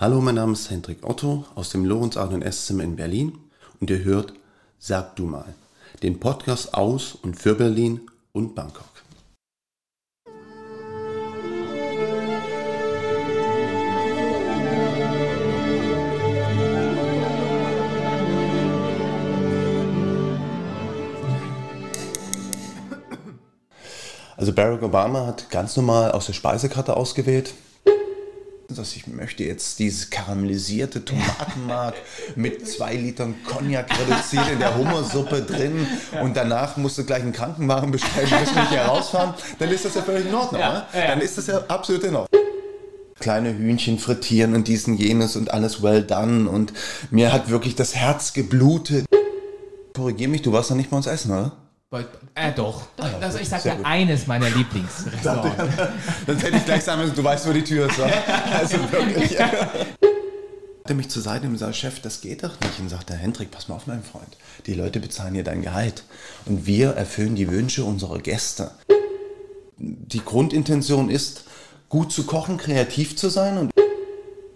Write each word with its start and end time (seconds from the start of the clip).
Hallo, 0.00 0.22
mein 0.22 0.36
Name 0.36 0.54
ist 0.54 0.70
Hendrik 0.70 1.06
Otto 1.06 1.44
aus 1.54 1.68
dem 1.68 1.84
Lorenz 1.84 2.16
Adon 2.16 2.40
Esszimmer 2.40 2.84
in 2.84 2.96
Berlin 2.96 3.36
und 3.80 3.90
ihr 3.90 4.02
hört 4.02 4.32
Sag 4.78 5.14
du 5.16 5.26
mal, 5.26 5.54
den 6.02 6.18
Podcast 6.18 6.72
aus 6.72 7.18
und 7.20 7.36
für 7.36 7.54
Berlin 7.54 8.00
und 8.32 8.54
Bangkok. 8.54 8.86
Also 24.38 24.54
Barack 24.54 24.82
Obama 24.82 25.26
hat 25.26 25.50
ganz 25.50 25.76
normal 25.76 26.12
aus 26.12 26.24
der 26.24 26.32
Speisekarte 26.32 26.96
ausgewählt. 26.96 27.52
Dass 28.76 28.94
ich 28.94 29.06
möchte 29.06 29.44
jetzt 29.44 29.78
dieses 29.78 30.10
karamellisierte 30.10 31.04
Tomatenmark 31.04 31.94
mit 32.36 32.68
zwei 32.68 32.94
Litern 32.94 33.34
Cognac 33.44 33.90
reduziert 33.98 34.48
in 34.52 34.58
der 34.58 34.76
Hummersuppe 34.76 35.42
drin 35.42 35.86
und 36.22 36.36
danach 36.36 36.76
musst 36.76 36.96
du 36.98 37.04
gleich 37.04 37.22
einen 37.22 37.32
Krankenwagen 37.32 37.90
bestellen, 37.90 38.28
musst 38.30 38.54
nicht 38.54 38.70
herausfahren, 38.70 39.34
dann 39.58 39.70
ist 39.70 39.84
das 39.84 39.94
ja 39.94 40.02
völlig 40.02 40.26
in 40.26 40.34
Ordnung. 40.34 40.60
Ja, 40.60 40.86
ja. 40.92 41.06
Dann 41.08 41.20
ist 41.20 41.36
das 41.36 41.48
ja 41.48 41.62
absolut 41.68 42.04
in 42.04 42.14
Ordnung 42.14 42.40
kleine 43.20 43.54
Hühnchen 43.54 43.98
frittieren 43.98 44.54
und 44.54 44.66
diesen 44.66 44.96
jenes 44.96 45.36
und 45.36 45.52
alles 45.52 45.82
well 45.82 46.02
done 46.02 46.48
und 46.48 46.72
mir 47.10 47.32
hat 47.32 47.50
wirklich 47.50 47.76
das 47.76 47.94
Herz 47.94 48.32
geblutet. 48.32 49.04
Korrigier 49.94 50.28
mich, 50.28 50.42
du 50.42 50.52
warst 50.52 50.70
doch 50.70 50.74
nicht 50.74 50.90
bei 50.90 50.96
uns 50.96 51.06
essen, 51.06 51.30
oder? 51.30 51.59
Äh, 52.36 52.52
doch. 52.54 52.86
Also 53.20 53.38
ich 53.38 53.48
sage 53.48 53.70
ja 53.70 53.76
eines 53.82 54.28
meiner 54.28 54.48
Lieblingsrestaurants. 54.48 55.76
Dann 56.26 56.38
hätte 56.38 56.56
ich 56.56 56.64
gleich 56.64 56.84
sagen 56.84 57.02
müssen, 57.02 57.16
du 57.16 57.24
weißt, 57.24 57.48
wo 57.48 57.52
die 57.52 57.64
Tür 57.64 57.90
ist. 57.90 57.98
Also 57.98 58.76
wirklich. 58.92 59.36
Er 60.84 60.94
mich 60.94 61.08
zur 61.08 61.22
Seite 61.22 61.48
und 61.48 61.58
sagt, 61.58 61.74
Chef, 61.74 62.00
das 62.00 62.20
geht 62.20 62.44
doch 62.44 62.58
nicht. 62.60 62.78
Und 62.78 62.90
sagt 62.90 63.10
der 63.10 63.16
Hendrik, 63.16 63.50
pass 63.50 63.66
mal 63.66 63.74
auf, 63.74 63.88
mein 63.88 64.04
Freund. 64.04 64.36
Die 64.66 64.74
Leute 64.74 65.00
bezahlen 65.00 65.34
hier 65.34 65.42
dein 65.42 65.62
Gehalt. 65.62 66.04
Und 66.46 66.66
wir 66.66 66.90
erfüllen 66.90 67.34
die 67.34 67.50
Wünsche 67.50 67.84
unserer 67.84 68.20
Gäste. 68.20 68.70
Die 69.78 70.24
Grundintention 70.24 71.10
ist, 71.10 71.44
gut 71.88 72.12
zu 72.12 72.24
kochen, 72.24 72.56
kreativ 72.56 73.16
zu 73.16 73.28
sein 73.30 73.58
und 73.58 73.72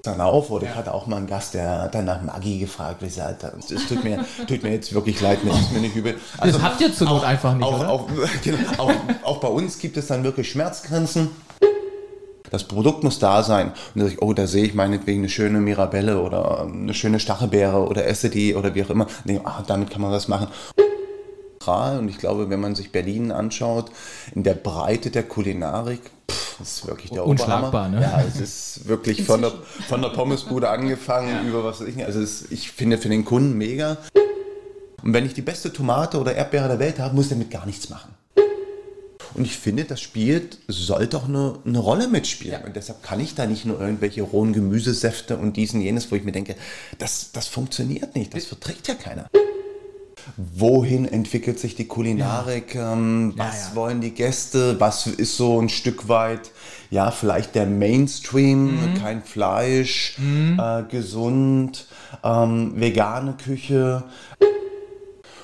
dann 0.06 0.20
auf 0.20 0.50
oder 0.50 0.64
ja. 0.64 0.70
ich 0.70 0.76
hatte 0.76 0.94
auch 0.94 1.06
mal 1.06 1.16
einen 1.16 1.26
Gast, 1.26 1.54
der 1.54 1.82
hat 1.82 1.94
dann 1.94 2.04
nach 2.04 2.22
Maggi 2.22 2.58
gefragt. 2.58 3.02
Ich 3.02 3.14
sagte, 3.14 3.52
es 3.58 3.86
tut 3.86 4.04
mir, 4.04 4.24
tut 4.46 4.62
mir 4.62 4.72
jetzt 4.72 4.92
wirklich 4.94 5.20
leid, 5.20 5.44
mir 5.44 5.52
ist 5.52 5.72
mir 5.72 5.80
nicht 5.80 5.96
übel. 5.96 6.16
Also, 6.38 6.58
das 6.58 6.66
habt 6.66 6.80
ihr 6.80 6.92
zur 6.92 7.08
Not 7.08 7.22
auch, 7.22 7.26
einfach 7.26 7.54
nicht, 7.54 7.64
auch, 7.64 7.80
oder? 7.80 7.90
Auch, 7.90 8.08
genau, 8.42 8.58
auch, 8.78 8.92
auch, 9.22 9.38
bei 9.38 9.48
uns 9.48 9.78
gibt 9.78 9.96
es 9.96 10.06
dann 10.06 10.24
wirklich 10.24 10.50
Schmerzgrenzen. 10.50 11.30
Das 12.50 12.64
Produkt 12.64 13.02
muss 13.02 13.18
da 13.18 13.42
sein. 13.42 13.72
Und 13.94 14.02
da 14.02 14.06
ich, 14.06 14.22
oh, 14.22 14.32
da 14.32 14.46
sehe 14.46 14.64
ich 14.64 14.74
meinetwegen 14.74 15.22
eine 15.22 15.28
schöne 15.28 15.60
Mirabelle 15.60 16.20
oder 16.20 16.62
eine 16.62 16.94
schöne 16.94 17.18
Stachelbeere 17.18 17.86
oder 17.88 18.06
esse 18.06 18.30
die 18.30 18.54
oder 18.54 18.74
wie 18.74 18.84
auch 18.84 18.90
immer. 18.90 19.06
Und 19.06 19.28
denke, 19.28 19.46
ah, 19.46 19.64
damit 19.66 19.90
kann 19.90 20.02
man 20.02 20.12
was 20.12 20.28
machen. 20.28 20.48
Und 21.66 22.08
ich 22.08 22.18
glaube, 22.18 22.50
wenn 22.50 22.60
man 22.60 22.74
sich 22.74 22.92
Berlin 22.92 23.32
anschaut, 23.32 23.90
in 24.34 24.42
der 24.42 24.54
Breite 24.54 25.10
der 25.10 25.22
Kulinarik, 25.22 26.00
pff, 26.30 26.60
ist 26.60 26.86
wirklich 26.86 27.10
der 27.10 27.26
Unschlagbar, 27.26 27.88
ne? 27.88 28.02
Ja, 28.02 28.22
es 28.26 28.40
ist 28.40 28.86
wirklich 28.88 29.24
von 29.24 29.42
der, 29.42 29.52
von 29.88 30.02
der 30.02 30.10
Pommesbude 30.10 30.68
angefangen 30.68 31.28
ja. 31.28 31.48
über 31.48 31.64
was 31.64 31.80
weiß 31.80 31.88
ich 31.88 31.96
nicht. 31.96 32.06
Also 32.06 32.20
es, 32.20 32.50
ich 32.50 32.70
finde 32.70 32.98
für 32.98 33.08
den 33.08 33.24
Kunden 33.24 33.56
mega. 33.56 33.98
Und 35.02 35.12
wenn 35.12 35.26
ich 35.26 35.34
die 35.34 35.42
beste 35.42 35.72
Tomate 35.72 36.18
oder 36.18 36.34
Erdbeere 36.34 36.68
der 36.68 36.78
Welt 36.78 36.98
habe, 36.98 37.14
muss 37.14 37.26
ich 37.26 37.30
damit 37.30 37.50
gar 37.50 37.66
nichts 37.66 37.90
machen. 37.90 38.14
Und 39.34 39.44
ich 39.44 39.56
finde, 39.56 39.84
das 39.84 40.00
spielt, 40.00 40.58
sollte 40.68 41.16
auch 41.16 41.28
eine, 41.28 41.58
eine 41.66 41.78
Rolle 41.78 42.06
mitspielen. 42.06 42.60
Ja. 42.60 42.66
Und 42.66 42.76
deshalb 42.76 43.02
kann 43.02 43.18
ich 43.18 43.34
da 43.34 43.46
nicht 43.46 43.64
nur 43.64 43.80
irgendwelche 43.80 44.22
rohen 44.22 44.52
Gemüsesäfte 44.52 45.36
und 45.36 45.56
diesen, 45.56 45.80
jenes, 45.80 46.10
wo 46.10 46.16
ich 46.16 46.22
mir 46.22 46.32
denke, 46.32 46.54
das, 46.98 47.32
das 47.32 47.48
funktioniert 47.48 48.14
nicht, 48.14 48.34
das 48.34 48.44
verträgt 48.44 48.86
ja 48.86 48.94
keiner 48.94 49.28
wohin 50.36 51.04
entwickelt 51.04 51.58
sich 51.58 51.74
die 51.74 51.86
Kulinarik, 51.86 52.74
ja. 52.74 52.92
ähm, 52.92 53.34
was 53.36 53.54
ja, 53.54 53.68
ja. 53.70 53.76
wollen 53.76 54.00
die 54.00 54.12
Gäste, 54.12 54.80
was 54.80 55.06
ist 55.06 55.36
so 55.36 55.60
ein 55.60 55.68
Stück 55.68 56.08
weit, 56.08 56.50
ja, 56.90 57.10
vielleicht 57.10 57.54
der 57.54 57.66
Mainstream, 57.66 58.92
mhm. 58.92 58.94
kein 59.00 59.22
Fleisch, 59.22 60.16
mhm. 60.18 60.60
äh, 60.60 60.82
gesund, 60.84 61.86
ähm, 62.22 62.72
vegane 62.76 63.34
Küche 63.34 64.04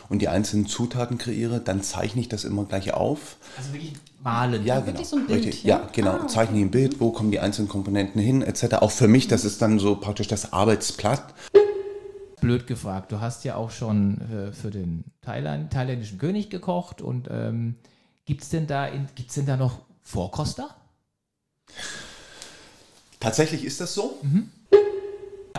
und 0.08 0.22
die 0.22 0.28
einzelnen 0.28 0.66
Zutaten 0.66 1.18
kreiere, 1.18 1.60
dann 1.60 1.82
zeichne 1.82 2.20
ich 2.20 2.28
das 2.28 2.44
immer 2.44 2.64
gleich 2.64 2.92
auf. 2.92 3.36
Also 3.56 3.72
wirklich 3.72 3.94
malen. 4.22 4.64
Ja, 4.64 4.80
genau. 4.80 5.02
So 5.02 5.16
Bild, 5.16 5.46
Richtig. 5.46 5.64
Ja, 5.64 5.88
genau. 5.92 6.12
Ah, 6.22 6.26
zeichne 6.26 6.58
ich 6.58 6.64
ein 6.64 6.70
Bild, 6.70 7.00
wo 7.00 7.10
kommen 7.10 7.30
die 7.30 7.40
einzelnen 7.40 7.68
Komponenten 7.68 8.20
hin, 8.20 8.42
etc. 8.42 8.76
Auch 8.80 8.90
für 8.90 9.08
mich, 9.08 9.28
das 9.28 9.44
ist 9.44 9.62
dann 9.62 9.78
so 9.78 9.96
praktisch 9.96 10.28
das 10.28 10.52
Arbeitsblatt 10.52 11.34
blöd 12.40 12.66
gefragt, 12.66 13.12
du 13.12 13.20
hast 13.20 13.44
ja 13.44 13.56
auch 13.56 13.70
schon 13.70 14.20
äh, 14.30 14.52
für 14.52 14.70
den 14.70 15.04
Thailand, 15.22 15.72
thailändischen 15.72 16.18
König 16.18 16.50
gekocht 16.50 17.02
und 17.02 17.28
ähm, 17.30 17.76
gibt 18.24 18.42
es 18.42 18.48
denn, 18.48 18.66
da 18.66 18.88
denn 19.36 19.46
da 19.46 19.56
noch 19.56 19.80
Vorkoster? 20.02 20.74
Tatsächlich 23.20 23.64
ist 23.64 23.80
das 23.80 23.94
so. 23.94 24.18
Mhm. 24.22 24.50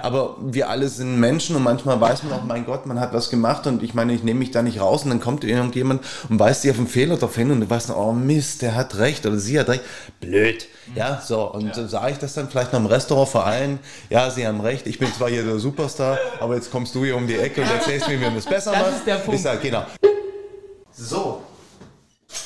Aber 0.02 0.38
wir 0.40 0.70
alle 0.70 0.90
sind 0.90 1.20
Menschen 1.20 1.56
und 1.56 1.64
manchmal 1.64 2.00
weiß 2.00 2.24
man 2.24 2.34
auch, 2.34 2.44
mein 2.44 2.66
Gott, 2.66 2.86
man 2.86 3.00
hat 3.00 3.14
was 3.14 3.30
gemacht 3.30 3.68
und 3.68 3.84
ich 3.84 3.94
meine, 3.94 4.14
ich 4.14 4.24
nehme 4.24 4.40
mich 4.40 4.52
da 4.52 4.62
nicht 4.62 4.80
raus 4.80 5.04
und 5.04 5.10
dann 5.10 5.20
kommt 5.20 5.44
irgendjemand 5.44 6.04
und 6.30 6.40
weist 6.40 6.64
dir 6.64 6.72
auf 6.72 6.78
einen 6.78 6.88
Fehler 6.88 7.16
darauf 7.16 7.36
hin 7.36 7.52
und 7.52 7.62
du 7.62 7.70
weißt, 7.70 7.92
oh 7.92 8.12
Mist, 8.12 8.62
der 8.62 8.76
hat 8.76 8.98
recht 8.98 9.26
oder 9.26 9.38
sie 9.38 9.60
hat 9.60 9.70
recht. 9.70 9.84
Blöd. 10.20 10.68
Ja, 10.96 11.22
so. 11.26 11.52
Und 11.52 11.68
ja. 11.68 11.74
so 11.74 11.88
sage 11.88 12.12
ich 12.12 12.18
das 12.18 12.34
dann 12.34 12.50
vielleicht 12.50 12.74
noch 12.74 12.80
im 12.80 12.86
Restaurant 12.86 13.30
vor 13.30 13.46
allen, 13.46 13.80
ja, 14.10 14.30
sie 14.30 14.46
haben 14.46 14.62
recht, 14.62 14.88
ich 14.88 15.00
bin 15.00 15.14
zwar 15.14 15.30
hier 15.30 15.44
der 15.44 15.60
Superstar, 15.60 16.18
aber 16.40 16.56
jetzt 16.56 16.72
kommst 16.72 16.96
du 16.96 17.04
hier 17.04 17.16
um 17.16 17.28
die 17.28 17.36
Ecke 17.36 17.62
und 17.62 17.70
erzählst 17.70 18.08
mir, 18.08 18.20
wie 18.20 18.26
man 18.26 18.36
das 18.36 18.46
besser 18.46 18.72
das 18.72 18.82
macht. 18.82 18.96
Ist 18.98 19.08
der 19.08 19.16
Punkt. 19.16 19.36
Ich 19.36 19.42
sage, 19.42 19.60
genau. 19.62 19.86
So, 20.92 21.42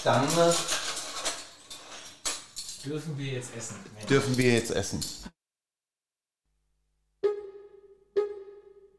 dann 0.03 0.23
dürfen 2.85 3.17
wir 3.17 3.33
jetzt 3.33 3.49
essen. 3.57 3.75
Dürfen 4.09 4.37
wir 4.37 4.53
jetzt 4.53 4.71
essen. 4.71 4.99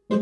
Hallo 0.09 0.19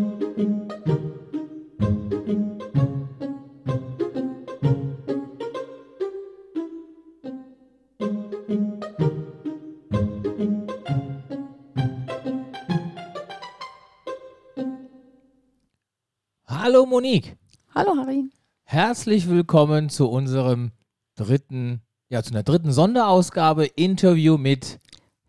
Monique. 16.86 17.36
Hallo 17.74 17.94
Harry. 17.96 18.30
Herzlich 18.62 19.28
willkommen 19.28 19.90
zu 19.90 20.08
unserem 20.08 20.72
dritten, 21.14 21.82
ja, 22.08 22.22
zu 22.22 22.30
einer 22.32 22.42
dritten 22.42 22.72
Sonderausgabe 22.72 23.66
Interview 23.66 24.38
mit 24.38 24.80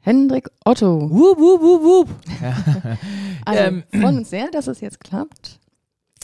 Hendrik 0.05 0.51
Otto. 0.63 1.09
Wup, 1.09 1.39
wup, 1.39 1.61
wup, 1.61 1.81
wup. 1.81 2.09
also, 3.45 3.59
ähm, 3.63 3.83
freuen 3.89 4.17
uns 4.19 4.29
sehr, 4.29 4.51
dass 4.51 4.67
es 4.67 4.79
jetzt 4.79 4.99
klappt, 4.99 5.59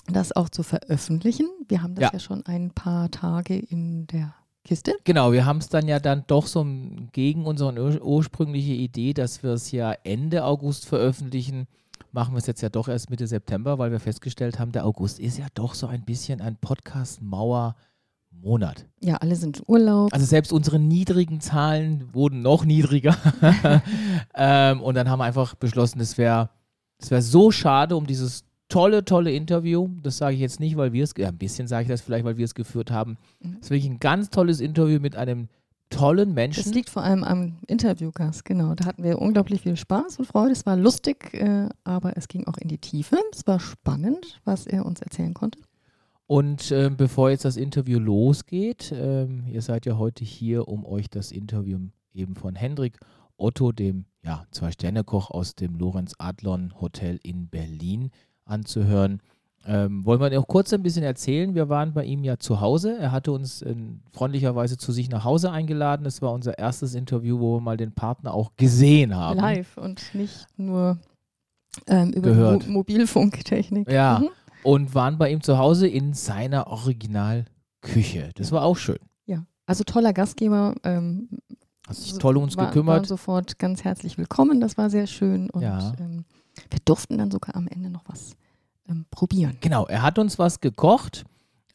das 0.07 0.35
auch 0.35 0.49
zu 0.49 0.61
veröffentlichen. 0.61 1.47
Wir 1.67 1.81
haben 1.81 1.95
das 1.95 2.03
ja, 2.03 2.09
ja 2.13 2.19
schon 2.19 2.45
ein 2.45 2.69
paar 2.69 3.09
Tage 3.09 3.57
in 3.57 4.05
der 4.05 4.35
Kiste. 4.63 4.93
Genau, 5.03 5.31
wir 5.31 5.47
haben 5.47 5.57
es 5.57 5.69
dann 5.69 5.87
ja 5.87 5.99
dann 5.99 6.25
doch 6.27 6.45
so 6.45 6.63
gegen 7.11 7.47
unsere 7.47 8.03
ursprüngliche 8.03 8.73
Idee, 8.73 9.15
dass 9.15 9.41
wir 9.41 9.53
es 9.53 9.71
ja 9.71 9.93
Ende 10.03 10.45
August 10.45 10.85
veröffentlichen 10.85 11.65
machen 12.11 12.33
wir 12.33 12.39
es 12.39 12.47
jetzt 12.47 12.61
ja 12.61 12.69
doch 12.69 12.87
erst 12.87 13.09
Mitte 13.09 13.25
September, 13.25 13.79
weil 13.79 13.91
wir 13.91 13.99
festgestellt 13.99 14.59
haben, 14.59 14.73
der 14.73 14.85
August 14.85 15.19
ist 15.19 15.37
ja 15.37 15.47
doch 15.53 15.73
so 15.73 15.87
ein 15.87 16.03
bisschen 16.03 16.41
ein 16.41 16.57
Podcast-Mauer. 16.57 17.75
Monat. 18.31 18.85
Ja, 19.01 19.17
alle 19.17 19.35
sind 19.35 19.59
im 19.59 19.63
Urlaub. 19.67 20.13
Also 20.13 20.25
selbst 20.25 20.51
unsere 20.51 20.79
niedrigen 20.79 21.41
Zahlen 21.41 22.13
wurden 22.13 22.41
noch 22.41 22.65
niedriger. 22.65 23.15
ähm, 24.35 24.81
und 24.81 24.95
dann 24.95 25.09
haben 25.09 25.19
wir 25.19 25.25
einfach 25.25 25.55
beschlossen, 25.55 25.99
es 25.99 26.17
wäre 26.17 26.49
wär 27.09 27.21
so 27.21 27.51
schade 27.51 27.95
um 27.95 28.07
dieses 28.07 28.43
tolle, 28.69 29.05
tolle 29.05 29.31
Interview. 29.31 29.89
Das 30.01 30.17
sage 30.17 30.35
ich 30.35 30.41
jetzt 30.41 30.59
nicht, 30.59 30.77
weil 30.77 30.93
wir 30.93 31.03
es, 31.03 31.13
ja, 31.17 31.27
ein 31.27 31.37
bisschen 31.37 31.67
sage 31.67 31.83
ich 31.83 31.89
das 31.89 32.01
vielleicht, 32.01 32.25
weil 32.25 32.37
wir 32.37 32.45
es 32.45 32.55
geführt 32.55 32.89
haben. 32.89 33.17
Mhm. 33.41 33.57
Es 33.59 33.67
ist 33.67 33.71
wirklich 33.71 33.91
ein 33.91 33.99
ganz 33.99 34.29
tolles 34.29 34.59
Interview 34.59 34.99
mit 34.99 35.15
einem 35.15 35.49
tollen 35.89 36.33
Menschen. 36.33 36.63
Das 36.63 36.73
liegt 36.73 36.89
vor 36.89 37.03
allem 37.03 37.23
am 37.23 37.57
Interviewgast, 37.67 38.45
genau. 38.45 38.73
Da 38.75 38.85
hatten 38.85 39.03
wir 39.03 39.21
unglaublich 39.21 39.61
viel 39.61 39.75
Spaß 39.75 40.19
und 40.19 40.25
Freude. 40.25 40.53
Es 40.53 40.65
war 40.65 40.77
lustig, 40.77 41.33
äh, 41.33 41.67
aber 41.83 42.17
es 42.17 42.27
ging 42.27 42.47
auch 42.47 42.57
in 42.57 42.69
die 42.69 42.77
Tiefe. 42.77 43.17
Es 43.33 43.45
war 43.45 43.59
spannend, 43.59 44.39
was 44.45 44.65
er 44.65 44.85
uns 44.85 45.01
erzählen 45.01 45.33
konnte. 45.33 45.59
Und 46.31 46.71
äh, 46.71 46.89
bevor 46.89 47.29
jetzt 47.29 47.43
das 47.43 47.57
Interview 47.57 47.99
losgeht, 47.99 48.93
äh, 48.93 49.25
ihr 49.25 49.61
seid 49.61 49.85
ja 49.85 49.97
heute 49.97 50.23
hier, 50.23 50.69
um 50.69 50.85
euch 50.85 51.09
das 51.09 51.29
Interview 51.29 51.77
eben 52.13 52.35
von 52.35 52.55
Hendrik 52.55 52.99
Otto, 53.35 53.73
dem 53.73 54.05
ja, 54.23 54.45
Zwei-Sterne-Koch 54.51 55.29
aus 55.29 55.55
dem 55.55 55.75
Lorenz 55.75 56.13
Adlon 56.19 56.71
Hotel 56.79 57.19
in 57.21 57.49
Berlin 57.49 58.11
anzuhören. 58.45 59.21
Ähm, 59.65 60.05
wollen 60.05 60.21
wir 60.21 60.29
noch 60.29 60.47
kurz 60.47 60.71
ein 60.71 60.83
bisschen 60.83 61.03
erzählen? 61.03 61.53
Wir 61.53 61.67
waren 61.67 61.91
bei 61.91 62.05
ihm 62.05 62.23
ja 62.23 62.37
zu 62.37 62.61
Hause. 62.61 62.97
Er 62.97 63.11
hatte 63.11 63.33
uns 63.33 63.61
äh, 63.63 63.75
freundlicherweise 64.13 64.77
zu 64.77 64.93
sich 64.93 65.09
nach 65.09 65.25
Hause 65.25 65.51
eingeladen. 65.51 66.05
Das 66.05 66.21
war 66.21 66.31
unser 66.31 66.57
erstes 66.57 66.95
Interview, 66.95 67.41
wo 67.41 67.57
wir 67.57 67.61
mal 67.61 67.75
den 67.75 67.91
Partner 67.91 68.33
auch 68.33 68.53
gesehen 68.55 69.17
haben. 69.17 69.37
Live 69.37 69.75
und 69.75 70.15
nicht 70.15 70.47
nur 70.55 70.97
ähm, 71.87 72.13
über. 72.13 72.53
Mo 72.53 72.59
Mobilfunktechnik. 72.67 73.91
Ja. 73.91 74.19
Mhm. 74.19 74.29
Und 74.63 74.93
waren 74.93 75.17
bei 75.17 75.31
ihm 75.31 75.41
zu 75.41 75.57
Hause 75.57 75.87
in 75.87 76.13
seiner 76.13 76.67
Originalküche. 76.67 78.31
Das 78.35 78.51
war 78.51 78.63
auch 78.63 78.77
schön. 78.77 78.99
Ja, 79.25 79.43
also 79.65 79.83
toller 79.83 80.13
Gastgeber. 80.13 80.75
Ähm, 80.83 81.29
Hat 81.87 81.95
sich 81.95 82.13
toll 82.17 82.37
um 82.37 82.43
uns 82.43 82.57
war, 82.57 82.67
gekümmert. 82.67 82.95
Waren 82.97 83.05
sofort 83.05 83.57
ganz 83.59 83.83
herzlich 83.83 84.17
willkommen. 84.17 84.59
Das 84.61 84.77
war 84.77 84.89
sehr 84.89 85.07
schön. 85.07 85.49
Und 85.49 85.61
Ja. 85.63 85.93
ähm, 85.99 86.25
wir 86.69 86.79
durften 86.85 87.17
dann 87.17 87.31
sogar 87.31 87.55
am 87.55 87.67
Ende 87.67 87.89
noch 87.89 88.03
was 88.07 88.35
ähm, 88.87 89.05
probieren. 89.09 89.57
Genau, 89.61 89.85
er 89.87 90.01
hat 90.03 90.19
uns 90.19 90.37
was 90.37 90.59
gekocht. 90.59 91.23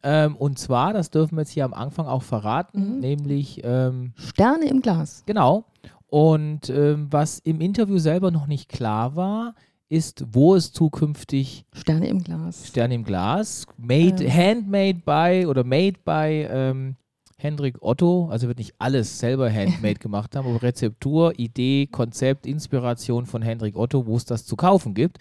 Ähm, 0.02 0.36
und 0.36 0.58
zwar, 0.58 0.92
das 0.92 1.10
dürfen 1.10 1.36
wir 1.36 1.42
jetzt 1.42 1.50
hier 1.50 1.64
am 1.64 1.74
Anfang 1.74 2.06
auch 2.06 2.22
verraten, 2.22 2.94
Mhm. 2.96 3.00
nämlich, 3.00 3.62
ähm, 3.64 4.12
Sterne 4.16 4.66
im 4.66 4.80
Glas. 4.80 5.24
genau. 5.26 5.64
Und 6.08 6.70
ähm, 6.70 7.08
was 7.10 7.40
im 7.40 7.60
Interview 7.60 7.98
selber 7.98 8.30
noch 8.30 8.46
nicht 8.46 8.68
klar 8.68 9.16
war, 9.16 9.54
ist, 9.88 10.24
wo 10.32 10.54
es 10.54 10.72
zukünftig 10.72 11.64
Sterne 11.72 12.08
im 12.08 12.22
Glas. 12.22 12.66
Sterne 12.68 12.94
im 12.94 13.04
Glas, 13.04 13.66
made, 13.76 14.24
Ähm. 14.24 14.32
handmade 14.32 15.00
by 15.04 15.46
oder 15.46 15.64
made 15.64 15.94
by 16.04 16.46
ähm, 16.50 16.96
Hendrik 17.38 17.76
Otto, 17.82 18.28
also 18.30 18.48
wird 18.48 18.58
nicht 18.58 18.74
alles 18.78 19.18
selber 19.18 19.50
handmade 19.52 19.94
gemacht 20.00 20.34
haben, 20.34 20.48
aber 20.48 20.62
Rezeptur, 20.62 21.38
Idee, 21.38 21.86
Konzept, 21.86 22.46
Inspiration 22.46 23.26
von 23.26 23.42
Hendrik 23.42 23.76
Otto, 23.76 24.06
wo 24.06 24.16
es 24.16 24.24
das 24.24 24.46
zu 24.46 24.56
kaufen 24.56 24.94
gibt. 24.94 25.18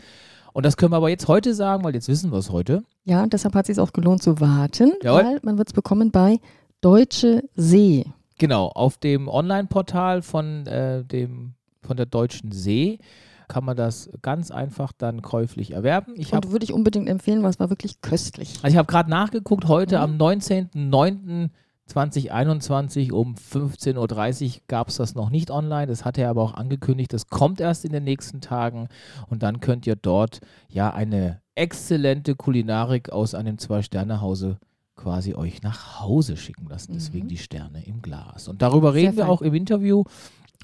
Und 0.53 0.65
das 0.65 0.77
können 0.77 0.93
wir 0.93 0.97
aber 0.97 1.09
jetzt 1.09 1.27
heute 1.27 1.53
sagen, 1.53 1.83
weil 1.83 1.93
jetzt 1.93 2.07
wissen 2.07 2.31
wir 2.31 2.37
es 2.37 2.49
heute. 2.49 2.83
Ja, 3.03 3.27
deshalb 3.27 3.53
hat 3.55 3.67
es 3.69 3.75
sich 3.75 3.79
auch 3.83 3.91
gelohnt 3.91 4.23
zu 4.23 4.39
warten, 4.39 4.93
Jawohl. 5.03 5.23
weil 5.23 5.39
man 5.43 5.57
wird 5.57 5.67
es 5.67 5.73
bekommen 5.73 6.11
bei 6.11 6.39
Deutsche 6.79 7.43
See. 7.55 8.05
Genau, 8.37 8.67
auf 8.67 8.97
dem 8.97 9.27
Online-Portal 9.27 10.21
von, 10.21 10.65
äh, 10.67 11.03
dem, 11.03 11.55
von 11.81 11.97
der 11.97 12.05
Deutschen 12.05 12.53
See 12.53 12.99
kann 13.47 13.63
man 13.65 13.77
das 13.77 14.09
ganz 14.21 14.51
einfach 14.51 14.91
dann 14.91 15.21
käuflich 15.21 15.71
erwerben. 15.71 16.13
Ich 16.17 16.33
habe 16.33 16.47
Und 16.47 16.51
würde 16.53 16.65
ich 16.65 16.73
unbedingt 16.73 17.07
empfehlen, 17.09 17.43
weil 17.43 17.49
es 17.51 17.59
war 17.59 17.69
wirklich 17.69 18.01
köstlich. 18.01 18.55
also 18.63 18.67
ich 18.73 18.77
hab 18.77 18.87
gerade 18.87 19.09
nachgeguckt, 19.09 19.67
heute 19.67 19.97
Mhm. 19.97 20.01
am 20.03 20.17
19.09.2021 20.17 23.11
um 23.11 23.35
15.30 23.35 24.55
Uhr 24.57 24.61
gab 24.67 24.89
es 24.89 24.97
das 24.97 25.15
noch 25.15 25.29
nicht 25.29 25.51
online. 25.51 25.87
Das 25.87 26.05
hat 26.05 26.17
er 26.17 26.29
aber 26.29 26.41
auch 26.41 26.53
angekündigt. 26.55 27.13
Das 27.13 27.27
kommt 27.27 27.61
erst 27.61 27.85
in 27.85 27.91
den 27.91 28.03
nächsten 28.03 28.41
Tagen 28.41 28.87
und 29.27 29.43
dann 29.43 29.59
könnt 29.59 29.85
ihr 29.87 29.95
dort 29.95 30.39
ja 30.69 30.91
eine 30.93 31.41
exzellente 31.55 32.35
Kulinarik 32.35 33.09
aus 33.11 33.33
einem 33.35 33.57
Zwei-Sterne-Hause 33.57 34.57
quasi 34.95 35.35
euch 35.35 35.61
nach 35.61 35.99
Hause 36.01 36.37
schicken 36.37 36.67
lassen. 36.67 36.93
Deswegen 36.93 37.25
Mhm. 37.25 37.29
die 37.29 37.37
Sterne 37.37 37.85
im 37.85 38.01
Glas. 38.01 38.47
Und 38.47 38.61
darüber 38.61 38.91
Sehr 38.93 39.01
reden 39.03 39.17
wir 39.17 39.25
fein. 39.25 39.31
auch 39.33 39.41
im 39.41 39.53
Interview 39.53 40.03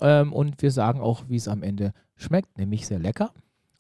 ähm, 0.02 0.34
und 0.34 0.62
wir 0.62 0.72
sagen 0.72 1.02
auch, 1.02 1.24
wie 1.28 1.36
es 1.36 1.48
am 1.48 1.64
Ende 1.64 1.94
schmeckt, 2.22 2.58
nämlich 2.58 2.88
sehr 2.88 3.00
lecker. 3.00 3.32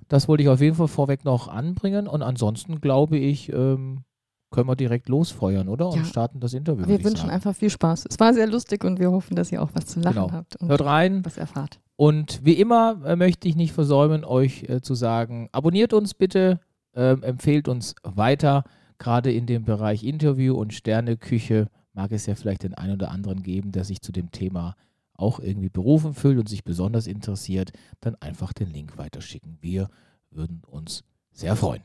Das 0.08 0.28
wollte 0.28 0.44
ich 0.44 0.50
auf 0.50 0.60
jeden 0.62 0.76
Fall 0.76 0.88
vorweg 0.90 1.24
noch 1.26 1.48
anbringen 1.48 2.08
und 2.08 2.22
ansonsten 2.22 2.82
glaube 2.82 3.18
ich, 3.18 3.52
ähm, 3.54 4.04
können 4.50 4.68
wir 4.68 4.76
direkt 4.76 5.08
losfeuern, 5.08 5.70
oder? 5.70 5.88
Und 5.88 6.00
Ja. 6.00 6.04
starten 6.04 6.42
das 6.42 6.54
Interview. 6.54 6.86
Wir 6.86 7.02
wünschen 7.04 7.16
sagen. 7.18 7.30
einfach 7.30 7.56
viel 7.56 7.70
Spaß. 7.70 8.06
Es 8.10 8.20
war 8.20 8.34
sehr 8.34 8.48
lustig 8.48 8.84
und 8.84 9.00
wir 9.00 9.10
hoffen, 9.12 9.36
dass 9.38 9.50
ihr 9.54 9.62
auch 9.64 9.70
was 9.74 9.86
zu 9.86 10.02
lachen 10.02 10.16
Genau. 10.16 10.32
habt 10.34 10.58
und 10.58 10.68
Hört 10.68 10.84
rein 10.84 11.24
was 11.24 11.38
erfahrt. 11.38 11.80
und 11.96 12.44
wie 12.44 12.54
immer 12.56 13.00
äh, 13.06 13.16
möchte 13.16 13.48
ich 13.48 13.56
nicht 13.56 13.72
versäumen, 13.72 14.26
euch 14.26 14.64
äh, 14.64 14.82
zu 14.82 14.94
sagen, 14.94 15.48
abonniert 15.54 15.94
uns 15.94 16.14
bitte, 16.14 16.60
ähm, 16.94 17.24
empfehlt 17.24 17.70
uns 17.70 17.96
weiter. 18.04 18.66
Gerade 18.98 19.32
in 19.32 19.46
dem 19.46 19.64
Bereich 19.64 20.04
Interview 20.04 20.56
und 20.56 20.74
Sterneküche 20.74 21.68
mag 21.94 22.12
es 22.12 22.26
ja 22.26 22.36
vielleicht 22.36 22.64
den 22.64 22.74
einen 22.74 22.94
oder 22.96 23.10
anderen 23.12 23.44
geben, 23.44 23.72
der 23.72 23.86
sich 23.86 24.02
zu 24.02 24.12
dem 24.12 24.32
Thema 24.32 24.76
auch 25.22 25.40
irgendwie 25.40 25.70
berufen 25.70 26.14
fühlt 26.14 26.40
und 26.40 26.50
sich 26.50 26.64
besonders 26.64 27.08
interessiert, 27.08 27.72
dann 28.00 28.16
einfach 28.16 28.54
den 28.54 28.72
Link 28.72 28.98
weiterschicken. 28.98 29.58
Wir 29.62 29.90
würden 30.30 30.62
uns 30.68 31.04
sehr 31.32 31.56
freuen. 31.56 31.84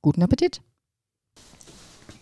Guten 0.00 0.22
Appetit. 0.22 0.62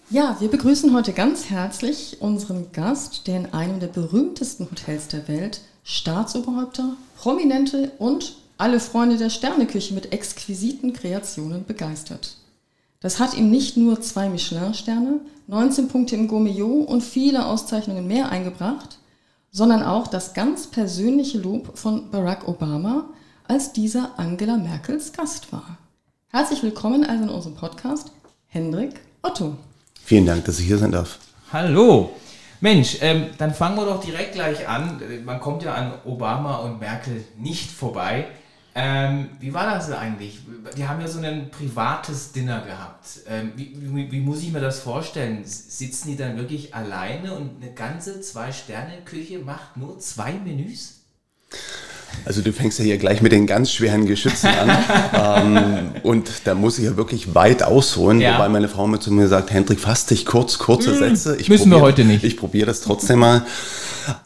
Ja, 0.09 0.37
wir 0.41 0.49
begrüßen 0.49 0.95
heute 0.95 1.13
ganz 1.13 1.51
herzlich 1.51 2.19
unseren 2.21 2.71
Gast, 2.73 3.27
der 3.27 3.39
in 3.39 3.47
einem 3.53 3.81
der 3.81 3.89
berühmtesten 3.89 4.71
Hotels 4.71 5.09
der 5.09 5.27
Welt 5.27 5.61
Staatsoberhäupter, 5.83 6.97
Prominente 7.17 7.93
und 7.99 8.37
alle 8.59 8.81
Freunde 8.81 9.17
der 9.17 9.31
Sterneküche 9.31 9.95
mit 9.95 10.13
exquisiten 10.13 10.93
Kreationen 10.93 11.65
begeistert. 11.65 12.37
Das 13.01 13.21
hat 13.21 13.35
ihm 13.37 13.51
nicht 13.51 13.77
nur 13.77 14.01
zwei 14.01 14.29
Michelin-Sterne, 14.29 15.21
19 15.49 15.89
Punkte 15.89 16.17
im 16.17 16.29
Gourmillot 16.29 16.89
und 16.89 17.03
viele 17.03 17.47
Auszeichnungen 17.47 18.07
mehr 18.07 18.31
eingebracht, 18.31 18.99
sondern 19.57 19.83
auch 19.83 20.07
das 20.07 20.35
ganz 20.35 20.67
persönliche 20.67 21.39
Lob 21.39 21.79
von 21.79 22.11
Barack 22.11 22.47
Obama, 22.47 23.07
als 23.49 23.73
dieser 23.73 24.19
Angela 24.19 24.59
Merkels 24.59 25.15
Gast 25.15 25.51
war. 25.51 25.79
Herzlich 26.29 26.63
willkommen 26.63 27.07
also 27.07 27.23
in 27.23 27.31
unserem 27.31 27.55
Podcast, 27.55 28.13
Hendrik 28.49 29.01
Otto. 29.23 29.57
Vielen 30.05 30.27
Dank, 30.27 30.45
dass 30.45 30.59
ich 30.59 30.67
hier 30.67 30.77
sein 30.77 30.93
darf. 30.93 31.19
Hallo. 31.55 32.11
Mensch, 32.61 32.99
ähm, 33.01 33.29
dann 33.39 33.55
fangen 33.55 33.79
wir 33.79 33.87
doch 33.87 34.05
direkt 34.05 34.35
gleich 34.35 34.69
an. 34.69 35.01
Man 35.25 35.41
kommt 35.41 35.63
ja 35.63 35.73
an 35.73 35.95
Obama 36.05 36.57
und 36.57 36.79
Merkel 36.79 37.25
nicht 37.39 37.71
vorbei. 37.71 38.27
Ähm, 38.79 39.31
wie 39.41 39.55
war 39.55 39.75
das 39.75 39.91
eigentlich? 39.91 40.41
Die 40.77 40.87
haben 40.87 41.01
ja 41.01 41.09
so 41.09 41.19
ein 41.21 41.51
privates 41.51 42.33
Dinner 42.33 42.61
gehabt. 42.61 43.07
Ähm, 43.27 43.53
wie, 43.57 43.75
wie, 43.81 44.13
wie 44.13 44.21
muss 44.21 44.43
ich 44.43 44.53
mir 44.53 44.61
das 44.61 44.81
vorstellen? 44.81 45.45
Sitzen 45.45 46.09
die 46.11 46.17
dann 46.17 46.37
wirklich 46.37 46.75
alleine 46.75 47.33
und 47.35 47.63
eine 47.63 47.73
ganze 47.73 48.21
Zwei-Sterne-Küche 48.21 49.39
macht 49.39 49.77
nur 49.79 49.99
zwei 49.99 50.33
Menüs? 50.33 51.01
Also 52.27 52.43
du 52.43 52.53
fängst 52.53 52.79
ja 52.79 52.85
hier 52.85 52.99
gleich 52.99 53.23
mit 53.23 53.33
den 53.33 53.47
ganz 53.47 53.71
schweren 53.73 54.07
Geschützen 54.07 54.49
an. 54.49 54.85
ähm, 55.55 55.91
und 56.03 56.29
da 56.45 56.55
muss 56.55 56.79
ich 56.79 56.85
ja 56.85 56.97
wirklich 56.99 57.35
weit 57.35 57.63
ausholen, 57.63 58.21
Ja. 58.21 58.35
wobei 58.35 58.49
meine 58.51 58.69
Frau 58.69 58.87
mir 58.87 58.99
zu 59.01 59.11
mir 59.13 59.29
sagt, 59.29 59.53
Hendrik, 59.53 59.81
fass 59.81 60.07
dich 60.07 60.27
kurz, 60.27 60.59
kurze 60.59 60.95
Sätze. 60.97 61.37
Ich 61.37 61.49
müssen 61.49 61.71
wir 61.71 61.79
probier- 61.79 61.83
heute 61.83 62.05
nicht. 62.05 62.25
Ich 62.25 62.37
probiere 62.37 62.67
das 62.67 62.81
trotzdem 62.83 63.21
mal. 63.21 63.47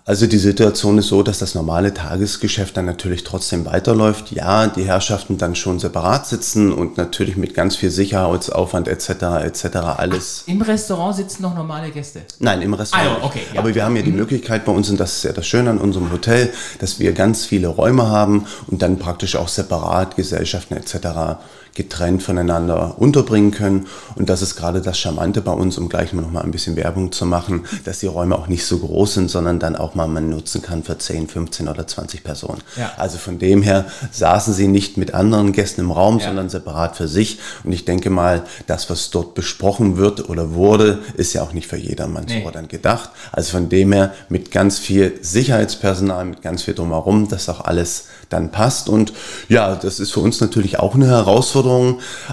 Also 0.04 0.26
die 0.26 0.38
Situation 0.38 0.98
ist 0.98 1.08
so, 1.08 1.22
dass 1.22 1.38
das 1.38 1.54
normale 1.54 1.94
Tagesgeschäft 1.94 2.76
dann 2.76 2.86
natürlich 2.86 3.24
trotzdem 3.24 3.64
weiterläuft. 3.66 4.32
Ja, 4.32 4.66
die 4.66 4.84
Herrschaften 4.84 5.38
dann 5.38 5.54
schon 5.54 5.78
separat 5.78 6.26
sitzen 6.26 6.72
und 6.72 6.96
natürlich 6.96 7.36
mit 7.36 7.54
ganz 7.54 7.76
viel 7.76 7.90
Sicherheitsaufwand 7.90 8.88
etc. 8.88 9.10
etc. 9.44 9.76
alles. 9.96 10.44
Im 10.46 10.62
Restaurant 10.62 11.16
sitzen 11.16 11.42
noch 11.42 11.54
normale 11.54 11.90
Gäste. 11.90 12.22
Nein, 12.38 12.62
im 12.62 12.74
Restaurant. 12.74 13.18
Nicht. 13.18 13.24
okay, 13.24 13.42
ja. 13.54 13.60
Aber 13.60 13.74
wir 13.74 13.84
haben 13.84 13.96
ja 13.96 14.02
die 14.02 14.12
Möglichkeit 14.12 14.64
bei 14.64 14.72
uns, 14.72 14.90
und 14.90 14.98
das 14.98 15.16
ist 15.16 15.24
ja 15.24 15.32
das 15.32 15.46
Schöne 15.46 15.70
an 15.70 15.78
unserem 15.78 16.10
Hotel, 16.10 16.52
dass 16.78 16.98
wir 16.98 17.12
ganz 17.12 17.44
viele 17.44 17.68
Räume 17.68 18.08
haben 18.08 18.46
und 18.66 18.82
dann 18.82 18.98
praktisch 18.98 19.36
auch 19.36 19.48
separat 19.48 20.16
Gesellschaften 20.16 20.74
etc. 20.74 21.38
getrennt 21.75 22.23
voneinander 22.23 22.97
unterbringen 22.99 23.50
können. 23.50 23.87
Und 24.16 24.28
das 24.28 24.42
ist 24.42 24.56
gerade 24.56 24.80
das 24.80 24.99
Charmante 24.99 25.40
bei 25.40 25.52
uns, 25.52 25.78
um 25.78 25.88
gleich 25.88 26.12
mal 26.12 26.23
noch 26.23 26.30
mal 26.33 26.42
ein 26.42 26.50
bisschen 26.50 26.76
Werbung 26.76 27.12
zu 27.12 27.26
machen, 27.26 27.64
dass 27.85 28.00
die 28.00 28.06
Räume 28.06 28.37
auch 28.37 28.49
nicht 28.49 28.64
so 28.66 28.78
groß 28.78 29.14
sind, 29.14 29.30
sondern 29.30 29.59
dann 29.59 29.76
auch 29.76 29.94
mal 29.94 30.06
man 30.09 30.28
nutzen 30.28 30.62
kann 30.62 30.83
für 30.83 30.99
10, 30.99 31.28
15 31.28 31.68
oder 31.68 31.87
20 31.87 32.25
Personen. 32.25 32.61
Ja. 32.76 32.92
Also 32.97 33.18
von 33.18 33.38
dem 33.38 33.62
her 33.62 33.85
saßen 34.11 34.52
sie 34.52 34.66
nicht 34.68 34.97
mit 34.97 35.14
anderen 35.14 35.52
Gästen 35.52 35.83
im 35.83 35.90
Raum, 35.90 36.18
Ja. 36.18 36.26
sondern 36.26 36.49
separat 36.49 36.97
für 36.97 37.09
sich. 37.09 37.38
Und 37.64 37.73
ich 37.73 37.85
denke 37.85 38.11
mal, 38.11 38.42
das, 38.66 38.90
was 38.90 39.11
dort 39.11 39.35
besprochen 39.35 39.97
wird 39.97 40.28
oder 40.28 40.54
wurde, 40.54 40.99
ist 41.14 41.33
ja 41.33 41.42
auch 41.42 41.52
nicht 41.52 41.68
für 41.68 41.76
jedermann 41.76 42.25
Nee. 42.28 42.42
so 42.44 42.50
dann 42.50 42.68
gedacht. 42.68 43.11
Also 43.33 43.52
von 43.52 43.68
dem 43.68 43.92
her 43.92 44.12
mit 44.28 44.50
ganz 44.50 44.78
viel 44.78 45.18
Sicherheitspersonal, 45.23 46.25
mit 46.25 46.42
ganz 46.42 46.62
viel 46.62 46.75
drumherum, 46.75 47.28
dass 47.28 47.49
auch 47.49 47.61
alles 47.61 48.06
dann 48.28 48.50
passt. 48.50 48.88
Und 48.88 49.12
ja, 49.49 49.75
das 49.76 50.00
ist 50.00 50.12
für 50.12 50.21
uns 50.21 50.40
natürlich 50.40 50.78
auch 50.78 50.94
eine 50.94 51.06
Herausforderung. 51.06 51.60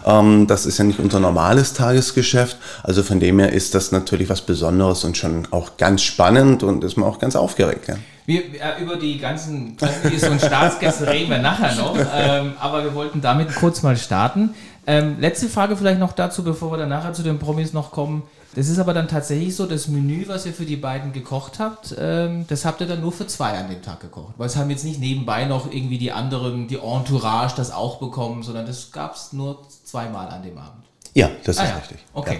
Ähm, 0.05 0.47
das 0.47 0.65
ist 0.65 0.77
ja 0.77 0.85
nicht 0.85 0.99
unser 0.99 1.19
normales 1.19 1.73
Tagesgeschäft. 1.73 2.57
Also 2.83 3.03
von 3.03 3.19
dem 3.19 3.39
her 3.39 3.53
ist 3.53 3.75
das 3.75 3.91
natürlich 3.91 4.29
was 4.29 4.41
Besonderes 4.41 5.03
und 5.03 5.17
schon 5.17 5.47
auch 5.51 5.77
ganz 5.77 6.03
spannend 6.03 6.63
und 6.63 6.83
ist 6.83 6.97
man 6.97 7.09
auch 7.09 7.19
ganz 7.19 7.35
aufgeregt. 7.35 7.87
Ja. 7.87 7.95
Wir, 8.25 8.41
äh, 8.41 8.81
über 8.81 8.97
die 8.97 9.19
ganzen 9.19 9.77
Promis 9.77 10.27
und 10.27 10.41
Staatsgäste 10.41 11.07
reden 11.07 11.29
wir 11.29 11.37
nachher 11.37 11.75
noch, 11.75 11.97
ähm, 11.97 12.53
aber 12.59 12.83
wir 12.83 12.93
wollten 12.93 13.21
damit 13.21 13.55
kurz 13.55 13.83
mal 13.83 13.95
starten. 13.95 14.53
Ähm, 14.85 15.17
letzte 15.19 15.47
Frage 15.47 15.77
vielleicht 15.77 15.99
noch 15.99 16.11
dazu, 16.13 16.43
bevor 16.43 16.71
wir 16.71 16.77
dann 16.77 16.89
nachher 16.89 17.13
zu 17.13 17.23
den 17.23 17.39
Promis 17.39 17.71
noch 17.73 17.91
kommen. 17.91 18.23
Das 18.57 18.69
ist 18.69 18.79
aber 18.79 18.95
dann 18.95 19.07
tatsächlich 19.07 19.55
so, 19.55 19.67
das 19.67 19.87
Menü, 19.87 20.27
was 20.27 20.47
ihr 20.47 20.51
für 20.51 20.65
die 20.65 20.77
beiden 20.77 21.13
gekocht 21.13 21.59
habt, 21.59 21.93
ähm, 21.95 22.45
das 22.47 22.65
habt 22.65 22.81
ihr 22.81 22.87
dann 22.87 23.01
nur 23.01 23.11
für 23.11 23.27
zwei 23.27 23.51
an 23.51 23.69
dem 23.69 23.83
Tag 23.83 23.99
gekocht. 23.99 24.33
Weil 24.37 24.47
es 24.47 24.55
haben 24.55 24.71
jetzt 24.71 24.83
nicht 24.83 24.99
nebenbei 24.99 25.45
noch 25.45 25.71
irgendwie 25.71 25.99
die 25.99 26.11
anderen, 26.11 26.67
die 26.67 26.79
Entourage 26.79 27.55
das 27.55 27.69
auch 27.69 27.99
bekommen, 27.99 28.41
sondern 28.41 28.65
das 28.65 28.91
gab 28.91 29.13
es 29.13 29.31
nur 29.31 29.59
zweimal 29.83 30.29
an 30.29 30.41
dem 30.41 30.57
Abend. 30.57 30.83
Ja, 31.13 31.29
das 31.43 31.59
Ah 31.59 31.65
ist 31.65 31.69
ja, 31.69 31.75
richtig. 31.75 31.97
okay. 32.13 32.39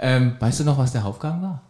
Ähm, 0.00 0.34
weißt 0.40 0.58
du 0.58 0.64
noch, 0.64 0.78
was 0.78 0.90
der 0.90 1.04
Hauptgang 1.04 1.40
war? 1.40 1.60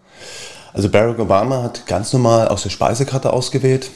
Also 0.73 0.89
Barack 0.89 1.19
Obama 1.19 1.63
hat 1.63 1.85
ganz 1.85 2.15
normal 2.15 2.49
aus 2.49 2.63
der 2.63 2.71
Speisekarte 2.71 3.31
ausgewählt. 3.31 3.91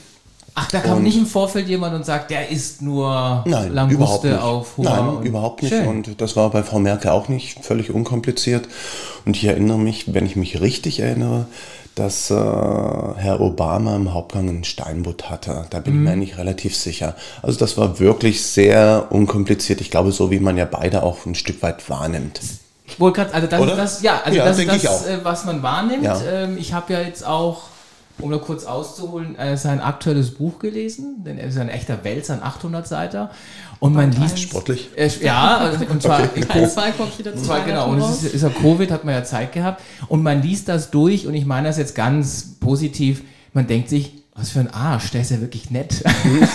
Ach, 0.58 0.70
da 0.70 0.80
kam 0.80 0.96
Und- 0.96 1.02
nicht 1.02 1.18
im 1.18 1.26
Vorfeld 1.26 1.68
jemand 1.68 1.94
und 1.94 2.06
sagt, 2.06 2.30
der 2.30 2.48
isst 2.48 2.80
nur 2.80 3.44
Nein, 3.44 3.70
überhaupt 3.70 3.74
Languste 3.74 4.28
nicht. 4.28 4.42
auf 4.42 4.76
Hummer. 4.78 5.18
Nein, 5.18 5.26
überhaupt 5.26 5.62
nicht. 5.62 5.70
Schön. 5.70 5.86
Und 5.86 6.18
das 6.18 6.34
war 6.34 6.48
bei 6.48 6.62
Frau 6.62 6.78
Merkel 6.78 7.10
auch 7.10 7.28
nicht 7.28 7.62
völlig 7.62 7.90
unkompliziert. 7.90 8.66
Und 9.26 9.36
ich 9.36 9.44
erinnere 9.44 9.78
mich, 9.78 10.14
wenn 10.14 10.24
ich 10.24 10.34
mich 10.34 10.62
richtig 10.62 11.00
erinnere, 11.00 11.46
dass 11.94 12.30
äh, 12.30 12.34
Herr 12.34 13.40
Obama 13.40 13.96
im 13.96 14.14
Hauptgang 14.14 14.48
einen 14.48 14.64
Steinbutt 14.64 15.28
hatte. 15.28 15.66
Da 15.68 15.80
bin 15.80 15.92
mhm. 15.92 15.98
ich 15.98 16.04
mir 16.04 16.12
eigentlich 16.12 16.38
relativ 16.38 16.74
sicher. 16.74 17.16
Also 17.42 17.58
das 17.58 17.76
war 17.76 18.00
wirklich 18.00 18.42
sehr 18.42 19.08
unkompliziert. 19.10 19.82
Ich 19.82 19.90
glaube, 19.90 20.10
so 20.10 20.30
wie 20.30 20.40
man 20.40 20.56
ja 20.56 20.64
beide 20.64 21.02
auch 21.02 21.26
ein 21.26 21.34
Stück 21.34 21.62
weit 21.62 21.88
wahrnimmt. 21.90 22.40
Ich 22.86 22.98
wollte 22.98 23.20
gerade, 23.20 23.34
also 23.34 23.46
das, 23.46 23.76
das, 23.76 24.02
ja, 24.02 24.22
also 24.24 24.38
ja, 24.38 24.44
das 24.46 24.58
ist 24.58 24.84
das, 24.84 25.06
äh, 25.06 25.18
was 25.22 25.44
man 25.44 25.62
wahrnimmt. 25.62 26.04
Ja. 26.04 26.18
Ähm, 26.22 26.56
ich 26.56 26.72
habe 26.72 26.94
ja 26.94 27.00
jetzt 27.00 27.26
auch 27.26 27.64
um 28.18 28.30
nur 28.30 28.40
kurz 28.40 28.64
auszuholen, 28.64 29.36
äh, 29.36 29.56
sein 29.56 29.80
aktuelles 29.80 30.32
Buch 30.32 30.58
gelesen, 30.58 31.22
denn 31.24 31.38
er 31.38 31.48
ist 31.48 31.58
ein 31.58 31.68
echter 31.68 32.02
Wälzer, 32.02 32.34
ein 32.34 32.40
800-Seiter. 32.40 33.30
Und 33.78 33.94
man 33.94 34.10
liest. 34.10 34.38
Sportlich? 34.38 34.88
Äh, 34.96 35.10
ja, 35.20 35.58
also, 35.58 35.84
und 35.86 36.02
zwar. 36.02 36.22
okay. 36.22 36.44
in 36.54 36.70
zwei 36.70 36.92
kommt 36.92 37.18
wieder 37.18 37.36
zwei, 37.36 37.60
Genau, 37.60 37.90
und 37.90 37.98
es 37.98 38.22
ist, 38.22 38.34
ist 38.34 38.42
ja 38.42 38.48
Covid, 38.48 38.90
hat 38.90 39.04
man 39.04 39.14
ja 39.14 39.24
Zeit 39.24 39.52
gehabt. 39.52 39.82
Und 40.08 40.22
man 40.22 40.42
liest 40.42 40.68
das 40.68 40.90
durch, 40.90 41.26
und 41.26 41.34
ich 41.34 41.44
meine 41.44 41.68
das 41.68 41.76
jetzt 41.76 41.94
ganz 41.94 42.56
positiv. 42.58 43.22
Man 43.52 43.66
denkt 43.66 43.90
sich, 43.90 44.12
was 44.34 44.50
für 44.50 44.60
ein 44.60 44.72
Arsch, 44.72 45.10
der 45.10 45.22
ist 45.22 45.30
ja 45.30 45.40
wirklich 45.40 45.70
nett. 45.70 46.02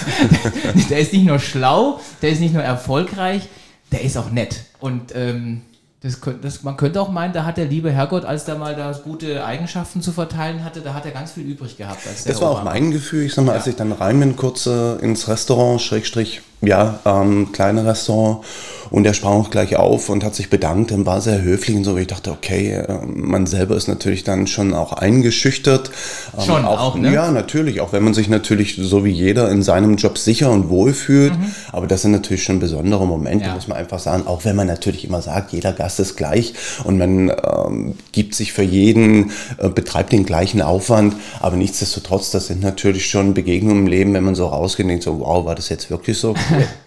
der 0.89 0.99
ist 0.99 1.13
nicht 1.13 1.25
nur 1.25 1.39
schlau, 1.39 1.99
der 2.21 2.29
ist 2.29 2.39
nicht 2.39 2.53
nur 2.53 2.63
erfolgreich, 2.63 3.47
der 3.91 4.01
ist 4.01 4.17
auch 4.17 4.31
nett. 4.31 4.65
Und 4.79 5.13
ähm, 5.15 5.61
das, 6.03 6.19
das, 6.41 6.63
man 6.63 6.77
könnte 6.77 6.99
auch 6.99 7.09
meinen, 7.09 7.31
da 7.31 7.45
hat 7.45 7.57
der 7.57 7.65
liebe 7.65 7.91
Herrgott, 7.91 8.25
als 8.25 8.43
da 8.43 8.55
mal 8.55 8.75
da 8.75 8.91
gute 8.91 9.45
Eigenschaften 9.45 10.01
zu 10.01 10.11
verteilen 10.11 10.63
hatte, 10.63 10.81
da 10.81 10.95
hat 10.95 11.05
er 11.05 11.11
ganz 11.11 11.33
viel 11.33 11.43
übrig 11.43 11.77
gehabt. 11.77 11.99
das 12.05 12.41
war 12.41 12.49
Obama. 12.49 12.59
auch 12.59 12.63
mein 12.63 12.89
Gefühl. 12.89 13.25
Ich 13.25 13.35
sag 13.35 13.45
mal, 13.45 13.51
ja. 13.51 13.59
als 13.59 13.67
ich 13.67 13.75
dann 13.75 13.91
rein 13.91 14.19
bin, 14.19 14.35
kurz 14.35 14.65
äh, 14.65 14.95
ins 14.95 15.27
Restaurant, 15.27 15.79
Schrägstrich, 15.79 16.41
ja, 16.61 16.99
ähm, 17.05 17.51
kleine 17.51 17.85
Restaurant 17.85 18.45
und 18.91 19.05
er 19.05 19.13
sprang 19.13 19.33
auch 19.33 19.49
gleich 19.49 19.77
auf 19.77 20.09
und 20.09 20.23
hat 20.23 20.35
sich 20.35 20.49
bedankt 20.49 20.91
und 20.91 21.05
war 21.05 21.21
sehr 21.21 21.41
höflich 21.41 21.77
und 21.77 21.85
so. 21.85 21.95
Ich 21.95 22.07
dachte, 22.07 22.29
okay, 22.29 22.73
äh, 22.73 22.99
man 23.05 23.47
selber 23.47 23.77
ist 23.77 23.87
natürlich 23.87 24.25
dann 24.25 24.47
schon 24.47 24.73
auch 24.73 24.91
eingeschüchtert. 24.91 25.91
Ähm, 26.37 26.43
schon 26.43 26.65
auch, 26.65 26.79
auch, 26.79 26.95
ne? 26.95 27.13
Ja, 27.13 27.31
natürlich. 27.31 27.79
Auch 27.79 27.93
wenn 27.93 28.03
man 28.03 28.13
sich 28.13 28.27
natürlich 28.27 28.77
so 28.77 29.05
wie 29.05 29.11
jeder 29.11 29.49
in 29.49 29.63
seinem 29.63 29.95
Job 29.95 30.17
sicher 30.17 30.51
und 30.51 30.69
wohl 30.69 30.93
fühlt. 30.93 31.31
Mhm. 31.31 31.55
Aber 31.71 31.87
das 31.87 32.01
sind 32.01 32.11
natürlich 32.11 32.43
schon 32.43 32.59
besondere 32.59 33.07
Momente, 33.07 33.45
ja. 33.45 33.53
muss 33.53 33.69
man 33.69 33.77
einfach 33.77 33.99
sagen. 33.99 34.27
Auch 34.27 34.43
wenn 34.43 34.57
man 34.57 34.67
natürlich 34.67 35.05
immer 35.05 35.21
sagt, 35.21 35.53
jeder 35.53 35.71
Gast 35.71 36.01
ist 36.01 36.17
gleich 36.17 36.53
und 36.83 36.97
man 36.97 37.29
ähm, 37.29 37.95
gibt 38.11 38.35
sich 38.35 38.51
für 38.51 38.63
jeden, 38.63 39.31
äh, 39.57 39.69
betreibt 39.69 40.11
den 40.11 40.25
gleichen 40.25 40.61
Aufwand. 40.61 41.15
Aber 41.39 41.55
nichtsdestotrotz, 41.55 42.31
das 42.31 42.47
sind 42.47 42.61
natürlich 42.61 43.09
schon 43.09 43.33
Begegnungen 43.33 43.83
im 43.83 43.87
Leben, 43.87 44.13
wenn 44.13 44.25
man 44.25 44.35
so 44.35 44.47
rausgeht 44.47 44.83
und 44.83 44.89
denkt 44.89 45.05
so, 45.05 45.21
wow, 45.21 45.45
war 45.45 45.55
das 45.55 45.69
jetzt 45.69 45.89
wirklich 45.89 46.17
so? 46.17 46.35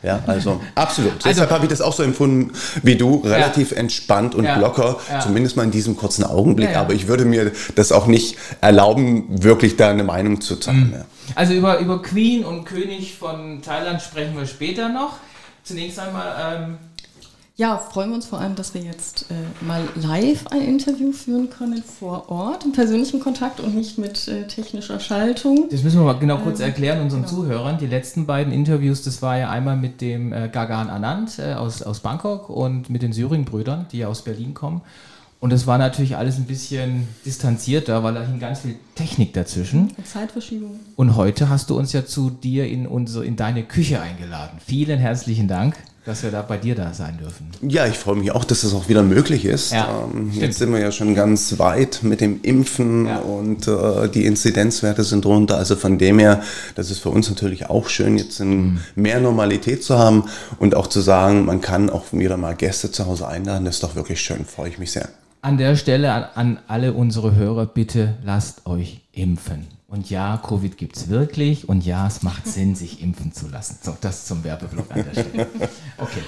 Ja, 0.03 0.23
also 0.27 0.61
absolut. 0.75 1.13
Also, 1.15 1.29
Deshalb 1.29 1.51
habe 1.51 1.65
ich 1.65 1.71
das 1.71 1.81
auch 1.81 1.93
so 1.93 2.03
empfunden 2.03 2.53
wie 2.83 2.97
du, 2.97 3.17
relativ 3.25 3.71
ja. 3.71 3.79
entspannt 3.79 4.35
und 4.35 4.45
ja. 4.45 4.57
locker, 4.57 4.99
ja. 5.11 5.21
zumindest 5.21 5.57
mal 5.57 5.65
in 5.65 5.71
diesem 5.71 5.97
kurzen 5.97 6.25
Augenblick. 6.25 6.77
Aber 6.77 6.95
ich 6.95 7.07
würde 7.09 7.25
mir 7.25 7.53
das 7.75 7.93
auch 7.93 8.07
nicht 8.07 8.37
erlauben, 8.61 9.25
wirklich 9.43 9.77
da 9.77 9.91
eine 9.91 10.05
Meinung 10.05 10.41
zu 10.41 10.57
zeigen. 10.57 10.91
Mhm. 10.91 11.05
Also 11.35 11.55
über, 11.55 11.79
über 11.79 12.03
Queen 12.03 12.45
und 12.45 12.65
König 12.65 13.15
von 13.15 13.63
Thailand 13.63 14.03
sprechen 14.03 14.37
wir 14.37 14.47
später 14.47 14.89
noch. 14.89 15.19
Zunächst 15.63 15.99
einmal 15.99 16.57
ähm, 16.57 16.79
ja, 17.57 17.79
freuen 17.79 18.11
wir 18.11 18.17
uns 18.17 18.27
vor 18.27 18.41
allem, 18.41 18.57
dass 18.57 18.75
wir 18.75 18.81
jetzt 18.81 19.27
äh, 19.31 19.65
mal 19.65 19.89
live 19.95 20.49
ein 20.49 20.63
Interview 20.63 21.13
führen 21.13 21.51
können 21.51 21.85
vor 21.85 22.29
Ort, 22.29 22.65
im 22.65 22.73
persönlichen 22.73 23.21
Kontakt 23.21 23.61
und 23.61 23.77
nicht 23.77 23.97
mit 23.97 24.27
äh, 24.27 24.49
technischer 24.49 24.99
Schaltung. 24.99 25.69
Das 25.71 25.85
müssen 25.85 26.01
wir 26.01 26.05
mal 26.05 26.19
genau 26.19 26.39
kurz 26.39 26.59
ähm, 26.59 26.67
erklären 26.67 27.01
unseren 27.01 27.23
genau. 27.23 27.35
Zuhörern. 27.35 27.79
Die 27.79 27.87
letzten 27.87 28.27
beiden 28.27 28.53
Interviews, 28.53 29.03
das 29.05 29.23
war 29.23 29.39
ja 29.39 29.51
einmal 29.51 29.77
mit 29.77 30.01
dem 30.01 30.33
äh, 30.33 30.49
Gagan 30.49 30.91
Anand 30.91 31.39
äh, 31.39 31.55
aus, 31.55 31.83
aus 31.83 32.01
Bangkok 32.01 32.51
und 32.51 32.91
mit 32.91 33.03
den 33.03 33.13
Syring-Brüdern, 33.13 33.87
die 33.93 33.99
ja 33.99 34.09
aus 34.09 34.23
Berlin 34.23 34.53
kommen. 34.53 34.81
Und 35.39 35.53
das 35.53 35.69
war 35.69 35.79
natürlich 35.79 36.17
alles 36.17 36.39
ein 36.39 36.47
bisschen 36.47 37.07
distanzierter, 37.25 38.03
weil 38.03 38.15
da 38.15 38.23
hing 38.23 38.41
ganz 38.41 38.61
viel 38.61 38.77
Technik 38.97 39.33
dazwischen. 39.33 39.93
Und 39.97 40.07
Zeitverschiebung. 40.09 40.81
Und 40.97 41.15
heute 41.15 41.51
hast 41.51 41.71
du 41.71 41.79
uns 41.79 41.93
ja 41.93 42.05
zu 42.05 42.31
dir 42.31 42.67
in, 42.67 42.89
unsere, 42.89 43.25
in 43.25 43.37
deine 43.37 43.63
Küche 43.63 44.01
eingeladen. 44.01 44.59
Vielen 44.65 44.99
herzlichen 44.99 45.47
Dank 45.47 45.77
dass 46.05 46.23
wir 46.23 46.31
da 46.31 46.43
bei 46.43 46.59
dir 46.59 46.75
da 46.75 46.93
sein 46.93 47.17
dürfen. 47.19 47.51
Ja, 47.63 47.87
ich 47.87 47.97
freue 47.97 48.17
mich 48.17 48.31
auch, 48.31 48.45
dass 48.45 48.61
das 48.61 48.75
auch 48.75 48.89
wieder 48.89 49.03
möglich 49.03 49.47
ist. 49.47 49.73
Ja, 49.73 50.07
ähm, 50.13 50.31
jetzt 50.33 50.59
sind 50.59 50.71
wir 50.73 50.79
ja 50.79 50.93
schon 50.93 51.15
ganz 51.15 51.59
weit 51.59 52.01
mit 52.03 52.21
dem 52.21 52.41
Impfen 52.43 53.07
ja. 53.07 53.19
und 53.19 53.67
äh, 53.67 54.09
die 54.09 54.27
Inzidenzwerte 54.27 55.03
sind 55.03 55.25
runter. 55.25 55.57
Also 55.57 55.77
von 55.77 55.97
dem 55.97 56.19
her, 56.19 56.43
das 56.75 56.91
ist 56.91 56.99
für 56.99 57.09
uns 57.09 57.31
natürlich 57.31 57.71
auch 57.71 57.89
schön, 57.89 58.19
jetzt 58.19 58.41
mhm. 58.41 58.81
mehr 58.95 59.19
Normalität 59.19 59.83
zu 59.83 59.99
haben 59.99 60.25
und 60.59 60.75
auch 60.75 60.89
zu 60.89 61.01
sagen, 61.01 61.47
man 61.47 61.63
kann 61.63 61.89
auch 61.89 62.05
wieder 62.13 62.37
mal 62.37 62.55
Gäste 62.55 62.91
zu 62.91 63.07
Hause 63.07 63.27
einladen. 63.27 63.65
Das 63.65 63.77
ist 63.77 63.83
doch 63.83 63.95
wirklich 63.95 64.21
schön, 64.21 64.45
freue 64.45 64.69
ich 64.69 64.79
mich 64.79 64.93
sehr. 64.93 65.09
An 65.41 65.59
der 65.59 65.77
Stelle 65.77 66.13
an, 66.13 66.25
an 66.35 66.59
alle 66.69 66.93
unsere 66.93 67.35
Hörer, 67.35 67.67
bitte 67.67 68.15
lasst 68.25 68.67
euch 68.67 69.01
impfen. 69.13 69.67
Und 69.95 70.11
ja, 70.11 70.39
Covid 70.39 70.77
gibt 70.77 70.97
es 70.97 71.09
wirklich. 71.09 71.69
Und 71.69 71.87
ja, 71.87 72.09
es 72.09 72.25
macht 72.25 72.49
Sinn, 72.49 72.75
sich 72.75 73.01
impfen 73.01 73.33
zu 73.33 73.47
lassen. 73.47 73.79
So, 73.81 73.97
das 74.01 74.27
zum 74.27 74.43
Werbeblock 74.43 74.91
an 74.91 75.05
der 75.05 75.23
Stelle. 75.23 75.47
Okay. 75.99 76.23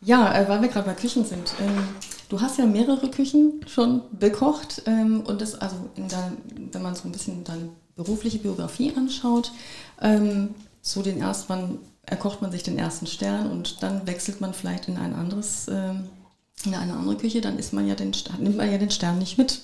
Ja, 0.00 0.32
äh, 0.38 0.48
weil 0.48 0.62
wir 0.62 0.68
gerade 0.68 0.86
bei 0.86 0.94
Küchen 0.94 1.24
sind. 1.24 1.54
Ähm, 1.60 1.82
du 2.28 2.40
hast 2.40 2.58
ja 2.58 2.66
mehrere 2.66 3.10
Küchen 3.10 3.60
schon 3.66 4.02
bekocht. 4.12 4.84
Ähm, 4.86 5.22
und 5.22 5.40
das, 5.40 5.56
also 5.56 5.74
dein, 5.96 6.36
wenn 6.70 6.80
man 6.80 6.94
so 6.94 7.08
ein 7.08 7.12
bisschen 7.12 7.42
deine 7.42 7.70
berufliche 7.96 8.38
Biografie 8.38 8.94
anschaut, 8.96 9.50
ähm, 10.00 10.54
so 10.80 11.02
den 11.02 11.20
ersten, 11.20 11.80
erkocht 12.06 12.40
man 12.40 12.52
sich 12.52 12.62
den 12.62 12.78
ersten 12.78 13.08
Stern 13.08 13.50
und 13.50 13.82
dann 13.82 14.06
wechselt 14.06 14.40
man 14.40 14.54
vielleicht 14.54 14.86
in 14.86 14.96
ein 14.96 15.12
anderes, 15.12 15.66
in 15.66 16.74
eine 16.74 16.94
andere 16.94 17.16
Küche, 17.16 17.40
dann 17.40 17.58
ist 17.58 17.72
man 17.72 17.86
ja 17.86 17.96
den, 17.96 18.12
nimmt 18.38 18.56
man 18.56 18.70
ja 18.70 18.78
den 18.78 18.92
Stern 18.92 19.18
nicht 19.18 19.36
mit. 19.36 19.60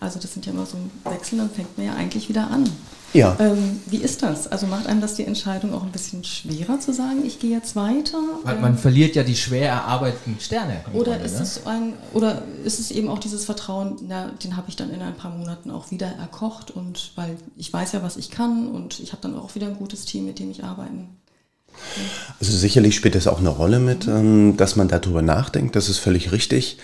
Also 0.00 0.20
das 0.20 0.32
sind 0.32 0.46
ja 0.46 0.52
immer 0.52 0.66
so 0.66 0.78
Wechsel, 1.04 1.38
dann 1.38 1.50
fängt 1.50 1.76
man 1.76 1.86
ja 1.86 1.94
eigentlich 1.94 2.28
wieder 2.28 2.48
an. 2.50 2.68
Ja. 3.14 3.36
Ähm, 3.40 3.80
wie 3.86 3.96
ist 3.96 4.22
das? 4.22 4.46
Also 4.46 4.66
macht 4.66 4.86
einem 4.86 5.00
das 5.00 5.14
die 5.14 5.24
Entscheidung 5.24 5.72
auch 5.72 5.82
ein 5.82 5.90
bisschen 5.90 6.24
schwerer 6.24 6.78
zu 6.78 6.92
sagen, 6.92 7.24
ich 7.24 7.38
gehe 7.38 7.50
jetzt 7.50 7.74
weiter? 7.74 8.18
Weil 8.44 8.56
ähm, 8.56 8.60
man 8.60 8.78
verliert 8.78 9.16
ja 9.16 9.22
die 9.22 9.36
schwer 9.36 9.70
erarbeiteten 9.70 10.38
Sterne. 10.40 10.84
Oder 10.92 11.12
Grunde, 11.12 11.24
ist 11.24 11.36
ne? 11.36 11.42
es 11.42 11.66
ein, 11.66 11.92
oder 12.12 12.42
ist 12.64 12.78
es 12.78 12.90
eben 12.90 13.08
auch 13.08 13.18
dieses 13.18 13.46
Vertrauen, 13.46 13.96
na, 14.06 14.30
den 14.44 14.56
habe 14.56 14.68
ich 14.68 14.76
dann 14.76 14.90
in 14.90 15.00
ein 15.00 15.14
paar 15.14 15.30
Monaten 15.30 15.70
auch 15.70 15.90
wieder 15.90 16.06
erkocht 16.06 16.70
und 16.70 17.12
weil 17.16 17.36
ich 17.56 17.72
weiß 17.72 17.92
ja, 17.92 18.02
was 18.02 18.16
ich 18.16 18.30
kann 18.30 18.68
und 18.68 19.00
ich 19.00 19.12
habe 19.12 19.22
dann 19.22 19.34
auch 19.36 19.54
wieder 19.54 19.66
ein 19.66 19.76
gutes 19.76 20.04
Team, 20.04 20.26
mit 20.26 20.38
dem 20.38 20.50
ich 20.50 20.64
arbeiten 20.64 21.08
also 22.40 22.56
sicherlich 22.56 22.94
spielt 22.94 23.16
das 23.16 23.26
auch 23.26 23.40
eine 23.40 23.48
Rolle 23.48 23.80
mit, 23.80 24.06
ähm, 24.06 24.56
dass 24.56 24.76
man 24.76 24.86
darüber 24.86 25.22
nachdenkt, 25.22 25.74
das 25.74 25.88
ist 25.88 25.98
völlig 25.98 26.30
richtig. 26.30 26.78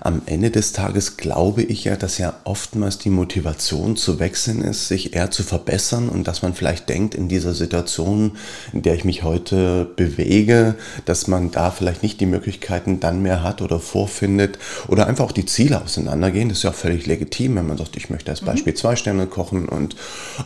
Am 0.00 0.22
Ende 0.26 0.50
des 0.50 0.72
Tages 0.72 1.16
glaube 1.16 1.62
ich 1.62 1.82
ja, 1.84 1.96
dass 1.96 2.18
ja 2.18 2.34
oftmals 2.44 2.98
die 2.98 3.10
Motivation 3.10 3.96
zu 3.96 4.20
wechseln 4.20 4.62
ist, 4.62 4.86
sich 4.86 5.14
eher 5.14 5.32
zu 5.32 5.42
verbessern 5.42 6.08
und 6.08 6.28
dass 6.28 6.42
man 6.42 6.54
vielleicht 6.54 6.88
denkt, 6.88 7.16
in 7.16 7.28
dieser 7.28 7.54
Situation, 7.54 8.36
in 8.72 8.82
der 8.82 8.94
ich 8.94 9.04
mich 9.04 9.24
heute 9.24 9.84
bewege, 9.96 10.76
dass 11.06 11.26
man 11.26 11.50
da 11.50 11.72
vielleicht 11.72 12.04
nicht 12.04 12.20
die 12.20 12.26
Möglichkeiten 12.26 13.00
dann 13.00 13.20
mehr 13.20 13.42
hat 13.42 13.62
oder 13.62 13.80
vorfindet 13.80 14.58
oder 14.86 15.08
einfach 15.08 15.24
auch 15.24 15.32
die 15.32 15.46
Ziele 15.46 15.82
auseinandergehen. 15.82 16.50
Das 16.50 16.58
ist 16.58 16.64
ja 16.64 16.70
auch 16.70 16.74
völlig 16.74 17.06
legitim, 17.06 17.56
wenn 17.56 17.66
man 17.66 17.78
sagt, 17.78 17.96
ich 17.96 18.10
möchte 18.10 18.30
als 18.30 18.42
mhm. 18.42 18.46
Beispiel 18.46 18.74
mhm. 18.74 18.76
zwei 18.76 18.94
Sterne 18.94 19.26
kochen 19.26 19.68
und 19.68 19.96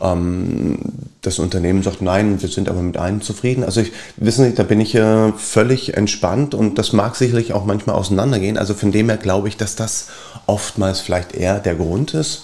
ähm, 0.00 0.78
das 1.20 1.38
Unternehmen 1.38 1.82
sagt, 1.82 2.02
nein, 2.02 2.40
wir 2.40 2.48
sind 2.48 2.68
aber 2.68 2.82
mit 2.82 2.96
einem 2.96 3.20
zufrieden. 3.20 3.64
Also 3.64 3.80
ich, 3.80 3.92
wissen 4.16 4.44
Sie, 4.44 4.54
da 4.54 4.62
bin 4.62 4.80
ich 4.80 4.94
äh, 4.94 5.32
völlig 5.32 5.96
entspannt 5.96 6.54
und 6.54 6.78
das 6.78 6.92
mag 6.92 7.16
sicherlich 7.16 7.52
auch 7.52 7.64
manchmal 7.64 7.96
auseinandergehen. 7.96 8.58
Also 8.58 8.74
von 8.74 8.92
dem 8.92 9.08
her 9.08 9.18
glaube 9.18 9.48
ich, 9.48 9.56
dass 9.56 9.76
das 9.76 10.08
oftmals 10.46 11.00
vielleicht 11.00 11.34
eher 11.34 11.60
der 11.60 11.74
Grund 11.74 12.14
ist. 12.14 12.43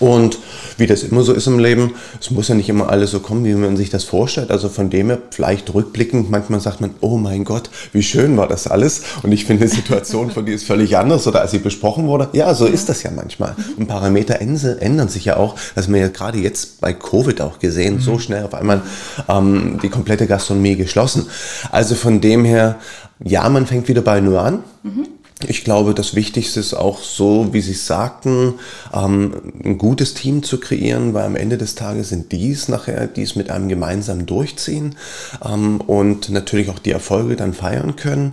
Und 0.00 0.38
wie 0.76 0.86
das 0.86 1.02
immer 1.02 1.22
so 1.22 1.32
ist 1.32 1.46
im 1.46 1.58
Leben, 1.58 1.94
es 2.20 2.30
muss 2.30 2.48
ja 2.48 2.54
nicht 2.54 2.68
immer 2.68 2.88
alles 2.88 3.10
so 3.10 3.20
kommen, 3.20 3.44
wie 3.44 3.54
man 3.54 3.76
sich 3.76 3.90
das 3.90 4.04
vorstellt. 4.04 4.50
Also 4.50 4.68
von 4.68 4.90
dem 4.90 5.08
her, 5.08 5.18
vielleicht 5.30 5.72
rückblickend, 5.74 6.30
manchmal 6.30 6.60
sagt 6.60 6.80
man, 6.80 6.94
oh 7.00 7.16
mein 7.16 7.44
Gott, 7.44 7.70
wie 7.92 8.02
schön 8.02 8.36
war 8.36 8.46
das 8.46 8.68
alles. 8.68 9.02
Und 9.22 9.32
ich 9.32 9.44
finde, 9.44 9.66
die 9.66 9.74
Situation 9.74 10.30
von 10.30 10.46
dir 10.46 10.54
ist 10.54 10.64
völlig 10.64 10.96
anders 10.96 11.26
oder 11.26 11.40
als 11.40 11.50
sie 11.50 11.58
besprochen 11.58 12.06
wurde. 12.06 12.28
Ja, 12.32 12.54
so 12.54 12.66
ist 12.66 12.88
das 12.88 13.02
ja 13.02 13.10
manchmal. 13.10 13.56
Und 13.76 13.88
Parameter 13.88 14.40
ändern 14.40 15.08
sich 15.08 15.24
ja 15.24 15.36
auch. 15.36 15.56
Das 15.74 15.86
haben 15.86 15.94
wir 15.94 16.00
ja 16.00 16.08
gerade 16.08 16.38
jetzt 16.38 16.80
bei 16.80 16.92
Covid 16.92 17.40
auch 17.40 17.58
gesehen, 17.58 17.96
mhm. 17.96 18.00
so 18.00 18.18
schnell 18.18 18.44
auf 18.44 18.54
einmal 18.54 18.82
ähm, 19.28 19.78
die 19.82 19.88
komplette 19.88 20.26
Gastronomie 20.26 20.76
geschlossen. 20.76 21.26
Also 21.72 21.96
von 21.96 22.20
dem 22.20 22.44
her, 22.44 22.76
ja, 23.24 23.48
man 23.48 23.66
fängt 23.66 23.88
wieder 23.88 24.02
bei 24.02 24.20
Null 24.20 24.38
an. 24.38 24.62
Mhm 24.84 25.17
ich 25.46 25.62
glaube, 25.62 25.94
das 25.94 26.14
Wichtigste 26.14 26.58
ist 26.58 26.74
auch 26.74 27.00
so, 27.00 27.52
wie 27.52 27.60
Sie 27.60 27.74
sagten, 27.74 28.54
ähm, 28.92 29.34
ein 29.64 29.78
gutes 29.78 30.14
Team 30.14 30.42
zu 30.42 30.58
kreieren, 30.58 31.14
weil 31.14 31.24
am 31.24 31.36
Ende 31.36 31.58
des 31.58 31.76
Tages 31.76 32.08
sind 32.08 32.32
dies 32.32 32.68
nachher, 32.68 33.06
die 33.06 33.22
es 33.22 33.36
mit 33.36 33.50
einem 33.50 33.68
gemeinsam 33.68 34.26
durchziehen 34.26 34.96
ähm, 35.44 35.80
und 35.80 36.30
natürlich 36.30 36.70
auch 36.70 36.80
die 36.80 36.90
Erfolge 36.90 37.36
dann 37.36 37.54
feiern 37.54 37.94
können. 37.94 38.32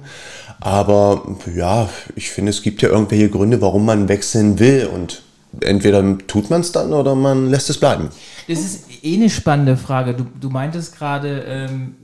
Aber 0.59 1.35
ja, 1.53 1.89
ich 2.15 2.31
finde, 2.31 2.49
es 2.49 2.63
gibt 2.63 2.81
ja 2.81 2.89
irgendwelche 2.89 3.29
Gründe, 3.29 3.61
warum 3.61 3.85
man 3.85 4.07
wechseln 4.07 4.57
will 4.57 4.89
und 4.91 5.21
entweder 5.61 6.17
tut 6.27 6.49
man 6.49 6.61
es 6.61 6.71
dann 6.71 6.91
oder 6.91 7.13
man 7.13 7.49
lässt 7.49 7.69
es 7.69 7.79
bleiben. 7.79 8.09
Das 8.47 8.59
ist 8.59 8.85
eh 9.03 9.15
eine 9.15 9.29
spannende 9.29 9.77
Frage. 9.77 10.15
Du, 10.15 10.25
du 10.39 10.49
meintest 10.49 10.97
gerade, 10.97 11.43
ähm, 11.47 11.95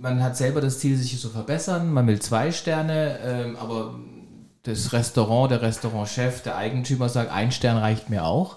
man 0.00 0.22
hat 0.22 0.36
selber 0.36 0.62
das 0.62 0.78
Ziel, 0.78 0.96
sich 0.96 1.20
zu 1.20 1.28
verbessern, 1.28 1.92
man 1.92 2.06
will 2.06 2.20
zwei 2.20 2.52
Sterne, 2.52 3.18
ähm, 3.22 3.56
aber 3.56 3.94
das 4.66 4.92
Restaurant, 4.92 5.50
der 5.50 5.62
Restaurantchef, 5.62 6.42
der 6.42 6.56
Eigentümer 6.56 7.08
sagt, 7.08 7.30
ein 7.30 7.52
Stern 7.52 7.76
reicht 7.76 8.10
mir 8.10 8.24
auch. 8.24 8.56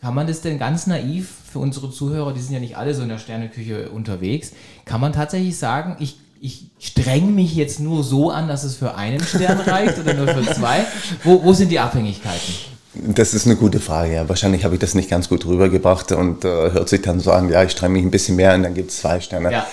Kann 0.00 0.14
man 0.14 0.26
das 0.26 0.40
denn 0.40 0.58
ganz 0.58 0.86
naiv 0.86 1.32
für 1.52 1.58
unsere 1.58 1.90
Zuhörer, 1.90 2.32
die 2.32 2.40
sind 2.40 2.54
ja 2.54 2.60
nicht 2.60 2.76
alle 2.76 2.94
so 2.94 3.02
in 3.02 3.08
der 3.08 3.18
Sterneküche 3.18 3.90
unterwegs, 3.90 4.52
kann 4.84 5.00
man 5.00 5.12
tatsächlich 5.12 5.56
sagen, 5.56 5.96
ich, 6.00 6.18
ich 6.40 6.66
streng 6.80 7.34
mich 7.34 7.54
jetzt 7.54 7.78
nur 7.78 8.02
so 8.02 8.30
an, 8.30 8.48
dass 8.48 8.64
es 8.64 8.76
für 8.76 8.94
einen 8.96 9.22
Stern 9.22 9.60
reicht 9.66 9.98
oder 9.98 10.14
nur 10.14 10.28
für 10.28 10.52
zwei? 10.52 10.84
Wo, 11.22 11.44
wo 11.44 11.52
sind 11.52 11.70
die 11.70 11.78
Abhängigkeiten? 11.78 12.54
Das 12.94 13.32
ist 13.32 13.46
eine 13.46 13.56
gute 13.56 13.80
Frage. 13.80 14.14
Ja. 14.14 14.28
Wahrscheinlich 14.28 14.64
habe 14.64 14.74
ich 14.74 14.80
das 14.80 14.94
nicht 14.94 15.08
ganz 15.08 15.28
gut 15.28 15.46
rübergebracht 15.46 16.12
und 16.12 16.44
äh, 16.44 16.48
hört 16.48 16.88
sich 16.88 17.00
dann 17.00 17.20
so 17.20 17.32
an, 17.32 17.48
ja, 17.48 17.62
ich 17.62 17.72
streng 17.72 17.92
mich 17.92 18.02
ein 18.02 18.10
bisschen 18.10 18.36
mehr 18.36 18.52
an, 18.52 18.64
dann 18.64 18.74
gibt 18.74 18.90
es 18.90 18.98
zwei 18.98 19.20
Sterne. 19.20 19.50
Ja. 19.50 19.66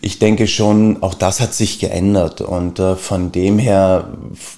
Ich 0.00 0.18
denke 0.18 0.46
schon, 0.46 1.02
auch 1.02 1.14
das 1.14 1.40
hat 1.40 1.54
sich 1.54 1.78
geändert 1.78 2.40
und 2.40 2.78
äh, 2.78 2.96
von 2.96 3.32
dem 3.32 3.58
her 3.58 4.08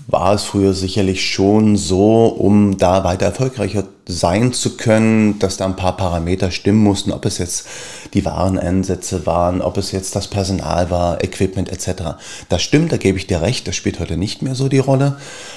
war 0.06 0.34
es 0.34 0.44
früher 0.44 0.72
sicherlich 0.72 1.24
schon 1.28 1.76
so, 1.76 2.26
um 2.26 2.76
da 2.76 3.04
weiter 3.04 3.26
erfolgreicher 3.26 3.84
sein 4.08 4.52
zu 4.52 4.76
können, 4.76 5.38
dass 5.40 5.56
da 5.56 5.64
ein 5.64 5.74
paar 5.74 5.96
Parameter 5.96 6.52
stimmen 6.52 6.82
mussten, 6.82 7.10
ob 7.10 7.24
es 7.24 7.38
jetzt 7.38 7.66
die 8.14 8.24
Wareneinsätze 8.24 9.26
waren, 9.26 9.60
ob 9.60 9.78
es 9.78 9.90
jetzt 9.90 10.14
das 10.14 10.28
Personal 10.28 10.90
war, 10.90 11.24
Equipment 11.24 11.70
etc. 11.70 12.16
Das 12.48 12.62
stimmt, 12.62 12.92
da 12.92 12.98
gebe 12.98 13.18
ich 13.18 13.26
dir 13.26 13.42
recht, 13.42 13.66
das 13.66 13.74
spielt 13.74 13.98
heute 13.98 14.16
nicht 14.16 14.42
mehr 14.42 14.54
so 14.54 14.68
die 14.68 14.78
Rolle, 14.78 15.16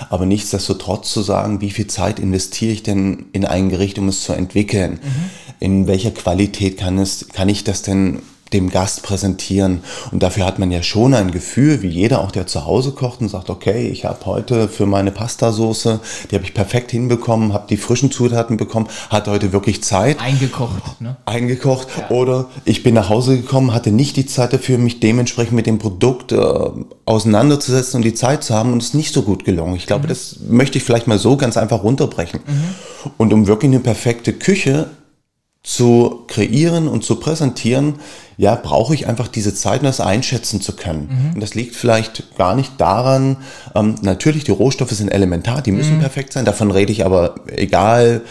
aber 0.10 0.26
nichtsdestotrotz 0.26 1.12
zu 1.12 1.22
sagen, 1.22 1.62
wie 1.62 1.70
viel 1.70 1.88
Zeit 1.88 2.20
investiere 2.20 2.72
ich 2.72 2.82
denn 2.84 3.28
in 3.34 3.46
ein 3.46 3.70
Gericht, 3.70 4.00
um 4.00 4.08
es 4.08 4.24
zu 4.24 4.34
entwickeln, 4.34 4.94
mhm. 4.94 5.30
in 5.60 5.88
welcher 5.88 6.12
Qualität 6.12 6.78
kann, 6.78 6.98
es, 6.98 7.28
kann 7.32 7.50
ich 7.50 7.64
das 7.64 7.84
denn 7.84 8.20
dem 8.54 8.70
Gast 8.70 9.04
präsentieren. 9.04 9.84
Und 10.12 10.24
dafür 10.24 10.46
hat 10.46 10.60
man 10.60 10.72
ja 10.72 10.84
schon 10.84 11.14
ein 11.14 11.32
Gefühl, 11.32 11.82
wie 11.82 11.88
jeder 11.88 12.22
auch, 12.22 12.32
der 12.32 12.48
zu 12.48 12.66
Hause 12.66 12.92
kocht 12.92 13.22
und 13.22 13.30
sagt, 13.30 13.50
okay, 13.50 13.88
ich 13.88 14.06
habe 14.06 14.26
heute 14.26 14.68
für 14.68 14.86
meine 14.86 15.12
Pastasoße, 15.12 16.00
die 16.30 16.36
habe 16.36 16.46
ich 16.46 16.54
perfekt 16.54 16.92
hinbekommen, 16.92 17.54
habe 17.54 17.68
die 17.70 17.78
frischen 17.78 18.12
Zutaten 18.12 18.58
bekommen, 18.58 18.88
hatte 19.10 19.32
heute 19.32 19.54
wirklich 19.54 19.84
Zeit. 19.84 20.20
Eingekocht, 20.20 21.02
ne? 21.02 21.18
Eingekocht. 21.26 21.88
Ja. 21.98 22.10
Oder 22.10 22.50
ich 22.66 22.84
bin 22.84 22.96
nach 22.96 23.10
Hause 23.10 23.38
gekommen, 23.38 23.74
hatte 23.74 23.92
nicht 23.92 24.18
die 24.18 24.26
Zeit 24.26 24.54
dafür, 24.54 24.78
mich 24.78 25.00
dementsprechend 25.00 25.54
mit 25.54 25.68
dem 25.68 25.80
Produkt 25.80 26.32
äh, 26.32 26.70
auseinanderzusetzen 27.06 27.98
und 27.98 28.04
die 28.04 28.14
Zeit 28.14 28.44
zu 28.44 28.54
haben 28.54 28.74
und 28.74 28.82
es 28.82 28.90
ist 28.90 28.96
nicht 28.96 29.14
so 29.14 29.24
gut 29.24 29.46
gelungen. 29.46 29.76
Ich 29.76 29.88
glaube, 29.88 30.06
mhm. 30.06 30.10
das 30.10 30.38
möchte 30.48 30.78
ich 30.78 30.84
vielleicht 30.84 31.08
mal 31.08 31.20
so 31.20 31.38
ganz 31.38 31.58
einfach 31.58 31.84
runterbrechen. 31.84 32.42
Mhm. 32.46 33.12
Und 33.18 33.34
um 33.34 33.48
wirklich 33.48 33.70
eine 33.70 33.80
perfekte 33.80 34.34
Küche 34.34 34.88
zu 35.64 36.24
kreieren 36.28 36.88
und 36.88 37.04
zu 37.04 37.16
präsentieren, 37.16 37.96
ja, 38.40 38.56
brauche 38.56 38.94
ich 38.94 39.06
einfach 39.06 39.28
diese 39.28 39.54
Zeit, 39.54 39.82
um 39.82 39.88
das 39.88 40.00
einschätzen 40.00 40.62
zu 40.62 40.72
können. 40.72 41.10
Mhm. 41.12 41.34
Und 41.34 41.42
das 41.42 41.56
liegt 41.56 41.76
vielleicht 41.76 42.38
gar 42.38 42.56
nicht 42.56 42.80
daran, 42.80 43.36
ähm, 43.76 43.96
natürlich, 44.02 44.46
die 44.46 44.52
Rohstoffe 44.52 44.92
sind 44.92 45.10
elementar, 45.10 45.62
die 45.62 45.74
müssen 45.74 45.98
mhm. 45.98 46.00
perfekt 46.00 46.32
sein. 46.32 46.46
Davon 46.46 46.72
rede 46.72 46.90
ich 46.94 47.06
aber, 47.06 47.36
egal 47.48 48.22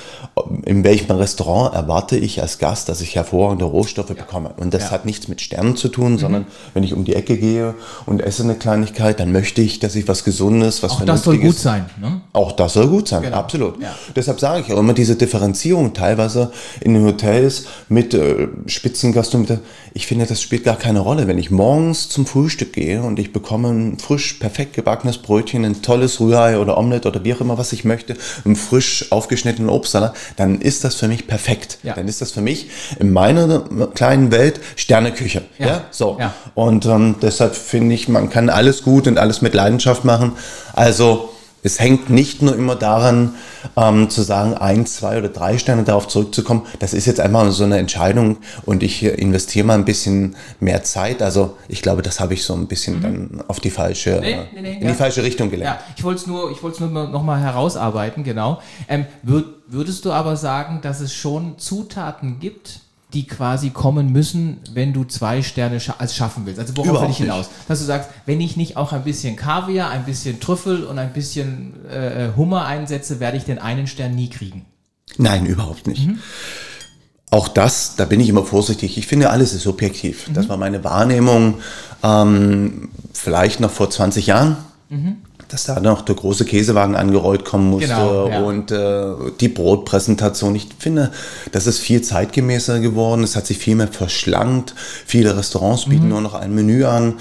in 0.64 0.82
welchem 0.82 1.10
Restaurant 1.14 1.74
erwarte 1.74 2.16
ich 2.16 2.40
als 2.40 2.58
Gast, 2.58 2.88
dass 2.88 3.02
ich 3.02 3.16
hervorragende 3.16 3.66
Rohstoffe 3.66 4.08
ja. 4.08 4.14
bekomme. 4.14 4.54
Und 4.56 4.72
das 4.72 4.84
ja. 4.84 4.90
hat 4.92 5.04
nichts 5.04 5.28
mit 5.28 5.42
Sternen 5.42 5.76
zu 5.76 5.88
tun, 5.88 6.12
mhm. 6.12 6.18
sondern 6.18 6.46
wenn 6.72 6.84
ich 6.84 6.94
um 6.94 7.04
die 7.04 7.14
Ecke 7.14 7.36
gehe 7.36 7.74
und 8.06 8.22
esse 8.22 8.44
eine 8.44 8.54
Kleinigkeit, 8.54 9.20
dann 9.20 9.30
möchte 9.30 9.60
ich, 9.60 9.78
dass 9.78 9.94
ich 9.94 10.08
was 10.08 10.24
Gesundes, 10.24 10.82
was 10.82 10.92
Auch 10.92 11.04
das 11.04 11.24
soll 11.24 11.36
gut 11.36 11.58
sein. 11.58 11.84
Ne? 12.00 12.22
Auch 12.32 12.52
das 12.52 12.72
soll 12.72 12.88
gut 12.88 13.08
sein, 13.08 13.24
genau. 13.24 13.36
absolut. 13.36 13.78
Ja. 13.82 13.94
Deshalb 14.16 14.40
sage 14.40 14.64
ich 14.66 14.72
auch 14.72 14.78
immer 14.78 14.94
diese 14.94 15.16
Differenzierung 15.16 15.92
teilweise 15.92 16.50
in 16.80 16.94
den 16.94 17.04
Hotels 17.04 17.66
mit 17.90 18.14
äh, 18.14 18.48
Spitzengastronomie 18.64 19.58
ich 19.98 20.06
finde, 20.06 20.26
das 20.26 20.40
spielt 20.40 20.62
gar 20.62 20.76
keine 20.76 21.00
Rolle. 21.00 21.26
Wenn 21.26 21.38
ich 21.38 21.50
morgens 21.50 22.08
zum 22.08 22.24
Frühstück 22.24 22.72
gehe 22.72 23.02
und 23.02 23.18
ich 23.18 23.32
bekomme 23.32 23.70
ein 23.70 23.98
frisch, 23.98 24.34
perfekt 24.34 24.74
gebackenes 24.74 25.18
Brötchen, 25.18 25.64
ein 25.64 25.82
tolles 25.82 26.20
Rührei 26.20 26.56
oder 26.56 26.78
Omelette 26.78 27.08
oder 27.08 27.24
wie 27.24 27.34
auch 27.34 27.40
immer, 27.40 27.58
was 27.58 27.72
ich 27.72 27.84
möchte, 27.84 28.16
einen 28.44 28.54
frisch 28.54 29.10
aufgeschnittenen 29.10 29.68
Obstsalat, 29.68 30.14
dann 30.36 30.60
ist 30.60 30.84
das 30.84 30.94
für 30.94 31.08
mich 31.08 31.26
perfekt. 31.26 31.78
Ja. 31.82 31.94
Dann 31.94 32.06
ist 32.06 32.20
das 32.20 32.30
für 32.30 32.42
mich 32.42 32.70
in 33.00 33.12
meiner 33.12 33.64
kleinen 33.92 34.30
Welt 34.30 34.60
Sterneküche. 34.76 35.42
Ja, 35.58 35.66
ja? 35.66 35.84
so. 35.90 36.16
Ja. 36.20 36.32
Und 36.54 36.86
ähm, 36.86 37.16
deshalb 37.20 37.56
finde 37.56 37.96
ich, 37.96 38.06
man 38.06 38.30
kann 38.30 38.50
alles 38.50 38.84
gut 38.84 39.08
und 39.08 39.18
alles 39.18 39.42
mit 39.42 39.52
Leidenschaft 39.52 40.04
machen. 40.04 40.36
Also, 40.74 41.30
es 41.68 41.78
hängt 41.78 42.08
nicht 42.08 42.40
nur 42.40 42.56
immer 42.56 42.76
daran, 42.76 43.34
ähm, 43.76 44.08
zu 44.08 44.22
sagen, 44.22 44.54
ein, 44.54 44.86
zwei 44.86 45.18
oder 45.18 45.28
drei 45.28 45.58
Sterne 45.58 45.84
darauf 45.84 46.08
zurückzukommen. 46.08 46.62
Das 46.78 46.94
ist 46.94 47.06
jetzt 47.06 47.20
einfach 47.20 47.50
so 47.50 47.64
eine 47.64 47.76
Entscheidung 47.76 48.38
und 48.64 48.82
ich 48.82 49.04
investiere 49.04 49.66
mal 49.66 49.74
ein 49.74 49.84
bisschen 49.84 50.34
mehr 50.60 50.82
Zeit. 50.82 51.20
Also 51.20 51.58
ich 51.68 51.82
glaube, 51.82 52.00
das 52.00 52.20
habe 52.20 52.32
ich 52.32 52.42
so 52.44 52.54
ein 52.54 52.66
bisschen 52.66 52.96
mhm. 52.96 53.02
dann 53.02 53.44
auf 53.48 53.60
die 53.60 53.70
falsche, 53.70 54.18
nee, 54.22 54.38
nee, 54.54 54.60
nee, 54.62 54.72
in 54.76 54.82
ja. 54.82 54.88
die 54.88 54.94
falsche 54.94 55.22
Richtung 55.22 55.50
gelenkt. 55.50 55.74
Ja, 55.74 55.80
ich 55.94 56.02
wollte 56.02 56.22
es 56.22 56.26
nur, 56.26 56.50
ich 56.50 56.62
wollte 56.62 56.82
es 56.82 56.90
nur 56.90 57.08
noch 57.08 57.22
mal 57.22 57.38
herausarbeiten, 57.38 58.24
genau. 58.24 58.62
Ähm, 58.88 59.04
würd, 59.22 59.44
würdest 59.66 60.06
du 60.06 60.12
aber 60.12 60.36
sagen, 60.36 60.80
dass 60.80 61.00
es 61.00 61.12
schon 61.12 61.58
Zutaten 61.58 62.40
gibt, 62.40 62.80
die 63.14 63.26
quasi 63.26 63.70
kommen 63.70 64.12
müssen, 64.12 64.58
wenn 64.74 64.92
du 64.92 65.04
zwei 65.04 65.42
Sterne 65.42 65.80
scha 65.80 65.94
als 65.98 66.14
schaffen 66.14 66.44
willst. 66.44 66.60
Also 66.60 66.76
worauf 66.76 67.02
will 67.02 67.10
ich 67.10 67.16
hinaus? 67.16 67.48
Dass 67.66 67.78
du 67.78 67.86
sagst, 67.86 68.10
wenn 68.26 68.40
ich 68.40 68.56
nicht 68.56 68.76
auch 68.76 68.92
ein 68.92 69.04
bisschen 69.04 69.36
Kaviar, 69.36 69.90
ein 69.90 70.04
bisschen 70.04 70.40
Trüffel 70.40 70.84
und 70.84 70.98
ein 70.98 71.12
bisschen 71.12 71.74
äh, 71.88 72.26
äh, 72.26 72.32
Hummer 72.36 72.66
einsetze, 72.66 73.18
werde 73.18 73.38
ich 73.38 73.44
den 73.44 73.58
einen 73.58 73.86
Stern 73.86 74.14
nie 74.14 74.28
kriegen. 74.28 74.66
Nein, 75.16 75.46
überhaupt 75.46 75.86
nicht. 75.86 76.06
Mhm. 76.06 76.18
Auch 77.30 77.48
das, 77.48 77.96
da 77.96 78.04
bin 78.04 78.20
ich 78.20 78.28
immer 78.28 78.44
vorsichtig. 78.44 78.98
Ich 78.98 79.06
finde, 79.06 79.30
alles 79.30 79.54
ist 79.54 79.62
subjektiv. 79.62 80.28
Mhm. 80.28 80.34
Das 80.34 80.48
war 80.50 80.58
meine 80.58 80.84
Wahrnehmung 80.84 81.60
ähm, 82.02 82.90
vielleicht 83.14 83.60
noch 83.60 83.70
vor 83.70 83.88
20 83.88 84.26
Jahren. 84.26 84.56
Mhm 84.90 85.16
dass 85.48 85.64
da 85.64 85.80
noch 85.80 86.02
der 86.02 86.14
große 86.14 86.44
Käsewagen 86.44 86.94
angerollt 86.94 87.44
kommen 87.44 87.70
musste 87.70 87.88
genau, 87.88 88.28
ja. 88.28 88.42
und 88.42 88.70
äh, 88.70 89.14
die 89.40 89.48
Brotpräsentation. 89.48 90.54
Ich 90.54 90.68
finde, 90.78 91.10
das 91.52 91.66
ist 91.66 91.78
viel 91.78 92.02
zeitgemäßer 92.02 92.80
geworden. 92.80 93.24
Es 93.24 93.34
hat 93.34 93.46
sich 93.46 93.58
viel 93.58 93.74
mehr 93.74 93.88
verschlankt. 93.88 94.74
Viele 95.06 95.36
Restaurants 95.36 95.86
bieten 95.86 96.04
mhm. 96.04 96.10
nur 96.10 96.20
noch 96.20 96.34
ein 96.34 96.54
Menü 96.54 96.84
an. 96.84 97.14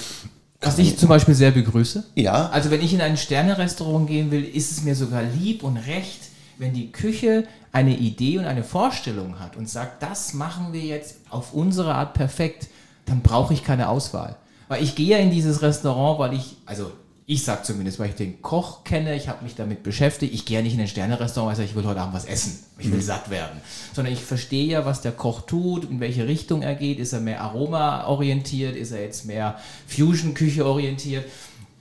Was 0.61 0.77
ich 0.79 0.97
zum 0.97 1.09
Beispiel 1.09 1.35
sehr 1.35 1.51
begrüße. 1.51 2.03
Ja. 2.15 2.49
Also 2.49 2.71
wenn 2.71 2.81
ich 2.81 2.93
in 2.93 3.01
ein 3.01 3.15
Sterne-Restaurant 3.15 4.07
gehen 4.07 4.31
will, 4.31 4.43
ist 4.43 4.71
es 4.71 4.83
mir 4.83 4.95
sogar 4.95 5.23
lieb 5.23 5.63
und 5.63 5.77
recht, 5.77 6.19
wenn 6.57 6.73
die 6.73 6.91
Küche 6.91 7.45
eine 7.71 7.95
Idee 7.95 8.39
und 8.39 8.45
eine 8.45 8.63
Vorstellung 8.63 9.39
hat 9.39 9.55
und 9.55 9.69
sagt, 9.69 10.01
das 10.01 10.33
machen 10.33 10.73
wir 10.73 10.81
jetzt 10.81 11.17
auf 11.29 11.53
unsere 11.53 11.93
Art 11.93 12.13
perfekt, 12.15 12.67
dann 13.05 13.21
brauche 13.21 13.53
ich 13.53 13.63
keine 13.63 13.89
Auswahl. 13.89 14.35
Weil 14.67 14.83
ich 14.83 14.95
gehe 14.95 15.09
ja 15.09 15.17
in 15.17 15.31
dieses 15.31 15.61
Restaurant, 15.61 16.19
weil 16.19 16.33
ich, 16.33 16.57
also 16.65 16.91
ich 17.29 17.43
sag 17.43 17.65
zumindest, 17.65 17.99
weil 17.99 18.09
ich 18.09 18.15
den 18.15 18.41
Koch 18.41 18.85
kenne, 18.85 19.13
ich 19.13 19.27
habe 19.27 19.43
mich 19.43 19.53
damit 19.53 19.83
beschäftigt. 19.83 20.33
Ich 20.33 20.45
gehe 20.45 20.59
ja 20.59 20.63
nicht 20.63 20.75
in 20.75 20.79
ein 20.79 20.87
Sterne-Restaurant, 20.87 21.57
weil 21.57 21.65
ich 21.65 21.75
will 21.75 21.83
heute 21.83 21.99
Abend 21.99 22.15
was 22.15 22.23
essen. 22.23 22.63
Ich 22.79 22.89
will 22.89 22.99
mhm. 22.99 23.03
satt 23.03 23.29
werden. 23.29 23.59
Sondern 23.93 24.13
ich 24.13 24.23
verstehe 24.23 24.65
ja, 24.65 24.85
was 24.85 25.01
der 25.01 25.11
Koch 25.11 25.41
tut, 25.41 25.91
in 25.91 25.99
welche 25.99 26.25
Richtung 26.25 26.61
er 26.61 26.73
geht. 26.73 26.99
Ist 26.99 27.11
er 27.11 27.19
mehr 27.19 27.41
Aroma-orientiert? 27.41 28.77
Ist 28.77 28.91
er 28.91 29.01
jetzt 29.01 29.25
mehr 29.25 29.57
Fusion-Küche 29.87 30.65
orientiert? 30.65 31.25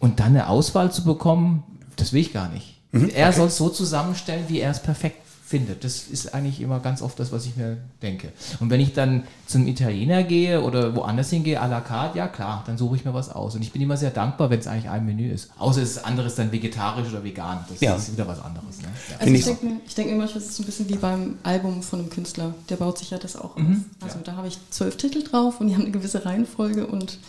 Und 0.01 0.19
dann 0.19 0.31
eine 0.31 0.49
Auswahl 0.49 0.91
zu 0.91 1.05
bekommen, 1.05 1.63
das 1.95 2.13
will 2.13 2.23
ich 2.23 2.33
gar 2.33 2.49
nicht. 2.49 2.75
Mhm, 2.91 3.11
er 3.11 3.33
soll 3.33 3.47
es 3.47 3.57
so 3.57 3.69
zusammenstellen, 3.69 4.47
wie 4.49 4.59
er 4.59 4.73
es 4.73 4.83
perfekt 4.83 5.26
findet. 5.47 5.85
Das 5.85 6.09
ist 6.09 6.35
eigentlich 6.35 6.61
immer 6.61 6.81
ganz 6.81 7.03
oft 7.03 7.21
das, 7.21 7.31
was 7.31 7.47
ich 7.47 7.57
mir 7.57 7.77
denke. 8.03 8.33
Und 8.59 8.69
wenn 8.69 8.81
ich 8.81 8.95
dann 8.95 9.23
zum 9.47 9.69
Italiener 9.69 10.25
gehe 10.25 10.61
oder 10.61 10.97
woanders 10.97 11.31
hingehe, 11.31 11.63
à 11.63 11.69
la 11.69 11.81
carte, 11.81 12.19
ja 12.19 12.27
klar, 12.27 12.65
dann 12.67 12.77
suche 12.77 12.97
ich 12.97 13.05
mir 13.05 13.15
was 13.15 13.31
aus. 13.31 13.55
Und 13.55 13.63
ich 13.63 13.71
bin 13.71 13.81
immer 13.81 13.97
sehr 13.97 14.11
dankbar, 14.11 14.51
wenn 14.51 14.59
es 14.59 14.67
eigentlich 14.67 14.91
ein 14.91 15.07
Menü 15.07 15.31
ist. 15.31 15.51
Außer 15.57 15.83
es 15.83 15.93
ist 15.93 16.05
anderes 16.05 16.35
dann 16.35 16.51
vegetarisch 16.51 17.09
oder 17.11 17.23
vegan. 17.23 17.65
Das 17.69 17.81
ja. 17.81 17.95
ist 17.95 18.11
wieder 18.11 18.27
was 18.27 18.41
anderes. 18.41 18.79
Ne? 18.83 18.89
Ja. 19.09 19.17
Also 19.21 19.33
ich 19.33 19.45
denke 19.45 19.67
mir, 19.67 19.81
denk 19.97 20.11
immer, 20.11 20.27
das 20.27 20.37
ist 20.37 20.57
so 20.57 20.65
ein 20.65 20.67
bisschen 20.67 20.89
wie 20.89 20.97
beim 20.97 21.39
Album 21.45 21.81
von 21.81 22.01
einem 22.01 22.11
Künstler. 22.11 22.53
Der 22.69 22.77
baut 22.77 22.99
sich 22.99 23.11
ja 23.11 23.19
das 23.19 23.37
auch 23.37 23.57
mhm. 23.57 23.85
auf. 24.01 24.07
Also 24.09 24.19
ja. 24.19 24.25
da 24.25 24.37
habe 24.37 24.49
ich 24.49 24.59
zwölf 24.71 24.97
Titel 24.97 25.23
drauf 25.23 25.61
und 25.61 25.69
die 25.69 25.75
haben 25.75 25.83
eine 25.83 25.93
gewisse 25.93 26.25
Reihenfolge 26.25 26.89
und 26.89 27.21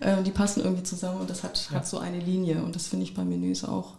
äh, 0.00 0.22
die 0.22 0.30
passen 0.30 0.62
irgendwie 0.62 0.82
zusammen 0.82 1.22
und 1.22 1.30
das 1.30 1.42
hat, 1.42 1.70
hat 1.72 1.86
so 1.86 1.98
eine 1.98 2.18
Linie. 2.18 2.62
Und 2.62 2.76
das 2.76 2.88
finde 2.88 3.04
ich 3.04 3.14
bei 3.14 3.24
Menüs 3.24 3.64
auch. 3.64 3.94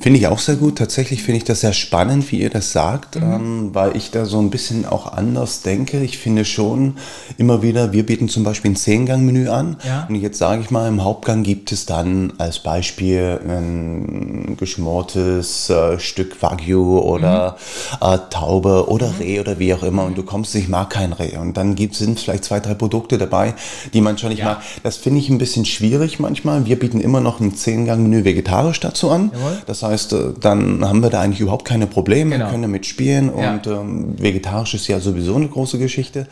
Finde 0.00 0.18
ich 0.18 0.26
auch 0.26 0.40
sehr 0.40 0.56
gut. 0.56 0.78
Tatsächlich 0.78 1.22
finde 1.22 1.38
ich 1.38 1.44
das 1.44 1.60
sehr 1.60 1.72
spannend, 1.72 2.30
wie 2.32 2.40
ihr 2.40 2.50
das 2.50 2.72
sagt, 2.72 3.16
mhm. 3.16 3.22
ähm, 3.22 3.70
weil 3.72 3.96
ich 3.96 4.10
da 4.10 4.24
so 4.24 4.40
ein 4.40 4.50
bisschen 4.50 4.84
auch 4.84 5.12
anders 5.12 5.62
denke. 5.62 6.02
Ich 6.02 6.18
finde 6.18 6.44
schon 6.44 6.96
immer 7.38 7.62
wieder, 7.62 7.92
wir 7.92 8.04
bieten 8.04 8.28
zum 8.28 8.42
Beispiel 8.42 8.72
ein 8.72 8.76
Zehngang-Menü 8.76 9.48
an. 9.48 9.76
Ja. 9.86 10.06
Und 10.08 10.16
jetzt 10.16 10.38
sage 10.38 10.62
ich 10.62 10.70
mal, 10.70 10.88
im 10.88 11.04
Hauptgang 11.04 11.44
gibt 11.44 11.70
es 11.70 11.86
dann 11.86 12.32
als 12.38 12.58
Beispiel 12.58 13.40
ein 13.46 14.56
geschmortes 14.58 15.70
äh, 15.70 16.00
Stück 16.00 16.42
Wagyu 16.42 16.98
oder 16.98 17.56
mhm. 18.00 18.06
äh, 18.08 18.18
Taube 18.30 18.88
oder 18.88 19.08
mhm. 19.08 19.18
Reh 19.20 19.40
oder 19.40 19.58
wie 19.60 19.72
auch 19.72 19.84
immer. 19.84 20.04
Und 20.04 20.18
du 20.18 20.24
kommst, 20.24 20.54
ich 20.56 20.68
mag 20.68 20.90
kein 20.90 21.12
Reh. 21.12 21.36
Und 21.36 21.56
dann 21.56 21.76
gibt, 21.76 21.94
sind 21.94 22.18
vielleicht 22.18 22.44
zwei, 22.44 22.58
drei 22.58 22.74
Produkte 22.74 23.18
dabei, 23.18 23.54
die 23.94 24.00
man 24.00 24.18
schon 24.18 24.30
nicht 24.30 24.40
ja. 24.40 24.46
mag. 24.46 24.62
Das 24.82 24.96
finde 24.96 25.20
ich 25.20 25.28
ein 25.28 25.38
bisschen 25.38 25.64
schwierig 25.64 26.18
manchmal. 26.18 26.66
Wir 26.66 26.76
bieten 26.78 27.00
immer 27.00 27.20
noch 27.20 27.38
ein 27.38 27.54
Zehngang-Menü 27.54 28.24
vegetarisch 28.24 28.80
dazu 28.80 29.10
an. 29.10 29.30
Jawohl. 29.32 29.51
Das 29.66 29.82
heißt, 29.82 30.12
äh, 30.12 30.16
dann 30.40 30.86
haben 30.86 31.02
wir 31.02 31.10
da 31.10 31.20
eigentlich 31.20 31.40
überhaupt 31.40 31.64
keine 31.66 31.86
Probleme, 31.86 32.36
Genau. 32.36 32.50
können 32.50 32.62
damit 32.62 32.86
spielen 32.86 33.32
Ja. 33.38 33.52
und 33.52 33.66
ähm, 33.66 34.14
vegetarisch 34.18 34.74
ist 34.74 34.88
ja 34.88 35.00
sowieso 35.00 35.36
eine 35.36 35.48
große 35.48 35.78
Geschichte. 35.78 36.26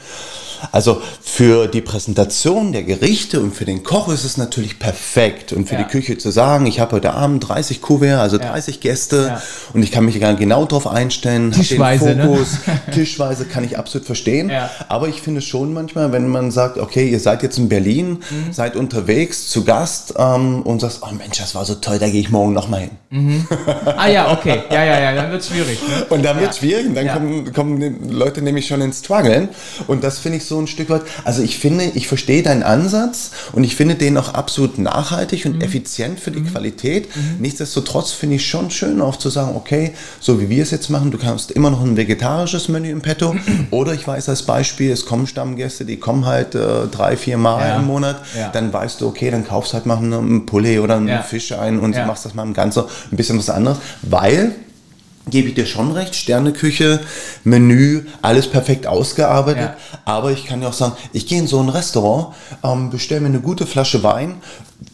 Also 0.72 1.00
für 1.22 1.68
die 1.68 1.80
Präsentation 1.80 2.72
der 2.72 2.82
Gerichte 2.82 3.40
und 3.40 3.54
für 3.54 3.64
den 3.64 3.82
Koch 3.82 4.08
ist 4.12 4.24
es 4.24 4.36
natürlich 4.36 4.78
perfekt 4.78 5.52
und 5.54 5.66
für 5.68 5.76
Ja. 5.76 5.82
die 5.84 5.88
Küche 5.88 6.18
zu 6.18 6.30
sagen, 6.30 6.66
ich 6.66 6.80
habe 6.80 6.96
heute 6.96 7.14
Abend 7.14 7.48
30 7.48 7.80
Kuvert, 7.80 8.18
also 8.20 8.36
30 8.36 8.80
Gäste 8.80 9.38
und 9.72 9.82
ich 9.82 9.90
kann 9.90 10.04
mich 10.04 10.20
gar 10.20 10.34
genau 10.34 10.66
darauf 10.66 10.86
einstellen, 10.86 11.52
Tischweise, 11.52 12.10
den 12.10 12.18
ne? 12.18 12.24
Fokus, 12.26 12.58
Tischweise 12.92 13.46
kann 13.46 13.64
ich 13.64 13.78
absolut 13.78 14.06
verstehen, 14.06 14.50
aber 14.88 15.08
ich 15.08 15.22
finde 15.22 15.40
schon 15.40 15.72
manchmal, 15.72 16.12
wenn 16.12 16.28
man 16.28 16.50
sagt, 16.50 16.76
okay, 16.78 17.08
ihr 17.08 17.20
seid 17.20 17.42
jetzt 17.42 17.56
in 17.58 17.68
Berlin, 17.68 18.18
Mhm. 18.30 18.52
seid 18.52 18.76
unterwegs 18.76 19.48
zu 19.48 19.64
Gast 19.64 20.14
ähm, 20.18 20.62
und 20.62 20.80
sagst, 20.80 21.00
oh 21.02 21.12
Mensch, 21.14 21.38
das 21.38 21.54
war 21.54 21.64
so 21.64 21.74
toll, 21.76 21.98
da 21.98 22.08
gehe 22.10 22.20
ich 22.20 22.30
morgen 22.30 22.52
nochmal 22.52 22.80
hin. 22.80 22.90
Ah 23.96 24.06
ja, 24.06 24.30
okay. 24.32 24.62
Ja, 24.70 24.84
ja, 24.84 25.00
ja, 25.00 25.12
dann 25.16 25.32
wird 25.32 25.40
es 25.40 25.48
schwierig. 25.48 25.80
Ne? 25.82 26.04
Und 26.10 26.24
dann 26.24 26.38
wird 26.38 26.52
es 26.52 26.58
schwierig, 26.58 26.86
und 26.86 26.94
dann 26.94 27.06
Ja. 27.06 27.14
kommen, 27.14 27.52
kommen 27.52 27.80
die 27.80 28.12
Leute 28.14 28.40
nämlich 28.40 28.68
schon 28.68 28.80
ins 28.80 29.00
Struggeln. 29.00 29.48
Und 29.88 30.04
das 30.04 30.20
finde 30.20 30.38
ich 30.38 30.44
so 30.44 30.60
ein 30.60 30.68
Stück 30.68 30.90
weit. 30.90 31.02
Also 31.24 31.42
ich 31.42 31.58
finde, 31.58 31.84
ich 31.94 32.06
verstehe 32.06 32.44
deinen 32.44 32.62
Ansatz 32.62 33.32
und 33.52 33.64
ich 33.64 33.74
finde 33.74 33.96
den 33.96 34.16
auch 34.16 34.34
absolut 34.34 34.78
nachhaltig 34.78 35.44
Mhm. 35.44 35.54
und 35.54 35.62
effizient 35.62 36.20
für 36.20 36.30
die 36.30 36.42
Qualität. 36.42 37.08
Nichtsdestotrotz 37.40 38.12
finde 38.12 38.36
ich 38.36 38.46
schon 38.46 38.70
schön 38.70 39.00
auch 39.00 39.16
zu 39.16 39.28
sagen, 39.28 39.56
okay, 39.56 39.92
so 40.20 40.40
wie 40.40 40.48
wir 40.48 40.62
es 40.62 40.70
jetzt 40.70 40.88
machen, 40.88 41.10
du 41.10 41.18
kannst 41.18 41.50
immer 41.50 41.70
noch 41.70 41.82
ein 41.82 41.96
vegetarisches 41.96 42.68
Menü 42.68 42.90
im 42.90 43.00
Petto. 43.00 43.34
Oder 43.72 43.92
ich 43.94 44.06
weiß 44.06 44.28
als 44.28 44.42
Beispiel, 44.42 44.92
es 44.92 45.04
kommen 45.04 45.26
Stammgäste, 45.26 45.84
die 45.84 45.96
kommen 45.96 46.26
halt 46.26 46.54
äh, 46.54 46.86
drei, 46.88 47.16
vier 47.16 47.38
Mal 47.38 47.66
Ja. 47.70 47.76
im 47.80 47.86
Monat. 47.86 48.20
Ja. 48.38 48.50
Dann 48.50 48.72
weißt 48.72 49.00
du, 49.00 49.08
okay, 49.08 49.32
dann 49.32 49.44
kaufst 49.44 49.74
halt 49.74 49.84
mal 49.86 49.96
einen 49.98 50.46
Poulet 50.46 50.78
oder 50.78 50.94
einen 50.96 51.08
Ja. 51.08 51.22
Fisch 51.22 51.50
ein 51.52 51.80
und 51.80 51.96
Ja. 51.96 52.06
machst 52.06 52.24
das 52.24 52.34
mal 52.34 52.44
im 52.44 52.54
Ganzen 52.54 52.84
ein 53.10 53.16
bisschen 53.16 53.38
was 53.38 53.50
anderes. 53.50 53.78
Weil 54.02 54.54
gebe 55.28 55.48
ich 55.48 55.54
dir 55.54 55.66
schon 55.66 55.92
recht, 55.92 56.14
Sterneküche, 56.14 57.00
Menü, 57.44 58.02
alles 58.22 58.48
perfekt 58.48 58.86
ausgearbeitet. 58.86 59.62
Ja. 59.62 60.00
Aber 60.04 60.32
ich 60.32 60.44
kann 60.44 60.62
ja 60.62 60.68
auch 60.68 60.74
sagen, 60.74 60.96
ich 61.12 61.26
gehe 61.26 61.38
in 61.38 61.46
so 61.46 61.60
ein 61.60 61.68
Restaurant, 61.68 62.34
ähm, 62.64 62.90
bestelle 62.90 63.20
mir 63.20 63.28
eine 63.28 63.40
gute 63.40 63.66
Flasche 63.66 64.02
Wein, 64.02 64.36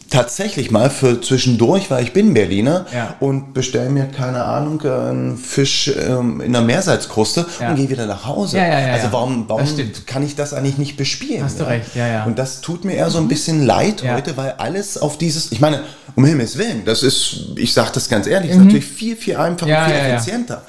tatsächlich 0.09 0.71
mal 0.71 0.89
für 0.89 1.19
zwischendurch, 1.21 1.89
weil 1.91 2.03
ich 2.03 2.13
bin 2.13 2.33
Berliner 2.33 2.85
Ja. 2.93 3.15
und 3.19 3.53
bestelle 3.53 3.89
mir, 3.89 4.05
keine 4.05 4.43
Ahnung, 4.43 4.81
einen 4.81 5.37
Fisch 5.37 5.91
ähm, 6.07 6.41
in 6.41 6.55
einer 6.55 6.65
Meersalzkruste 6.65 7.45
Ja. 7.59 7.69
und 7.69 7.75
gehe 7.75 7.89
wieder 7.89 8.05
nach 8.05 8.25
Hause. 8.25 8.57
Ja, 8.57 8.63
also 8.93 9.07
warum, 9.11 9.45
warum 9.47 9.65
kann 10.05 10.23
ich 10.23 10.35
das 10.35 10.53
eigentlich 10.53 10.77
nicht 10.77 10.97
bespielen? 10.97 11.43
Hast 11.43 11.59
du 11.59 11.67
recht, 11.67 11.95
ja, 11.95 12.07
ja. 12.07 12.23
Und 12.25 12.39
das 12.39 12.61
tut 12.61 12.85
mir 12.85 12.93
eher 12.93 13.09
so 13.09 13.17
ein 13.17 13.27
bisschen 13.27 13.65
leid 13.65 14.03
heute, 14.07 14.37
weil 14.37 14.53
alles 14.57 14.97
auf 14.97 15.17
dieses, 15.17 15.51
ich 15.51 15.59
meine, 15.59 15.81
um 16.15 16.25
Himmels 16.25 16.57
Willen, 16.57 16.83
das 16.85 17.03
ist, 17.03 17.51
ich 17.57 17.73
sage 17.73 17.91
das 17.93 18.09
ganz 18.09 18.27
ehrlich, 18.27 18.51
ist 18.51 18.57
natürlich 18.57 18.85
viel, 18.85 19.15
viel 19.15 19.35
einfacher, 19.37 19.67
Mhm. 19.67 19.71
Ja, 19.71 19.85
viel 19.85 19.95
effizienter. 20.15 20.61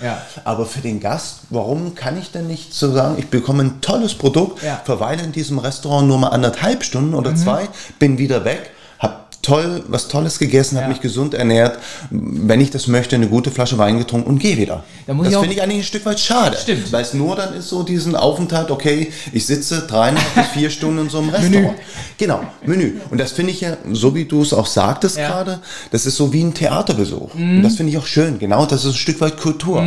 Aber 0.44 0.66
für 0.66 0.81
den 0.81 1.01
Gast, 1.01 1.40
warum 1.51 1.94
kann 1.94 2.18
ich 2.18 2.31
denn 2.33 2.46
nicht 2.48 2.74
so 2.74 2.92
sagen, 2.92 3.14
ich 3.18 3.29
bekomme 3.29 3.62
ein 3.64 3.81
tolles 3.81 4.14
Produkt. 4.14 4.62
Mhm. 4.62 4.68
verweile 4.85 5.22
in 5.22 5.33
diesem 5.33 5.59
Restaurant 5.59 6.09
nur 6.09 6.18
mal 6.18 6.29
anderthalb 6.29 6.83
Stunden 6.85 7.14
oder 7.14 7.35
zwei, 7.35 7.68
bin 7.98 8.18
wieder 8.18 8.44
weg, 8.44 8.70
toll, 9.48 9.82
was 9.88 10.08
Tolles 10.08 10.38
gegessen, 10.38 10.76
Ja. 10.76 10.82
habe 10.82 10.92
mich 10.92 11.00
gesund 11.00 11.34
ernährt, 11.34 11.78
wenn 12.11 12.61
ich 12.61 12.70
das 12.70 12.87
möchte, 12.87 13.16
eine 13.16 13.28
gute 13.28 13.50
Flasche 13.50 13.78
Wein 13.78 13.98
getrunken 13.98 14.28
und 14.28 14.38
gehe 14.38 14.56
wieder. 14.56 14.84
Da 15.06 15.14
das 15.14 15.34
finde 15.37 15.52
ich 15.54 15.62
eigentlich 15.62 15.78
ein 15.78 15.84
Stück 15.84 16.04
weit 16.06 16.20
schade. 16.20 16.56
Stimmt. 16.61 16.92
Weil 16.92 17.02
es 17.02 17.14
nur 17.14 17.34
dann 17.37 17.54
ist 17.54 17.68
so 17.68 17.82
diesen 17.82 18.14
Aufenthalt, 18.14 18.70
okay, 18.70 19.12
ich 19.32 19.46
sitze 19.46 19.87
dreieinhalb 19.88 20.34
bis 20.34 20.46
vier 20.54 20.70
Stunden 20.70 20.98
in 21.00 21.08
so 21.11 21.18
einem 21.18 21.30
Restaurant. 21.30 21.76
Genau, 22.18 22.40
Menü. 22.64 22.94
Und 23.11 23.18
das 23.18 23.32
finde 23.32 23.52
ich 23.52 23.61
ja, 23.62 23.76
so 23.92 24.14
wie 24.14 24.24
du 24.26 24.42
es 24.42 24.52
auch 24.52 24.66
sagtest 24.66 25.16
Ja. 25.16 25.24
Mhm. 25.28 25.32
gerade, 25.32 25.58
das 25.90 26.06
ist 26.06 26.16
so 26.16 26.32
wie 26.32 26.42
ein 26.42 26.54
Theaterbesuch. 26.54 27.34
Und 27.34 27.62
das 27.62 27.76
finde 27.76 27.92
ich 27.92 27.98
auch 27.98 28.06
schön. 28.06 28.38
Genau, 28.38 28.66
das 28.66 28.84
ist 28.84 28.92
ein 28.92 28.96
Stück 28.98 29.20
weit 29.20 29.37
Kultur. 29.38 29.82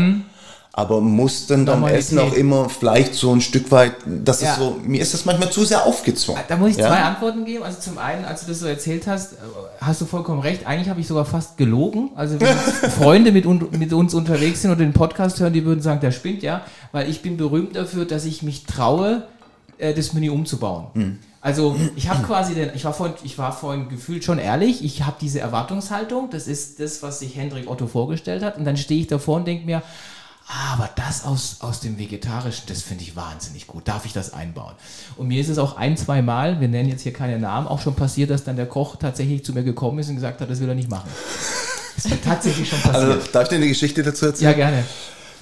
Aber 0.73 1.01
muss 1.01 1.47
denn 1.47 1.65
beim 1.65 1.75
Normalität. 1.81 2.05
Essen 2.05 2.19
auch 2.19 2.31
immer 2.33 2.69
vielleicht 2.69 3.13
so 3.13 3.33
ein 3.33 3.41
Stück 3.41 3.71
weit, 3.71 3.93
das 4.05 4.41
Ja. 4.41 4.51
ist 4.53 4.59
so, 4.59 4.77
mir 4.85 5.01
ist 5.01 5.13
das 5.13 5.25
manchmal 5.25 5.49
zu 5.51 5.65
sehr 5.65 5.85
aufgezwungen. 5.85 6.41
Da 6.47 6.55
muss 6.55 6.71
ich 6.71 6.77
Ja? 6.77 6.87
zwei 6.87 7.01
Antworten 7.01 7.43
geben. 7.43 7.63
Also 7.63 7.79
zum 7.81 7.97
einen, 7.97 8.23
als 8.23 8.41
du 8.41 8.47
das 8.47 8.59
so 8.59 8.67
erzählt 8.67 9.05
hast, 9.05 9.33
äh, 9.33 9.35
hast 9.81 9.99
du 9.99 10.05
vollkommen 10.05 10.39
recht. 10.39 10.65
Eigentlich 10.65 10.87
habe 10.87 11.01
ich 11.01 11.07
sogar 11.07 11.25
fast 11.25 11.57
gelogen. 11.57 12.11
Also 12.15 12.39
wenn 12.39 12.47
Freunde 12.91 13.33
mit, 13.33 13.45
un 13.45 13.67
mit 13.77 13.91
uns 13.91 14.13
unterwegs 14.13 14.61
sind 14.61 14.71
und 14.71 14.79
den 14.79 14.93
Podcast 14.93 15.41
hören, 15.41 15.51
die 15.51 15.65
würden 15.65 15.81
sagen, 15.81 15.99
der 15.99 16.11
spinnt 16.11 16.41
ja. 16.41 16.61
Weil 16.93 17.09
ich 17.09 17.21
bin 17.21 17.35
berühmt 17.35 17.75
dafür, 17.75 18.05
dass 18.05 18.23
ich 18.23 18.41
mich 18.41 18.63
traue, 18.65 19.23
äh, 19.77 19.93
das 19.93 20.13
Menü 20.13 20.29
umzubauen. 20.29 20.85
Hm. 20.93 21.19
Also 21.41 21.75
ich 21.95 22.07
habe 22.07 22.23
quasi 22.23 22.53
den, 22.53 22.69
ich 22.75 22.85
war 22.85 22.93
vorhin, 22.93 23.15
ich 23.23 23.37
war 23.39 23.51
vorhin 23.51 23.89
gefühlt 23.89 24.23
schon 24.23 24.37
ehrlich, 24.37 24.85
ich 24.85 25.03
habe 25.03 25.15
diese 25.19 25.39
Erwartungshaltung, 25.39 26.29
das 26.29 26.47
ist 26.47 26.79
das, 26.79 27.01
was 27.01 27.17
sich 27.19 27.35
Hendrik 27.35 27.67
Otto 27.67 27.87
vorgestellt 27.87 28.43
hat 28.43 28.57
und 28.57 28.63
dann 28.63 28.77
stehe 28.77 29.01
ich 29.01 29.07
davor 29.07 29.37
und 29.37 29.47
denke 29.47 29.65
mir, 29.65 29.81
aber 30.51 30.89
das 30.95 31.23
aus, 31.23 31.57
aus 31.61 31.79
dem 31.79 31.97
Vegetarischen, 31.97 32.65
das 32.67 32.81
finde 32.81 33.03
ich 33.03 33.15
wahnsinnig 33.15 33.67
gut. 33.67 33.87
Darf 33.87 34.05
ich 34.05 34.13
das 34.13 34.33
einbauen? 34.33 34.73
Und 35.15 35.27
mir 35.27 35.39
ist 35.39 35.49
es 35.49 35.57
auch 35.57 35.77
ein, 35.77 35.95
zwei 35.95 36.21
Mal, 36.21 36.59
wir 36.59 36.67
nennen 36.67 36.89
jetzt 36.89 37.03
hier 37.03 37.13
keine 37.13 37.39
Namen, 37.39 37.67
auch 37.67 37.81
schon 37.81 37.95
passiert, 37.95 38.29
dass 38.29 38.43
dann 38.43 38.57
der 38.57 38.65
Koch 38.65 38.97
tatsächlich 38.97 39.45
zu 39.45 39.53
mir 39.53 39.63
gekommen 39.63 39.99
ist 39.99 40.09
und 40.09 40.15
gesagt 40.15 40.41
hat, 40.41 40.49
das 40.49 40.59
will 40.59 40.67
er 40.67 40.75
nicht 40.75 40.89
machen. 40.89 41.09
Das 41.95 42.05
ist 42.05 42.11
mir 42.11 42.21
tatsächlich 42.21 42.69
schon 42.69 42.81
passiert. 42.81 43.11
Also, 43.11 43.31
darf 43.31 43.43
ich 43.43 43.49
dir 43.49 43.55
eine 43.55 43.67
Geschichte 43.67 44.03
dazu 44.03 44.25
erzählen? 44.25 44.51
ja, 44.51 44.57
gerne. 44.57 44.83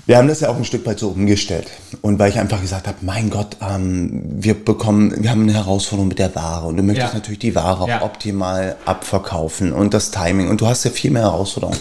Wir 0.10 0.18
haben 0.18 0.28
das 0.28 0.40
ja 0.40 0.50
auch 0.50 0.58
ein 0.58 0.66
Stück 0.66 0.88
weit 0.88 0.98
so 0.98 1.10
umgestellt. 1.10 1.68
Und 2.02 2.18
weil 2.18 2.32
ich 2.32 2.40
einfach 2.40 2.60
gesagt 2.60 2.88
habe, 2.88 2.98
mein 3.02 3.30
Gott, 3.30 3.58
ähm, 3.62 4.24
wir 4.40 4.56
bekommen, 4.56 5.14
wir 5.22 5.30
haben 5.30 5.44
eine 5.44 5.54
Herausforderung 5.54 6.08
mit 6.08 6.18
der 6.18 6.34
Ware 6.34 6.66
und 6.66 6.78
du 6.78 6.82
möchtest 6.82 7.10
Ja. 7.10 7.14
natürlich 7.20 7.38
die 7.38 7.54
Ware 7.54 7.88
Ja. 7.88 8.00
auch 8.00 8.06
optimal 8.06 8.76
abverkaufen 8.86 9.72
und 9.72 9.94
das 9.94 10.10
Timing 10.10 10.50
und 10.50 10.62
du 10.62 10.66
hast 10.66 10.84
ja 10.84 10.90
viel 10.90 11.12
mehr 11.12 11.22
Herausforderungen. 11.22 11.78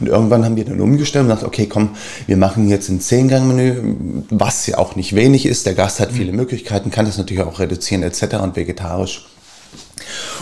Und 0.00 0.06
irgendwann 0.06 0.42
haben 0.46 0.56
wir 0.56 0.64
dann 0.64 0.80
umgestellt 0.80 1.24
und 1.24 1.28
gesagt, 1.28 1.46
okay, 1.46 1.66
komm, 1.66 1.90
wir 2.26 2.38
machen 2.38 2.66
jetzt 2.66 2.88
ein 2.88 3.02
Zehn-Gang-Menü, 3.02 3.94
was 4.30 4.66
ja 4.66 4.78
auch 4.78 4.96
nicht 4.96 5.14
wenig 5.14 5.44
ist. 5.44 5.66
Der 5.66 5.74
Gast 5.74 6.00
hat 6.00 6.12
viele 6.12 6.32
Möglichkeiten, 6.32 6.90
kann 6.90 7.04
das 7.04 7.18
natürlich 7.18 7.42
auch 7.42 7.58
reduzieren 7.58 8.02
etc. 8.02 8.36
und 8.42 8.56
vegetarisch. 8.56 9.26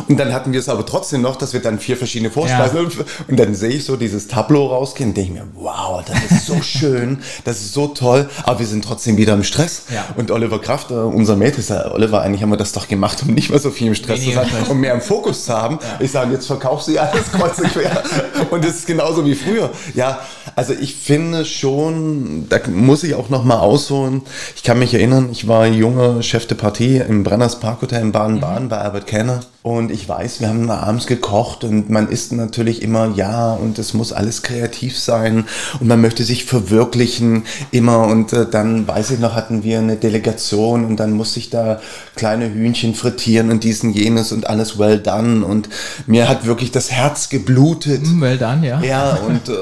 Und 0.08 0.18
dann 0.18 0.32
hatten 0.32 0.52
wir 0.52 0.60
es 0.60 0.68
aber 0.68 0.84
trotzdem 0.86 1.22
noch, 1.22 1.36
dass 1.36 1.52
wir 1.52 1.60
dann 1.60 1.78
vier 1.78 1.96
verschiedene 1.96 2.30
Vorspeisen 2.30 2.74
und 3.28 3.38
dann 3.38 3.54
sehe 3.54 3.70
ich 3.70 3.84
so 3.84 3.96
dieses 3.96 4.28
Tableau 4.28 4.66
rausgehen 4.66 5.10
und 5.10 5.16
denke 5.16 5.32
mir, 5.32 5.46
wow, 5.54 6.02
das 6.04 6.30
ist 6.30 6.46
so 6.46 6.60
schön, 6.62 7.18
das 7.44 7.60
ist 7.60 7.72
so 7.72 7.88
toll, 7.88 8.28
aber 8.44 8.58
wir 8.58 8.66
sind 8.66 8.84
trotzdem 8.84 9.16
wieder 9.16 9.34
im 9.34 9.44
Stress. 9.44 9.84
Ja. 9.92 10.04
Und 10.16 10.30
Oliver 10.30 10.60
Kraft, 10.60 10.90
äh, 10.90 10.94
unser 10.94 11.36
Mate, 11.36 11.58
ist 11.58 11.70
ja, 11.70 11.92
Oliver, 11.92 12.22
eigentlich 12.22 12.42
haben 12.42 12.50
wir 12.50 12.56
das 12.56 12.72
doch 12.72 12.88
gemacht, 12.88 13.22
um 13.22 13.34
nicht 13.34 13.50
mehr 13.50 13.58
so 13.58 13.70
viel 13.70 13.88
im 13.88 13.94
Stress 13.94 14.20
Weniger 14.20 14.44
zu 14.44 14.50
sein, 14.50 14.64
um 14.68 14.80
mehr 14.80 14.94
im 14.94 15.00
Fokus 15.00 15.44
zu 15.44 15.52
haben. 15.54 15.78
Ich 16.00 16.10
sage, 16.10 16.32
jetzt 16.32 16.46
verkaufst 16.46 16.88
du 16.88 16.92
ja 16.92 17.02
alles 17.02 17.30
kreuz 17.32 17.58
und 17.58 17.72
quer 17.72 18.02
und 18.50 18.64
es 18.64 18.76
ist 18.76 18.86
genauso 18.86 19.24
wie 19.24 19.34
früher. 19.34 19.70
Ja, 19.94 20.20
also 20.56 20.72
ich 20.72 20.96
finde 20.96 21.44
schon, 21.44 22.48
da 22.48 22.58
muss 22.68 23.02
ich 23.04 23.14
auch 23.14 23.28
noch 23.28 23.44
mal 23.44 23.58
ausholen. 23.58 24.22
Ich 24.56 24.62
kann 24.62 24.78
mich 24.78 24.94
erinnern, 24.94 25.28
ich 25.32 25.48
war 25.48 25.66
junger 25.66 26.22
Chef 26.22 26.46
de 26.46 26.56
Partie 26.56 26.98
im 26.98 27.24
Brenners 27.24 27.60
Parkhotel 27.60 28.02
in 28.02 28.12
Baden-Baden 28.12 28.68
bei 28.68 28.78
Albert 28.78 29.06
Kenner 29.06 29.40
und 29.64 29.90
ich 29.90 30.06
weiß, 30.06 30.42
wir 30.42 30.48
haben 30.48 30.70
abends 30.70 31.06
gekocht 31.06 31.64
und 31.64 31.88
man 31.88 32.10
isst 32.10 32.32
natürlich 32.32 32.82
immer, 32.82 33.14
ja, 33.16 33.54
und 33.54 33.78
es 33.78 33.94
muss 33.94 34.12
alles 34.12 34.42
kreativ 34.42 34.98
sein 34.98 35.46
und 35.80 35.86
man 35.88 36.02
möchte 36.02 36.22
sich 36.22 36.44
verwirklichen 36.44 37.44
immer 37.70 38.06
und 38.06 38.34
äh, 38.34 38.46
dann, 38.46 38.86
weiß 38.86 39.12
ich 39.12 39.20
noch, 39.20 39.34
hatten 39.34 39.62
wir 39.64 39.78
eine 39.78 39.96
Delegation 39.96 40.84
und 40.84 41.00
dann 41.00 41.12
musste 41.12 41.38
ich 41.38 41.48
da 41.48 41.80
kleine 42.14 42.52
Hühnchen 42.52 42.94
frittieren 42.94 43.50
und 43.50 43.64
diesen 43.64 43.90
jenes 43.90 44.32
und 44.32 44.46
alles 44.46 44.78
well 44.78 44.98
done 44.98 45.46
und 45.46 45.70
mir 46.06 46.28
hat 46.28 46.44
wirklich 46.44 46.70
das 46.70 46.90
Herz 46.90 47.30
geblutet. 47.30 48.02
Well 48.20 48.36
done, 48.36 48.68
ja. 48.68 48.82
Ja, 48.82 49.14
und 49.14 49.48
äh, 49.48 49.54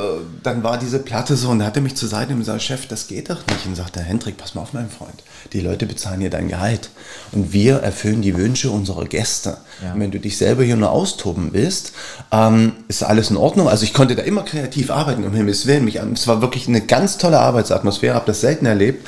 dann 0.43 0.65
war 0.65 0.79
diese 0.79 0.99
Platte 0.99 1.37
so 1.37 1.51
und 1.51 1.61
da 1.61 1.67
hat 1.67 1.77
er 1.77 1.83
mich 1.83 1.95
zur 1.95 2.09
Seite 2.09 2.33
und 2.33 2.41
gesagt, 2.41 2.62
Chef, 2.62 2.88
das 2.88 3.07
geht 3.07 3.31
doch 3.31 3.47
nicht. 3.47 3.67
Und 3.67 3.77
sagte, 3.77 4.01
Hendrik, 4.01 4.37
pass 4.37 4.57
mal 4.57 4.62
auf, 4.62 4.73
mein 4.73 4.91
Freund. 4.91 5.23
Die 5.53 5.61
Leute 5.61 5.87
bezahlen 5.87 6.21
hier 6.21 6.31
dein 6.31 6.49
Gehalt. 6.49 6.91
Und 7.31 7.53
wir 7.53 7.77
erfüllen 7.77 8.23
die 8.23 8.37
Wünsche 8.37 8.71
unserer 8.71 9.05
Gäste. 9.05 9.59
Ja. 9.83 9.91
Und 9.94 10.00
wenn 10.00 10.11
du 10.11 10.18
dich 10.18 10.37
selber 10.37 10.62
hier 10.64 10.76
nur 10.76 10.90
austoben 10.90 11.50
willst, 11.52 11.92
ähm, 12.31 12.72
ist 12.88 13.02
alles 13.02 13.31
in 13.31 13.37
Ordnung. 13.37 13.68
Also 13.68 13.85
ich 13.85 13.94
konnte 13.94 14.16
da 14.16 14.22
immer 14.22 14.42
kreativ 14.42 14.90
arbeiten, 14.90 15.24
um 15.24 15.33
Himmels 15.33 15.66
Willen. 15.66 15.85
Mich, 15.85 15.96
es 15.96 16.26
war 16.26 16.42
wirklich 16.42 16.68
eine 16.68 16.81
ganz 16.81 17.18
tolle 17.18 17.40
Arbeitsatmosphäre, 17.40 18.14
habe 18.14 18.26
das 18.26 18.40
selten 18.40 18.66
erlebt. 18.66 19.07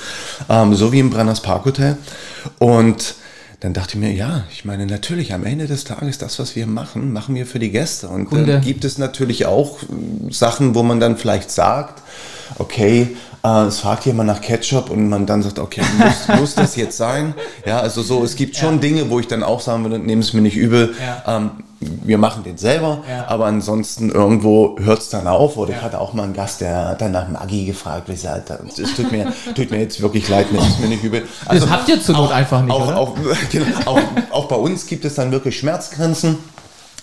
Ähm, 0.48 0.74
so 0.74 0.92
wie 0.92 1.00
im 1.00 1.10
Brenners 1.10 1.40
Parkhotel. 1.40 1.96
Und 2.58 3.14
dann 3.60 3.72
dachte 3.72 3.94
ich 3.94 4.00
mir, 4.00 4.12
ja, 4.12 4.44
ich 4.52 4.66
meine, 4.66 4.84
natürlich, 4.84 5.32
am 5.32 5.46
Ende 5.46 5.66
des 5.66 5.84
Tages, 5.84 6.18
das, 6.18 6.38
was 6.38 6.54
wir 6.54 6.66
machen, 6.66 7.14
machen 7.14 7.34
wir 7.34 7.46
für 7.46 7.58
die 7.58 7.70
Gäste. 7.70 8.08
Und 8.08 8.30
dann 8.30 8.60
gibt 8.60 8.84
es 8.84 8.98
natürlich 8.98 9.46
auch 9.46 9.82
äh, 9.82 10.32
Sachen, 10.32 10.74
wo 10.74 10.82
man 10.82 11.00
dann 11.00 11.16
vielleicht 11.16 11.50
sagt, 11.50 12.02
okay, 12.58 13.16
äh, 13.44 13.64
es 13.66 13.80
fragt 13.80 14.06
jemand 14.06 14.26
nach 14.28 14.40
Ketchup 14.40 14.90
und 14.90 15.08
man 15.08 15.26
dann 15.26 15.42
sagt, 15.42 15.58
okay, 15.58 15.82
muss, 15.98 16.28
muss 16.40 16.54
das 16.54 16.76
jetzt 16.76 16.96
sein? 16.96 17.34
Ja, 17.66 17.78
also 17.80 18.02
so, 18.02 18.24
es 18.24 18.34
gibt 18.36 18.56
schon 18.56 18.80
Dinge, 18.80 19.10
wo 19.10 19.20
ich 19.20 19.28
dann 19.28 19.42
auch 19.42 19.60
sagen 19.60 19.84
würde, 19.84 19.98
nehmen 19.98 20.22
es 20.22 20.32
mir 20.32 20.40
nicht 20.40 20.56
übel, 20.56 20.94
Ja. 21.00 21.36
ähm, 21.36 21.50
wir 21.80 22.16
machen 22.16 22.44
den 22.44 22.56
selber, 22.56 23.02
Ja. 23.08 23.26
aber 23.28 23.44
ansonsten 23.44 24.08
irgendwo 24.08 24.76
hört 24.78 25.00
es 25.00 25.10
dann 25.10 25.26
auf. 25.26 25.58
Oder 25.58 25.70
ich 25.72 25.76
Ja. 25.76 25.82
hatte 25.82 26.00
auch 26.00 26.14
mal 26.14 26.22
einen 26.22 26.32
Gast, 26.32 26.62
der 26.62 26.88
hat 26.88 27.02
dann 27.02 27.12
nach 27.12 27.28
Maggi 27.28 27.66
gefragt, 27.66 28.08
wie 28.08 28.16
halt, 28.26 28.44
es 28.50 28.94
tut 28.94 29.12
mir, 29.12 29.26
tut 29.54 29.70
mir 29.70 29.80
jetzt 29.80 30.00
wirklich 30.00 30.26
leid, 30.30 30.50
nehmt 30.50 30.64
es 30.66 30.78
mir 30.78 30.88
nicht 30.88 31.04
übel. 31.04 31.24
Also 31.44 31.66
Das 31.66 31.74
habt 31.74 31.88
ihr 31.90 32.00
zur 32.00 32.16
Not 32.16 32.32
einfach 32.32 32.62
nicht, 32.62 32.72
auch, 32.72 32.88
oder? 32.88 32.96
Auch, 32.96 33.14
genau, 33.52 33.66
auch, 33.84 34.00
auch 34.30 34.44
bei 34.46 34.56
uns 34.56 34.86
gibt 34.86 35.04
es 35.04 35.16
dann 35.16 35.30
wirklich 35.30 35.58
Schmerzgrenzen. 35.58 36.38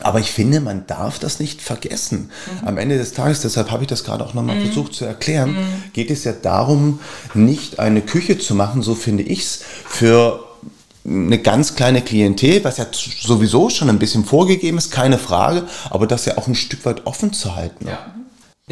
Aber 0.04 0.20
ich 0.20 0.32
finde, 0.32 0.60
man 0.60 0.86
darf 0.88 1.20
das 1.20 1.40
nicht 1.40 1.62
vergessen. 1.62 2.30
Mhm. 2.62 2.68
Am 2.68 2.78
Ende 2.78 2.98
des 2.98 3.14
Tages, 3.14 3.42
deshalb 3.42 3.72
habe 3.72 3.84
ich 3.84 3.88
das 3.88 4.04
gerade 4.04 4.26
auch 4.26 4.34
nochmal 4.34 4.58
mhm. 4.58 4.66
versucht 4.66 4.94
zu 4.94 5.06
erklären, 5.06 5.52
mhm. 5.52 5.84
geht 5.94 6.12
es 6.12 6.24
ja 6.24 6.34
darum, 6.34 7.00
nicht 7.34 7.80
eine 7.80 8.02
Küche 8.02 8.38
zu 8.38 8.56
machen, 8.56 8.82
so 8.82 8.96
finde 8.96 9.24
ich 9.24 9.42
es, 9.42 9.60
für 9.86 10.44
eine 11.06 11.40
ganz 11.40 11.76
kleine 11.76 12.02
Klientel, 12.02 12.64
was 12.64 12.78
ja 12.78 12.86
sowieso 12.92 13.70
schon 13.70 13.90
ein 13.90 14.00
bisschen 14.00 14.24
vorgegeben 14.24 14.78
ist, 14.78 14.92
keine 14.92 15.18
Frage, 15.18 15.64
aber 15.90 16.06
das 16.06 16.26
ja 16.26 16.38
auch 16.38 16.48
ein 16.48 16.56
Stück 16.56 16.86
weit 16.86 17.08
offen 17.08 17.34
zu 17.34 17.56
halten. 17.56 17.88
Ja. 17.88 18.14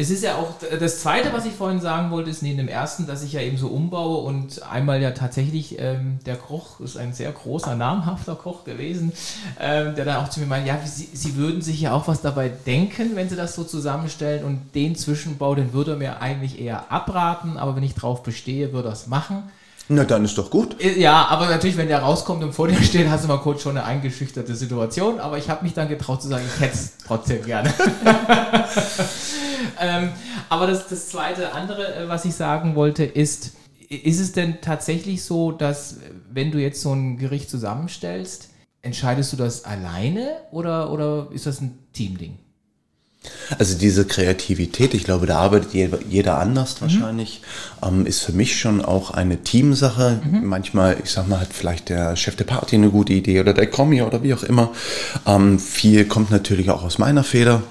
Es 0.00 0.08
ist 0.08 0.24
ja 0.24 0.36
auch 0.36 0.54
das 0.78 1.00
Zweite, 1.00 1.30
was 1.34 1.44
ich 1.44 1.52
vorhin 1.52 1.82
sagen 1.82 2.10
wollte, 2.10 2.30
ist 2.30 2.42
neben 2.42 2.56
dem 2.56 2.68
Ersten, 2.68 3.06
dass 3.06 3.22
ich 3.22 3.34
ja 3.34 3.42
eben 3.42 3.58
so 3.58 3.68
umbaue 3.68 4.24
und 4.24 4.62
einmal 4.62 5.02
ja 5.02 5.10
tatsächlich 5.10 5.78
ähm, 5.78 6.20
der 6.24 6.36
Koch 6.36 6.80
ist 6.80 6.96
ein 6.96 7.12
sehr 7.12 7.30
großer, 7.30 7.76
namhafter 7.76 8.34
Koch 8.34 8.64
gewesen, 8.64 9.12
ähm, 9.60 9.94
der 9.94 10.06
dann 10.06 10.24
auch 10.24 10.30
zu 10.30 10.40
mir 10.40 10.46
meint, 10.46 10.66
ja, 10.66 10.80
Sie, 10.86 11.10
Sie, 11.12 11.36
würden 11.36 11.60
sich 11.60 11.82
ja 11.82 11.92
auch 11.92 12.08
was 12.08 12.22
dabei 12.22 12.48
denken, 12.48 13.14
wenn 13.14 13.28
Sie 13.28 13.36
das 13.36 13.54
so 13.54 13.62
zusammenstellen 13.62 14.42
und 14.42 14.74
den 14.74 14.96
Zwischenbau, 14.96 15.54
den 15.54 15.74
würde 15.74 15.90
er 15.90 15.96
mir 15.98 16.22
eigentlich 16.22 16.58
eher 16.58 16.90
abraten, 16.90 17.58
aber 17.58 17.76
wenn 17.76 17.82
ich 17.82 17.94
drauf 17.94 18.22
bestehe, 18.22 18.72
würde 18.72 18.88
er 18.88 18.94
es 18.94 19.06
machen. 19.06 19.50
Na, 19.90 20.04
dann 20.04 20.24
ist 20.24 20.38
doch 20.38 20.48
gut. 20.48 20.80
Äh, 20.80 20.98
ja, 20.98 21.26
aber 21.26 21.46
natürlich, 21.48 21.76
wenn 21.76 21.88
der 21.88 21.98
rauskommt 21.98 22.42
und 22.42 22.54
vor 22.54 22.68
dir 22.68 22.82
steht, 22.82 23.10
hast 23.10 23.24
du 23.24 23.28
mal 23.28 23.38
kurz 23.38 23.60
schon 23.60 23.76
eine 23.76 23.84
eingeschüchterte 23.84 24.54
Situation. 24.54 25.20
Aber 25.20 25.36
ich 25.36 25.50
habe 25.50 25.62
mich 25.62 25.74
dann 25.74 25.88
getraut 25.88 26.22
zu 26.22 26.28
sagen, 26.28 26.44
ich 26.46 26.58
hätte 26.58 26.74
es 26.74 26.92
trotzdem 27.06 27.44
gerne. 27.44 27.70
ähm, 29.80 30.10
aber 30.48 30.66
das, 30.66 30.88
das 30.88 31.08
zweite 31.08 31.52
andere, 31.52 31.94
äh, 31.94 32.08
was 32.08 32.24
ich 32.24 32.34
sagen 32.34 32.74
wollte, 32.74 33.04
ist, 33.04 33.52
ist 33.88 34.20
es 34.20 34.32
denn 34.32 34.60
tatsächlich 34.60 35.24
so, 35.24 35.52
dass 35.52 35.96
wenn 36.30 36.50
du 36.50 36.58
jetzt 36.58 36.80
so 36.80 36.92
ein 36.92 37.18
Gericht 37.18 37.50
zusammenstellst, 37.50 38.50
entscheidest 38.82 39.32
du 39.32 39.36
das 39.36 39.64
alleine 39.64 40.36
oder, 40.52 40.92
oder 40.92 41.28
ist 41.32 41.46
das 41.46 41.60
ein 41.60 41.78
Teamding? 41.92 42.38
Also 43.58 43.76
diese 43.76 44.06
Kreativität, 44.06 44.94
ich 44.94 45.04
glaube, 45.04 45.26
da 45.26 45.38
arbeitet 45.38 45.74
jeder 46.08 46.38
anders 46.38 46.76
mhm. 46.76 46.82
wahrscheinlich, 46.82 47.42
ähm, 47.82 48.06
ist 48.06 48.22
für 48.22 48.32
mich 48.32 48.58
schon 48.58 48.82
auch 48.82 49.10
eine 49.10 49.42
Teamsache. 49.42 50.22
Mhm. 50.24 50.46
Manchmal, 50.46 50.96
ich 51.04 51.10
sag 51.10 51.28
mal, 51.28 51.40
hat 51.40 51.52
vielleicht 51.52 51.90
der 51.90 52.16
Chef 52.16 52.36
der 52.36 52.44
Party 52.44 52.76
eine 52.76 52.88
gute 52.88 53.12
Idee 53.12 53.40
oder 53.40 53.52
der 53.52 53.66
Kommi 53.66 54.00
oder 54.00 54.22
wie 54.22 54.32
auch 54.32 54.42
immer. 54.42 54.70
Ähm, 55.26 55.58
viel 55.58 56.06
kommt 56.06 56.30
natürlich 56.30 56.70
auch 56.70 56.82
aus 56.82 56.98
meiner 56.98 57.24
Feder 57.24 57.62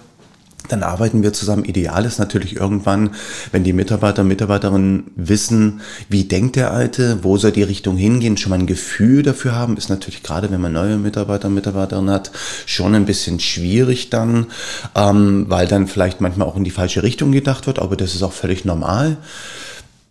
dann 0.71 0.83
arbeiten 0.83 1.23
wir 1.23 1.33
zusammen. 1.33 1.65
Ideal 1.65 2.05
ist 2.05 2.19
natürlich 2.19 2.55
irgendwann, 2.55 3.11
wenn 3.51 3.63
die 3.63 3.73
Mitarbeiter, 3.73 4.23
Mitarbeiterinnen 4.23 5.11
wissen, 5.15 5.81
wie 6.09 6.23
denkt 6.23 6.55
der 6.55 6.71
Alte, 6.71 7.19
wo 7.23 7.37
soll 7.37 7.51
die 7.51 7.63
Richtung 7.63 7.97
hingehen, 7.97 8.37
schon 8.37 8.51
mal 8.51 8.59
ein 8.59 8.67
Gefühl 8.67 9.23
dafür 9.23 9.55
haben, 9.55 9.77
ist 9.77 9.89
natürlich 9.89 10.23
gerade, 10.23 10.51
wenn 10.51 10.61
man 10.61 10.73
neue 10.73 10.97
Mitarbeiter, 10.97 11.49
Mitarbeiterinnen 11.49 12.13
hat, 12.13 12.31
schon 12.65 12.95
ein 12.95 13.05
bisschen 13.05 13.39
schwierig 13.39 14.09
dann, 14.09 14.47
ähm, 14.95 15.45
weil 15.49 15.67
dann 15.67 15.87
vielleicht 15.87 16.21
manchmal 16.21 16.47
auch 16.47 16.55
in 16.55 16.63
die 16.63 16.71
falsche 16.71 17.03
Richtung 17.03 17.31
gedacht 17.31 17.67
wird, 17.67 17.79
aber 17.79 17.95
das 17.95 18.15
ist 18.15 18.23
auch 18.23 18.33
völlig 18.33 18.65
normal 18.65 19.17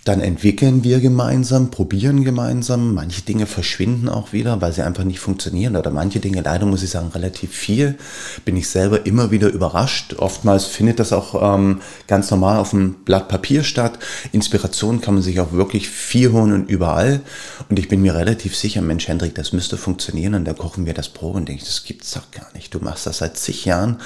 dann 0.09 0.23
entwickeln 0.23 0.85
wir 0.85 1.01
gemeinsam, 1.01 1.71
probieren 1.71 2.25
gemeinsam. 2.25 2.95
Manche 2.95 3.21
Dinge 3.21 3.45
verschwinden 3.45 4.09
auch 4.09 4.33
wieder, 4.33 4.59
weil 4.63 4.73
sie 4.73 4.83
einfach 4.83 5.05
nicht 5.05 5.21
funktionieren. 5.21 5.77
Oder 5.77 5.91
manche 5.91 6.19
Dinge, 6.19 6.41
leider 6.41 6.65
muss 6.65 6.83
ich 6.83 6.89
sagen, 6.89 7.11
relativ 7.15 7.53
viel. 7.53 7.99
Bin 8.47 8.57
ich 8.57 8.71
selber 8.71 9.05
immer 9.05 9.31
wieder 9.31 9.49
überrascht. 9.49 10.15
Oftmals 10.15 10.65
findet 10.65 10.99
das 10.99 11.13
auch 11.13 11.55
ähm, 11.55 11.83
ganz 12.07 12.31
normal 12.31 12.57
auf 12.57 12.71
dem 12.71 12.95
Blatt 13.05 13.29
Papier 13.29 13.63
statt. 13.65 13.99
Inspiration 14.33 15.03
kann 15.03 15.13
man 15.13 15.23
sich 15.23 15.41
auch 15.41 15.53
wirklich 15.53 15.91
viel 15.91 16.33
holen 16.33 16.55
und 16.55 16.71
überall. 16.71 17.21
Und 17.69 17.79
ich 17.79 17.89
bin 17.89 18.01
mir 18.01 18.15
relativ 18.15 18.57
sicher, 18.57 18.81
Mensch, 18.81 19.09
Hendrik, 19.09 19.35
das 19.35 19.53
müsste 19.53 19.77
funktionieren. 19.77 20.33
Und 20.35 20.47
da 20.47 20.55
kochen 20.55 20.87
wir 20.87 20.95
das 20.95 21.11
Probe 21.11 21.37
und 21.37 21.51
denke, 21.51 21.65
das 21.67 21.85
gibt's 21.85 22.13
doch 22.13 22.31
gar 22.31 22.51
nicht. 22.55 22.73
Du 22.73 22.79
machst 22.79 23.07
das 23.07 23.19
seit 23.19 23.37
zig 23.37 23.67
Jahren 23.67 23.99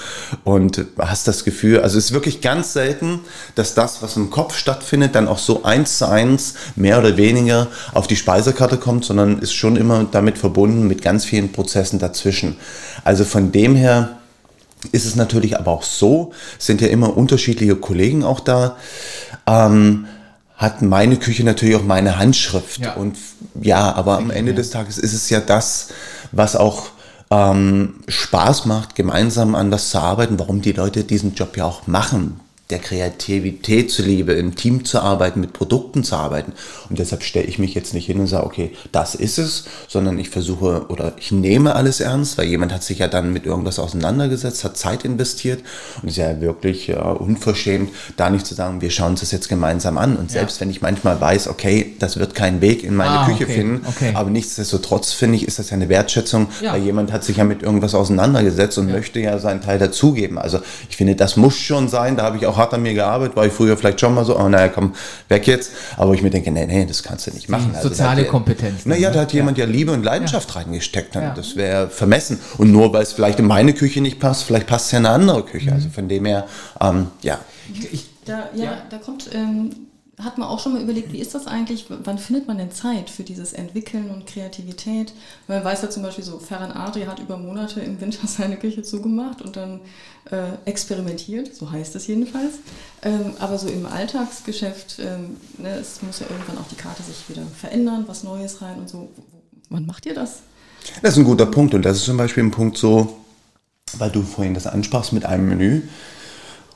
und 0.43 0.85
hast 0.99 1.29
das 1.29 1.45
Gefühl, 1.45 1.79
also 1.79 1.97
es 1.97 2.07
ist 2.07 2.13
wirklich 2.13 2.41
ganz 2.41 2.73
selten, 2.73 3.21
dass 3.55 3.75
das, 3.75 4.03
was 4.03 4.17
im 4.17 4.31
Kopf 4.31 4.57
stattfindet, 4.57 5.15
dann 5.15 5.29
auch 5.29 5.39
so 5.39 5.63
eins 5.63 5.92
eins 5.93 5.99
zu 5.99 6.09
eins 6.09 6.55
mehr 6.77 6.99
oder 6.99 7.17
weniger 7.17 7.69
auf 7.93 8.07
die 8.07 8.17
Speisekarte 8.17 8.77
kommt, 8.77 9.05
sondern 9.05 9.39
ist 9.39 9.53
schon 9.53 9.77
immer 9.77 10.07
damit 10.11 10.39
verbunden 10.39 10.87
mit 10.87 11.03
ganz 11.03 11.25
vielen 11.25 11.53
Prozessen 11.53 11.99
dazwischen. 11.99 12.57
Also 13.05 13.25
von 13.25 13.53
dem 13.53 13.75
her 13.75 14.17
ist 14.91 15.05
es 15.05 15.17
natürlich 15.17 15.59
aber 15.59 15.71
auch 15.71 15.83
so, 15.83 16.33
sind 16.59 16.81
ja 16.81 16.89
immer 16.89 17.17
unterschiedliche 17.17 17.77
Kollegen 17.77 18.25
auch 18.25 18.41
da. 18.41 18.77
Ähm, 19.47 20.07
hat 20.57 20.81
meine 20.81 21.17
Küche 21.17 21.45
natürlich 21.45 21.77
auch 21.77 21.85
meine 21.85 22.19
Handschrift. 22.19 22.81
Ja. 22.81 22.95
Und 22.95 23.17
ja, 23.61 23.93
aber 23.95 24.19
am 24.19 24.31
Ende 24.31 24.55
des 24.55 24.71
Tages 24.71 24.99
ist 24.99 25.13
es 25.13 25.29
ja 25.29 25.41
das, 25.41 25.89
was 26.31 26.55
auch 26.55 26.87
ähm, 27.31 27.97
Spaß 28.07 28.67
macht, 28.67 28.95
gemeinsam 28.95 29.55
an 29.55 29.71
das 29.71 29.91
zu 29.91 29.99
arbeiten, 29.99 30.39
warum 30.39 30.63
die 30.63 30.73
Leute 30.73 31.05
diesen 31.05 31.35
Job 31.35 31.57
ja 31.57 31.65
auch 31.65 31.87
machen 31.87 32.42
der 32.73 32.79
Kreativität 32.79 33.91
zuliebe, 33.91 34.33
im 34.33 34.57
Team 34.57 34.85
zu 34.85 35.01
arbeiten, 35.01 35.41
mit 35.41 35.53
Produkten 35.53 36.03
zu 36.03 36.17
arbeiten. 36.17 36.53
Und 36.89 36.99
deshalb 36.99 37.23
stelle 37.23 37.47
ich 37.47 37.59
mich 37.59 37.75
jetzt 37.75 37.93
nicht 37.93 38.07
hin 38.07 38.19
und 38.19 38.27
sage, 38.27 38.47
okay, 38.47 38.73
das 38.91 39.15
ist 39.15 39.39
es, 39.39 39.65
sondern 39.89 40.19
ich 40.19 40.31
versuche 40.31 40.87
oder 40.89 41.13
ich 41.19 41.33
nehme 41.33 41.77
alles 41.77 42.01
ernst, 42.01 42.39
weil 42.39 42.47
jemand 42.47 42.73
hat 42.73 42.83
sich 42.83 42.99
ja 42.99 43.09
dann 43.09 43.33
mit 43.33 43.45
irgendwas 43.45 43.79
auseinandergesetzt, 43.79 44.65
hat 44.65 44.77
Zeit 44.79 45.05
investiert 45.05 45.63
und 46.01 46.09
ist 46.09 46.17
ja 46.17 46.41
wirklich 46.41 46.87
ja, 46.87 47.03
unverschämt, 47.03 47.91
da 48.17 48.31
nicht 48.31 48.47
zu 48.47 48.55
sagen, 48.55 48.81
wir 48.81 48.91
schauen 48.91 49.13
uns 49.13 49.21
das 49.21 49.33
jetzt 49.33 49.51
gemeinsam 49.51 49.99
an. 49.99 50.17
Und 50.17 50.31
selbst 50.31 50.57
ja. 50.57 50.63
wenn 50.63 50.71
ich 50.71 50.81
manchmal 50.81 51.21
weiß, 51.21 51.49
okay, 51.49 51.95
das 51.99 52.17
wird 52.17 52.35
keinen 52.35 52.63
Weg 52.63 52.85
in 52.85 52.97
meine 52.97 53.19
ah, 53.19 53.27
Küche 53.27 53.45
okay, 53.45 53.55
finden, 53.55 53.87
okay. 53.87 54.13
aber 54.15 54.31
nichtsdestotrotz 54.31 55.13
finde 55.13 55.37
ich, 55.37 55.47
ist 55.47 55.59
das 55.59 55.69
ja 55.69 55.77
eine 55.77 55.91
Wertschätzung, 55.91 56.49
ja. 56.63 56.73
weil 56.73 56.83
jemand 56.83 57.13
hat 57.13 57.23
sich 57.23 57.37
ja 57.37 57.45
mit 57.45 57.63
irgendwas 57.63 57.95
auseinandergesetzt 57.95 58.79
und 58.79 58.91
möchte 58.91 59.21
ja 59.21 59.39
seinen 59.39 59.61
Teil 59.61 59.79
dazugeben. 59.79 60.39
Also 60.39 60.61
ich 60.89 60.97
finde, 60.97 61.17
das 61.17 61.37
muss 61.37 61.57
schon 61.57 61.89
sein, 61.89 62.17
da 62.17 62.23
habe 62.23 62.39
ich 62.39 62.47
auch 62.47 62.57
hart 62.63 62.75
an 62.75 62.83
mir 62.83 62.95
gearbeitet, 62.95 63.37
war 63.37 63.47
ich 63.47 63.53
früher 63.53 63.77
vielleicht 63.77 64.01
schon 64.01 64.15
mal 64.15 64.25
so, 64.25 64.39
oh 64.39 64.49
naja, 64.49 64.69
komm, 64.69 64.95
weg 65.29 65.47
jetzt. 65.47 65.73
Aber 65.97 66.15
ich 66.15 66.23
mir 66.23 66.31
denke, 66.31 66.51
nee, 66.51 66.67
nee, 66.67 66.87
das 66.87 67.03
kannst 67.03 67.27
du 67.27 67.33
nicht 67.33 67.49
machen. 67.49 67.73
Also, 67.75 67.89
soziale 67.89 68.25
Kompetenz. 68.25 68.87
Naja, 68.87 69.09
ne? 69.09 69.15
da 69.15 69.21
hat 69.23 69.33
jemand 69.33 69.59
ja 69.59 69.67
Liebe 69.67 69.93
und 69.93 70.05
Leidenschaft 70.05 70.49
ja. 70.51 70.61
reingesteckt. 70.61 71.15
Ja. 71.15 71.35
Das 71.35 71.57
wäre 71.57 71.89
vermessen. 71.89 72.41
Und 72.59 72.73
nur 72.73 72.93
weil 72.93 73.03
es 73.03 73.13
vielleicht 73.13 73.39
in 73.39 73.47
meine 73.47 73.73
Küche 73.75 74.01
nicht 74.01 74.21
passt, 74.21 74.45
vielleicht 74.45 74.67
passt 74.67 74.87
es 74.87 74.93
ja 74.93 74.99
in 74.99 75.07
eine 75.07 75.15
andere 75.15 75.43
Küche. 75.43 75.71
Mhm. 75.71 75.77
Also 75.77 75.89
von 75.91 76.09
dem 76.09 76.25
her, 76.25 76.47
ähm, 76.81 77.09
ja. 77.23 77.39
Ich, 77.91 78.07
da, 78.25 78.49
ja, 78.55 78.65
ja, 78.65 78.83
da 78.89 78.99
kommt 78.99 79.31
ähm, 79.35 79.71
hat 80.25 80.39
man 80.39 80.49
auch 80.49 80.61
schon 80.61 80.73
mal 80.73 80.83
überlegt, 80.83 81.13
wie 81.13 81.19
ist 81.19 81.35
das 81.35 81.47
eigentlich? 81.47 81.87
Wann 81.89 82.19
findet 82.19 82.47
man 82.47 82.59
denn 82.59 82.71
Zeit 82.71 83.11
für 83.11 83.23
dieses 83.23 83.53
Entwickeln 83.53 84.11
und 84.11 84.27
Kreativität? 84.27 85.13
Weil 85.47 85.59
man 85.59 85.67
weiß 85.67 85.83
ja 85.83 85.91
zum 85.91 86.03
Beispiel 86.03 86.25
so, 86.25 86.39
Ferran 86.39 86.73
Adri 86.73 87.03
hat 87.03 87.19
über 87.19 87.37
Monate 87.37 87.81
im 87.81 88.01
Winter 88.01 88.27
seine 88.27 88.57
Küche 88.57 88.83
zugemacht 88.83 89.43
und 89.43 89.57
dann 89.57 89.81
äh, 90.31 90.53
experimentiert, 90.65 91.55
so 91.55 91.71
heißt 91.71 91.95
es 91.97 92.07
jedenfalls. 92.07 92.55
Ähm, 93.03 93.33
aber 93.39 93.59
so 93.59 93.69
im 93.69 93.87
Alltagsgeschäft, 93.87 94.99
ähm, 95.01 95.37
ne, 95.59 95.71
es 95.77 96.03
muss 96.03 96.21
ja 96.21 96.27
irgendwann 96.31 96.59
auch 96.59 96.69
die 96.69 96.77
Karte 96.77 97.03
sich 97.03 97.29
wieder 97.29 97.43
verändern, 97.59 98.05
was 98.07 98.23
Neues 98.23 98.63
rein 98.63 98.79
und 98.79 98.89
so. 98.89 99.11
Wann 99.71 99.87
macht 99.87 100.07
ihr 100.07 100.15
das? 100.15 100.41
Das 101.03 101.13
ist 101.13 101.19
ein 101.19 101.25
guter 101.25 101.47
Punkt 101.47 101.75
und 101.75 101.83
das 101.83 101.99
ist 101.99 102.05
zum 102.05 102.17
Beispiel 102.17 102.43
ein 102.43 102.51
Punkt 102.51 102.77
so, 102.77 103.19
weil 103.95 104.11
du 104.11 104.23
vorhin 104.23 104.55
das 104.55 104.67
ansprachst 104.67 105.13
mit 105.13 105.25
einem 105.25 105.49
Menü, 105.49 105.83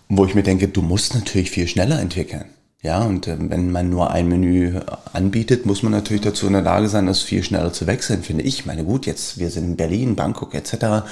wo 0.09 0.25
ich 0.25 0.35
mir 0.35 0.43
denke, 0.43 0.69
du 0.69 0.83
musst 0.83 1.15
natürlich 1.15 1.51
viel 1.51 1.67
schneller 1.67 2.01
entwickeln. 2.01 2.47
Ja, 2.83 3.03
und 3.03 3.27
äh, 3.27 3.37
wenn 3.39 3.73
man 3.73 3.89
nur 3.89 4.11
ein 4.11 4.29
Menü 4.29 4.81
anbietet, 5.13 5.65
muss 5.65 5.83
man 5.83 5.93
natürlich 5.93 6.23
dazu 6.23 6.47
in 6.47 6.53
der 6.53 6.63
Lage 6.63 6.89
sein, 6.89 7.07
das 7.07 7.23
viel 7.23 7.43
schneller 7.43 7.73
zu 7.73 7.87
wechseln, 7.87 8.23
finde 8.23 8.45
ich. 8.45 8.61
Ich 8.61 8.67
meine, 8.67 8.85
gut, 8.85 9.07
jetzt, 9.07 9.39
wir 9.39 9.51
sind 9.51 9.65
in 9.65 9.77
Berlin, 9.77 10.15
Bangkok 10.15 10.55
etc. 10.55 11.09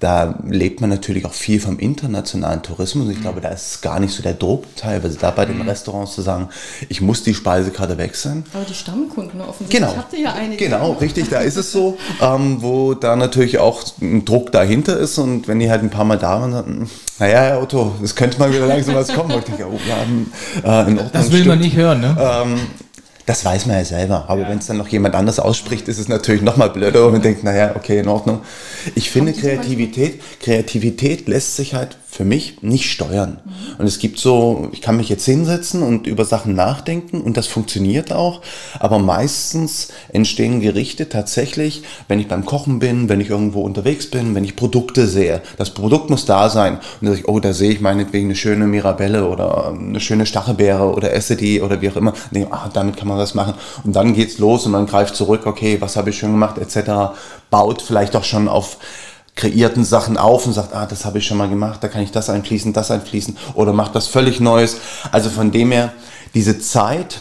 Da 0.00 0.40
lebt 0.48 0.80
man 0.80 0.88
natürlich 0.88 1.26
auch 1.26 1.34
viel 1.34 1.60
vom 1.60 1.78
internationalen 1.78 2.62
Tourismus. 2.62 3.10
Ich 3.10 3.20
glaube, 3.20 3.42
da 3.42 3.50
ist 3.50 3.82
gar 3.82 4.00
nicht 4.00 4.14
so 4.14 4.22
der 4.22 4.32
Druck 4.32 4.64
teilweise 4.74 5.18
da 5.18 5.30
bei 5.30 5.44
den 5.44 5.58
mhm. 5.58 5.68
Restaurants 5.68 6.14
zu 6.14 6.22
sagen, 6.22 6.48
ich 6.88 7.02
muss 7.02 7.22
die 7.22 7.34
Speisekarte 7.34 7.98
wechseln. 7.98 8.44
Aber 8.54 8.64
die 8.64 8.74
Stammkunden 8.74 9.38
ne, 9.38 9.46
offensichtlich 9.46 9.90
genau. 9.90 10.04
ihr 10.12 10.18
ja 10.18 10.32
einige. 10.32 10.64
Genau, 10.64 10.92
richtig, 10.92 11.28
da 11.28 11.40
ist 11.40 11.56
es 11.56 11.72
so, 11.72 11.98
ähm, 12.22 12.62
wo 12.62 12.94
da 12.94 13.16
natürlich 13.16 13.58
auch 13.58 13.84
ein 14.00 14.24
Druck 14.24 14.50
dahinter 14.50 14.98
ist 14.98 15.18
und 15.18 15.46
wenn 15.46 15.60
die 15.60 15.70
halt 15.70 15.82
ein 15.82 15.90
paar 15.90 16.06
Mal 16.06 16.18
da 16.18 16.40
waren, 16.40 16.52
dann, 16.52 16.90
naja, 17.18 17.40
Herr 17.42 17.62
Otto, 17.62 17.94
es 18.02 18.16
könnte 18.16 18.38
mal 18.38 18.52
wieder 18.52 18.66
langsam 18.66 18.94
was 18.94 19.12
kommen. 19.12 19.30
Und 19.30 19.38
ich 19.40 19.44
denke, 19.44 19.66
oh, 19.66 19.78
haben 19.90 20.32
äh, 20.64 20.90
in 20.90 20.98
das 21.12 21.32
will 21.32 21.44
man 21.44 21.58
nicht 21.58 21.76
hören, 21.76 22.00
ne? 22.00 22.16
Ähm, 22.18 22.60
das 23.26 23.44
weiß 23.44 23.66
man 23.66 23.76
ja 23.76 23.84
selber. 23.84 24.24
Aber 24.28 24.42
ja. 24.42 24.48
wenn 24.48 24.58
es 24.58 24.66
dann 24.66 24.78
noch 24.78 24.88
jemand 24.88 25.14
anders 25.14 25.38
ausspricht, 25.38 25.88
ist 25.88 25.98
es 25.98 26.08
natürlich 26.08 26.42
noch 26.42 26.56
mal 26.56 26.70
blöder 26.70 27.06
und 27.06 27.12
man 27.12 27.22
denkt, 27.22 27.44
naja, 27.44 27.72
okay, 27.76 27.98
in 27.98 28.08
Ordnung. 28.08 28.42
Ich 28.94 29.10
finde 29.10 29.32
Kreativität, 29.32 30.20
Kreativität 30.40 31.28
lässt 31.28 31.56
sich 31.56 31.74
halt 31.74 31.96
für 32.12 32.26
mich 32.26 32.62
nicht 32.62 32.90
steuern. 32.90 33.38
Mhm. 33.42 33.76
Und 33.78 33.86
es 33.86 33.98
gibt 33.98 34.18
so, 34.18 34.68
ich 34.72 34.82
kann 34.82 34.98
mich 34.98 35.08
jetzt 35.08 35.24
hinsetzen 35.24 35.82
und 35.82 36.06
über 36.06 36.26
Sachen 36.26 36.54
nachdenken 36.54 37.22
und 37.22 37.38
das 37.38 37.46
funktioniert 37.46 38.12
auch, 38.12 38.42
aber 38.78 38.98
meistens 38.98 39.88
entstehen 40.12 40.60
Gerichte 40.60 41.08
tatsächlich, 41.08 41.84
wenn 42.08 42.20
ich 42.20 42.28
beim 42.28 42.44
Kochen 42.44 42.80
bin, 42.80 43.08
wenn 43.08 43.22
ich 43.22 43.30
irgendwo 43.30 43.62
unterwegs 43.62 44.10
bin, 44.10 44.34
wenn 44.34 44.44
ich 44.44 44.56
Produkte 44.56 45.06
sehe. 45.06 45.40
Das 45.56 45.70
Produkt 45.70 46.10
muss 46.10 46.26
da 46.26 46.50
sein 46.50 46.80
und 47.00 47.08
dann 47.08 47.14
ich, 47.14 47.28
oh, 47.28 47.40
da 47.40 47.54
sehe 47.54 47.70
ich 47.70 47.80
meinetwegen 47.80 48.26
eine 48.26 48.36
schöne 48.36 48.66
Mirabelle 48.66 49.26
oder 49.26 49.68
eine 49.68 49.98
schöne 49.98 50.26
Stachelbeere 50.26 50.92
oder 50.92 51.14
esse 51.14 51.34
die 51.34 51.62
oder 51.62 51.80
wie 51.80 51.88
auch 51.88 51.96
immer. 51.96 52.12
Und 52.12 52.34
denke, 52.34 52.52
ah, 52.52 52.68
damit 52.70 52.98
kann 52.98 53.08
man 53.08 53.16
was 53.16 53.32
machen. 53.32 53.54
Und 53.84 53.96
dann 53.96 54.12
geht's 54.12 54.36
los 54.36 54.66
und 54.66 54.72
man 54.72 54.84
greift 54.84 55.16
zurück, 55.16 55.46
okay, 55.46 55.80
was 55.80 55.96
habe 55.96 56.10
ich 56.10 56.18
schon 56.18 56.32
gemacht, 56.32 56.58
etc. 56.58 57.14
Baut 57.48 57.80
vielleicht 57.80 58.14
auch 58.16 58.24
schon 58.24 58.48
auf 58.48 58.76
kreierten 59.34 59.84
Sachen 59.84 60.16
auf 60.16 60.46
und 60.46 60.52
sagt, 60.52 60.74
ah, 60.74 60.86
das 60.86 61.04
habe 61.04 61.18
ich 61.18 61.26
schon 61.26 61.38
mal 61.38 61.48
gemacht, 61.48 61.82
da 61.82 61.88
kann 61.88 62.02
ich 62.02 62.10
das 62.10 62.28
einfließen, 62.28 62.72
das 62.72 62.90
einfließen 62.90 63.36
oder 63.54 63.72
macht 63.72 63.94
was 63.94 64.06
völlig 64.06 64.40
Neues. 64.40 64.76
Also 65.10 65.30
von 65.30 65.50
dem 65.50 65.72
her, 65.72 65.92
diese 66.34 66.58
Zeit, 66.58 67.20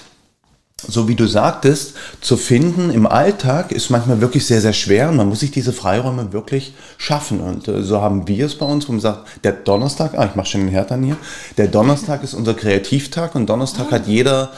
so 0.87 1.07
wie 1.07 1.15
du 1.15 1.27
sagtest, 1.27 1.93
zu 2.19 2.37
finden 2.37 2.89
im 2.89 3.05
Alltag 3.05 3.71
ist 3.71 3.89
manchmal 3.89 4.19
wirklich 4.19 4.45
sehr, 4.45 4.61
sehr 4.61 4.73
schwer 4.73 5.09
und 5.09 5.15
man 5.15 5.29
muss 5.29 5.39
sich 5.39 5.51
diese 5.51 5.73
Freiräume 5.73 6.33
wirklich 6.33 6.73
schaffen. 6.97 7.39
Und 7.39 7.67
äh, 7.67 7.83
so 7.83 8.01
haben 8.01 8.27
wir 8.27 8.45
es 8.45 8.57
bei 8.57 8.65
uns, 8.65 8.87
wo 8.87 8.91
man 8.91 9.01
sagt, 9.01 9.43
der 9.43 9.53
Donnerstag, 9.53 10.17
ah, 10.17 10.25
ich 10.25 10.35
mache 10.35 10.47
schon 10.47 10.61
den 10.61 10.69
Herd 10.69 10.91
an 10.91 11.03
hier, 11.03 11.17
der 11.57 11.67
Donnerstag 11.67 12.23
ist 12.23 12.33
unser 12.33 12.55
Kreativtag 12.55 13.35
und 13.35 13.47
Donnerstag 13.47 13.87
ah. 13.89 13.95
hat 13.95 14.07
jeder 14.07 14.51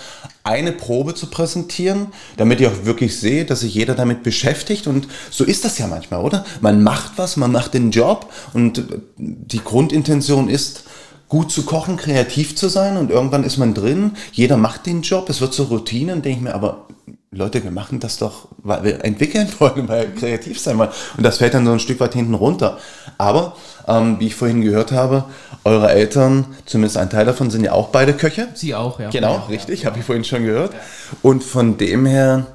eine 0.43 0.73
Probe 0.73 1.15
zu 1.15 1.27
präsentieren, 1.27 2.07
damit 2.35 2.59
ihr 2.59 2.69
auch 2.69 2.85
wirklich 2.85 3.17
seht, 3.17 3.49
dass 3.49 3.61
sich 3.61 3.73
jeder 3.73 3.95
damit 3.95 4.23
beschäftigt. 4.23 4.87
Und 4.87 5.07
so 5.29 5.45
ist 5.45 5.63
das 5.63 5.77
ja 5.77 5.87
manchmal, 5.87 6.21
oder? 6.21 6.45
Man 6.59 6.83
macht 6.83 7.13
was, 7.17 7.37
man 7.37 7.51
macht 7.51 7.73
den 7.73 7.91
Job 7.91 8.31
und 8.53 8.83
die 9.17 9.63
Grundintention 9.63 10.49
ist, 10.49 10.83
gut 11.33 11.51
zu 11.51 11.63
kochen, 11.63 11.97
kreativ 11.97 12.55
zu 12.55 12.69
sein 12.69 12.95
und 12.95 13.09
irgendwann 13.09 13.43
ist 13.43 13.57
man 13.57 13.73
drin, 13.73 14.11
jeder 14.33 14.55
macht 14.55 14.85
den 14.85 15.01
Job, 15.01 15.29
es 15.29 15.41
wird 15.41 15.51
zur 15.51 15.65
Routine 15.65 16.13
und 16.13 16.23
denke 16.23 16.37
ich 16.37 16.43
mir, 16.43 16.53
aber 16.53 16.85
Leute, 17.31 17.63
wir 17.63 17.71
machen 17.71 17.99
das 17.99 18.19
doch, 18.19 18.49
weil 18.59 18.83
wir 18.83 19.03
entwickeln 19.03 19.47
wollen, 19.59 19.87
weil 19.87 20.13
wir 20.13 20.15
kreativ 20.15 20.59
sein 20.59 20.77
wollen. 20.77 20.91
Und 21.17 21.23
das 21.23 21.39
fällt 21.39 21.55
dann 21.55 21.65
so 21.65 21.71
ein 21.71 21.79
Stück 21.79 21.99
weit 21.99 22.13
hinten 22.13 22.35
runter. 22.35 22.77
Aber, 23.17 23.55
ähm, 23.87 24.19
wie 24.19 24.27
ich 24.27 24.35
vorhin 24.35 24.61
gehört 24.61 24.91
habe, 24.91 25.23
eure 25.63 25.89
Eltern, 25.89 26.45
zumindest 26.67 26.97
ein 26.97 27.09
Teil 27.09 27.25
davon, 27.25 27.49
sind 27.49 27.63
ja 27.63 27.71
auch 27.71 27.87
beide 27.87 28.13
Köche. 28.13 28.49
Sie 28.53 28.75
auch, 28.75 28.99
ja. 28.99 29.09
Genau, 29.09 29.33
ja, 29.33 29.45
richtig, 29.49 29.81
ja. 29.81 29.89
habe 29.89 29.97
ich 29.97 30.05
vorhin 30.05 30.23
schon 30.23 30.45
gehört. 30.45 30.75
Und 31.23 31.43
von 31.43 31.77
dem 31.77 32.05
her 32.05 32.45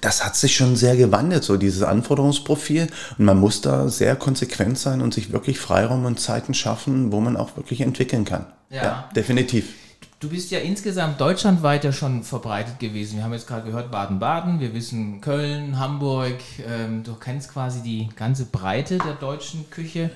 das 0.00 0.24
hat 0.24 0.36
sich 0.36 0.54
schon 0.54 0.76
sehr 0.76 0.96
gewandelt, 0.96 1.44
so 1.44 1.56
dieses 1.56 1.82
Anforderungsprofil. 1.82 2.88
Und 3.18 3.24
man 3.24 3.38
muss 3.38 3.60
da 3.60 3.88
sehr 3.88 4.16
konsequent 4.16 4.78
sein 4.78 5.00
und 5.00 5.14
sich 5.14 5.32
wirklich 5.32 5.58
Freiraum 5.58 6.04
und 6.04 6.20
Zeiten 6.20 6.54
schaffen, 6.54 7.12
wo 7.12 7.20
man 7.20 7.36
auch 7.36 7.56
wirklich 7.56 7.80
entwickeln 7.80 8.24
kann. 8.24 8.46
Ja, 8.70 8.82
ja 8.82 9.08
definitiv. 9.14 9.74
Du 10.20 10.28
bist 10.28 10.50
ja 10.50 10.58
insgesamt 10.58 11.18
deutschlandweit 11.18 11.82
ja 11.82 11.92
schon 11.92 12.22
verbreitet 12.24 12.78
gewesen. 12.78 13.16
Wir 13.16 13.24
haben 13.24 13.32
jetzt 13.32 13.46
gerade 13.46 13.64
gehört 13.64 13.90
Baden-Baden, 13.90 14.60
wir 14.60 14.74
wissen 14.74 15.22
Köln, 15.22 15.78
Hamburg. 15.78 16.36
Ähm, 16.68 17.02
du 17.02 17.14
kennst 17.14 17.50
quasi 17.50 17.80
die 17.80 18.08
ganze 18.16 18.44
Breite 18.44 18.98
der 18.98 19.14
deutschen 19.14 19.70
Küche. 19.70 20.10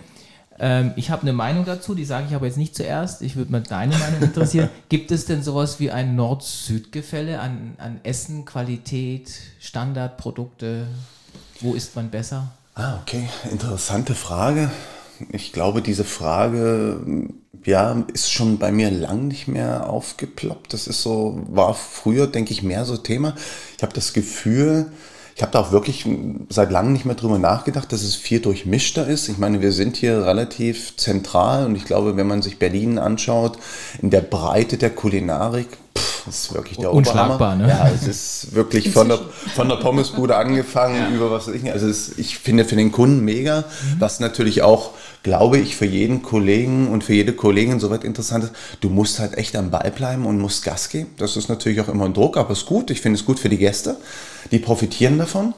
Ähm, 0.59 0.93
ich 0.97 1.11
habe 1.11 1.23
eine 1.23 1.33
Meinung 1.33 1.65
dazu, 1.65 1.95
die 1.95 2.05
sage 2.05 2.27
ich 2.29 2.35
aber 2.35 2.47
jetzt 2.47 2.59
nicht 2.59 2.77
zuerst. 2.77 3.23
Ich 3.23 3.37
würde 3.37 3.53
mal 3.53 3.63
deine 3.63 3.97
Meinung 3.97 4.23
interessieren. 4.23 4.69
Gibt 4.89 5.11
es 5.11 5.27
denn 5.27 5.43
sowas 5.43 5.81
wie 5.81 5.91
ein 5.91 6.15
Nord-Süd-Gefälle 6.17 7.41
an, 7.41 7.75
an 7.79 8.01
Essen, 8.03 8.45
Qualität, 8.45 9.33
Standardprodukte? 9.61 10.87
Wo 11.61 11.75
ist 11.75 11.97
man 11.97 12.11
besser? 12.11 12.53
Ah, 12.75 12.99
okay. 13.03 13.29
Interessante 13.51 14.15
Frage. 14.15 14.71
Ich 15.31 15.53
glaube, 15.53 15.83
diese 15.83 16.05
Frage 16.05 17.01
ja, 17.65 18.05
ist 18.13 18.33
schon 18.33 18.59
bei 18.59 18.73
mir 18.73 18.91
lang 18.91 19.29
nicht 19.29 19.49
mehr 19.49 19.89
aufgeploppt. 19.89 20.73
Das 20.73 20.87
ist 20.87 21.03
so, 21.03 21.41
war 21.49 21.75
früher, 21.75 22.27
denke 22.27 22.53
ich, 22.53 22.63
mehr 22.63 22.85
so 22.85 22.97
Thema. 22.97 23.35
Ich 23.77 23.83
habe 23.83 23.93
das 23.93 24.13
Gefühl, 24.13 24.93
ich 25.37 25.43
habe 25.43 25.51
da 25.53 25.61
auch 25.61 25.73
wirklich 25.73 26.07
seit 26.49 26.71
langem 26.71 26.93
nicht 26.93 27.07
mehr 27.07 27.17
drüber 27.17 27.39
nachgedacht, 27.39 27.93
dass 27.93 28.03
es 28.03 28.15
viel 28.15 28.41
durchmischter 28.41 29.07
ist. 29.09 29.29
Ich 29.29 29.39
meine, 29.39 29.61
wir 29.61 29.73
sind 29.73 29.97
hier 29.97 30.25
relativ 30.25 30.97
zentral 30.97 31.67
und 31.67 31.75
ich 31.75 31.85
glaube, 31.85 32.17
wenn 32.17 32.29
man 32.29 32.41
sich 32.41 32.59
Berlin 32.59 32.99
anschaut, 32.99 33.59
in 34.01 34.11
der 34.11 34.21
Breite 34.21 34.77
der 34.77 34.91
Kulinarik, 34.91 35.67
pff, 36.25 36.29
ist 36.29 36.55
wirklich 36.55 36.79
der 36.79 36.93
Unschlagbar, 36.93 37.57
ne? 37.57 37.69
Ja, 37.69 37.89
es 37.89 38.07
ist 38.07 38.55
wirklich 38.55 38.91
von 38.91 39.09
der, 39.09 39.19
von 39.55 39.69
der 39.69 39.77
Pommesbude 39.77 40.37
angefangen 40.37 40.97
ja. 40.97 41.17
über 41.17 41.31
was 41.31 41.47
weiß 41.47 41.55
ich 41.55 41.63
nicht. 41.63 41.73
Also 41.73 41.89
es, 41.89 42.19
ich 42.19 42.39
finde 42.39 42.65
für 42.65 42.77
den 42.77 42.93
Kunden 42.93 43.25
mega, 43.25 43.61
mhm. 43.61 44.01
was 44.01 44.21
natürlich 44.21 44.63
auch 44.63 44.91
glaube 45.25 45.59
ich, 45.59 45.75
für 45.75 45.87
jeden 45.87 46.23
Kollegen 46.23 46.89
und 46.89 47.03
für 47.03 47.15
jede 47.15 47.33
Kollegin 47.33 47.81
soweit 47.81 48.05
interessant 48.05 48.45
ist, 48.45 48.53
du 48.81 48.91
musst 48.91 49.19
halt 49.19 49.37
echt 49.37 49.57
am 49.57 49.71
Ball 49.71 49.91
bleiben 49.91 50.27
und 50.27 50.39
musst 50.39 50.65
Gas 50.65 50.91
geben. 50.91 51.09
Das 51.17 51.37
ist 51.37 51.49
natürlich 51.49 51.81
auch 51.81 51.89
immer 51.89 52.05
ein 52.05 52.15
Druck, 52.15 52.37
aber 52.37 52.51
es 52.51 52.59
ist 52.59 52.67
gut. 52.67 52.91
Ich 52.91 53.01
finde 53.01 53.19
es 53.19 53.25
gut 53.25 53.41
für 53.41 53.49
die 53.49 53.57
Gäste. 53.57 53.97
Die 54.53 54.59
profitieren 54.59 55.19
davon. 55.19 55.55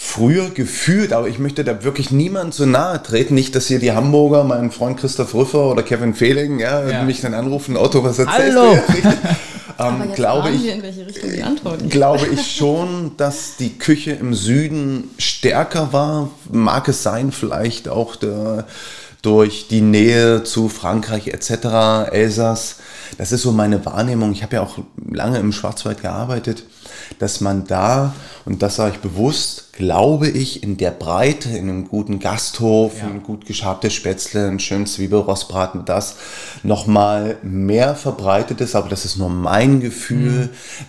Früher 0.00 0.50
gefühlt, 0.50 1.12
aber 1.12 1.26
ich 1.28 1.40
möchte 1.40 1.64
da 1.64 1.82
wirklich 1.82 2.12
niemand 2.12 2.54
so 2.54 2.64
nahe 2.66 3.02
treten. 3.02 3.34
Nicht, 3.34 3.56
dass 3.56 3.66
hier 3.66 3.80
die 3.80 3.92
Hamburger, 3.92 4.44
mein 4.44 4.70
Freund 4.70 4.98
Christoph 4.98 5.34
Rüffer 5.34 5.70
oder 5.72 5.82
Kevin 5.82 6.14
Fehling, 6.14 6.60
ja, 6.60 6.88
ja. 6.88 7.02
mich 7.02 7.20
dann 7.20 7.34
anrufen, 7.34 7.76
Otto, 7.76 8.04
was 8.04 8.20
erzählst 8.20 8.56
Hallo. 8.56 8.78
du? 8.86 9.82
ähm, 9.84 10.12
glaube 10.14 10.50
ich, 10.50 11.90
glaube 11.90 12.26
ich 12.32 12.56
schon, 12.56 13.16
dass 13.16 13.56
die 13.58 13.76
Küche 13.76 14.12
im 14.12 14.34
Süden 14.34 15.10
stärker 15.18 15.92
war. 15.92 16.30
Mag 16.50 16.86
es 16.86 17.02
sein, 17.02 17.32
vielleicht 17.32 17.88
auch 17.88 18.14
der, 18.14 18.66
durch 19.22 19.66
die 19.66 19.80
Nähe 19.80 20.44
zu 20.44 20.68
Frankreich 20.68 21.26
etc., 21.26 22.12
Elsass. 22.12 22.76
Das 23.18 23.32
ist 23.32 23.42
so 23.42 23.50
meine 23.50 23.84
Wahrnehmung. 23.84 24.30
Ich 24.30 24.44
habe 24.44 24.56
ja 24.56 24.62
auch 24.62 24.78
lange 25.10 25.38
im 25.38 25.52
Schwarzwald 25.52 26.02
gearbeitet, 26.02 26.62
dass 27.18 27.40
man 27.40 27.66
da, 27.66 28.14
und 28.44 28.62
das 28.62 28.76
sage 28.76 28.94
ich 28.94 29.00
bewusst, 29.00 29.67
glaube 29.78 30.28
ich, 30.28 30.64
in 30.64 30.76
der 30.76 30.90
Breite, 30.90 31.50
in 31.50 31.68
einem 31.68 31.86
guten 31.86 32.18
Gasthof, 32.18 32.98
ja. 32.98 33.06
ein 33.06 33.22
gut 33.22 33.46
geschabtes 33.46 33.94
Spätzle, 33.94 34.48
ein 34.48 34.58
schönes 34.58 34.94
Zwiebelrostbraten, 34.94 35.84
das 35.84 36.16
nochmal 36.64 37.36
mehr 37.44 37.94
verbreitet 37.94 38.60
ist, 38.60 38.74
aber 38.74 38.88
das 38.88 39.04
ist 39.04 39.18
nur 39.18 39.30
mein 39.30 39.78
Gefühl, 39.78 40.46
mhm. 40.46 40.48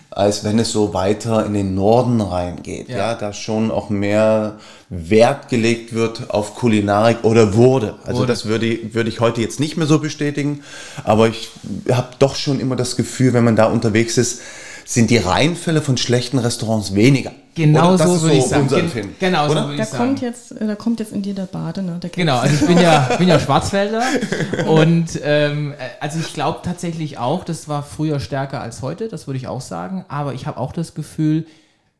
als 0.10 0.44
wenn 0.44 0.58
es 0.58 0.72
so 0.72 0.96
weiter 0.96 1.46
in 1.46 1.54
den 1.54 1.76
Norden 1.76 2.20
reingeht. 2.20 2.90
Ja. 2.90 2.98
ja, 2.98 3.14
da 3.14 3.32
schon 3.32 3.70
auch 3.70 3.92
mehr 3.92 4.58
Wert 4.90 5.50
gelegt 5.50 5.94
wird 5.94 6.32
auf 6.32 6.56
Kulinarik 6.56 7.20
oder 7.22 7.54
wurde. 7.54 7.94
Also 8.06 8.22
wurde. 8.22 8.28
das 8.28 8.46
würde, 8.46 8.96
würde 8.96 9.10
ich 9.10 9.20
heute 9.20 9.40
jetzt 9.40 9.60
nicht 9.60 9.78
mehr 9.78 9.86
so 9.86 10.00
bestätigen, 10.00 10.64
aber 11.04 11.28
ich 11.28 11.52
habe 11.92 12.10
doch 12.18 12.34
schon 12.34 12.60
immer 12.60 12.76
das 12.76 12.96
Gefühl, 12.96 13.34
wenn 13.34 13.44
man 13.44 13.56
da 13.56 13.66
unterwegs 13.66 14.18
ist, 14.18 14.42
sind 14.84 15.12
die 15.12 15.18
Reihenfälle 15.18 15.84
von 15.84 15.98
schlechten 15.98 16.40
Restaurants 16.40 16.96
weniger. 16.96 17.32
Genau 17.60 17.98
so 17.98 18.06
würde 18.06 18.20
so 18.20 18.28
ich 18.30 18.46
sagen. 18.46 18.68
Gen 18.70 19.16
genau 19.20 19.50
so 19.50 19.56
würde 19.56 19.76
ich 19.76 19.86
sagen. 19.86 20.04
Kommt 20.04 20.22
jetzt, 20.22 20.52
äh, 20.54 20.66
da 20.66 20.76
kommt 20.76 21.00
jetzt 21.02 21.12
in 21.12 21.22
dir 21.22 21.36
der 21.36 21.46
Bade. 21.46 21.84
Ne? 21.84 22.00
Der 22.02 22.10
genau, 22.10 22.38
also 22.38 22.56
ich 22.56 22.66
bin 22.66 22.80
ja, 22.80 23.10
bin 23.18 23.28
ja 23.28 23.38
Schwarzwälder 23.38 24.02
und 24.68 25.20
ähm, 25.24 25.74
äh, 25.74 25.76
also 26.00 26.20
ich 26.20 26.34
glaube 26.34 26.60
tatsächlich 26.64 27.18
auch, 27.18 27.44
das 27.44 27.68
war 27.68 27.84
früher 27.84 28.22
stärker 28.22 28.62
als 28.62 28.82
heute, 28.82 29.10
das 29.10 29.28
würde 29.28 29.38
ich 29.38 29.48
auch 29.48 29.62
sagen, 29.62 30.06
aber 30.08 30.34
ich 30.34 30.48
habe 30.48 30.58
auch 30.58 30.72
das 30.72 30.94
Gefühl, 30.94 31.46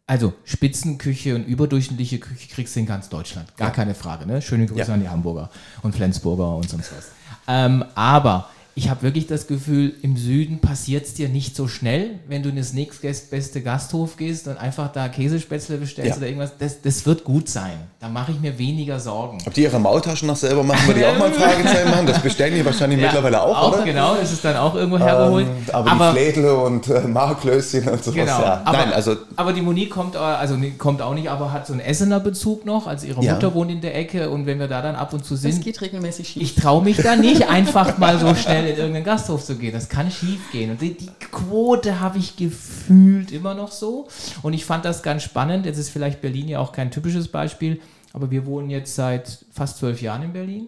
also 0.08 0.34
Spitzenküche 0.46 1.36
und 1.36 1.44
überdurchschnittliche 1.46 2.20
Küche 2.20 2.48
kriegst 2.48 2.76
du 2.76 2.80
in 2.80 2.86
ganz 2.86 3.10
Deutschland, 3.10 3.56
gar 3.58 3.68
ja. 3.68 3.74
keine 3.74 3.96
Frage. 3.96 4.26
Ne? 4.26 4.42
Schöne 4.42 4.66
Grüße 4.66 4.88
ja. 4.88 4.94
an 4.94 5.02
die 5.02 5.10
Hamburger 5.10 5.50
und 5.82 5.94
Flensburger 5.94 6.56
und 6.56 6.70
sonst 6.70 6.92
was. 6.96 7.12
Ähm, 7.48 7.84
aber 7.96 8.50
ich 8.80 8.90
habe 8.90 9.02
wirklich 9.02 9.28
das 9.28 9.46
Gefühl, 9.48 9.94
im 10.02 10.16
Süden 10.16 10.60
passiert 10.60 11.06
es 11.06 11.14
dir 11.14 11.28
nicht 11.28 11.54
so 11.54 11.68
schnell, 11.68 12.12
wenn 12.30 12.44
du 12.44 12.50
in 12.50 12.56
das 12.56 12.72
nächstbeste 12.72 13.62
Gasthof 13.62 14.16
gehst 14.16 14.48
und 14.48 14.56
einfach 14.56 14.90
da 14.94 15.10
Käsespätzle 15.10 15.76
bestellst 15.76 16.12
ja. 16.12 16.16
oder 16.16 16.28
irgendwas. 16.28 16.54
Das, 16.58 16.82
das 16.82 17.06
wird 17.06 17.26
gut 17.26 17.50
sein. 17.50 17.74
Da 18.00 18.08
mache 18.08 18.32
ich 18.32 18.40
mir 18.40 18.58
weniger 18.58 18.98
Sorgen. 19.02 19.40
Ob 19.46 19.54
die 19.54 19.64
ihre 19.64 19.82
Maultaschen 19.82 20.30
noch 20.30 20.38
selber 20.38 20.64
machen, 20.64 20.88
würde 20.88 21.02
ich 21.02 21.06
auch 21.06 21.18
mal 21.18 21.26
ein 21.26 21.34
Fragezeichen 21.34 21.92
machen. 21.92 22.08
Das 22.08 22.22
bestellen 22.22 22.56
die 22.56 22.64
wahrscheinlich 22.64 23.02
ja, 23.02 23.08
mittlerweile 23.08 23.42
auch, 23.42 23.58
auch, 23.58 23.74
oder? 23.74 23.84
Genau, 23.84 24.16
das 24.16 24.32
ist 24.32 24.46
dann 24.46 24.56
auch 24.56 24.74
irgendwo 24.76 24.98
hergeholt. 24.98 25.46
Ähm, 25.46 25.74
aber, 25.74 25.92
aber, 25.92 26.12
die 26.14 26.18
Flädle 26.18 26.56
und 26.56 26.88
äh, 26.88 27.02
Marklöschen 27.02 27.86
und 27.90 28.02
sowas, 28.02 28.16
genau. 28.16 28.42
ja. 28.42 28.62
Aber, 28.64 28.78
Nein, 28.78 28.94
also, 28.94 29.18
aber 29.36 29.52
die 29.52 29.62
Monique 29.62 29.90
kommt, 29.90 30.16
also 30.16 30.56
kommt 30.78 31.02
auch 31.02 31.16
nicht, 31.16 31.30
aber 31.30 31.52
hat 31.52 31.68
so 31.68 31.74
einen 31.74 31.82
Essener 31.82 32.22
Bezug 32.22 32.66
noch. 32.66 32.88
Also 32.88 33.08
ihre 33.08 33.22
Mutter 33.22 33.54
wohnt 33.54 33.72
in 33.72 33.82
der 33.82 33.94
Ecke 33.98 34.30
und 34.30 34.46
wenn 34.46 34.58
wir 34.58 34.70
da 34.70 34.82
dann 34.82 34.96
ab 34.96 35.12
und 35.12 35.26
zu 35.26 35.36
sind. 35.36 35.54
Das 35.54 35.62
geht 35.62 35.82
regelmäßig 35.82 36.30
schief. 36.30 36.44
Ich 36.44 36.56
traue 36.56 36.82
mich 36.82 36.96
da 36.96 37.18
nicht 37.18 37.50
einfach 37.50 37.98
mal 37.98 38.18
so 38.18 38.34
schnell 38.36 38.69
in 38.70 38.78
irgendeinen 38.78 39.06
Gasthof 39.06 39.44
zu 39.44 39.58
gehen. 39.58 39.74
Das 39.74 39.90
kann 39.90 40.12
schief 40.12 40.52
gehen. 40.52 40.72
Und 40.72 40.82
die, 40.82 40.94
die 40.96 41.10
Quote 41.32 42.00
habe 42.00 42.18
ich 42.18 42.36
gefühlt 42.36 43.32
immer 43.32 43.54
noch 43.54 43.72
so. 43.72 44.08
Und 44.42 44.54
ich 44.54 44.66
fand 44.66 44.86
das 44.86 45.04
ganz 45.04 45.24
spannend. 45.24 45.66
Jetzt 45.66 45.78
ist 45.78 45.90
vielleicht 45.90 46.22
Berlin 46.22 46.48
ja 46.48 46.60
auch 46.60 46.72
kein 46.72 46.92
typisches 46.92 47.28
Beispiel, 47.28 47.82
aber 48.14 48.32
wir 48.32 48.46
wohnen 48.46 48.70
jetzt 48.70 48.96
seit 48.96 49.46
fast 49.52 49.78
zwölf 49.78 50.02
Jahren 50.02 50.24
in 50.24 50.34
Berlin. 50.34 50.68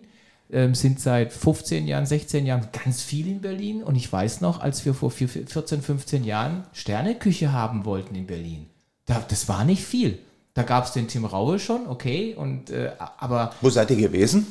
Ähm, 0.52 0.76
sind 0.76 1.00
seit 1.00 1.32
15 1.32 1.88
Jahren, 1.88 2.06
16 2.06 2.46
Jahren 2.46 2.68
ganz 2.84 3.02
viel 3.02 3.28
in 3.28 3.42
Berlin. 3.42 3.84
Und 3.84 3.96
ich 3.96 4.12
weiß 4.12 4.42
noch, 4.42 4.60
als 4.60 4.86
wir 4.86 4.94
vor 4.94 5.12
14, 5.12 5.48
15 5.82 6.24
Jahren 6.24 6.66
Sterneküche 6.74 7.54
haben 7.54 7.86
wollten 7.86 8.16
in 8.16 8.28
Berlin, 8.28 8.68
da, 9.06 9.24
das 9.28 9.48
war 9.48 9.64
nicht 9.64 9.84
viel. 9.84 10.20
Da 10.54 10.64
gab 10.64 10.86
es 10.86 10.92
den 10.92 11.08
Tim 11.08 11.24
Raue 11.24 11.60
schon, 11.60 11.88
okay, 11.88 12.36
und 12.36 12.70
äh, 12.70 12.92
aber. 13.18 13.54
Wo 13.62 13.70
seid 13.70 13.90
ihr 13.92 13.96
gewesen? 13.96 14.46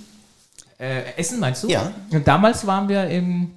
Äh, 0.81 1.16
Essen 1.16 1.38
meinst 1.38 1.62
du? 1.62 1.69
Ja. 1.69 1.93
Und 2.11 2.27
damals 2.27 2.66
waren 2.66 2.88
wir 2.88 3.07
im 3.09 3.53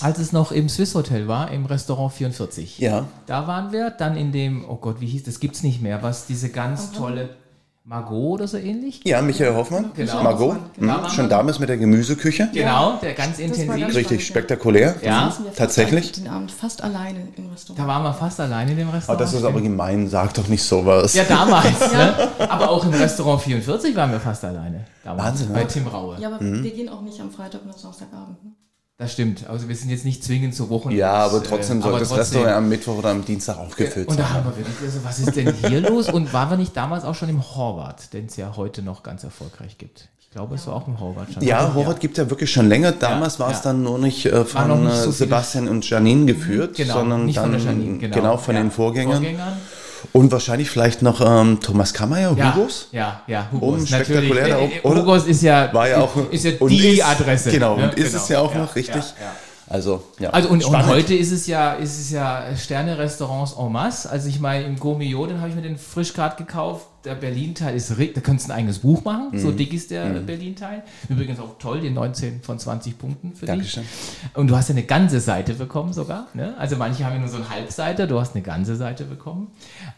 als 0.00 0.18
es 0.18 0.32
noch 0.32 0.50
im 0.50 0.68
Swiss 0.68 0.94
Hotel 0.96 1.28
war, 1.28 1.52
im 1.52 1.64
Restaurant 1.64 2.12
44. 2.12 2.78
Ja. 2.78 3.06
Da 3.26 3.46
waren 3.46 3.72
wir 3.72 3.90
dann 3.90 4.16
in 4.16 4.32
dem, 4.32 4.68
oh 4.68 4.76
Gott, 4.76 5.00
wie 5.00 5.06
hieß 5.06 5.22
das? 5.22 5.38
Gibt 5.38 5.54
es 5.54 5.62
nicht 5.62 5.80
mehr, 5.80 6.02
was 6.02 6.26
diese 6.26 6.48
ganz 6.48 6.90
tolle 6.90 7.30
Margot 7.84 8.34
oder 8.34 8.46
so 8.46 8.58
ähnlich. 8.58 9.00
Ja, 9.04 9.20
Michael 9.22 9.54
Hoffmann, 9.56 9.90
Genau. 9.96 10.22
Margot, 10.22 10.56
Genau. 10.78 11.02
hm, 11.02 11.10
schon 11.10 11.28
damals 11.28 11.58
mit 11.58 11.68
der 11.68 11.78
Gemüseküche. 11.78 12.48
Genau, 12.52 12.98
der 13.02 13.12
ganz 13.14 13.30
Das 13.38 13.40
intensiv. 13.40 13.80
ganz 13.80 13.94
Richtig 13.96 14.24
spektakulär. 14.24 14.94
Ja. 15.02 15.30
Fast 15.30 15.40
tatsächlich? 15.56 16.12
Den 16.12 16.28
Abend 16.28 16.52
fast 16.52 16.80
alleine 16.84 17.18
im 17.36 17.46
Da 17.46 17.52
Restaurant. 17.52 17.88
waren 17.88 18.02
wir 18.04 18.14
fast 18.14 18.38
alleine 18.38 18.70
in 18.70 18.76
dem 18.76 18.86
Aber 18.88 18.98
Restaurant. 18.98 19.20
das 19.20 19.32
ist 19.34 19.42
aber 19.44 19.60
gemein, 19.60 20.08
sag 20.08 20.32
doch 20.34 20.46
nicht 20.46 20.62
sowas. 20.62 21.14
ja, 21.14 21.24
damals. 21.24 21.80
ne? 21.92 22.28
Aber 22.48 22.70
auch 22.70 22.84
im 22.84 22.94
Restaurant 22.94 23.42
44 23.42 23.96
waren 23.96 24.12
wir 24.12 24.20
fast 24.20 24.44
alleine. 24.44 24.84
Damals, 25.02 25.26
Wahnsinn, 25.26 25.52
Bei 25.52 25.62
ne? 25.62 25.66
Tim 25.66 25.86
Raue. 25.88 26.16
Ja, 26.20 26.28
aber 26.28 26.40
Mhm. 26.40 26.62
wir 26.62 26.70
gehen 26.70 26.88
auch 26.88 27.02
nicht 27.02 27.20
am 27.20 27.32
Freitag 27.32 27.62
oder 27.64 27.76
Samstagabend. 27.76 28.44
Ne? 28.44 28.52
Das 29.02 29.12
stimmt. 29.12 29.48
Also 29.48 29.68
wir 29.68 29.74
sind 29.74 29.90
jetzt 29.90 30.04
nicht 30.04 30.22
zwingend 30.22 30.54
zu 30.54 30.70
Wochen. 30.70 30.90
Ja, 30.92 31.12
aber 31.12 31.42
trotzdem 31.42 31.80
äh, 31.80 31.82
soll 31.82 31.98
das 31.98 32.08
trotzdem. 32.08 32.20
Restaurant 32.42 32.56
am 32.56 32.68
Mittwoch 32.68 32.98
oder 32.98 33.10
am 33.10 33.24
Dienstag 33.24 33.58
auch 33.58 33.74
gefüllt 33.74 34.06
Und 34.08 34.18
da 34.18 34.22
sein. 34.24 34.34
haben 34.34 34.44
wir 34.46 34.56
wirklich, 34.56 34.76
also 34.84 35.00
was 35.02 35.18
ist 35.18 35.34
denn 35.36 35.52
hier 35.54 35.80
los? 35.90 36.08
Und 36.08 36.32
waren 36.32 36.50
wir 36.50 36.56
nicht 36.56 36.76
damals 36.76 37.04
auch 37.04 37.14
schon 37.16 37.28
im 37.28 37.42
Horvath, 37.42 38.12
den 38.12 38.26
es 38.26 38.36
ja 38.36 38.56
heute 38.56 38.82
noch 38.82 39.02
ganz 39.02 39.24
erfolgreich 39.24 39.76
gibt? 39.78 40.08
Ich 40.20 40.30
glaube, 40.30 40.54
es 40.54 40.66
war 40.66 40.74
auch 40.76 40.86
im 40.86 40.98
Horvath 41.00 41.32
schon. 41.34 41.42
Ja? 41.42 41.74
Horvath 41.74 41.98
gibt 42.00 42.16
es 42.16 42.24
ja 42.24 42.30
wirklich 42.30 42.50
schon 42.50 42.68
länger. 42.68 42.92
Damals 42.92 43.38
war 43.40 43.50
es 43.50 43.58
ja. 43.58 43.64
dann 43.64 43.82
nur 43.82 43.98
nicht 43.98 44.24
äh, 44.24 44.44
von 44.44 44.68
nicht 44.84 44.92
so 44.92 44.98
äh, 44.98 45.00
viele- 45.02 45.12
Sebastian 45.12 45.68
und 45.68 45.90
Janine 45.90 46.24
geführt, 46.26 46.76
Genau, 46.76 46.94
sondern 46.94 47.30
dann 47.32 47.58
Janine, 47.60 47.98
genau. 47.98 48.14
genau 48.16 48.36
von 48.38 48.54
Ja. 48.54 48.62
den 48.62 48.70
Vorgängern. 48.70 49.14
Vorgängern. 49.16 49.52
Und 50.12 50.32
wahrscheinlich 50.32 50.68
vielleicht 50.70 51.02
noch 51.02 51.20
ähm, 51.20 51.60
Thomas 51.60 51.92
Kammeyer, 51.94 52.34
Ja, 52.36 52.54
Hugos. 52.54 52.88
ja, 52.92 53.22
ja, 53.26 53.48
Hugos. 53.52 53.88
spektakulär 53.88 54.48
da 54.48 54.54
Natürlich. 54.60 54.84
oben, 54.84 54.92
oder? 54.92 55.02
Hugos 55.02 55.26
ist 55.26 55.42
ja, 55.42 55.72
War 55.72 55.88
ja 55.88 56.00
auch 56.00 56.16
ist 56.30 56.44
ja 56.44 56.50
die 56.52 56.88
ist, 56.88 57.04
Adresse. 57.04 57.50
Genau, 57.50 57.76
ne? 57.76 57.84
und 57.84 57.94
ist 57.94 58.10
Genau. 58.10 58.22
es 58.22 58.28
ja 58.28 58.38
auch 58.40 58.52
Ja, 58.54 58.60
noch 58.60 58.76
richtig. 58.76 58.96
ja. 59.02 59.32
Also, 59.68 60.02
ja. 60.18 60.28
Also 60.30 60.50
und, 60.50 60.62
und 60.66 60.86
heute 60.86 61.14
ist 61.14 61.32
es 61.32 61.46
ja, 61.46 61.72
ist 61.74 61.98
es 61.98 62.10
ja 62.10 62.44
Sterne-Restaurants 62.54 63.54
en 63.58 63.72
masse. 63.72 64.10
Also 64.10 64.28
ich 64.28 64.38
meine, 64.38 64.64
im 64.66 64.78
Gourmillot, 64.78 65.30
den 65.30 65.38
habe 65.38 65.48
ich 65.48 65.54
mir 65.54 65.62
den 65.62 65.78
frisch 65.78 66.12
gerade 66.12 66.36
gekauft. 66.36 66.86
Der 67.06 67.14
Berlin-Teil 67.14 67.74
ist, 67.74 67.90
da 67.90 68.20
könntest 68.20 68.48
du 68.48 68.52
ein 68.52 68.58
eigenes 68.58 68.80
Buch 68.80 69.02
machen. 69.02 69.28
Mhm. 69.32 69.38
So 69.38 69.50
dick 69.50 69.72
ist 69.72 69.90
der 69.90 70.04
Berlin-Teil. 70.10 70.82
Übrigens 71.08 71.40
auch 71.40 71.58
toll, 71.58 71.80
die 71.80 71.90
19 71.90 72.42
von 72.42 72.58
20 72.58 72.96
Punkten 72.98 73.34
für 73.34 73.46
Dankeschön. 73.46 73.82
dich. 73.82 74.36
Und 74.36 74.48
du 74.48 74.56
hast 74.56 74.68
ja 74.68 74.74
eine 74.74 74.84
ganze 74.84 75.18
Seite 75.20 75.54
bekommen 75.54 75.92
sogar. 75.92 76.26
Ne? 76.34 76.54
Also 76.58 76.76
manche 76.76 77.04
haben 77.04 77.14
ja 77.14 77.18
nur 77.20 77.28
so 77.28 77.36
eine 77.38 77.48
Halbseite, 77.48 78.06
du 78.06 78.20
hast 78.20 78.34
eine 78.34 78.42
ganze 78.42 78.76
Seite 78.76 79.04
bekommen. 79.04 79.48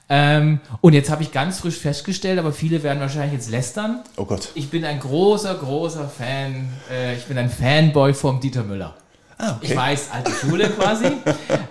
Ähm, 0.08 0.60
und 0.80 0.92
jetzt 0.92 1.10
habe 1.10 1.22
ich 1.22 1.32
ganz 1.32 1.60
frisch 1.60 1.78
festgestellt, 1.78 2.38
aber 2.38 2.52
viele 2.52 2.82
werden 2.82 3.00
wahrscheinlich 3.00 3.32
jetzt 3.32 3.50
lästern. 3.50 4.02
Oh 4.16 4.24
Gott. 4.24 4.50
Ich 4.54 4.70
bin 4.70 4.84
ein 4.84 5.00
großer, 5.00 5.54
großer 5.54 6.08
Fan. 6.08 6.68
Äh, 6.90 7.16
ich 7.16 7.24
bin 7.24 7.38
ein 7.38 7.48
Fanboy 7.48 8.12
vom 8.12 8.40
Dieter 8.40 8.64
Müller. 8.64 8.94
Ah, 9.36 9.56
Ich 9.60 9.74
weiß, 9.74 10.08
alte 10.12 10.30
Schule 10.32 10.70
quasi. 10.70 11.06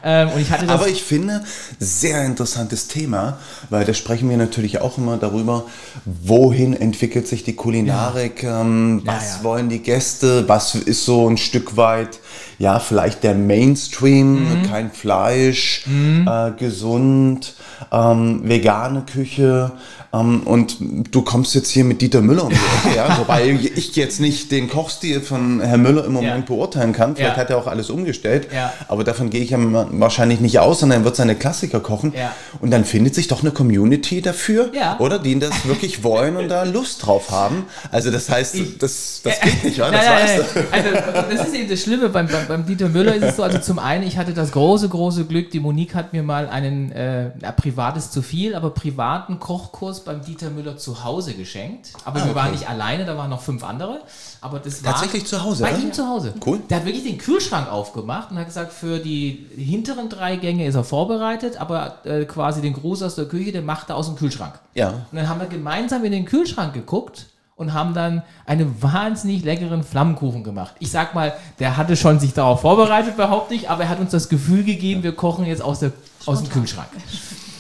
ähm, 0.04 0.30
und 0.30 0.42
ich 0.42 0.52
hatte. 0.52 0.68
Aber 0.70 0.88
ich 0.88 1.02
finde, 1.02 1.44
sehr 1.80 2.26
interessantes 2.26 2.88
Thema, 2.90 3.38
weil 3.70 3.86
da 3.86 3.94
sprechen 3.94 4.30
wir 4.30 4.36
natürlich 4.38 4.82
auch 4.82 4.98
immer 4.98 5.16
darüber, 5.18 5.64
wohin 6.06 6.74
entwickelt 6.74 7.28
sich 7.28 7.44
die 7.44 7.56
Kulinarik, 7.56 8.44
ähm, 8.44 9.02
Ja, 9.06 9.14
was 9.16 9.38
ja. 9.38 9.44
wollen 9.44 9.70
die 9.70 9.80
Gäste, 9.80 10.48
was 10.50 10.76
ist 10.76 11.06
so 11.06 11.30
ein 11.30 11.38
Stück 11.38 11.78
weit, 11.78 12.20
ja, 12.60 12.80
vielleicht 12.80 13.24
der 13.24 13.34
Mainstream, 13.34 14.60
Mhm. 14.62 14.64
kein 14.70 14.92
Fleisch, 14.92 15.86
äh, 15.88 16.52
gesund, 16.58 17.54
ähm, 17.92 18.42
vegane 18.44 19.04
Küche. 19.12 19.72
Ähm, 20.14 20.44
und 20.44 20.78
du 21.12 21.22
kommst 21.24 21.56
jetzt 21.56 21.70
hier 21.72 21.84
mit 21.84 22.02
Dieter 22.02 22.22
Müller 22.22 22.44
um 22.44 22.50
die 22.50 22.56
Ecke, 22.56 22.96
ja, 22.96 23.18
wobei 23.20 23.50
ich 23.50 23.96
jetzt 23.96 24.20
nicht 24.20 24.52
den 24.52 24.70
Kochstil 24.70 25.22
von 25.22 25.60
Herrn 25.62 25.82
Müller 25.82 26.06
im 26.06 26.14
Moment 26.14 26.48
Ja. 26.50 26.56
beurteilen 26.56 26.94
kann. 26.94 27.16
Vielleicht 27.16 27.36
Ja. 27.36 27.42
hat 27.42 27.50
er 27.50 27.58
auch 27.58 27.68
alles 27.68 27.90
umgestellt. 27.90 28.48
Ja. 28.54 28.72
Aber 28.88 29.04
davon 29.04 29.30
gehe 29.30 29.42
ich 29.42 29.50
ja 29.52 29.58
wahrscheinlich 29.60 30.40
nicht 30.40 30.60
aus, 30.60 30.80
sondern 30.82 31.02
er 31.02 31.06
wird 31.06 31.16
seine 31.16 31.36
Klassiker 31.36 31.80
kochen. 31.80 32.14
Und 32.62 32.72
dann 32.72 32.86
findet 32.86 33.16
sich 33.16 33.28
doch 33.28 33.42
eine 33.42 33.52
Community 33.52 34.22
dafür, 34.22 34.72
oder? 35.00 35.18
Die 35.20 35.40
das 35.40 35.66
wirklich 35.68 36.04
wollen 36.04 36.38
und 36.38 36.48
da 36.50 36.64
Lust 36.64 37.06
drauf 37.06 37.32
haben. 37.32 37.66
Also 37.92 38.12
das 38.12 38.30
heißt, 38.30 38.56
das, 38.80 39.22
das 39.24 39.40
geht 39.42 39.64
nicht, 39.64 39.80
wa? 39.80 39.90
das 39.90 40.06
Nein, 40.06 40.14
weißt 40.16 40.56
nein. 40.56 40.66
Also, 40.72 41.36
das 41.36 41.48
ist 41.48 41.56
eben 41.56 41.70
das 41.70 41.82
Schlimme 41.82 42.10
beim, 42.10 42.28
beim, 42.28 42.48
beim 42.48 42.66
Dieter 42.66 42.90
Müller 42.90 43.16
ist 43.16 43.24
es 43.24 43.36
so, 43.38 43.44
also 43.44 43.58
zum 43.58 43.80
einen, 43.80 44.06
ich 44.06 44.18
hatte 44.18 44.34
das 44.34 44.52
große, 44.52 44.90
große 44.90 45.26
Glück, 45.26 45.50
die 45.50 45.60
Monique 45.60 45.96
hat 45.96 46.14
mir 46.14 46.22
mal 46.24 46.48
einen, 46.50 46.92
äh, 46.92 47.32
privates 47.58 48.12
zu 48.12 48.22
viel, 48.22 48.54
aber 48.56 48.70
privaten 48.72 49.40
Kochkurs 49.40 50.03
beim 50.06 50.22
Dieter 50.24 50.50
Müller 50.50 50.78
zu 50.78 51.04
Hause 51.04 51.34
geschenkt. 51.34 51.90
Aber 52.06 52.16
wir 52.18 52.24
Ah, 52.24 52.26
okay. 52.28 52.36
waren 52.36 52.52
nicht 52.52 52.70
alleine, 52.70 53.06
da 53.06 53.18
waren 53.18 53.30
noch 53.30 53.42
fünf 53.42 53.64
andere. 53.64 54.02
Aber 54.42 54.60
das 54.60 54.84
war 54.84 54.92
Tatsächlich 54.94 55.26
zu 55.26 55.44
Hause, 55.44 55.64
Bei 55.64 55.72
oder? 55.74 55.80
ihm 55.82 55.94
zu 55.94 56.08
Hause. 56.08 56.34
Cool. 56.46 56.60
Der 56.70 56.78
hat 56.78 56.86
wirklich 56.86 57.04
den 57.04 57.18
Kühlschrank 57.18 57.72
aufgemacht 57.72 58.32
und 58.32 58.38
hat 58.40 58.46
gesagt, 58.48 58.74
für 58.74 59.00
die 59.00 59.46
hinteren 59.56 60.10
drei 60.10 60.36
Gänge 60.36 60.66
ist 60.68 60.76
er 60.76 60.84
vorbereitet, 60.84 61.58
aber 61.58 62.06
äh, 62.06 62.26
quasi 62.26 62.62
den 62.62 62.74
Gruß 62.74 63.04
aus 63.04 63.16
der 63.16 63.26
Küche, 63.26 63.52
den 63.52 63.66
macht 63.66 63.90
er 63.90 63.96
aus 63.96 64.08
dem 64.08 64.16
Kühlschrank. 64.16 64.60
Ja. 64.74 64.90
Und 64.90 65.06
dann 65.18 65.30
haben 65.30 65.40
wir 65.40 65.48
gemeinsam 65.48 66.04
in 66.04 66.12
den 66.12 66.26
Kühlschrank 66.26 66.74
geguckt 66.74 67.28
und 67.56 67.74
haben 67.74 67.94
dann 67.94 68.24
einen 68.48 68.82
wahnsinnig 68.82 69.44
leckeren 69.44 69.84
Flammenkuchen 69.84 70.44
gemacht. 70.44 70.74
Ich 70.80 70.90
sag 70.90 71.14
mal, 71.14 71.34
der 71.60 71.78
hatte 71.78 71.96
schon 71.96 72.20
sich 72.20 72.34
darauf 72.34 72.62
vorbereitet, 72.62 73.16
behaupte 73.16 73.54
ich, 73.54 73.70
aber 73.70 73.84
er 73.84 73.90
hat 73.90 74.00
uns 74.00 74.10
das 74.12 74.28
Gefühl 74.28 74.64
gegeben, 74.64 75.04
wir 75.04 75.16
kochen 75.16 75.46
jetzt 75.46 75.62
aus, 75.62 75.80
der, 75.80 75.92
aus 76.26 76.42
dem 76.42 76.50
Kühlschrank. 76.50 76.90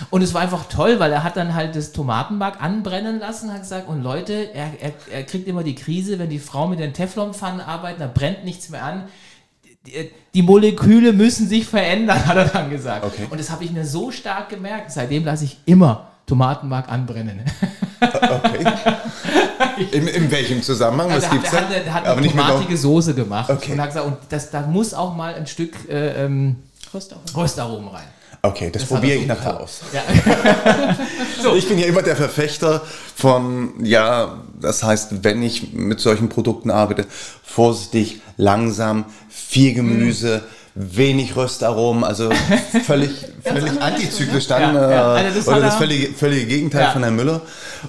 Und 0.10 0.22
es 0.22 0.34
war 0.34 0.42
einfach 0.42 0.66
toll, 0.70 1.00
weil 1.00 1.12
er 1.12 1.24
hat 1.24 1.38
dann 1.38 1.54
halt 1.54 1.76
das 1.76 1.92
Tomatenmark 1.92 2.62
anbrennen 2.62 3.20
lassen, 3.20 3.52
hat 3.54 3.62
gesagt, 3.62 3.88
und 3.88 4.02
Leute, 4.04 4.34
er, 4.54 4.72
er, 4.82 4.92
er 5.12 5.24
kriegt 5.24 5.48
immer 5.48 5.64
die 5.64 5.76
Krise, 5.76 6.20
wenn 6.20 6.30
die 6.30 6.40
Frauen 6.40 6.72
mit 6.72 6.80
den 6.80 6.94
Teflonpfannen 6.94 7.62
arbeiten, 7.62 8.00
da 8.00 8.08
brennt 8.08 8.44
nichts 8.46 8.70
mehr 8.70 8.84
an. 8.84 9.04
Die, 9.86 10.10
die 10.34 10.42
Moleküle 10.42 11.14
müssen 11.14 11.48
sich 11.48 11.66
verändern, 11.66 12.26
hat 12.26 12.38
er 12.38 12.46
dann 12.46 12.70
gesagt. 12.70 13.06
Okay. 13.06 13.28
Und 13.30 13.40
das 13.40 13.50
habe 13.50 13.64
ich 13.64 13.72
mir 13.72 13.86
so 13.86 14.12
stark 14.12 14.50
gemerkt. 14.50 14.92
Seitdem 14.92 15.26
lasse 15.26 15.46
ich 15.46 15.58
immer 15.66 16.08
Tomatenmark 16.26 16.90
anbrennen. 16.90 17.42
Okay. 18.02 18.66
In, 19.92 20.08
in 20.08 20.30
welchem 20.30 20.62
Zusammenhang? 20.62 21.10
Was 21.10 21.24
Also 21.24 21.30
gibt's 21.36 21.52
er 21.52 21.62
da? 21.62 21.68
hat, 21.68 21.74
er 21.74 21.86
hat, 21.86 21.94
hat 22.04 22.08
Aber 22.10 22.20
eine 22.20 22.30
tomatige 22.30 22.78
Soße 22.78 23.16
gemacht 23.16 23.50
Okay. 23.50 23.72
und 23.72 23.82
hat 23.82 23.88
gesagt, 23.88 24.06
und 24.06 24.18
das, 24.30 24.52
da 24.52 24.62
muss 24.62 24.94
auch 24.94 25.16
mal 25.16 25.34
ein 25.34 25.48
Stück 25.48 25.90
äh, 25.90 26.26
ähm. 26.26 26.58
Röstaromen 27.36 27.88
rein. 27.90 28.04
Okay, 28.46 28.70
das, 28.70 28.82
Das 28.82 28.90
probiere 28.90 29.14
er 29.14 29.22
ich 29.22 29.28
so 29.28 29.34
nachher 29.34 29.60
aus. 29.60 29.82
Ja. 29.94 30.04
Ich 31.56 31.68
bin 31.68 31.78
ja 31.78 31.88
immer 31.88 32.02
der 32.02 32.16
Verfechter 32.16 32.82
von, 33.16 33.74
ja, 33.84 34.42
das 34.60 34.82
heißt, 34.82 35.24
wenn 35.24 35.44
ich 35.44 35.74
mit 35.74 36.00
solchen 36.00 36.30
Produkten 36.30 36.72
arbeite, 36.72 37.06
vorsichtig, 37.44 38.22
langsam, 38.38 39.06
viel 39.30 39.74
Gemüse, 39.74 40.44
wenig 40.76 41.36
Röstaromen, 41.36 42.04
also 42.04 42.30
völlig, 42.86 43.12
völlig 43.44 43.80
antizyklisch 43.82 44.48
Ja, 44.48 44.60
dann, 44.60 44.76
ja. 44.76 45.18
äh, 45.18 45.26
Also 45.26 45.38
das 45.40 45.48
oder 45.48 45.60
das 45.62 45.76
völlige, 45.76 46.14
völlige 46.14 46.46
Gegenteil 46.48 46.82
Ja. 46.84 46.92
von 46.92 47.04
Herrn 47.04 47.16
Müller. 47.16 47.42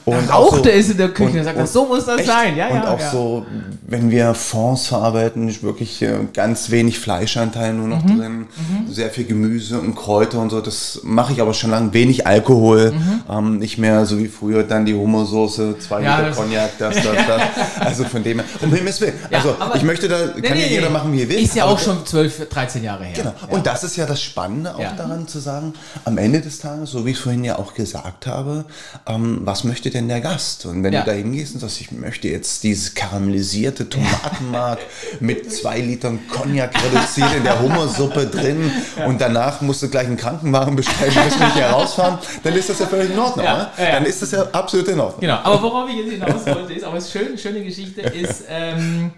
Und 0.05 0.29
Da 0.29 0.35
auch 0.35 0.53
rauchte 0.53 0.73
es 0.73 0.91
in 0.91 0.97
der 0.99 1.09
Küche 1.11 1.31
und 1.31 1.37
er 1.37 1.45
sagt, 1.45 1.57
und- 1.59 1.69
so 1.69 1.87
muss 1.87 2.05
das 2.05 2.19
echt? 2.19 2.27
sein. 2.29 2.57
Ja, 2.57 2.67
und 2.69 2.75
ja, 2.83 2.89
auch 2.93 2.99
ja. 3.01 3.11
so, 3.13 3.47
wenn 3.87 4.11
wir 4.11 4.35
Fonds 4.35 4.89
verarbeiten, 4.89 5.49
ist 5.49 5.63
wirklich 5.63 6.03
äh, 6.03 6.15
ganz 6.35 6.71
wenig 6.71 6.99
Fleischanteil 6.99 7.73
nur 7.73 7.87
noch 7.89 8.05
Mhm. 8.05 8.19
drin, 8.19 8.47
sehr 8.91 9.09
viel 9.11 9.25
Gemüse 9.25 9.79
und 9.79 9.95
Kräuter 9.95 10.41
und 10.41 10.51
so. 10.51 10.61
Das 10.61 11.01
mache 11.05 11.33
ich 11.33 11.41
aber 11.41 11.55
schon 11.55 11.71
lange. 11.71 11.93
Wenig 11.95 12.27
Alkohol, 12.27 12.93
ähm, 13.31 13.59
nicht 13.59 13.79
mehr 13.79 14.05
so 14.05 14.19
wie 14.19 14.27
früher 14.29 14.65
dann 14.65 14.85
die 14.85 14.95
Hummersoße, 14.95 15.77
zwei 15.79 16.01
Mhm. 16.01 16.05
Ja, 16.05 16.17
Liter 16.17 16.29
das- 16.29 16.37
Cognac, 16.37 16.79
das, 16.79 16.95
das, 17.03 17.05
das. 17.27 17.43
Also 17.87 18.05
von 18.05 18.23
dem 18.25 18.41
her, 18.41 18.49
um 18.63 18.73
Himmels 18.75 19.01
Willen. 19.01 19.15
Ja, 19.31 19.39
also 19.39 19.55
ich 19.75 19.83
möchte 19.85 20.09
da, 20.09 20.17
kann 20.27 20.33
Nee, 20.41 20.49
ja 20.49 20.55
nee, 20.57 20.69
jeder 20.71 20.87
nee. 20.89 20.93
machen, 20.93 21.13
wie 21.13 21.23
er 21.23 21.29
will. 21.29 21.39
Ist 21.41 21.55
ja 21.55 21.65
auch 21.67 21.79
schon 21.79 22.05
12, 22.05 22.49
13 22.49 22.74
Jahre 22.81 23.05
her. 23.05 23.15
Genau. 23.17 23.35
Ja. 23.41 23.49
Und 23.55 23.67
das 23.67 23.85
ist 23.85 23.97
ja 23.97 24.07
das 24.07 24.23
Spannende 24.23 24.75
auch 24.75 24.81
Ja. 24.81 24.93
daran 24.97 25.27
zu 25.29 25.39
sagen, 25.39 25.75
am 26.05 26.19
Ende 26.19 26.41
des 26.41 26.59
Tages, 26.59 26.91
so 26.91 27.05
wie 27.07 27.11
ich 27.13 27.19
vorhin 27.19 27.45
ja 27.45 27.59
auch 27.59 27.75
gesagt 27.75 28.27
habe, 28.27 28.65
ähm, 29.07 29.41
was 29.43 29.65
möchte 29.65 29.91
denn 29.91 30.09
der 30.09 30.21
Gast? 30.21 30.67
Und 30.67 30.83
wenn 30.83 30.93
Ja. 30.93 31.01
du 31.03 31.07
da 31.11 31.13
hingehst 31.13 31.55
und 31.55 31.61
sagst, 31.61 31.81
ich 31.81 31.93
möchte 31.93 32.29
jetzt 32.29 32.63
dieses 32.63 32.95
karamellisierte 32.95 33.89
Tomatenmark 33.89 34.79
mit 35.21 35.53
zwei 35.53 35.81
Litern 35.81 36.21
Cognac 36.29 36.73
reduziert 36.85 37.35
in 37.37 37.45
der 37.45 37.61
Hummersuppe 37.61 38.27
drin 38.27 38.71
und 39.07 39.21
danach 39.21 39.61
musst 39.61 39.83
du 39.83 39.89
gleich 39.89 40.07
einen 40.07 40.17
Krankenwagen 40.17 40.77
bestellen, 40.77 41.13
musst 41.25 41.39
mich 41.41 41.55
hier 41.55 41.67
rausfahren, 41.67 42.19
dann 42.43 42.55
ist 42.55 42.69
das 42.69 42.79
ja 42.79 42.87
völlig 42.87 43.11
in 43.11 43.19
Ordnung. 43.19 43.45
Ja. 43.45 43.71
Dann 43.77 44.05
ist 44.05 44.23
das 44.23 44.31
ja 44.31 44.43
absolut 44.53 44.89
in 44.89 45.01
Ordnung. 45.01 45.21
Genau, 45.21 45.37
aber 45.43 45.63
worauf 45.63 45.89
ich 45.89 45.97
jetzt 45.97 46.11
hinaus 46.13 46.47
wollte, 46.47 46.73
ist, 46.73 46.85
aber 46.85 46.97
es 46.99 47.05
ist 47.05 47.13
schön, 47.13 47.37
schöne 47.39 47.63
Geschichte 47.63 48.01
ist, 48.03 48.45
ähm, 48.49 49.13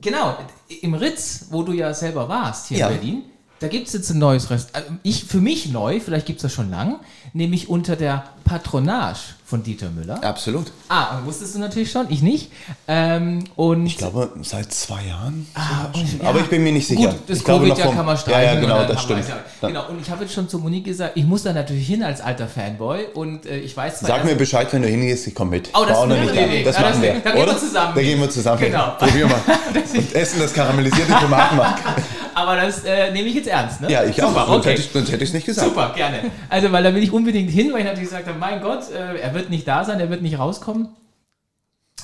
genau, 0.00 0.36
im 0.82 0.94
Ritz, 0.94 1.46
wo 1.50 1.62
du 1.62 1.72
ja 1.72 1.92
selber 1.94 2.28
warst 2.28 2.68
hier 2.68 2.78
Ja. 2.78 2.88
in 2.88 2.94
Berlin, 2.94 3.22
da 3.60 3.68
gibt 3.68 3.88
es 3.88 3.92
jetzt 3.92 4.10
ein 4.10 4.18
neues 4.18 4.50
Restaurant. 4.50 5.00
Ich, 5.02 5.24
für 5.24 5.40
mich 5.40 5.70
neu, 5.70 5.98
vielleicht 6.00 6.26
gibt 6.26 6.38
es 6.38 6.42
das 6.42 6.52
schon 6.52 6.70
lang, 6.70 7.00
nämlich 7.32 7.68
unter 7.68 7.96
der 7.96 8.24
Patronage 8.44 9.18
von 9.44 9.62
Dieter 9.62 9.88
Müller. 9.90 10.22
Absolut. 10.24 10.66
Ah, 10.88 11.18
wusstest 11.24 11.54
du 11.54 11.58
natürlich 11.58 11.90
schon, 11.90 12.06
ich 12.10 12.22
nicht. 12.22 12.50
Ähm, 12.86 13.44
und 13.56 13.86
Ich 13.86 13.96
glaube, 13.98 14.30
seit 14.42 14.72
zwei 14.72 15.04
Jahren. 15.06 15.46
Ah, 15.54 15.86
und- 15.94 16.22
ja. 16.22 16.28
Aber 16.28 16.40
ich 16.40 16.46
bin 16.48 16.62
mir 16.62 16.72
nicht 16.72 16.86
sicher. 16.86 17.08
Gut, 17.10 17.18
das 17.26 17.38
ich 17.38 17.44
glaube, 17.44 17.66
noch 17.66 17.74
Covid-Jahr 17.76 17.94
kann 17.96 18.06
man 18.06 18.16
Ja, 18.16 18.20
streichen. 18.20 18.42
ja, 18.44 18.52
und 18.54 18.60
genau, 18.60 18.78
dann 18.78 18.88
das 18.88 19.02
stimmt. 19.02 19.28
ja. 19.28 19.36
Ja. 19.62 19.68
Genau, 19.68 19.88
und 19.88 20.00
ich 20.00 20.10
habe 20.10 20.24
jetzt 20.24 20.34
schon 20.34 20.48
zu 20.48 20.58
Monique 20.58 20.84
gesagt, 20.84 21.12
ich 21.16 21.24
muss 21.24 21.42
da 21.42 21.52
natürlich 21.52 21.86
hin 21.86 22.02
als 22.02 22.20
alter 22.20 22.46
Fanboy 22.48 23.06
und 23.14 23.46
äh, 23.46 23.58
ich 23.58 23.76
weiß 23.76 24.00
Sag 24.00 24.24
mir 24.24 24.34
Bescheid, 24.34 24.68
wenn 24.72 24.82
du 24.82 24.88
hingehst, 24.88 25.26
ich 25.26 25.34
komme 25.34 25.50
mit. 25.52 25.70
Oh, 25.74 25.84
das 25.86 25.98
ist 25.98 26.06
nicht. 26.06 26.32
Idee. 26.32 26.62
Das 26.64 26.76
Ja, 26.76 26.82
machen 26.82 26.92
das- 26.92 27.02
wir. 27.02 27.20
da 27.20 27.30
gehen 27.32 27.46
wir 27.46 27.58
zusammen 27.58 27.92
Da 27.94 28.02
gehen 28.02 28.20
wir 28.20 28.30
zusammen. 28.30 28.60
Genau. 28.60 28.90
Probier 28.98 29.26
mal. 29.26 29.40
Und 29.94 30.14
essen 30.14 30.40
das 30.40 30.52
karamellisierte 30.52 31.12
Tomatenmark. 31.12 31.78
Aber 32.38 32.56
das 32.56 32.84
äh, 32.84 33.10
nehme 33.10 33.28
ich 33.28 33.34
jetzt 33.34 33.48
ernst, 33.48 33.80
ne? 33.80 33.90
Ja, 33.90 34.04
ich 34.04 34.16
Super, 34.16 34.48
auch. 34.48 34.58
Okay. 34.58 34.76
Sonst 34.76 35.10
hätte 35.10 35.24
ich 35.24 35.30
es 35.30 35.34
nicht 35.34 35.46
gesagt. 35.46 35.68
Super, 35.68 35.92
gerne. 35.94 36.30
Also, 36.48 36.70
weil 36.70 36.84
da 36.84 36.94
will 36.94 37.02
ich 37.02 37.12
unbedingt 37.12 37.50
hin, 37.50 37.72
weil 37.72 37.80
ich 37.80 37.84
natürlich 37.84 38.08
gesagt 38.08 38.28
habe, 38.28 38.38
mein 38.38 38.60
Gott, 38.60 38.90
äh, 38.90 39.18
er 39.18 39.34
wird 39.34 39.50
nicht 39.50 39.66
da 39.66 39.84
sein, 39.84 39.98
er 39.98 40.08
wird 40.08 40.22
nicht 40.22 40.38
rauskommen. 40.38 40.88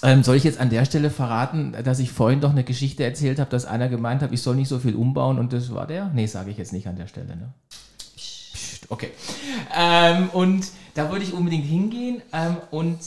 Ähm, 0.03 0.23
soll 0.23 0.37
ich 0.37 0.45
jetzt 0.45 0.59
an 0.59 0.71
der 0.71 0.85
Stelle 0.85 1.09
verraten, 1.11 1.75
dass 1.85 2.01
ich 2.01 2.11
vorhin 2.11 2.41
doch 2.41 2.51
eine 2.51 2.65
Geschichte 2.65 3.05
erzählt 3.05 3.39
habe, 3.39 3.49
dass 3.49 3.65
einer 3.65 3.89
gemeint 3.89 4.23
hat, 4.23 4.33
ich 4.33 4.43
soll 4.43 4.57
nicht 4.57 4.69
so 4.69 4.79
viel 4.81 4.97
umbauen 4.97 5.39
und 5.39 5.53
das 5.53 5.73
war 5.73 5.87
der? 5.87 6.11
Nee, 6.13 6.27
sage 6.27 6.51
ich 6.51 6.59
jetzt 6.59 6.73
nicht 6.73 6.89
an 6.89 6.97
der 6.97 7.07
Stelle. 7.07 7.37
Ne? 7.37 7.55
Psst, 8.17 8.91
okay. 8.91 9.11
Ähm, 9.75 10.31
und 10.33 10.67
da 10.95 11.11
würde 11.11 11.25
ich 11.25 11.33
unbedingt 11.33 11.65
hingehen 11.65 12.23
ähm, 12.33 12.57
und, 12.71 12.99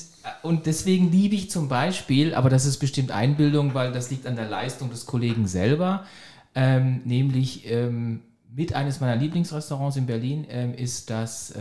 und 0.41 0.65
deswegen 0.65 1.11
liebe 1.11 1.35
ich 1.35 1.51
zum 1.51 1.67
Beispiel, 1.67 2.33
aber 2.33 2.49
das 2.49 2.65
ist 2.65 2.77
bestimmt 2.77 3.11
Einbildung, 3.11 3.73
weil 3.73 3.91
das 3.91 4.09
liegt 4.09 4.25
an 4.25 4.35
der 4.35 4.49
Leistung 4.49 4.89
des 4.89 5.05
Kollegen 5.05 5.45
selber, 5.47 6.03
ähm, 6.57 7.01
nämlich 7.05 7.69
ähm, 7.71 8.21
mit 8.53 8.73
eines 8.73 8.99
meiner 8.99 9.15
Lieblingsrestaurants 9.15 9.95
in 9.97 10.05
Berlin 10.05 10.45
ähm, 10.49 10.73
ist 10.73 11.09
das 11.09 11.53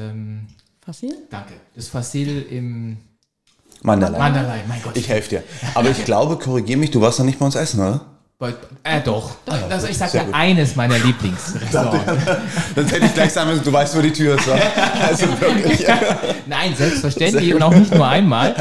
Fassil? 0.81 1.15
Danke. 1.31 1.55
Das 1.75 1.89
Fassil 1.89 2.47
im 2.51 2.97
Mandalay. 3.83 4.19
Mandalay, 4.19 4.61
mein 4.67 4.83
Gott. 4.83 4.97
Ich 4.97 5.09
helfe 5.09 5.29
dir. 5.29 5.43
Aber 5.75 5.91
ich 5.91 6.05
glaube, 6.05 6.39
korrigier 6.39 6.77
mich, 6.77 6.91
du 6.91 7.01
warst 7.01 7.19
noch 7.19 7.27
nicht 7.27 7.39
bei 7.39 7.47
uns 7.47 7.55
essen, 7.55 7.81
oder? 7.81 8.01
Bei, 8.39 8.53
äh, 8.83 9.01
doch. 9.01 9.37
Also 9.47 9.87
ich 9.87 9.97
sage 9.97 10.19
ja 10.19 10.25
eines 10.33 10.77
meiner 10.77 10.99
Lieblingsrestaurants. 10.99 12.05
Sonst 12.75 12.93
hätte 12.93 13.07
ich 13.07 13.15
gleich 13.15 13.33
sagen 13.33 13.49
müssen, 13.49 13.65
du 13.65 13.73
weißt, 13.73 13.97
wo 13.97 14.03
die 14.03 14.13
Tür 14.13 14.35
ist. 14.35 14.47
Also 15.01 15.27
wirklich. 15.41 15.87
Nein, 16.47 16.75
selbstverständlich 16.77 17.55
und 17.55 17.63
auch 17.63 17.75
nicht 17.75 17.95
nur 17.95 18.07
einmal. 18.07 18.55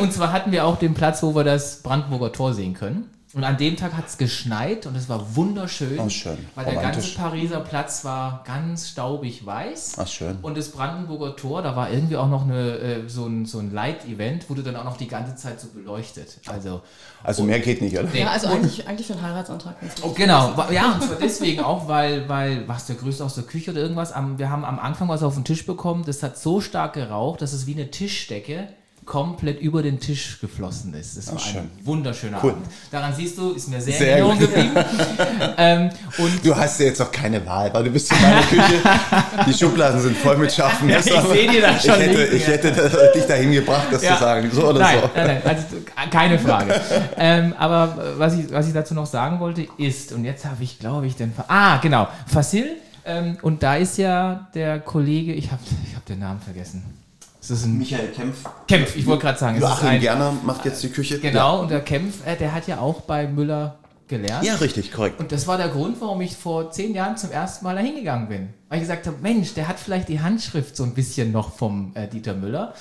Und 0.00 0.12
zwar 0.12 0.32
hatten 0.32 0.52
wir 0.52 0.64
auch 0.64 0.78
den 0.78 0.94
Platz, 0.94 1.20
wo 1.22 1.34
wir 1.34 1.42
das 1.42 1.82
Brandenburger 1.82 2.30
Tor 2.30 2.54
sehen 2.54 2.74
können. 2.74 3.10
Und 3.34 3.44
an 3.44 3.56
dem 3.56 3.76
Tag 3.76 3.94
hat 3.94 4.08
es 4.08 4.18
geschneit 4.18 4.84
und 4.84 4.94
es 4.94 5.08
war 5.08 5.34
wunderschön. 5.36 5.98
Ach, 5.98 6.10
schön. 6.10 6.36
Weil 6.54 6.66
der 6.66 6.82
ganze 6.82 7.14
Pariser 7.14 7.60
Platz 7.60 8.04
war 8.04 8.44
ganz 8.46 8.90
staubig 8.90 9.46
weiß. 9.46 9.94
Ach, 9.96 10.06
schön. 10.06 10.36
Und 10.42 10.58
das 10.58 10.68
Brandenburger 10.68 11.34
Tor, 11.34 11.62
da 11.62 11.74
war 11.74 11.90
irgendwie 11.90 12.16
auch 12.16 12.28
noch 12.28 12.42
eine, 12.42 12.78
äh, 12.78 13.08
so 13.08 13.24
ein, 13.24 13.46
so 13.46 13.58
ein 13.58 13.72
Light-Event, 13.72 14.50
wurde 14.50 14.62
dann 14.62 14.76
auch 14.76 14.84
noch 14.84 14.98
die 14.98 15.08
ganze 15.08 15.34
Zeit 15.34 15.58
so 15.58 15.68
beleuchtet. 15.68 16.40
Also, 16.46 16.82
also 17.22 17.42
mehr 17.44 17.60
geht 17.60 17.80
nicht, 17.80 17.98
oder? 17.98 18.14
Ja, 18.14 18.28
also 18.28 18.48
eigentlich, 18.48 18.86
eigentlich 18.86 19.06
für 19.06 19.14
einen 19.14 19.22
Heiratsantrag. 19.22 19.76
Oh, 20.02 20.10
genau, 20.10 20.54
ja, 20.70 20.92
und 20.92 21.02
zwar 21.02 21.16
deswegen 21.16 21.60
auch, 21.62 21.88
weil, 21.88 22.28
weil, 22.28 22.68
was, 22.68 22.86
der 22.86 22.96
Größte 22.96 23.24
aus 23.24 23.34
der 23.34 23.44
Küche 23.44 23.70
oder 23.70 23.80
irgendwas, 23.80 24.12
wir 24.36 24.50
haben 24.50 24.64
am 24.66 24.78
Anfang 24.78 25.08
was 25.08 25.22
auf 25.22 25.34
den 25.34 25.44
Tisch 25.44 25.64
bekommen, 25.64 26.04
das 26.04 26.22
hat 26.22 26.36
so 26.36 26.60
stark 26.60 26.92
geraucht, 26.92 27.40
dass 27.40 27.54
es 27.54 27.66
wie 27.66 27.72
eine 27.72 27.90
Tischdecke 27.90 28.68
komplett 29.04 29.60
über 29.60 29.82
den 29.82 29.98
Tisch 29.98 30.38
geflossen 30.40 30.94
ist. 30.94 31.16
Das 31.16 31.26
war 31.28 31.40
Ach, 31.40 31.56
ein 31.56 31.70
wunderschöner 31.82 32.38
cool. 32.42 32.52
Abend. 32.52 32.66
Daran 32.90 33.12
siehst 33.14 33.36
du, 33.36 33.52
ist 33.52 33.68
mir 33.68 33.80
sehr, 33.80 33.94
sehr 33.94 34.06
in 34.06 34.12
Erinnerung 34.12 34.38
geblieben. 34.38 34.70
ähm, 35.58 35.90
und 36.18 36.44
du 36.44 36.56
hast 36.56 36.78
ja 36.78 36.86
jetzt 36.86 37.02
auch 37.02 37.10
keine 37.10 37.44
Wahl, 37.44 37.72
weil 37.74 37.84
du 37.84 37.90
bist 37.90 38.12
in 38.12 38.22
meiner 38.22 38.42
Küche. 38.42 38.80
Die 39.46 39.54
Schubladen 39.54 40.00
sind 40.00 40.16
voll 40.16 40.36
mit 40.36 40.52
scharfen 40.52 40.86
Messern. 40.86 41.24
ich 41.24 41.32
sehe 41.32 41.50
dir 41.50 41.60
das 41.62 41.84
schon. 41.84 41.94
Ich 41.94 42.00
hätte, 42.00 42.24
ich 42.24 42.46
hätte 42.46 43.12
dich 43.14 43.26
dahin 43.26 43.52
gebracht, 43.52 43.88
das 43.90 44.02
ja. 44.02 44.14
zu 44.14 44.20
sagen. 44.20 44.50
So 44.52 44.68
oder 44.68 44.80
nein, 44.80 44.98
so. 45.00 45.10
Nein, 45.14 45.26
nein, 45.26 45.42
also 45.44 45.66
keine 46.10 46.38
Frage. 46.38 46.80
ähm, 47.16 47.54
aber 47.58 48.14
was 48.18 48.38
ich, 48.38 48.52
was 48.52 48.68
ich 48.68 48.72
dazu 48.72 48.94
noch 48.94 49.06
sagen 49.06 49.40
wollte, 49.40 49.66
ist, 49.78 50.12
und 50.12 50.24
jetzt 50.24 50.44
habe 50.44 50.62
ich, 50.62 50.78
glaube 50.78 51.06
ich, 51.06 51.16
den... 51.16 51.32
Ah, 51.48 51.78
genau. 51.78 52.06
Fasil. 52.26 52.76
Ähm, 53.04 53.36
und 53.42 53.64
da 53.64 53.76
ist 53.76 53.98
ja 53.98 54.48
der 54.54 54.78
Kollege, 54.78 55.32
ich 55.32 55.50
habe 55.50 55.60
ich 55.88 55.96
hab 55.96 56.06
den 56.06 56.20
Namen 56.20 56.40
vergessen. 56.40 57.01
Ist 57.42 57.50
das 57.50 57.64
ein 57.64 57.76
Michael 57.76 58.12
Kempf? 58.12 58.48
Kempf, 58.68 58.94
ich 58.94 59.04
wollte 59.04 59.22
gerade 59.22 59.38
sagen. 59.38 59.60
Joachim 59.60 59.88
ein, 59.88 60.00
Gerner 60.00 60.32
macht 60.44 60.64
jetzt 60.64 60.80
die 60.84 60.90
Küche. 60.90 61.18
Genau, 61.18 61.56
ja. 61.56 61.60
und 61.62 61.70
der 61.72 61.80
Kempf, 61.80 62.24
äh, 62.24 62.36
der 62.36 62.54
hat 62.54 62.68
ja 62.68 62.78
auch 62.78 63.00
bei 63.00 63.26
Müller 63.26 63.80
gelernt. 64.06 64.44
Ja, 64.44 64.54
richtig, 64.54 64.92
korrekt. 64.92 65.18
Und 65.18 65.32
das 65.32 65.48
war 65.48 65.58
der 65.58 65.68
Grund, 65.68 66.00
warum 66.00 66.20
ich 66.20 66.36
vor 66.36 66.70
zehn 66.70 66.94
Jahren 66.94 67.16
zum 67.16 67.32
ersten 67.32 67.64
Mal 67.64 67.74
da 67.74 67.80
hingegangen 67.80 68.28
bin. 68.28 68.50
Weil 68.68 68.78
ich 68.78 68.82
gesagt 68.82 69.08
habe, 69.08 69.16
Mensch, 69.20 69.54
der 69.54 69.66
hat 69.66 69.80
vielleicht 69.80 70.08
die 70.08 70.20
Handschrift 70.20 70.76
so 70.76 70.84
ein 70.84 70.94
bisschen 70.94 71.32
noch 71.32 71.52
vom 71.52 71.90
äh, 71.94 72.06
Dieter 72.06 72.34
Müller. 72.34 72.74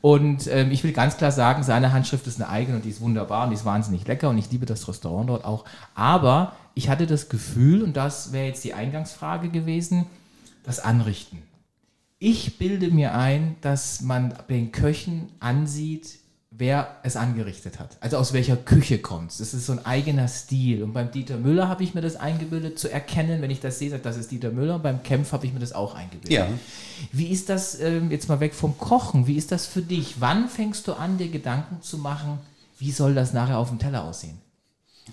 Und 0.00 0.46
ähm, 0.46 0.70
ich 0.70 0.84
will 0.84 0.92
ganz 0.92 1.18
klar 1.18 1.30
sagen, 1.30 1.62
seine 1.62 1.92
Handschrift 1.92 2.26
ist 2.26 2.40
eine 2.40 2.48
eigene 2.48 2.78
und 2.78 2.86
die 2.86 2.90
ist 2.90 3.02
wunderbar 3.02 3.44
und 3.44 3.50
die 3.50 3.56
ist 3.56 3.66
wahnsinnig 3.66 4.06
lecker 4.06 4.30
und 4.30 4.38
ich 4.38 4.50
liebe 4.50 4.64
das 4.64 4.88
Restaurant 4.88 5.28
dort 5.28 5.44
auch. 5.44 5.66
Aber 5.94 6.52
ich 6.72 6.88
hatte 6.88 7.06
das 7.06 7.28
Gefühl, 7.28 7.82
und 7.82 7.94
das 7.94 8.32
wäre 8.32 8.46
jetzt 8.46 8.64
die 8.64 8.72
Eingangsfrage 8.72 9.50
gewesen, 9.50 10.06
das 10.64 10.80
Anrichten. 10.80 11.42
Ich 12.18 12.58
bilde 12.58 12.90
mir 12.90 13.14
ein, 13.14 13.56
dass 13.60 14.00
man 14.00 14.34
den 14.48 14.72
Köchen 14.72 15.28
ansieht, 15.38 16.18
wer 16.50 16.96
es 17.04 17.14
angerichtet 17.14 17.78
hat. 17.78 17.96
Also 18.00 18.16
aus 18.16 18.32
welcher 18.32 18.56
Küche 18.56 18.98
kommt 18.98 19.30
es. 19.30 19.38
Das 19.38 19.54
ist 19.54 19.66
so 19.66 19.72
ein 19.72 19.86
eigener 19.86 20.26
Stil. 20.26 20.82
Und 20.82 20.92
beim 20.92 21.12
Dieter 21.12 21.36
Müller 21.36 21.68
habe 21.68 21.84
ich 21.84 21.94
mir 21.94 22.00
das 22.00 22.16
eingebildet, 22.16 22.78
zu 22.78 22.90
erkennen, 22.90 23.40
wenn 23.40 23.50
ich 23.50 23.60
das 23.60 23.78
sehe, 23.78 23.96
das 23.96 24.16
ist 24.16 24.32
Dieter 24.32 24.50
Müller. 24.50 24.76
Und 24.76 24.82
beim 24.82 25.02
Kempf 25.04 25.30
habe 25.30 25.46
ich 25.46 25.52
mir 25.52 25.60
das 25.60 25.72
auch 25.72 25.94
eingebildet. 25.94 26.32
Ja. 26.32 26.48
Wie 27.12 27.28
ist 27.28 27.48
das, 27.48 27.78
ähm, 27.80 28.10
jetzt 28.10 28.28
mal 28.28 28.40
weg 28.40 28.54
vom 28.54 28.76
Kochen, 28.76 29.28
wie 29.28 29.36
ist 29.36 29.52
das 29.52 29.66
für 29.66 29.82
dich? 29.82 30.16
Wann 30.18 30.48
fängst 30.48 30.88
du 30.88 30.94
an, 30.94 31.18
dir 31.18 31.28
Gedanken 31.28 31.80
zu 31.82 31.98
machen, 31.98 32.38
wie 32.80 32.90
soll 32.90 33.14
das 33.14 33.32
nachher 33.32 33.58
auf 33.58 33.68
dem 33.68 33.78
Teller 33.78 34.02
aussehen? 34.02 34.38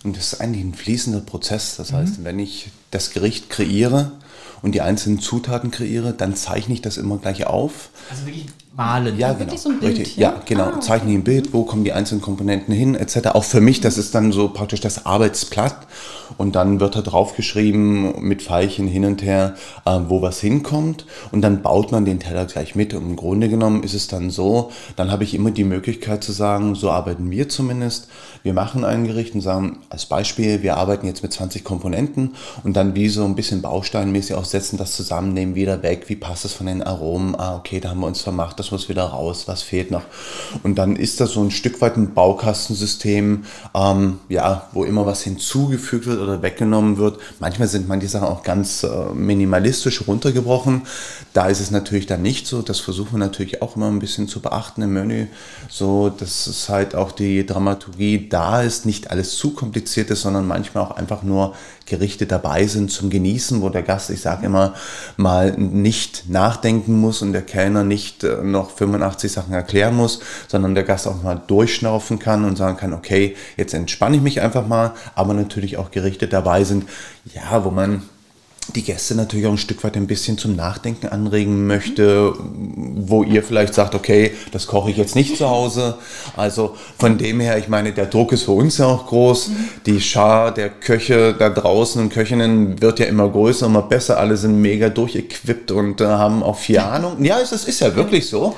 Und 0.03 0.17
das 0.17 0.33
ist 0.33 0.41
eigentlich 0.41 0.63
ein 0.63 0.73
fließender 0.73 1.21
Prozess. 1.21 1.75
Das 1.77 1.91
mhm. 1.91 1.97
heißt, 1.97 2.23
wenn 2.23 2.39
ich 2.39 2.71
das 2.89 3.11
Gericht 3.11 3.51
kreiere, 3.51 4.13
und 4.61 4.73
die 4.73 4.81
einzelnen 4.81 5.19
Zutaten 5.19 5.71
kreiere, 5.71 6.13
dann 6.13 6.35
zeichne 6.35 6.73
ich 6.73 6.81
das 6.81 6.97
immer 6.97 7.17
gleich 7.17 7.45
auf. 7.47 7.89
Also 8.09 8.25
wirklich 8.25 8.45
malen. 8.75 9.17
Ja, 9.17 9.33
genau. 9.33 9.55
So 9.55 9.69
Bild, 9.69 9.83
Richtig. 9.83 10.17
Ja, 10.17 10.31
ja 10.31 10.41
genau. 10.45 10.65
Ah, 10.65 10.79
zeichne 10.79 11.11
ich 11.11 11.17
ein 11.17 11.23
Bild, 11.23 11.53
wo 11.53 11.63
kommen 11.63 11.83
die 11.83 11.93
einzelnen 11.93 12.21
Komponenten 12.21 12.73
hin, 12.73 12.95
etc. 12.95 13.29
Auch 13.33 13.43
für 13.43 13.61
mich, 13.61 13.81
das 13.81 13.97
ist 13.97 14.13
dann 14.15 14.31
so 14.31 14.49
praktisch 14.49 14.81
das 14.81 15.05
Arbeitsblatt. 15.05 15.87
Und 16.37 16.55
dann 16.55 16.79
wird 16.79 16.95
da 16.95 17.01
draufgeschrieben 17.01 18.21
mit 18.21 18.41
Pfeilchen 18.41 18.87
hin 18.87 19.05
und 19.05 19.21
her, 19.21 19.55
äh, 19.85 19.99
wo 20.07 20.21
was 20.21 20.39
hinkommt. 20.39 21.05
Und 21.31 21.41
dann 21.41 21.61
baut 21.61 21.91
man 21.91 22.03
den 22.03 22.19
Teller 22.19 22.45
gleich 22.45 22.75
mit. 22.75 22.93
Und 22.93 23.03
im 23.03 23.15
Grunde 23.15 23.47
genommen 23.47 23.83
ist 23.83 23.93
es 23.93 24.07
dann 24.07 24.29
so, 24.29 24.71
dann 24.95 25.11
habe 25.11 25.23
ich 25.23 25.33
immer 25.33 25.51
die 25.51 25.63
Möglichkeit 25.63 26.23
zu 26.23 26.31
sagen, 26.31 26.75
so 26.75 26.91
arbeiten 26.91 27.29
wir 27.31 27.47
zumindest. 27.47 28.07
Wir 28.43 28.53
machen 28.53 28.85
ein 28.85 29.07
Gericht 29.07 29.33
und 29.33 29.41
sagen, 29.41 29.79
als 29.89 30.05
Beispiel, 30.05 30.61
wir 30.61 30.77
arbeiten 30.77 31.07
jetzt 31.07 31.23
mit 31.23 31.33
20 31.33 31.63
Komponenten 31.63 32.35
und 32.63 32.75
dann 32.75 32.93
wie 32.93 33.09
so 33.09 33.25
ein 33.25 33.35
bisschen 33.35 33.61
bausteinmäßig 33.61 34.35
auch 34.35 34.45
setzen 34.45 34.77
das 34.77 34.95
zusammen, 34.95 35.33
nehmen 35.33 35.55
wieder 35.55 35.81
weg, 35.81 36.05
wie 36.09 36.15
passt 36.15 36.45
es 36.45 36.53
von 36.53 36.67
den 36.67 36.83
Aromen, 36.83 37.35
ah, 37.35 37.55
okay, 37.55 37.79
da 37.79 37.89
haben 37.89 38.01
wir 38.01 38.07
uns 38.07 38.21
vermacht, 38.21 38.59
das 38.65 38.71
muss 38.71 38.89
wieder 38.89 39.03
raus, 39.03 39.43
was 39.47 39.61
fehlt 39.61 39.91
noch. 39.91 40.03
Und 40.63 40.75
dann 40.75 40.95
ist 40.95 41.21
das 41.21 41.31
so 41.31 41.43
ein 41.43 41.51
Stück 41.51 41.81
weit 41.81 41.97
ein 41.97 42.13
Baukastensystem, 42.13 43.45
ähm, 43.75 44.19
ja, 44.27 44.69
wo 44.71 44.83
immer 44.83 45.05
was 45.05 45.21
hinzugefügt 45.21 46.07
wird 46.07 46.19
oder 46.19 46.41
weggenommen 46.41 46.97
wird. 46.97 47.19
Manchmal 47.39 47.67
sind 47.67 47.87
manche 47.87 48.07
Sachen 48.07 48.27
auch 48.27 48.41
ganz 48.41 48.83
äh, 48.83 49.13
minimalistisch 49.13 50.07
runtergebrochen. 50.07 50.81
Da 51.33 51.47
ist 51.47 51.59
es 51.59 51.69
natürlich 51.69 52.07
dann 52.07 52.23
nicht 52.23 52.47
so. 52.47 52.63
Das 52.63 52.79
versuchen 52.79 53.13
wir 53.13 53.19
natürlich 53.19 53.61
auch 53.61 53.75
immer 53.75 53.87
ein 53.87 53.99
bisschen 53.99 54.27
zu 54.27 54.39
beachten 54.39 54.81
im 54.81 54.93
Menü, 54.93 55.27
so 55.69 56.09
dass 56.09 56.47
es 56.47 56.67
halt 56.69 56.95
auch 56.95 57.11
die 57.11 57.45
Dramaturgie 57.45 58.27
da 58.29 58.61
ist, 58.61 58.85
nicht 58.85 59.11
alles 59.11 59.35
zu 59.35 59.51
kompliziert 59.51 60.09
ist, 60.09 60.21
sondern 60.21 60.47
manchmal 60.47 60.85
auch 60.85 60.91
einfach 60.91 61.21
nur 61.21 61.53
Gerichte 61.85 62.25
dabei 62.25 62.65
sind 62.65 62.91
zum 62.91 63.09
Genießen, 63.09 63.61
wo 63.61 63.69
der 63.69 63.83
Gast, 63.83 64.09
ich 64.09 64.21
sage 64.21 64.45
immer, 64.45 64.73
mal 65.17 65.51
nicht 65.51 66.29
nachdenken 66.29 66.99
muss 66.99 67.21
und 67.21 67.33
der 67.33 67.43
Kellner 67.43 67.83
nicht 67.83 68.23
äh, 68.23 68.43
noch 68.43 68.71
85 68.71 69.31
Sachen 69.31 69.53
erklären 69.53 69.95
muss, 69.95 70.19
sondern 70.47 70.73
der 70.73 70.83
Gast 70.83 71.07
auch 71.07 71.21
mal 71.21 71.41
durchschnaufen 71.47 72.17
kann 72.17 72.43
und 72.43 72.57
sagen 72.57 72.77
kann, 72.77 72.93
okay, 72.93 73.35
jetzt 73.55 73.73
entspanne 73.73 74.17
ich 74.17 74.21
mich 74.21 74.41
einfach 74.41 74.67
mal, 74.67 74.93
aber 75.13 75.33
natürlich 75.33 75.77
auch 75.77 75.91
Gerichte 75.91 76.27
dabei 76.27 76.63
sind, 76.63 76.89
ja, 77.33 77.63
wo 77.63 77.69
man 77.69 78.01
die 78.73 78.83
Gäste 78.83 79.15
natürlich 79.15 79.45
auch 79.45 79.51
ein 79.51 79.57
Stück 79.57 79.83
weit 79.83 79.95
ein 79.95 80.07
bisschen 80.07 80.37
zum 80.37 80.55
Nachdenken 80.55 81.07
anregen 81.07 81.67
möchte, 81.67 82.33
wo 82.37 83.23
ihr 83.23 83.43
vielleicht 83.43 83.73
sagt, 83.73 83.93
okay, 83.93 84.31
das 84.51 84.65
koche 84.65 84.89
ich 84.89 84.97
jetzt 84.97 85.15
nicht 85.15 85.37
zu 85.37 85.49
Hause. 85.49 85.95
Also 86.35 86.75
von 86.97 87.17
dem 87.17 87.39
her, 87.39 87.57
ich 87.57 87.67
meine, 87.67 87.93
der 87.93 88.07
Druck 88.07 88.31
ist 88.31 88.43
für 88.43 88.53
uns 88.53 88.77
ja 88.79 88.87
auch 88.87 89.07
groß. 89.07 89.51
Die 89.85 90.01
Schar 90.01 90.53
der 90.53 90.69
Köche 90.69 91.35
da 91.37 91.49
draußen 91.49 92.01
und 92.01 92.09
Köchinnen 92.09 92.81
wird 92.81 92.99
ja 92.99 93.05
immer 93.05 93.29
größer, 93.29 93.67
immer 93.67 93.83
besser. 93.83 94.17
Alle 94.17 94.35
sind 94.35 94.59
mega 94.59 94.89
durchequipt 94.89 95.71
und 95.71 96.01
äh, 96.01 96.05
haben 96.05 96.41
auch 96.41 96.57
viel 96.57 96.79
Ahnung. 96.79 97.23
Ja, 97.23 97.39
es 97.39 97.51
ist 97.51 97.79
ja 97.79 97.95
wirklich 97.95 98.27
so. 98.27 98.55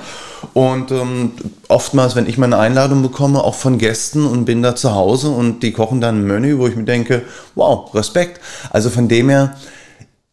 Und 0.54 0.90
ähm, 0.90 1.32
oftmals, 1.68 2.14
wenn 2.16 2.28
ich 2.28 2.38
meine 2.38 2.58
Einladung 2.58 3.02
bekomme, 3.02 3.42
auch 3.42 3.54
von 3.54 3.78
Gästen 3.78 4.24
und 4.24 4.44
bin 4.44 4.62
da 4.62 4.74
zu 4.74 4.94
Hause 4.94 5.28
und 5.28 5.62
die 5.62 5.72
kochen 5.72 6.00
dann 6.00 6.20
ein 6.20 6.26
Menü, 6.26 6.58
wo 6.58 6.66
ich 6.66 6.76
mir 6.76 6.84
denke, 6.84 7.22
wow, 7.54 7.92
Respekt. 7.94 8.40
Also 8.70 8.88
von 8.88 9.08
dem 9.08 9.28
her, 9.28 9.54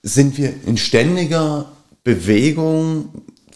sind 0.06 0.38
wir 0.38 0.54
in 0.68 0.78
ständiger 0.78 1.66
Bewegung, 2.04 3.10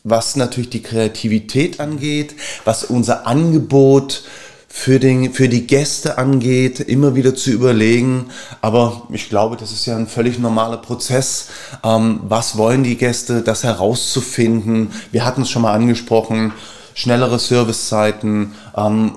was 0.03 0.35
natürlich 0.35 0.71
die 0.71 0.81
Kreativität 0.81 1.79
angeht, 1.79 2.33
was 2.65 2.83
unser 2.83 3.27
Angebot 3.27 4.23
für, 4.67 4.99
den, 4.99 5.31
für 5.31 5.47
die 5.47 5.67
Gäste 5.67 6.17
angeht, 6.17 6.79
immer 6.79 7.13
wieder 7.13 7.35
zu 7.35 7.51
überlegen. 7.51 8.31
Aber 8.61 9.07
ich 9.11 9.29
glaube, 9.29 9.57
das 9.57 9.71
ist 9.71 9.85
ja 9.85 9.95
ein 9.95 10.07
völlig 10.07 10.39
normaler 10.39 10.77
Prozess. 10.77 11.49
Ähm, 11.83 12.21
was 12.23 12.57
wollen 12.57 12.83
die 12.83 12.97
Gäste, 12.97 13.43
das 13.43 13.63
herauszufinden? 13.63 14.91
Wir 15.11 15.25
hatten 15.25 15.43
es 15.43 15.51
schon 15.51 15.61
mal 15.61 15.73
angesprochen, 15.73 16.51
schnellere 16.95 17.37
Servicezeiten, 17.37 18.53
ähm, 18.75 19.11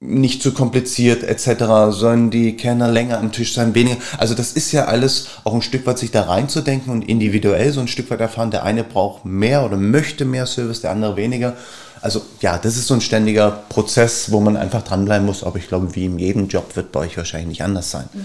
nicht 0.00 0.42
zu 0.42 0.52
kompliziert 0.52 1.24
etc., 1.24 1.90
sollen 1.90 2.30
die 2.30 2.56
Kellner 2.56 2.88
länger 2.88 3.18
am 3.18 3.32
Tisch 3.32 3.52
sein, 3.52 3.74
weniger. 3.74 3.96
Also 4.16 4.34
das 4.34 4.52
ist 4.52 4.70
ja 4.70 4.84
alles 4.84 5.26
auch 5.44 5.54
ein 5.54 5.62
Stück 5.62 5.86
weit 5.86 5.98
sich 5.98 6.12
da 6.12 6.22
reinzudenken 6.22 6.92
und 6.92 7.08
individuell 7.08 7.72
so 7.72 7.80
ein 7.80 7.88
Stück 7.88 8.10
weit 8.10 8.20
erfahren. 8.20 8.52
Der 8.52 8.62
eine 8.62 8.84
braucht 8.84 9.24
mehr 9.24 9.64
oder 9.64 9.76
möchte 9.76 10.24
mehr 10.24 10.46
Service, 10.46 10.82
der 10.82 10.92
andere 10.92 11.16
weniger. 11.16 11.56
Also 12.00 12.22
ja, 12.40 12.58
das 12.58 12.76
ist 12.76 12.86
so 12.86 12.94
ein 12.94 13.00
ständiger 13.00 13.50
Prozess, 13.50 14.30
wo 14.30 14.38
man 14.38 14.56
einfach 14.56 14.82
dranbleiben 14.82 15.26
muss. 15.26 15.42
Aber 15.42 15.58
ich 15.58 15.66
glaube, 15.66 15.94
wie 15.96 16.04
in 16.04 16.18
jedem 16.18 16.46
Job 16.46 16.76
wird 16.76 16.92
bei 16.92 17.00
euch 17.00 17.16
wahrscheinlich 17.16 17.48
nicht 17.48 17.62
anders 17.62 17.90
sein. 17.90 18.08
Mhm. 18.12 18.24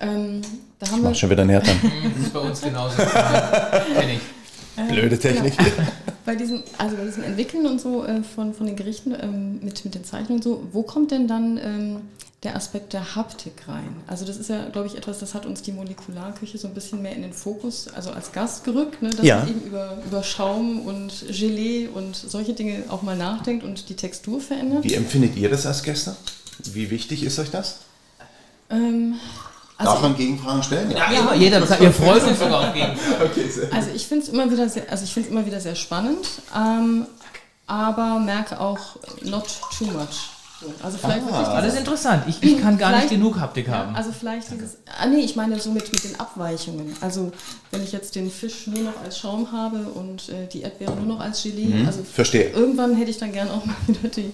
Ähm, 0.00 0.42
da 0.80 0.90
haben 0.90 1.02
wir 1.02 1.14
schon 1.14 1.30
wieder 1.30 1.44
näher 1.44 1.60
dran. 1.60 1.80
das 2.16 2.26
ist 2.26 2.32
bei 2.32 2.40
uns 2.40 2.60
genauso. 2.60 2.96
Kenn 2.96 4.10
ich. 4.10 4.33
Blöde 4.76 5.18
Technik. 5.18 5.56
Genau. 5.56 5.88
bei 6.24 6.36
diesem, 6.36 6.62
also 6.78 6.96
bei 6.96 7.04
diesem 7.04 7.24
Entwickeln 7.24 7.66
und 7.66 7.80
so 7.80 8.04
äh, 8.04 8.22
von, 8.22 8.54
von 8.54 8.66
den 8.66 8.76
Gerichten 8.76 9.14
ähm, 9.20 9.60
mit, 9.62 9.84
mit 9.84 9.94
den 9.94 10.04
Zeichnungen 10.04 10.36
und 10.36 10.44
so, 10.44 10.66
wo 10.72 10.82
kommt 10.82 11.10
denn 11.10 11.28
dann 11.28 11.58
ähm, 11.58 11.96
der 12.42 12.56
Aspekt 12.56 12.92
der 12.92 13.14
Haptik 13.14 13.68
rein? 13.68 13.96
Also 14.06 14.24
das 14.24 14.36
ist 14.36 14.50
ja, 14.50 14.68
glaube 14.68 14.86
ich, 14.86 14.96
etwas, 14.96 15.18
das 15.18 15.34
hat 15.34 15.46
uns 15.46 15.62
die 15.62 15.72
Molekularküche 15.72 16.58
so 16.58 16.68
ein 16.68 16.74
bisschen 16.74 17.02
mehr 17.02 17.14
in 17.14 17.22
den 17.22 17.32
Fokus, 17.32 17.88
also 17.88 18.10
als 18.10 18.32
Gast 18.32 18.64
gerückt, 18.64 19.02
ne, 19.02 19.10
dass 19.10 19.24
ja. 19.24 19.38
man 19.38 19.48
eben 19.48 19.60
über, 19.62 19.98
über 20.06 20.22
Schaum 20.22 20.80
und 20.80 21.24
Gelee 21.28 21.88
und 21.88 22.16
solche 22.16 22.52
Dinge 22.52 22.84
auch 22.88 23.02
mal 23.02 23.16
nachdenkt 23.16 23.64
und 23.64 23.88
die 23.88 23.96
Textur 23.96 24.40
verändert. 24.40 24.84
Wie 24.84 24.94
empfindet 24.94 25.36
ihr 25.36 25.48
das 25.48 25.66
als 25.66 25.82
Gäste? 25.82 26.16
Wie 26.72 26.90
wichtig 26.90 27.24
ist 27.24 27.38
euch 27.38 27.50
das? 27.50 27.80
Ähm, 28.70 29.14
also 29.76 29.92
Darf 29.92 30.02
man 30.02 30.16
Gegenfragen 30.16 30.62
stellen? 30.62 30.90
Ja, 30.90 31.10
ja 31.10 31.20
immer, 31.20 31.34
jeder. 31.34 31.60
Wir 31.80 31.92
freuen 31.92 32.24
uns 32.24 32.38
sogar 32.38 32.68
auf 32.68 32.72
Gegenfragen. 32.72 32.96
Okay, 33.24 33.48
also 33.72 33.90
ich 33.94 34.06
finde 34.06 34.24
es 34.24 34.30
immer 34.30 34.50
wieder 34.50 34.68
sehr, 34.68 34.84
also 34.90 35.04
ich 35.04 35.12
finde 35.12 35.30
immer 35.30 35.46
wieder 35.46 35.60
sehr 35.60 35.74
spannend, 35.74 36.26
ähm, 36.54 37.06
aber 37.66 38.20
merke 38.20 38.60
auch 38.60 38.96
not 39.22 39.46
too 39.76 39.86
much. 39.86 40.30
Also 40.82 40.98
vielleicht 40.98 41.22
ah, 41.30 41.54
alles 41.54 41.76
interessant. 41.76 42.24
Ich, 42.26 42.42
ich 42.42 42.60
kann 42.60 42.78
gar 42.78 42.96
nicht 42.96 43.10
genug 43.10 43.38
Haptik 43.38 43.66
ja, 43.66 43.74
haben. 43.74 43.94
Also 43.94 44.12
vielleicht 44.12 44.50
dieses. 44.50 44.78
Ah 44.98 45.06
nee, 45.06 45.20
ich 45.20 45.36
meine 45.36 45.58
so 45.58 45.70
mit, 45.70 45.90
mit 45.92 46.04
den 46.04 46.18
Abweichungen. 46.18 46.94
Also 47.00 47.32
wenn 47.70 47.82
ich 47.82 47.92
jetzt 47.92 48.14
den 48.14 48.30
Fisch 48.30 48.66
nur 48.66 48.82
noch 48.82 49.02
als 49.02 49.18
Schaum 49.18 49.52
habe 49.52 49.78
und 49.78 50.28
äh, 50.28 50.46
die 50.46 50.62
Erdbeere 50.62 50.94
nur 50.96 51.16
noch 51.16 51.20
als 51.20 51.42
Gelee. 51.42 51.66
Mhm, 51.66 51.86
also 51.86 52.02
verstehe. 52.04 52.50
Irgendwann 52.50 52.96
hätte 52.96 53.10
ich 53.10 53.18
dann 53.18 53.32
gern 53.32 53.50
auch 53.50 53.64
mal 53.64 53.76
wieder 53.86 54.08
die 54.08 54.32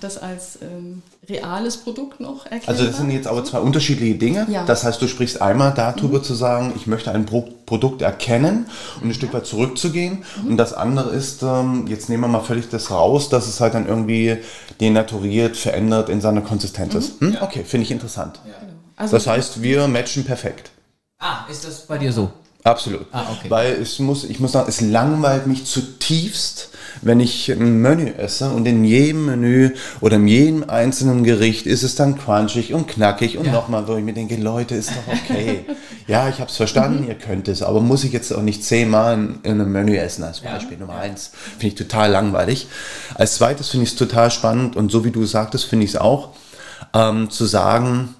das 0.00 0.18
als 0.18 0.58
ähm, 0.62 1.02
reales 1.28 1.76
Produkt 1.76 2.20
noch 2.20 2.44
erklärt. 2.44 2.68
Also 2.68 2.84
das 2.84 2.96
sind 2.96 3.10
jetzt 3.10 3.26
aber 3.26 3.44
zwei 3.44 3.60
unterschiedliche 3.60 4.16
Dinge. 4.16 4.46
Ja. 4.50 4.64
Das 4.64 4.84
heißt, 4.84 5.00
du 5.00 5.06
sprichst 5.06 5.40
einmal 5.40 5.72
darüber 5.74 6.18
mhm. 6.18 6.24
zu 6.24 6.34
sagen, 6.34 6.72
ich 6.76 6.86
möchte 6.86 7.12
ein 7.12 7.24
Pro 7.26 7.48
Produkt 7.66 8.02
erkennen 8.02 8.66
und 9.00 9.08
ein 9.08 9.14
Stück 9.14 9.32
weit 9.32 9.46
zurückzugehen. 9.46 10.24
Mhm. 10.42 10.50
Und 10.50 10.56
das 10.58 10.74
andere 10.74 11.10
ist, 11.10 11.42
ähm, 11.42 11.86
jetzt 11.86 12.10
nehmen 12.10 12.24
wir 12.24 12.28
mal 12.28 12.40
völlig 12.40 12.68
das 12.68 12.90
raus, 12.90 13.30
dass 13.30 13.46
es 13.46 13.60
halt 13.60 13.72
dann 13.72 13.88
irgendwie 13.88 14.36
denaturiert, 14.80 15.56
verändert 15.56 16.10
in 16.10 16.20
seiner 16.20 16.42
Konsistenz 16.42 16.94
ist. 16.94 17.22
Mhm. 17.22 17.34
Hm? 17.34 17.42
Okay, 17.42 17.64
finde 17.64 17.84
ich 17.84 17.90
interessant. 17.90 18.40
Ja. 18.44 18.52
Genau. 18.60 18.72
Also 18.96 19.16
das 19.16 19.26
heißt, 19.26 19.62
wir 19.62 19.88
matchen 19.88 20.24
perfekt. 20.24 20.70
Ah, 21.18 21.46
ist 21.50 21.66
das 21.66 21.86
bei 21.86 21.96
dir 21.96 22.12
so? 22.12 22.30
Absolut. 22.64 23.06
Ah, 23.12 23.26
okay. 23.30 23.50
Weil 23.50 23.72
es 23.74 23.98
muss, 23.98 24.24
ich 24.24 24.40
muss 24.40 24.52
sagen, 24.52 24.66
es 24.68 24.80
langweilt 24.80 25.46
mich 25.46 25.66
zutiefst, 25.66 26.70
wenn 27.02 27.20
ich 27.20 27.50
ein 27.50 27.80
Menü 27.80 28.10
esse 28.16 28.50
und 28.50 28.66
in 28.66 28.84
jedem 28.84 29.26
Menü 29.26 29.70
oder 30.00 30.16
in 30.16 30.28
jedem 30.28 30.68
einzelnen 30.68 31.24
Gericht 31.24 31.66
ist 31.66 31.82
es 31.82 31.94
dann 31.94 32.18
crunchig 32.18 32.72
und 32.74 32.88
knackig 32.88 33.38
und 33.38 33.46
ja. 33.46 33.52
nochmal, 33.52 33.86
wo 33.88 33.96
ich 33.96 34.04
mir 34.04 34.14
denke, 34.14 34.36
Leute, 34.36 34.74
ist 34.74 34.90
doch 34.90 35.14
okay. 35.14 35.64
ja, 36.06 36.28
ich 36.28 36.40
habe 36.40 36.50
es 36.50 36.56
verstanden, 36.56 37.02
mhm. 37.02 37.08
ihr 37.08 37.14
könnt 37.14 37.48
es, 37.48 37.62
aber 37.62 37.80
muss 37.80 38.04
ich 38.04 38.12
jetzt 38.12 38.32
auch 38.32 38.42
nicht 38.42 38.64
zehnmal 38.64 39.14
in, 39.14 39.38
in 39.42 39.60
einem 39.60 39.72
Menü 39.72 39.96
essen 39.96 40.24
als 40.24 40.40
Beispiel. 40.40 40.78
Ja. 40.78 40.86
Nummer 40.86 40.98
eins 40.98 41.30
finde 41.52 41.68
ich 41.68 41.74
total 41.74 42.10
langweilig. 42.10 42.68
Als 43.14 43.36
zweites 43.36 43.70
finde 43.70 43.84
ich 43.84 43.90
es 43.90 43.96
total 43.96 44.30
spannend 44.30 44.76
und 44.76 44.90
so 44.90 45.04
wie 45.04 45.10
du 45.10 45.24
sagtest, 45.24 45.64
finde 45.64 45.84
ich 45.84 45.92
es 45.92 46.00
auch, 46.00 46.30
ähm, 46.92 47.30
zu 47.30 47.44
sagen, 47.46 48.14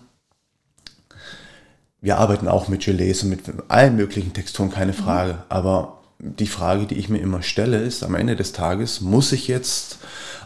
wir 2.01 2.18
arbeiten 2.18 2.49
auch 2.49 2.68
mit 2.68 2.85
Gelees 2.85 3.22
und 3.22 3.31
mit 3.31 3.41
allen 3.68 3.97
möglichen 3.97 4.35
Texturen, 4.35 4.70
keine 4.70 4.93
mhm. 4.93 4.97
Frage. 4.97 5.33
Mhm. 5.33 5.39
Aber 5.49 6.03
die 6.25 6.47
Frage, 6.47 6.87
die 6.87 6.95
ich 6.95 7.09
mir 7.09 7.18
immer 7.18 7.43
stelle, 7.43 7.79
ist 7.79 8.03
am 8.03 8.14
Ende 8.14 8.35
des 8.35 8.53
Tages, 8.53 9.03
muss 9.03 9.33
ich 9.33 9.47
jetzt 9.47 9.99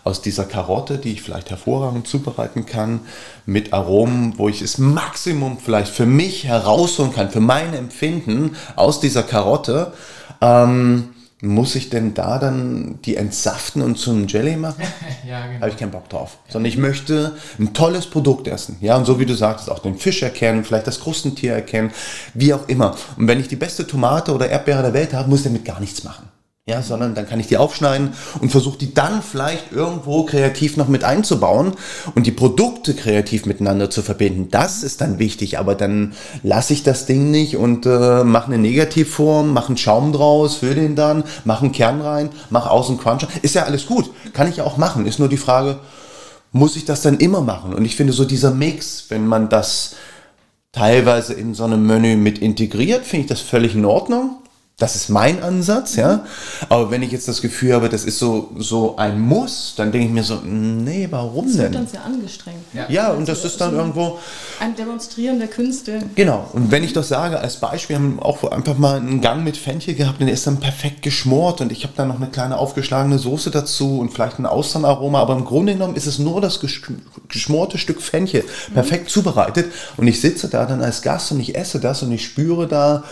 aus 0.03 0.21
dieser 0.21 0.45
Karotte, 0.45 0.99
die 0.99 1.13
ich 1.13 1.23
vielleicht 1.23 1.51
hervorragend 1.51 2.09
zubereiten 2.09 2.67
kann, 2.67 3.01
mit 3.47 3.73
Aromen, 3.73 4.35
wo 4.39 4.49
ich 4.49 4.61
das 4.61 4.79
Maximum 4.79 5.59
vielleicht 5.59 5.93
für 5.93 6.07
mich 6.07 6.45
herausholen 6.45 7.13
kann, 7.13 7.31
für 7.31 7.41
mein 7.41 7.75
Empfinden 7.75 8.57
aus 8.75 9.01
dieser 9.01 9.23
Karotte, 9.23 9.93
ähm, 10.41 11.11
muss 11.41 11.77
ich 11.77 11.89
denn 11.89 12.15
da 12.15 12.39
dann 12.39 12.99
die 13.05 13.17
entsaften 13.17 13.83
und 13.83 13.97
zum 13.97 14.27
Jelly 14.27 14.57
machen? 14.57 14.83
ja, 15.29 15.47
genau. 15.47 15.61
Habe 15.61 15.71
ich 15.71 15.77
keinen 15.77 15.93
Bock 15.93 16.09
drauf. 16.09 16.39
Ja. 16.47 16.53
Sondern 16.55 16.69
ich 16.69 16.79
möchte 16.79 17.37
ein 17.59 17.73
tolles 17.73 18.07
Produkt 18.07 18.49
essen. 18.49 18.77
Ja, 18.81 18.97
und 18.97 19.05
so 19.05 19.21
wie 19.21 19.27
du 19.27 19.35
sagst, 19.35 19.71
auch 19.71 19.79
den 19.79 19.97
Fisch 19.97 20.23
erkennen, 20.23 20.65
vielleicht 20.65 20.87
das 20.87 21.01
Krustentier 21.01 21.53
erkennen, 21.53 21.93
wie 22.35 22.53
auch 22.53 22.69
immer. 22.69 22.97
Und 23.17 23.29
wenn 23.29 23.39
ich 23.39 23.49
die 23.49 23.57
beste 23.57 23.87
Tomate 23.87 24.35
oder 24.35 24.49
Erdbeere 24.49 24.83
der 24.83 24.95
Welt 24.95 25.15
habe, 25.15 25.29
muss 25.29 25.41
ich 25.41 25.45
damit 25.45 25.65
gar 25.65 25.81
nichts 25.81 26.03
machen 26.03 26.29
ja, 26.69 26.83
sondern 26.83 27.15
dann 27.15 27.27
kann 27.27 27.41
ich 27.41 27.47
die 27.47 27.57
aufschneiden 27.57 28.13
und 28.41 28.51
versuche 28.51 28.77
die 28.77 28.93
dann 28.93 29.23
vielleicht 29.23 29.73
irgendwo 29.73 30.25
kreativ 30.25 30.77
noch 30.77 30.89
mit 30.89 31.03
einzubauen 31.03 31.73
und 32.15 32.27
die 32.27 32.31
Produkte 32.31 32.95
kreativ 32.95 33.47
miteinander 33.47 33.89
zu 33.89 34.03
verbinden. 34.03 34.49
Das 34.51 34.83
ist 34.83 35.01
dann 35.01 35.19
wichtig, 35.19 35.59
aber 35.59 35.75
dann 35.75 36.13
lasse 36.43 36.75
ich 36.75 36.83
das 36.83 37.07
Ding 37.07 37.31
nicht 37.31 37.57
und 37.57 37.87
äh, 37.87 38.23
mache 38.23 38.49
eine 38.49 38.59
Negativform, 38.59 39.55
mache 39.55 39.69
einen 39.69 39.77
Schaum 39.79 40.13
draus, 40.13 40.57
fülle 40.57 40.75
den 40.75 40.95
dann, 40.95 41.25
mache 41.45 41.65
einen 41.65 41.73
Kern 41.73 42.03
rein, 42.03 42.29
mache 42.51 42.71
außen 42.71 42.99
Cruncher. 42.99 43.29
Ist 43.41 43.55
ja 43.55 43.63
alles 43.63 43.87
gut, 43.87 44.11
kann 44.35 44.49
ich 44.49 44.61
auch 44.61 44.77
machen. 44.77 45.07
Ist 45.07 45.19
nur 45.19 45.29
die 45.29 45.39
Frage, 45.39 45.79
muss 46.53 46.77
ich 46.77 46.85
das 46.85 47.01
dann 47.01 47.17
immer 47.17 47.41
machen? 47.41 47.73
Und 47.73 47.87
ich 47.87 47.97
finde 47.97 48.13
so 48.13 48.27
dieser 48.27 48.51
Mix, 48.51 49.07
wenn 49.09 49.27
man 49.27 49.49
das 49.49 49.95
teilweise 50.73 51.33
in 51.33 51.55
so 51.55 51.65
einem 51.65 51.87
Menü 51.87 52.17
mit 52.17 52.41
integriert, 52.41 53.07
finde 53.07 53.23
ich 53.23 53.29
das 53.29 53.41
völlig 53.41 53.75
in 53.75 53.87
Ordnung. 53.87 54.43
Das 54.79 54.95
ist 54.95 55.09
mein 55.09 55.43
Ansatz, 55.43 55.97
ja. 55.97 56.25
Aber 56.69 56.93
wenn 56.93 57.03
ich 57.03 57.11
jetzt 57.11 57.27
das 57.27 57.43
Gefühl 57.43 57.75
habe, 57.75 57.89
das 57.89 58.05
ist 58.05 58.21
so, 58.21 58.53
so 58.57 58.97
ein 58.97 59.21
Muss, 59.21 59.75
dann 59.77 59.91
denke 59.91 60.07
ich 60.07 60.13
mir 60.13 60.23
so, 60.23 60.37
nee, 60.45 61.09
warum 61.11 61.47
das 61.47 61.57
denn? 61.57 61.73
Das 61.73 61.73
wird 61.73 61.83
uns 61.83 61.93
ja 61.95 62.01
angestrengt. 62.03 62.65
Ja, 62.73 62.87
ja 62.89 63.11
und 63.11 63.29
das 63.29 63.45
ist 63.45 63.61
dann 63.61 63.75
irgendwo... 63.75 64.21
Ein 64.61 64.77
Demonstrieren 64.77 65.41
der 65.41 65.49
Künste. 65.49 65.99
Genau. 66.15 66.49
Und 66.53 66.71
wenn 66.71 66.85
ich 66.85 66.93
das 66.93 67.09
sage, 67.09 67.41
als 67.41 67.57
Beispiel, 67.57 67.97
wir 67.97 68.05
haben 68.05 68.21
auch 68.21 68.45
einfach 68.53 68.79
mal 68.79 68.99
einen 68.99 69.21
Gang 69.21 69.43
mit 69.43 69.57
Fenchel 69.57 69.95
gehabt 69.95 70.21
und 70.21 70.27
der 70.27 70.35
ist 70.35 70.47
dann 70.47 70.61
perfekt 70.61 71.03
geschmort 71.03 71.61
und 71.61 71.73
ich 71.73 71.83
habe 71.83 71.95
dann 71.97 72.07
noch 72.07 72.21
eine 72.21 72.29
kleine 72.29 72.57
aufgeschlagene 72.57 73.19
Soße 73.19 73.51
dazu 73.51 73.99
und 73.99 74.13
vielleicht 74.13 74.39
ein 74.39 74.47
Austernaroma, 74.47 75.21
aber 75.21 75.35
im 75.35 75.45
Grunde 75.45 75.73
genommen 75.73 75.97
ist 75.97 76.07
es 76.07 76.21
nur 76.21 76.41
das 76.41 76.61
geschmorte 77.29 77.79
Stück 77.79 78.01
Fenchel, 78.01 78.45
perfekt 78.75 79.07
mhm. 79.07 79.09
zubereitet 79.09 79.73
und 79.97 80.07
ich 80.07 80.21
sitze 80.21 80.47
da 80.47 80.67
dann 80.67 80.83
als 80.83 81.03
Gast 81.03 81.33
und 81.33 81.41
ich 81.41 81.57
esse 81.57 81.81
das 81.81 82.05
und 82.05 82.13
ich 82.13 82.25
spüre 82.25 82.69
da 82.69 83.03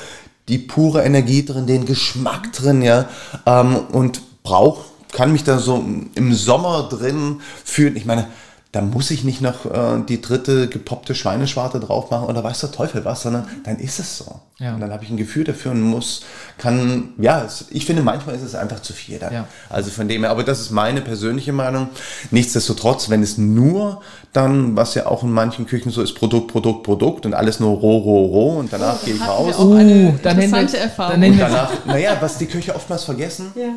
die 0.48 0.58
pure 0.58 1.02
Energie 1.02 1.44
drin, 1.44 1.66
den 1.66 1.86
Geschmack 1.86 2.52
drin, 2.52 2.82
ja, 2.82 3.08
ähm, 3.46 3.76
und 3.92 4.20
brauch, 4.42 4.84
kann 5.12 5.32
mich 5.32 5.44
da 5.44 5.58
so 5.58 5.84
im 6.14 6.34
Sommer 6.34 6.88
drin 6.88 7.40
fühlen. 7.64 7.96
Ich 7.96 8.04
meine, 8.04 8.28
da 8.76 8.82
muss 8.82 9.10
ich 9.10 9.24
nicht 9.24 9.40
noch 9.40 9.64
äh, 9.64 10.02
die 10.06 10.20
dritte 10.20 10.68
gepoppte 10.68 11.14
Schweineschwarte 11.14 11.80
drauf 11.80 12.10
machen 12.10 12.26
oder 12.26 12.44
weiß 12.44 12.60
der 12.60 12.72
Teufel 12.72 13.06
was, 13.06 13.22
sondern 13.22 13.48
dann 13.64 13.78
ist 13.78 13.98
es 13.98 14.18
so. 14.18 14.40
Ja. 14.58 14.74
Und 14.74 14.80
dann 14.80 14.92
habe 14.92 15.02
ich 15.02 15.08
ein 15.08 15.16
Gefühl 15.16 15.44
dafür 15.44 15.70
und 15.70 15.80
muss, 15.80 16.26
kann, 16.58 17.14
ja, 17.16 17.42
es, 17.42 17.68
ich 17.70 17.86
finde, 17.86 18.02
manchmal 18.02 18.34
ist 18.34 18.42
es 18.42 18.54
einfach 18.54 18.80
zu 18.80 18.92
viel 18.92 19.18
dann. 19.18 19.32
Ja. 19.32 19.48
Also 19.70 19.90
von 19.90 20.08
dem 20.08 20.24
her, 20.24 20.30
aber 20.30 20.44
das 20.44 20.60
ist 20.60 20.72
meine 20.72 21.00
persönliche 21.00 21.54
Meinung. 21.54 21.88
Nichtsdestotrotz, 22.30 23.08
wenn 23.08 23.22
es 23.22 23.38
nur 23.38 24.02
dann, 24.34 24.76
was 24.76 24.94
ja 24.94 25.06
auch 25.06 25.22
in 25.22 25.32
manchen 25.32 25.66
Küchen 25.66 25.90
so 25.90 26.02
ist, 26.02 26.12
Produkt, 26.12 26.52
Produkt, 26.52 26.82
Produkt 26.82 27.24
und 27.24 27.32
alles 27.32 27.58
nur 27.58 27.78
roh, 27.78 27.96
roh, 27.96 28.26
roh 28.26 28.58
und 28.58 28.70
danach 28.70 28.98
oh, 29.00 29.06
gehe 29.06 29.14
ich 29.14 29.26
raus. 29.26 29.58
Uh, 29.58 30.12
dann 30.22 30.38
interessante 30.38 30.76
Erfahrung. 30.76 31.18
Dann 31.18 31.30
und 31.32 31.38
danach, 31.38 31.70
naja, 31.86 32.14
was 32.20 32.36
die 32.36 32.46
Köche 32.46 32.74
oftmals 32.74 33.04
vergessen, 33.04 33.52
ja 33.54 33.70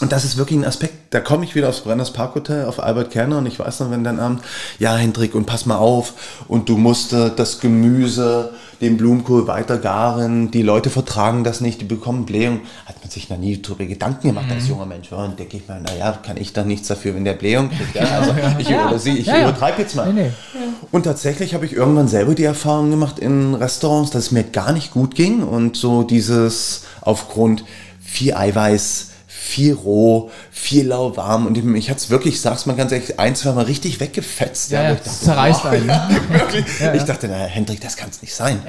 und 0.00 0.10
das 0.10 0.24
ist 0.24 0.36
wirklich 0.36 0.58
ein 0.58 0.64
Aspekt, 0.64 0.94
da 1.10 1.20
komme 1.20 1.44
ich 1.44 1.54
wieder 1.54 1.68
aufs 1.68 1.82
Brenners 1.82 2.12
Parkhotel, 2.12 2.66
auf 2.66 2.82
Albert 2.82 3.12
Kerner 3.12 3.38
und 3.38 3.46
ich 3.46 3.60
weiß 3.60 3.78
noch, 3.80 3.92
wenn 3.92 4.02
dann 4.02 4.18
Abend, 4.18 4.42
ja 4.80 4.96
Hendrik, 4.96 5.36
und 5.36 5.46
pass 5.46 5.66
mal 5.66 5.76
auf, 5.76 6.44
und 6.48 6.68
du 6.68 6.76
musst 6.76 7.12
äh, 7.12 7.30
das 7.34 7.60
Gemüse, 7.60 8.52
den 8.80 8.96
Blumenkohl 8.96 9.46
weiter 9.46 9.78
garen, 9.78 10.50
die 10.50 10.62
Leute 10.62 10.90
vertragen 10.90 11.44
das 11.44 11.60
nicht, 11.60 11.80
die 11.80 11.84
bekommen 11.84 12.26
Blähung. 12.26 12.60
Hat 12.86 13.00
man 13.00 13.08
sich 13.08 13.30
noch 13.30 13.38
nie 13.38 13.62
darüber 13.62 13.84
Gedanken 13.84 14.28
gemacht 14.28 14.46
mhm. 14.46 14.52
als 14.52 14.68
junger 14.68 14.86
Mensch. 14.86 15.10
Ja, 15.10 15.18
und 15.18 15.38
denke 15.38 15.56
ich 15.56 15.68
mal, 15.68 15.80
naja, 15.80 16.18
kann 16.24 16.36
ich 16.36 16.52
da 16.52 16.64
nichts 16.64 16.88
dafür, 16.88 17.14
wenn 17.14 17.24
der 17.24 17.34
Blähung 17.34 17.70
kriegt. 17.70 17.94
Ja, 17.94 18.18
also 18.18 18.34
ich, 18.58 18.68
ja. 18.68 18.88
Oder 18.88 18.98
sie, 18.98 19.16
ich 19.16 19.26
ja, 19.26 19.42
übertreibe 19.42 19.80
jetzt 19.80 19.94
mal. 19.94 20.12
Nee, 20.12 20.22
nee. 20.54 20.60
Und 20.90 21.04
tatsächlich 21.04 21.54
habe 21.54 21.64
ich 21.66 21.72
irgendwann 21.72 22.08
selber 22.08 22.34
die 22.34 22.44
Erfahrung 22.44 22.90
gemacht 22.90 23.20
in 23.20 23.54
Restaurants, 23.54 24.10
dass 24.10 24.24
es 24.24 24.30
mir 24.32 24.44
gar 24.44 24.72
nicht 24.72 24.90
gut 24.90 25.14
ging 25.14 25.42
und 25.44 25.76
so 25.76 26.02
dieses 26.02 26.82
aufgrund 27.00 27.64
viel 28.00 28.34
Eiweiß, 28.34 29.10
viel 29.44 29.74
roh, 29.74 30.30
viel 30.50 30.88
lauwarm 30.88 31.46
und 31.46 31.56
ich 31.76 31.90
hatte 31.90 31.98
es 31.98 32.08
wirklich, 32.08 32.40
sag's 32.40 32.64
mal 32.64 32.74
ganz 32.74 32.92
ehrlich, 32.92 33.20
ein, 33.20 33.36
zwei 33.36 33.52
Mal 33.52 33.66
richtig 33.66 34.00
weggefetzt. 34.00 34.70
Ja, 34.70 34.82
ja, 34.82 34.88
ja 34.88 34.94
dachte, 34.94 35.10
zerreißt 35.10 35.64
wow, 35.64 35.70
einen. 35.70 35.88
wirklich, 36.30 36.64
ja, 36.80 36.94
ich 36.94 37.02
dachte, 37.02 37.28
na 37.28 37.44
Hendrik, 37.44 37.80
das 37.80 37.96
kann 37.96 38.08
es 38.08 38.22
nicht 38.22 38.34
sein. 38.34 38.60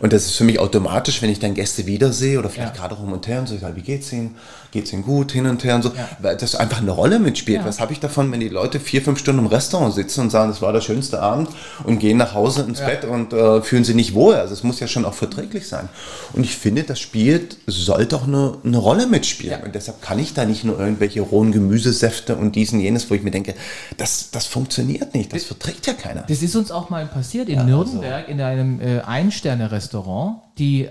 Und 0.00 0.12
das 0.12 0.26
ist 0.26 0.36
für 0.36 0.44
mich 0.44 0.58
automatisch, 0.58 1.22
wenn 1.22 1.30
ich 1.30 1.38
dann 1.38 1.54
Gäste 1.54 1.86
wiedersehe 1.86 2.38
oder 2.38 2.50
vielleicht 2.50 2.74
gerade 2.74 2.94
rum 2.94 3.12
und 3.12 3.26
her 3.26 3.40
und 3.40 3.46
so, 3.46 3.56
wie 3.74 3.80
geht's 3.80 4.12
ihnen? 4.12 4.36
Geht's 4.70 4.92
ihnen 4.92 5.02
gut? 5.02 5.32
Hin 5.32 5.46
und 5.46 5.64
her 5.64 5.76
und 5.76 5.82
so. 5.82 5.88
Ja. 5.90 6.08
Weil 6.20 6.36
das 6.36 6.54
einfach 6.54 6.78
eine 6.78 6.90
Rolle 6.90 7.18
mitspielt. 7.18 7.60
Ja. 7.60 7.64
Was 7.64 7.80
habe 7.80 7.92
ich 7.92 8.00
davon, 8.00 8.30
wenn 8.32 8.40
die 8.40 8.48
Leute 8.48 8.80
vier, 8.80 9.02
fünf 9.02 9.18
Stunden 9.18 9.40
im 9.40 9.46
Restaurant 9.46 9.94
sitzen 9.94 10.22
und 10.22 10.30
sagen, 10.30 10.50
das 10.50 10.60
war 10.60 10.72
der 10.72 10.80
schönste 10.80 11.22
Abend 11.22 11.48
und 11.84 11.98
gehen 11.98 12.18
nach 12.18 12.34
Hause 12.34 12.62
ins 12.62 12.80
Bett 12.80 13.04
und 13.04 13.32
äh, 13.32 13.62
fühlen 13.62 13.84
sich 13.84 13.94
nicht 13.94 14.14
wohl? 14.14 14.34
Also 14.34 14.52
es 14.52 14.62
muss 14.62 14.80
ja 14.80 14.86
schon 14.86 15.04
auch 15.04 15.14
verträglich 15.14 15.68
sein. 15.68 15.88
Und 16.34 16.44
ich 16.44 16.56
finde, 16.56 16.82
das 16.82 17.00
spielt, 17.00 17.56
sollte 17.66 18.16
auch 18.16 18.26
eine, 18.26 18.58
eine 18.64 18.78
Rolle 18.78 19.06
mitspielen. 19.06 19.62
Und 19.62 19.74
deshalb 19.74 20.02
kann 20.02 20.18
ich 20.18 20.34
da 20.34 20.44
nicht 20.44 20.64
nur 20.64 20.78
irgendwelche 20.78 21.20
rohen 21.20 21.52
Gemüsesäfte 21.52 22.36
und 22.36 22.54
dies 22.54 22.72
und 22.72 22.80
jenes, 22.80 23.10
wo 23.10 23.14
ich 23.14 23.22
mir 23.22 23.30
denke, 23.30 23.54
das, 23.96 24.30
das 24.30 24.46
funktioniert 24.46 25.14
nicht, 25.14 25.32
das, 25.32 25.40
das 25.40 25.48
verträgt 25.48 25.86
ja 25.86 25.94
keiner. 25.94 26.24
Das 26.28 26.42
ist 26.42 26.54
uns 26.56 26.70
auch 26.70 26.90
mal 26.90 27.06
passiert 27.06 27.48
in 27.48 27.64
Nürnberg 27.66 28.22
also. 28.22 28.30
in 28.30 28.40
einem 28.40 28.80
äh, 28.80 29.00
Ein-Sterne-Restaurant. 29.00 30.42
Die 30.58 30.88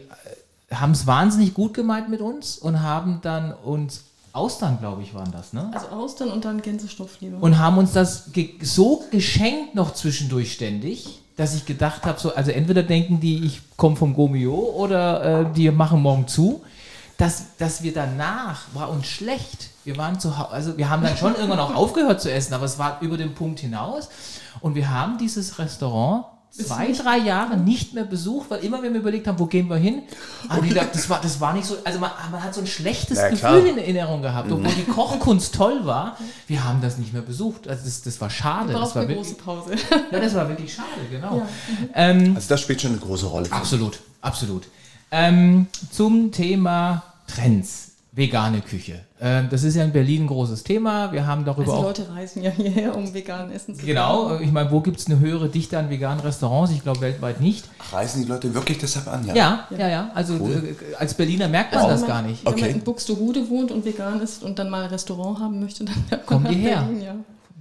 haben 0.72 0.92
es 0.92 1.08
wahnsinnig 1.08 1.54
gut 1.54 1.74
gemeint 1.74 2.10
mit 2.10 2.22
uns 2.22 2.58
und 2.58 2.82
haben 2.82 3.20
dann 3.22 3.54
uns 3.54 4.04
Austern, 4.34 4.78
glaube 4.80 5.02
ich, 5.02 5.16
waren 5.16 5.32
das, 5.32 5.54
ne? 5.54 5.72
Also 5.74 5.88
Austern 5.88 6.30
und 6.30 6.46
dann 6.46 6.62
Gänsestoffliebe. 6.62 7.38
Und 7.38 7.58
haben 7.58 7.78
uns 7.78 7.94
das 7.94 8.32
ge 8.34 8.54
so 8.62 9.04
geschenkt 9.10 9.74
noch 9.74 9.94
zwischendurch 9.94 10.54
ständig, 10.54 11.22
dass 11.38 11.56
ich 11.56 11.66
gedacht 11.66 12.06
habe, 12.06 12.20
so, 12.20 12.36
also 12.36 12.52
entweder 12.52 12.84
denken 12.84 13.20
die, 13.20 13.44
ich 13.46 13.62
komme 13.78 13.96
vom 13.96 14.14
Gomio 14.14 14.54
oder 14.54 15.42
äh, 15.42 15.54
die 15.54 15.72
machen 15.72 16.02
morgen 16.02 16.28
zu. 16.28 16.62
Dass, 17.18 17.58
dass 17.58 17.82
wir 17.82 17.96
danach, 17.96 18.66
war 18.76 18.92
uns 18.92 19.08
schlecht. 19.08 19.72
Wir 19.84 19.98
waren 19.98 20.20
zu 20.20 20.38
Hause, 20.38 20.52
also 20.52 20.78
wir 20.78 20.88
haben 20.88 21.02
dann 21.02 21.18
schon 21.18 21.34
irgendwann 21.38 21.60
auch 21.60 21.74
aufgehört 21.74 22.22
zu 22.22 22.32
essen, 22.32 22.54
aber 22.54 22.66
es 22.66 22.78
war 22.78 23.00
über 23.02 23.18
den 23.18 23.34
Punkt 23.34 23.60
hinaus. 23.60 24.10
Und 24.60 24.76
wir 24.76 24.92
haben 24.92 25.18
dieses 25.18 25.58
Restaurant 25.58 26.26
zwei, 26.58 26.92
drei 26.92 27.18
Jahre 27.18 27.58
nicht 27.58 27.94
mehr 27.94 28.04
besucht, 28.04 28.50
weil 28.50 28.64
immer 28.64 28.82
wenn 28.82 28.94
wir 28.94 29.02
überlegt 29.02 29.28
haben, 29.28 29.40
wo 29.40 29.46
gehen 29.46 29.70
wir 29.70 29.78
hin, 29.78 30.04
haben 30.50 30.64
die 30.64 30.70
gedacht, 30.70 30.90
das 30.94 31.10
war, 31.10 31.22
das 31.22 31.40
war 31.40 31.54
nicht 31.54 31.66
so, 31.66 31.78
also 31.84 32.00
man, 32.00 32.12
man 32.32 32.44
hat 32.44 32.54
so 32.54 32.62
ein 32.62 32.68
schlechtes 32.68 33.18
ja, 33.18 33.30
Gefühl 33.30 33.68
in 33.68 33.78
Erinnerung 33.78 34.22
gehabt, 34.22 34.52
obwohl 34.52 34.72
die 34.72 34.84
Kochkunst 34.84 35.56
toll 35.56 35.86
war, 35.86 36.18
wir 36.48 36.64
haben 36.64 36.82
das 36.82 36.98
nicht 36.98 37.14
mehr 37.14 37.22
besucht. 37.22 37.68
Also 37.68 37.86
das, 37.86 38.02
das 38.02 38.20
war 38.20 38.30
schade. 38.30 38.74
Das 38.74 38.96
war 38.96 39.04
eine 39.04 39.16
große 39.16 39.36
Pause. 39.36 39.76
Ja, 40.12 40.20
das 40.20 40.36
war 40.36 40.48
wirklich 40.50 40.74
schade, 40.74 40.88
genau. 41.10 41.38
Ja. 41.38 41.48
Ähm, 41.96 42.34
also 42.36 42.48
das 42.50 42.62
spielt 42.62 42.82
schon 42.82 42.92
eine 42.92 43.00
große 43.00 43.26
Rolle. 43.26 43.52
Absolut, 43.52 44.00
absolut. 44.22 44.68
Ähm, 45.12 45.68
zum 45.92 46.32
Thema 46.32 47.04
Trends 47.28 47.92
vegane 48.18 48.62
Küche. 48.62 49.02
Ähm, 49.22 49.48
das 49.50 49.64
ist 49.64 49.76
ja 49.76 49.84
in 49.84 49.92
Berlin 49.92 50.24
ein 50.24 50.28
großes 50.28 50.64
Thema. 50.64 51.12
Wir 51.12 51.28
haben 51.28 51.46
darüber 51.46 51.72
also 51.72 51.84
Leute 51.84 52.10
reisen 52.10 52.42
ja 52.42 52.50
hierher, 52.50 52.96
um 52.96 53.14
vegan 53.14 53.52
essen 53.52 53.76
zu 53.76 53.82
können. 53.82 53.88
Genau. 53.88 54.40
Ich 54.40 54.52
meine, 54.52 54.72
wo 54.72 54.82
gibt 54.82 55.00
es 55.00 55.06
eine 55.06 55.20
höhere 55.20 55.50
Dichte 55.50 55.78
an 55.78 55.90
veganen 55.90 56.20
Restaurants? 56.22 56.72
Ich 56.72 56.82
glaube 56.82 57.02
weltweit 57.02 57.40
nicht. 57.40 57.66
Reisen 57.92 58.24
die 58.24 58.28
Leute 58.28 58.54
wirklich 58.54 58.80
deshalb 58.80 59.08
an? 59.08 59.26
Ja, 59.28 59.36
ja, 59.36 59.78
ja. 59.78 59.88
ja. 59.88 60.12
Also 60.16 60.34
cool. 60.36 60.76
Äh, 60.92 60.96
als 60.96 61.14
Berliner 61.14 61.48
merkt 61.48 61.74
man 61.74 61.84
also 61.84 61.92
das 61.92 62.02
man, 62.02 62.10
gar 62.10 62.22
nicht. 62.24 62.44
Wenn 62.44 62.54
okay. 62.54 62.62
man 62.62 62.70
in 62.72 62.82
Buxtehude 62.82 63.50
wohnt 63.50 63.72
und 63.72 63.86
vegan 63.86 64.20
ist 64.20 64.44
und 64.44 64.58
dann 64.58 64.70
mal 64.70 64.84
ein 64.84 64.90
Restaurant 64.90 65.40
haben 65.40 65.60
möchte, 65.60 65.86
dann 65.86 66.26
kommt 66.26 66.50
die 66.50 66.56
her. 66.56 66.82
Berlin, 66.82 67.02
ja 67.02 67.16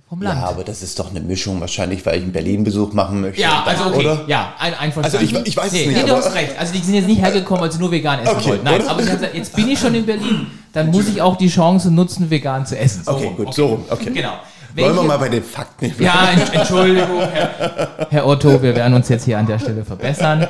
vom 0.09 0.23
Land. 0.23 0.41
Ja, 0.41 0.49
aber 0.49 0.63
das 0.63 0.83
ist 0.83 0.99
doch 0.99 1.11
eine 1.11 1.21
Mischung 1.21 1.61
wahrscheinlich, 1.61 2.07
weil 2.07 2.19
ich 2.19 2.23
einen 2.23 2.33
Berlin-Besuch 2.33 2.93
machen 2.93 3.21
möchte. 3.21 3.41
Ja, 3.41 3.65
also 3.67 3.87
okay. 3.87 3.99
Oder? 3.99 4.25
Ja, 4.29 4.55
ein, 4.59 4.93
Also 5.03 5.19
ich, 5.19 5.33
ich 5.33 5.57
weiß 5.57 5.73
nee, 5.73 5.81
es 5.81 5.87
nicht. 5.87 6.03
Nee, 6.03 6.09
du 6.09 6.17
hast 6.17 6.33
recht. 6.35 6.59
Also 6.59 6.73
die 6.73 6.79
sind 6.79 6.95
jetzt 6.95 7.09
nicht 7.09 7.21
hergekommen, 7.21 7.63
weil 7.63 7.73
sie 7.73 7.79
nur 7.79 7.91
vegan 7.91 8.21
essen 8.21 8.37
okay, 8.37 8.51
wollten. 8.51 8.65
Nein, 8.65 8.81
oder? 8.81 8.91
aber 8.91 9.03
sie 9.03 9.11
haben 9.11 9.19
gesagt, 9.19 9.35
jetzt 9.35 9.57
bin 9.57 9.69
ich 9.69 9.79
schon 9.79 9.95
in 9.95 10.07
Berlin, 10.07 10.47
dann 10.73 10.91
muss 10.91 11.09
ich 11.09 11.21
auch 11.21 11.37
die 11.37 11.49
Chance 11.49 11.91
nutzen, 11.91 12.31
vegan 12.31 12.65
zu 12.67 12.79
essen. 12.79 13.03
So 13.05 13.13
okay, 13.13 13.33
gut, 13.37 13.47
okay. 13.47 13.55
so 13.57 13.67
rum. 13.67 13.85
Okay. 13.91 14.11
Genau. 14.11 14.35
Welche, 14.75 14.91
Wollen 14.91 15.07
wir 15.07 15.09
mal 15.09 15.19
bei 15.19 15.29
den 15.31 15.43
Fakten 15.43 15.91
bleiben? 15.91 16.05
Ja, 16.05 16.61
Entschuldigung, 16.61 17.21
Herr, 17.21 18.07
Herr, 18.11 18.27
Otto, 18.27 18.63
wir 18.63 18.77
werden 18.77 18.93
uns 18.93 19.09
jetzt 19.09 19.25
hier 19.25 19.39
an 19.39 19.47
der 19.47 19.59
Stelle 19.59 19.85
verbessern. 19.85 20.47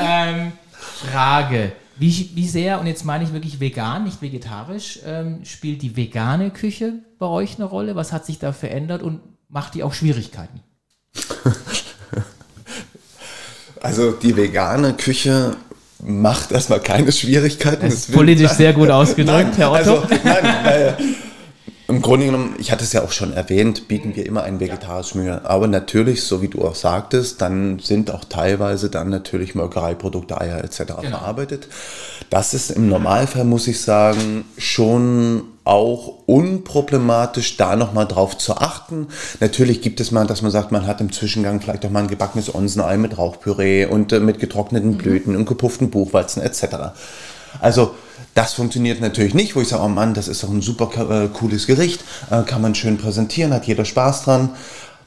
Ähm, 0.00 0.52
Frage. 0.70 1.72
Wie, 1.98 2.30
wie 2.34 2.48
sehr, 2.48 2.80
und 2.80 2.86
jetzt 2.86 3.04
meine 3.04 3.24
ich 3.24 3.32
wirklich 3.32 3.58
vegan, 3.58 4.04
nicht 4.04 4.20
vegetarisch, 4.20 5.00
ähm, 5.06 5.44
spielt 5.44 5.82
die 5.82 5.96
vegane 5.96 6.50
Küche 6.50 6.94
bei 7.18 7.26
euch 7.26 7.56
eine 7.56 7.64
Rolle? 7.64 7.96
Was 7.96 8.12
hat 8.12 8.26
sich 8.26 8.38
da 8.38 8.52
verändert 8.52 9.02
und 9.02 9.20
macht 9.48 9.74
die 9.74 9.82
auch 9.82 9.94
Schwierigkeiten? 9.94 10.60
Also 13.82 14.10
die 14.10 14.36
vegane 14.36 14.94
Küche 14.94 15.54
macht 16.02 16.50
erstmal 16.50 16.80
keine 16.80 17.12
Schwierigkeiten. 17.12 17.82
Das 17.82 17.94
ist 17.94 18.12
politisch 18.12 18.50
sehr 18.52 18.72
gut 18.72 18.90
ausgedrückt, 18.90 19.50
nein, 19.50 19.56
Herr 19.56 19.70
Otto. 19.70 20.00
Also, 20.00 20.06
nein, 20.24 20.44
äh, 20.66 20.92
im 21.88 22.02
Grunde 22.02 22.26
genommen, 22.26 22.56
ich 22.58 22.72
hatte 22.72 22.82
es 22.82 22.92
ja 22.92 23.02
auch 23.02 23.12
schon 23.12 23.32
erwähnt, 23.32 23.86
bieten 23.86 24.16
wir 24.16 24.26
immer 24.26 24.42
ein 24.42 24.58
vegetarisches 24.58 25.14
Menü. 25.14 25.30
Aber 25.44 25.68
natürlich, 25.68 26.24
so 26.24 26.42
wie 26.42 26.48
du 26.48 26.64
auch 26.64 26.74
sagtest, 26.74 27.40
dann 27.40 27.78
sind 27.78 28.10
auch 28.10 28.24
teilweise 28.24 28.90
dann 28.90 29.08
natürlich 29.08 29.54
Molkereiprodukte, 29.54 30.40
Eier 30.40 30.64
etc. 30.64 30.78
Genau. 30.78 31.02
verarbeitet. 31.02 31.68
Das 32.28 32.54
ist 32.54 32.70
im 32.70 32.88
Normalfall, 32.88 33.44
muss 33.44 33.68
ich 33.68 33.80
sagen, 33.80 34.44
schon 34.58 35.44
auch 35.62 36.14
unproblematisch, 36.26 37.56
da 37.56 37.76
nochmal 37.76 38.06
drauf 38.06 38.36
zu 38.36 38.56
achten. 38.56 39.08
Natürlich 39.38 39.80
gibt 39.80 40.00
es 40.00 40.10
mal, 40.10 40.26
dass 40.26 40.42
man 40.42 40.50
sagt, 40.50 40.72
man 40.72 40.86
hat 40.86 41.00
im 41.00 41.12
Zwischengang 41.12 41.60
vielleicht 41.60 41.84
auch 41.86 41.90
mal 41.90 42.00
ein 42.00 42.08
gebackenes 42.08 42.52
Onsenei 42.52 42.96
mit 42.96 43.16
Rauchpüree 43.16 43.86
und 43.86 44.12
äh, 44.12 44.20
mit 44.20 44.40
getrockneten 44.40 44.92
mhm. 44.92 44.98
Blüten 44.98 45.36
und 45.36 45.46
gepufften 45.46 45.90
Buchweizen 45.90 46.42
etc. 46.42 46.94
Also 47.60 47.94
das 48.34 48.54
funktioniert 48.54 49.00
natürlich 49.00 49.34
nicht, 49.34 49.56
wo 49.56 49.60
ich 49.60 49.68
sage, 49.68 49.82
oh 49.82 49.88
Mann, 49.88 50.14
das 50.14 50.28
ist 50.28 50.42
doch 50.42 50.50
ein 50.50 50.62
super 50.62 50.90
äh, 51.24 51.28
cooles 51.28 51.66
Gericht, 51.66 52.04
äh, 52.30 52.42
kann 52.42 52.62
man 52.62 52.74
schön 52.74 52.98
präsentieren, 52.98 53.52
hat 53.52 53.66
jeder 53.66 53.84
Spaß 53.84 54.24
dran. 54.24 54.50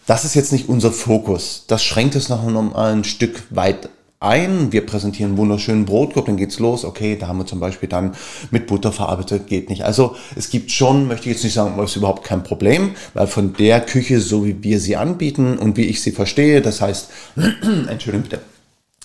Das 0.05 0.25
ist 0.25 0.33
jetzt 0.33 0.51
nicht 0.51 0.67
unser 0.67 0.91
Fokus. 0.91 1.65
Das 1.67 1.83
schränkt 1.83 2.15
es 2.15 2.29
noch 2.29 2.43
ein 2.75 3.03
Stück 3.03 3.43
weit 3.51 3.89
ein. 4.19 4.71
Wir 4.71 4.85
präsentieren 4.85 5.31
einen 5.31 5.37
wunderschönen 5.37 5.85
Brotkorb, 5.85 6.25
dann 6.25 6.37
geht's 6.37 6.59
los. 6.59 6.83
Okay, 6.83 7.17
da 7.17 7.27
haben 7.27 7.37
wir 7.37 7.45
zum 7.45 7.59
Beispiel 7.59 7.87
dann 7.87 8.15
mit 8.51 8.67
Butter 8.67 8.91
verarbeitet, 8.91 9.47
geht 9.47 9.69
nicht. 9.69 9.83
Also 9.83 10.15
es 10.35 10.49
gibt 10.49 10.71
schon, 10.71 11.07
möchte 11.07 11.29
ich 11.29 11.35
jetzt 11.35 11.43
nicht 11.43 11.53
sagen, 11.53 11.81
ist 11.81 11.95
überhaupt 11.95 12.23
kein 12.23 12.43
Problem, 12.43 12.95
weil 13.13 13.27
von 13.27 13.53
der 13.53 13.81
Küche, 13.81 14.19
so 14.19 14.45
wie 14.45 14.61
wir 14.63 14.79
sie 14.79 14.97
anbieten 14.97 15.57
und 15.57 15.77
wie 15.77 15.85
ich 15.85 16.01
sie 16.01 16.11
verstehe, 16.11 16.61
das 16.61 16.81
heißt, 16.81 17.09
Entschuldigung 17.87 18.23
bitte, 18.23 18.41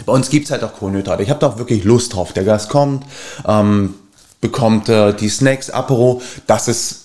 bei 0.06 0.12
uns 0.12 0.28
gibt's 0.28 0.50
halt 0.50 0.64
auch 0.64 0.74
Kohlenhydrate. 0.74 1.22
Ich 1.22 1.30
habe 1.30 1.40
da 1.40 1.48
auch 1.48 1.58
wirklich 1.58 1.84
Lust 1.84 2.14
drauf. 2.14 2.32
Der 2.32 2.44
Gast 2.44 2.68
kommt, 2.68 3.04
ähm, 3.46 3.94
bekommt 4.40 4.88
äh, 4.88 5.14
die 5.14 5.28
Snacks, 5.28 5.70
Apero. 5.70 6.20
Das 6.46 6.68
ist 6.68 7.04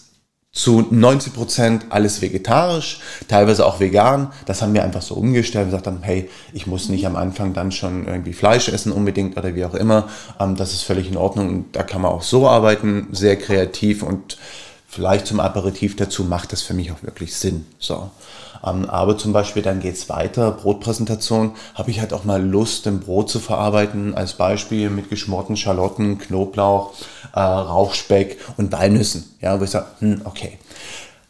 zu 0.51 0.87
90 0.89 1.33
Prozent 1.33 1.85
alles 1.89 2.21
vegetarisch, 2.21 2.99
teilweise 3.27 3.65
auch 3.65 3.79
vegan. 3.79 4.33
Das 4.47 4.61
haben 4.61 4.73
wir 4.73 4.83
einfach 4.83 5.03
so 5.03 5.13
umgestellt 5.13 5.65
und 5.65 5.69
gesagt 5.69 5.85
haben, 5.85 6.01
hey, 6.01 6.29
ich 6.53 6.65
muss 6.65 6.89
nicht 6.89 7.05
am 7.05 7.15
Anfang 7.15 7.53
dann 7.53 7.71
schon 7.71 8.07
irgendwie 8.07 8.33
Fleisch 8.33 8.67
essen 8.67 8.91
unbedingt 8.91 9.37
oder 9.37 9.53
wie 9.53 9.63
auch 9.63 9.75
immer. 9.75 10.09
Ähm, 10.39 10.55
das 10.55 10.73
ist 10.73 10.81
völlig 10.81 11.07
in 11.09 11.17
Ordnung 11.17 11.65
da 11.71 11.83
kann 11.83 12.01
man 12.01 12.11
auch 12.11 12.23
so 12.23 12.47
arbeiten, 12.47 13.07
sehr 13.11 13.35
kreativ 13.35 14.01
und 14.01 14.37
vielleicht 14.89 15.27
zum 15.27 15.39
Aperitif 15.39 15.95
dazu 15.95 16.23
macht 16.23 16.51
das 16.51 16.63
für 16.63 16.73
mich 16.73 16.91
auch 16.91 17.03
wirklich 17.03 17.35
Sinn. 17.35 17.65
So. 17.77 18.09
Ähm, 18.65 18.89
aber 18.89 19.17
zum 19.17 19.31
Beispiel 19.31 19.61
dann 19.61 19.79
geht 19.79 19.95
es 19.95 20.09
weiter, 20.09 20.51
Brotpräsentation, 20.51 21.51
habe 21.75 21.91
ich 21.91 21.99
halt 21.99 22.11
auch 22.11 22.25
mal 22.25 22.43
Lust, 22.43 22.87
ein 22.87 22.99
Brot 22.99 23.29
zu 23.29 23.39
verarbeiten, 23.39 24.15
als 24.15 24.33
Beispiel 24.33 24.89
mit 24.89 25.09
geschmorten 25.09 25.55
Schalotten, 25.55 26.17
Knoblauch, 26.17 26.93
äh, 27.33 27.39
Rauchspeck 27.39 28.39
und 28.57 28.71
Walnüssen. 28.71 29.25
Ja, 29.41 29.59
wo 29.59 29.63
ich 29.63 29.69
sage, 29.69 29.85
hm, 29.99 30.21
okay. 30.25 30.57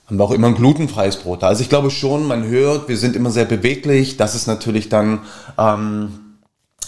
Haben 0.07 0.17
wir 0.17 0.23
auch 0.23 0.31
immer 0.31 0.47
ein 0.47 0.55
glutenfreies 0.55 1.17
Brot 1.17 1.43
da. 1.43 1.47
Also 1.47 1.61
ich 1.61 1.69
glaube 1.69 1.91
schon, 1.91 2.25
man 2.25 2.47
hört, 2.47 2.87
wir 2.87 2.97
sind 2.97 3.15
immer 3.15 3.29
sehr 3.29 3.45
beweglich. 3.45 4.17
Das 4.17 4.33
ist 4.33 4.47
natürlich 4.47 4.89
dann... 4.89 5.19
Ähm, 5.57 6.28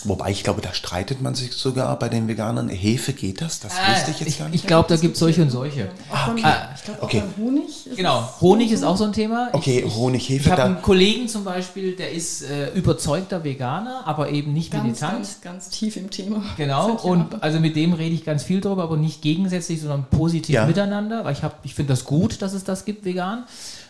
Wobei 0.05 0.31
ich 0.31 0.43
glaube, 0.43 0.61
da 0.61 0.73
streitet 0.73 1.21
man 1.21 1.35
sich 1.35 1.53
sogar 1.53 1.97
bei 1.99 2.09
den 2.09 2.27
Veganern. 2.27 2.69
Hefe 2.69 3.13
geht 3.13 3.41
das? 3.41 3.59
Das 3.59 3.73
ah, 3.73 3.91
wusste 3.91 4.11
ich 4.11 4.19
jetzt 4.19 4.29
ich, 4.29 4.39
gar 4.39 4.49
nicht. 4.49 4.61
Ich 4.61 4.67
glaube, 4.67 4.89
da 4.89 4.95
gibt 4.95 5.13
es 5.13 5.19
solche 5.19 5.41
und 5.41 5.49
solche. 5.49 5.89
Ah, 6.09 6.31
okay. 6.31 6.41
Ah, 6.43 6.69
ich 6.75 6.83
glaube, 6.83 7.03
okay. 7.03 7.23
Honig. 7.37 7.65
Genau, 7.95 8.29
Honig 8.41 8.71
ist 8.71 8.83
auch 8.83 8.97
so 8.97 9.03
ein 9.03 9.13
Thema. 9.13 9.49
Okay, 9.53 9.83
ich, 9.85 9.95
Honig, 9.95 10.27
Hefe. 10.27 10.45
Ich 10.45 10.51
habe 10.51 10.63
einen 10.63 10.81
Kollegen 10.81 11.27
zum 11.27 11.43
Beispiel, 11.43 11.95
der 11.95 12.11
ist 12.11 12.43
äh, 12.43 12.69
überzeugter 12.73 13.43
Veganer, 13.43 14.01
aber 14.05 14.29
eben 14.29 14.53
nicht 14.53 14.71
ganz, 14.71 14.83
militant. 14.83 15.13
Ganz, 15.13 15.41
ganz 15.41 15.69
tief 15.69 15.97
im 15.97 16.09
Thema. 16.09 16.43
Genau, 16.57 16.93
und 16.97 17.43
also 17.43 17.59
mit 17.59 17.75
dem 17.75 17.93
rede 17.93 18.15
ich 18.15 18.25
ganz 18.25 18.43
viel 18.43 18.61
darüber, 18.61 18.83
aber 18.83 18.97
nicht 18.97 19.21
gegensätzlich, 19.21 19.81
sondern 19.81 20.05
positiv 20.09 20.55
ja. 20.55 20.65
miteinander, 20.65 21.23
weil 21.25 21.33
ich, 21.33 21.41
ich 21.63 21.75
finde 21.75 21.93
das 21.93 22.05
gut, 22.05 22.41
dass 22.41 22.53
es 22.53 22.63
das 22.63 22.85
gibt, 22.85 23.05
vegan. 23.05 23.45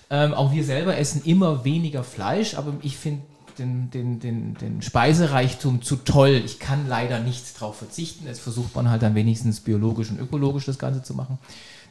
Ähm, 0.10 0.34
auch 0.34 0.52
wir 0.52 0.66
selber 0.66 0.98
essen 0.98 1.22
immer 1.24 1.64
weniger 1.64 2.04
Fleisch, 2.04 2.56
aber 2.56 2.74
ich 2.82 2.98
finde 2.98 3.22
den, 3.58 3.90
den, 3.92 4.20
den, 4.20 4.54
den 4.56 4.82
Speisereichtum 4.82 5.82
zu 5.82 5.98
toll. 5.98 6.42
Ich 6.46 6.60
kann 6.60 6.88
leider 6.88 7.20
nicht 7.20 7.60
darauf 7.60 7.78
verzichten. 7.78 8.26
Jetzt 8.28 8.42
versucht 8.42 8.76
man 8.76 8.90
halt 8.90 9.02
dann 9.02 9.16
wenigstens 9.16 9.60
biologisch 9.60 10.10
und 10.10 10.20
ökologisch 10.20 10.66
das 10.66 10.80
Ganze 10.80 11.04
zu 11.04 11.14
machen. 11.14 11.38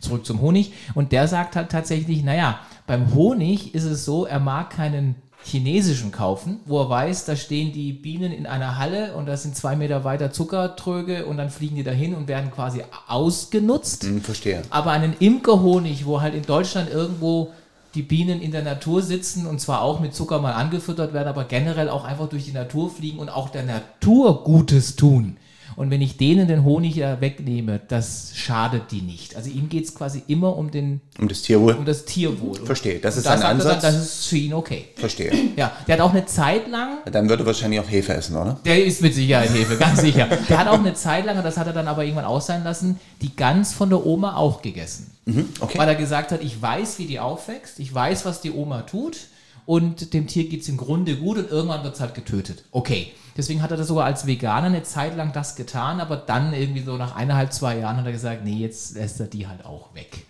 Zurück 0.00 0.24
zum 0.24 0.40
Honig. 0.40 0.72
Und 0.94 1.12
der 1.12 1.28
sagt 1.28 1.56
halt 1.56 1.70
tatsächlich, 1.70 2.22
naja, 2.24 2.61
beim 2.86 3.14
Honig 3.14 3.74
ist 3.74 3.84
es 3.84 4.04
so, 4.04 4.24
er 4.24 4.40
mag 4.40 4.70
keinen 4.70 5.14
chinesischen 5.42 6.12
kaufen, 6.12 6.61
wo 6.66 6.80
er 6.80 6.90
weiß, 6.90 7.24
da 7.24 7.34
stehen 7.34 7.72
die 7.72 7.92
Bienen 7.92 8.32
in 8.32 8.46
einer 8.46 8.76
Halle 8.78 9.14
und 9.14 9.26
da 9.26 9.36
sind 9.36 9.56
zwei 9.56 9.74
Meter 9.74 10.04
weiter 10.04 10.32
Zuckertröge 10.32 11.24
und 11.24 11.38
dann 11.38 11.50
fliegen 11.50 11.76
die 11.76 11.82
dahin 11.82 12.14
und 12.14 12.28
werden 12.28 12.50
quasi 12.50 12.82
ausgenutzt. 13.08 14.04
Hm, 14.04 14.20
verstehe. 14.20 14.62
Aber 14.70 14.90
einen 14.90 15.14
Imkerhonig, 15.18 16.04
wo 16.04 16.20
halt 16.20 16.34
in 16.34 16.42
Deutschland 16.42 16.90
irgendwo 16.90 17.52
die 17.95 18.03
Bienen 18.03 18.41
in 18.41 18.53
der 18.53 18.62
Natur 18.62 19.03
sitzen 19.03 19.47
und 19.47 19.61
zwar 19.61 19.82
auch 19.82 20.01
mit 20.01 20.14
Zucker 20.14 20.41
mal 20.41 20.53
angefüttert 20.53 21.12
werden, 21.12 21.28
aber 21.28 21.45
generell 21.45 21.88
auch 21.88 22.05
einfach 22.05 22.28
durch 22.28 22.45
die 22.45 22.53
Natur 22.53 22.91
fliegen 22.91 23.18
und 23.18 23.28
auch 23.28 23.49
der 23.49 23.64
Natur 23.64 24.45
Gutes 24.45 24.97
tun. 24.97 25.36
Und 25.77 25.91
wenn 25.91 26.03
ich 26.03 26.16
denen 26.16 26.49
den 26.49 26.64
Honig 26.64 26.97
ja 26.97 27.21
wegnehme, 27.21 27.81
das 27.89 28.33
schadet 28.35 28.91
die 28.91 29.03
nicht. 29.03 29.37
Also 29.37 29.51
ihm 29.51 29.68
geht 29.68 29.85
es 29.85 29.95
quasi 29.95 30.23
immer 30.27 30.57
um 30.57 30.71
den 30.71 31.01
um 31.18 31.29
das 31.29 31.43
Tierwohl. 31.43 31.75
Um 31.75 31.85
das 31.85 32.05
Tierwohl. 32.05 32.64
Verstehe. 32.64 32.99
Das 32.99 33.16
ist 33.16 33.27
ein 33.27 33.43
Ansatz. 33.43 33.83
Dann, 33.83 33.95
das 33.95 34.03
ist 34.03 34.27
für 34.27 34.37
ihn 34.37 34.55
okay. 34.55 34.87
Verstehe. 34.97 35.33
Ja, 35.57 35.73
der 35.87 35.97
hat 35.97 36.01
auch 36.01 36.12
eine 36.12 36.25
Zeit 36.25 36.68
lang. 36.68 36.99
Dann 37.11 37.29
würde 37.29 37.43
er 37.43 37.47
wahrscheinlich 37.47 37.81
auch 37.81 37.91
Hefe 37.91 38.14
essen, 38.14 38.37
oder? 38.37 38.59
Der 38.64 38.83
ist 38.83 39.03
mit 39.03 39.14
Sicherheit 39.14 39.51
Hefe, 39.53 39.77
ganz 39.77 40.01
sicher. 40.01 40.27
Der 40.49 40.59
hat 40.59 40.68
auch 40.68 40.79
eine 40.79 40.95
Zeit 40.95 41.27
lang, 41.27 41.37
und 41.37 41.45
das 41.45 41.57
hat 41.59 41.66
er 41.66 41.73
dann 41.73 41.89
aber 41.89 42.05
irgendwann 42.05 42.25
auch 42.25 42.41
sein 42.41 42.64
lassen, 42.64 42.99
die 43.21 43.35
Gans 43.35 43.75
von 43.75 43.91
der 43.91 44.07
Oma 44.07 44.37
auch 44.37 44.62
gegessen. 44.62 45.11
Mhm, 45.27 45.49
okay. 45.61 45.79
Weil 45.79 45.89
er 45.89 45.97
gesagt 45.97 46.33
hat, 46.33 46.43
ich 46.43 46.61
weiß, 46.61 46.99
wie 46.99 47.07
die 47.07 47.21
aufwächst, 47.21 47.79
ich 47.79 47.93
weiß, 47.93 48.25
was 48.25 48.41
die 48.41 48.53
Oma 48.53 48.83
tut 48.83 49.18
und 49.66 50.14
dem 50.14 50.27
Tier 50.27 50.49
geht 50.49 50.62
es 50.62 50.68
im 50.68 50.77
Grunde 50.77 51.16
gut 51.16 51.39
und 51.39 51.51
irgendwann 51.51 51.85
wird 51.85 51.95
es 51.95 52.01
halt 52.01 52.14
getötet. 52.14 52.64
Okay. 52.71 53.12
Deswegen 53.37 53.62
hat 53.62 53.70
er 53.70 53.76
das 53.76 53.89
sogar 53.89 54.05
als 54.05 54.26
Veganer 54.26 54.66
eine 54.66 54.83
Zeit 54.83 55.16
lang 55.16 55.33
das 55.33 55.57
getan, 55.57 56.01
aber 56.01 56.16
dann 56.16 56.53
irgendwie 56.53 56.83
so 56.83 56.97
nach 56.97 57.16
eineinhalb, 57.16 57.53
zwei 57.53 57.78
Jahren 57.78 57.97
hat 57.97 58.07
er 58.07 58.12
gesagt, 58.12 58.45
nee, 58.45 58.57
jetzt 58.57 58.95
lässt 58.97 59.20
er 59.20 59.26
die 59.26 59.47
halt 59.47 59.64
auch 59.64 59.95
weg. 59.95 60.26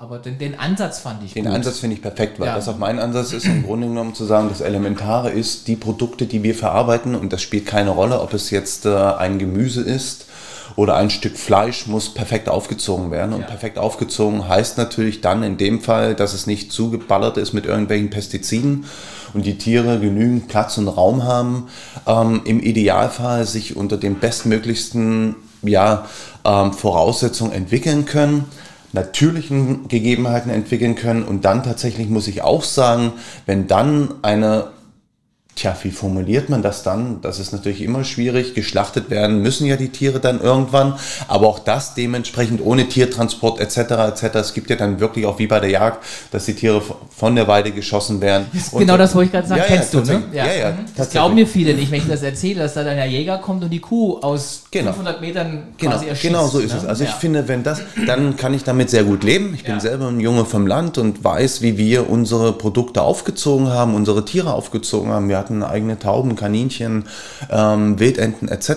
Aber 0.00 0.18
den, 0.18 0.38
den 0.38 0.58
Ansatz 0.58 0.98
fand 0.98 1.22
ich 1.22 1.34
Den 1.34 1.44
gut. 1.44 1.52
Ansatz 1.52 1.78
finde 1.80 1.94
ich 1.94 2.00
perfekt, 2.00 2.40
weil 2.40 2.46
ja. 2.46 2.54
das 2.54 2.68
auch 2.68 2.78
mein 2.78 2.98
Ansatz 2.98 3.32
ist, 3.32 3.44
im 3.44 3.62
Grunde 3.66 3.86
genommen 3.86 4.14
zu 4.14 4.24
sagen, 4.24 4.48
das 4.48 4.62
Elementare 4.62 5.30
ist, 5.30 5.68
die 5.68 5.76
Produkte, 5.76 6.24
die 6.24 6.42
wir 6.42 6.54
verarbeiten, 6.54 7.14
und 7.14 7.34
das 7.34 7.42
spielt 7.42 7.66
keine 7.66 7.90
Rolle, 7.90 8.20
ob 8.22 8.32
es 8.32 8.50
jetzt 8.50 8.86
äh, 8.86 8.94
ein 8.94 9.38
Gemüse 9.38 9.82
ist 9.82 10.24
oder 10.74 10.96
ein 10.96 11.10
Stück 11.10 11.36
Fleisch, 11.36 11.86
muss 11.86 12.14
perfekt 12.14 12.48
aufgezogen 12.48 13.10
werden. 13.10 13.34
Und 13.34 13.42
ja. 13.42 13.46
perfekt 13.46 13.78
aufgezogen 13.78 14.48
heißt 14.48 14.78
natürlich 14.78 15.20
dann 15.20 15.42
in 15.42 15.58
dem 15.58 15.82
Fall, 15.82 16.14
dass 16.14 16.32
es 16.32 16.46
nicht 16.46 16.72
zugeballert 16.72 17.36
ist 17.36 17.52
mit 17.52 17.66
irgendwelchen 17.66 18.08
Pestiziden 18.08 18.86
und 19.34 19.46
die 19.46 19.58
Tiere 19.58 19.98
genügend 19.98 20.48
Platz 20.48 20.78
und 20.78 20.88
Raum 20.88 21.24
haben, 21.24 21.68
ähm, 22.06 22.42
im 22.44 22.60
Idealfall 22.60 23.46
sich 23.46 23.76
unter 23.76 23.96
den 23.96 24.18
bestmöglichsten 24.18 25.36
ja, 25.62 26.06
ähm, 26.44 26.72
Voraussetzungen 26.72 27.52
entwickeln 27.52 28.04
können 28.06 28.46
natürlichen 28.92 29.88
Gegebenheiten 29.88 30.50
entwickeln 30.50 30.94
können. 30.94 31.22
Und 31.22 31.44
dann 31.44 31.62
tatsächlich 31.62 32.08
muss 32.08 32.28
ich 32.28 32.42
auch 32.42 32.64
sagen, 32.64 33.12
wenn 33.46 33.66
dann 33.66 34.14
eine 34.22 34.68
Tja, 35.60 35.76
wie 35.82 35.90
formuliert 35.90 36.48
man 36.48 36.62
das 36.62 36.82
dann? 36.84 37.20
Das 37.20 37.38
ist 37.38 37.52
natürlich 37.52 37.82
immer 37.82 38.02
schwierig. 38.02 38.54
Geschlachtet 38.54 39.10
werden 39.10 39.42
müssen 39.42 39.66
ja 39.66 39.76
die 39.76 39.90
Tiere 39.90 40.18
dann 40.18 40.40
irgendwann, 40.40 40.94
aber 41.28 41.48
auch 41.48 41.58
das 41.58 41.92
dementsprechend 41.92 42.64
ohne 42.64 42.88
Tiertransport 42.88 43.60
etc. 43.60 43.76
etc. 43.76 44.36
Es 44.36 44.54
gibt 44.54 44.70
ja 44.70 44.76
dann 44.76 45.00
wirklich 45.00 45.26
auch 45.26 45.38
wie 45.38 45.46
bei 45.46 45.60
der 45.60 45.68
Jagd, 45.68 46.02
dass 46.30 46.46
die 46.46 46.54
Tiere 46.54 46.80
von 47.14 47.36
der 47.36 47.46
Weide 47.46 47.72
geschossen 47.72 48.22
werden. 48.22 48.46
Genau 48.72 48.96
das 48.96 49.14
wollte 49.14 49.26
ich 49.26 49.32
gerade 49.32 49.48
sagen. 49.48 49.60
Ja, 49.60 49.66
Kennst 49.66 49.92
ja, 49.92 50.00
du, 50.00 50.06
ne? 50.06 50.22
Ja, 50.32 50.46
ja, 50.46 50.54
ja 50.54 50.70
mhm. 50.70 50.76
Das 50.96 51.10
glauben 51.10 51.34
mir 51.34 51.46
viele 51.46 51.74
nicht, 51.74 51.90
wenn 51.90 52.00
ich 52.00 52.08
das 52.08 52.22
erzähle, 52.22 52.60
dass 52.60 52.72
da 52.72 52.82
dann 52.82 52.96
der 52.96 53.04
Jäger 53.04 53.36
kommt 53.36 53.62
und 53.62 53.68
die 53.68 53.80
Kuh 53.80 54.16
aus 54.22 54.62
genau. 54.70 54.94
500 54.94 55.20
Metern 55.20 55.64
genau. 55.76 55.92
quasi 55.92 56.06
erschießt. 56.06 56.32
Genau 56.32 56.46
so 56.46 56.60
ist 56.60 56.72
ne? 56.72 56.78
es. 56.78 56.86
Also 56.86 57.04
ich 57.04 57.10
finde, 57.10 57.48
wenn 57.48 57.62
das, 57.64 57.82
dann 58.06 58.34
kann 58.38 58.54
ich 58.54 58.64
damit 58.64 58.88
sehr 58.88 59.04
gut 59.04 59.24
leben. 59.24 59.52
Ich 59.54 59.64
bin 59.64 59.78
selber 59.78 60.08
ein 60.08 60.20
Junge 60.20 60.46
vom 60.46 60.66
Land 60.66 60.96
und 60.96 61.22
weiß, 61.22 61.60
wie 61.60 61.76
wir 61.76 62.08
unsere 62.08 62.54
Produkte 62.54 63.02
aufgezogen 63.02 63.68
haben, 63.68 63.94
unsere 63.94 64.24
Tiere 64.24 64.54
aufgezogen 64.54 65.10
haben. 65.10 65.28
Wir 65.28 65.36
hatten 65.36 65.49
hatten 65.50 65.62
eigene 65.62 65.98
Tauben, 65.98 66.36
Kaninchen, 66.36 67.04
ähm, 67.50 67.98
Wildenten 67.98 68.48
etc. 68.48 68.70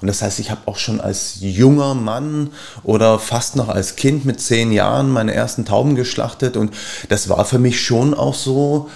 Und 0.00 0.06
das 0.06 0.22
heißt, 0.22 0.38
ich 0.38 0.50
habe 0.50 0.62
auch 0.66 0.76
schon 0.76 1.00
als 1.00 1.38
junger 1.40 1.94
Mann 1.94 2.50
oder 2.84 3.18
fast 3.18 3.56
noch 3.56 3.68
als 3.68 3.96
Kind 3.96 4.24
mit 4.24 4.40
zehn 4.40 4.72
Jahren 4.72 5.10
meine 5.10 5.34
ersten 5.34 5.64
Tauben 5.64 5.96
geschlachtet. 5.96 6.56
Und 6.56 6.72
das 7.08 7.28
war 7.28 7.44
für 7.44 7.58
mich 7.58 7.80
schon 7.80 8.14
auch 8.14 8.34
so, 8.34 8.88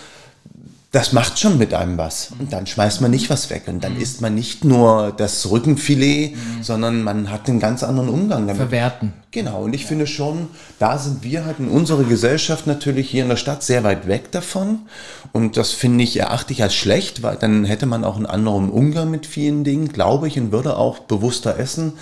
das 0.91 1.13
macht 1.13 1.39
schon 1.39 1.59
mit 1.59 1.75
einem 1.75 1.99
was. 1.99 2.31
Und 2.39 2.51
dann 2.55 2.67
schmeißt 2.67 3.03
man 3.03 3.11
nicht 3.11 3.29
was 3.29 3.51
weg. 3.51 3.65
Und 3.67 3.85
dann 3.85 3.97
mhm. 3.97 4.01
isst 4.01 4.23
man 4.23 4.35
nicht 4.35 4.65
nur 4.65 5.13
das 5.15 5.51
Rückenfilet, 5.51 6.35
mhm. 6.35 6.63
sondern 6.63 7.03
man 7.03 7.31
hat 7.31 7.47
einen 7.47 7.61
ganz 7.61 7.83
anderen 7.83 8.09
Umgang 8.09 8.47
damit. 8.47 8.57
Verwerten. 8.57 9.13
Genau. 9.31 9.65
Und 9.65 9.75
ich 9.75 9.85
finde 9.85 10.07
schon, 10.07 10.49
da 10.79 10.97
sind 10.97 11.23
wir 11.23 11.45
halt 11.45 11.59
in 11.59 11.69
unserer 11.69 12.05
Gesellschaft 12.05 12.67
natürlich 12.67 13.11
hier 13.11 13.23
in 13.25 13.29
der 13.29 13.37
Stadt 13.37 13.63
sehr 13.63 13.85
weit 13.85 14.07
weg 14.07 14.33
davon. 14.33 14.89
Und 15.33 15.59
das 15.59 15.73
finde 15.73 16.05
ich, 16.05 16.19
erachte 16.19 16.55
ich 16.55 16.63
als 16.63 16.75
schlecht, 16.75 17.23
weil 17.23 17.37
dann 17.37 17.67
hätte 17.67 17.85
man 17.85 18.03
auch 18.03 18.17
einen 18.17 18.25
anderen 18.25 18.71
Umgang 18.71 19.11
mit 19.11 19.27
vielen 19.27 19.65
Dingen, 19.65 19.93
glaube 19.93 20.27
ich, 20.27 20.39
und 20.39 20.53
würde 20.53 20.79
auch 20.79 21.01
bewusster 21.01 21.59
essen. 21.59 21.93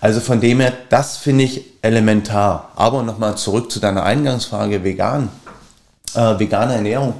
Also 0.00 0.18
von 0.18 0.40
dem 0.40 0.58
her, 0.58 0.72
das 0.88 1.16
finde 1.16 1.44
ich 1.44 1.62
elementar. 1.80 2.72
Aber 2.74 3.04
nochmal 3.04 3.36
zurück 3.36 3.70
zu 3.70 3.78
deiner 3.78 4.02
Eingangsfrage, 4.02 4.82
vegan. 4.82 5.28
Äh, 6.14 6.40
vegane 6.40 6.74
Ernährung 6.74 7.14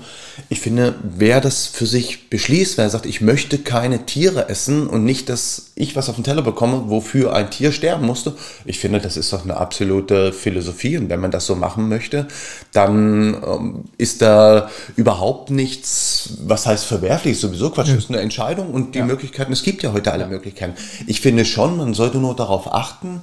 ich 0.48 0.60
finde, 0.60 0.94
wer 1.02 1.40
das 1.40 1.66
für 1.66 1.86
sich 1.86 2.28
beschließt, 2.30 2.78
wer 2.78 2.90
sagt, 2.90 3.06
ich 3.06 3.20
möchte 3.20 3.58
keine 3.58 4.06
Tiere 4.06 4.48
essen 4.48 4.86
und 4.86 5.04
nicht, 5.04 5.28
dass 5.28 5.72
ich 5.74 5.96
was 5.96 6.08
auf 6.08 6.16
den 6.16 6.24
Teller 6.24 6.42
bekomme, 6.42 6.84
wofür 6.86 7.34
ein 7.34 7.50
Tier 7.50 7.72
sterben 7.72 8.06
musste, 8.06 8.34
ich 8.64 8.78
finde, 8.78 9.00
das 9.00 9.16
ist 9.16 9.32
doch 9.32 9.44
eine 9.44 9.56
absolute 9.56 10.32
Philosophie. 10.32 10.98
Und 10.98 11.08
wenn 11.08 11.20
man 11.20 11.30
das 11.30 11.46
so 11.46 11.54
machen 11.54 11.88
möchte, 11.88 12.26
dann 12.72 13.34
ähm, 13.46 13.84
ist 13.98 14.22
da 14.22 14.70
überhaupt 14.96 15.50
nichts, 15.50 16.30
was 16.44 16.66
heißt 16.66 16.84
verwerflich, 16.84 17.38
sowieso 17.38 17.70
Quatsch, 17.70 17.88
das 17.88 18.04
ist 18.04 18.10
eine 18.10 18.20
Entscheidung 18.20 18.72
und 18.72 18.94
die 18.94 19.00
ja. 19.00 19.04
Möglichkeiten, 19.04 19.52
es 19.52 19.62
gibt 19.62 19.82
ja 19.82 19.92
heute 19.92 20.12
alle. 20.12 20.26
Möglichkeiten. 20.26 20.74
Ich 21.06 21.20
finde 21.20 21.44
schon, 21.44 21.76
man 21.76 21.94
sollte 21.94 22.18
nur 22.18 22.34
darauf 22.34 22.72
achten 22.72 23.20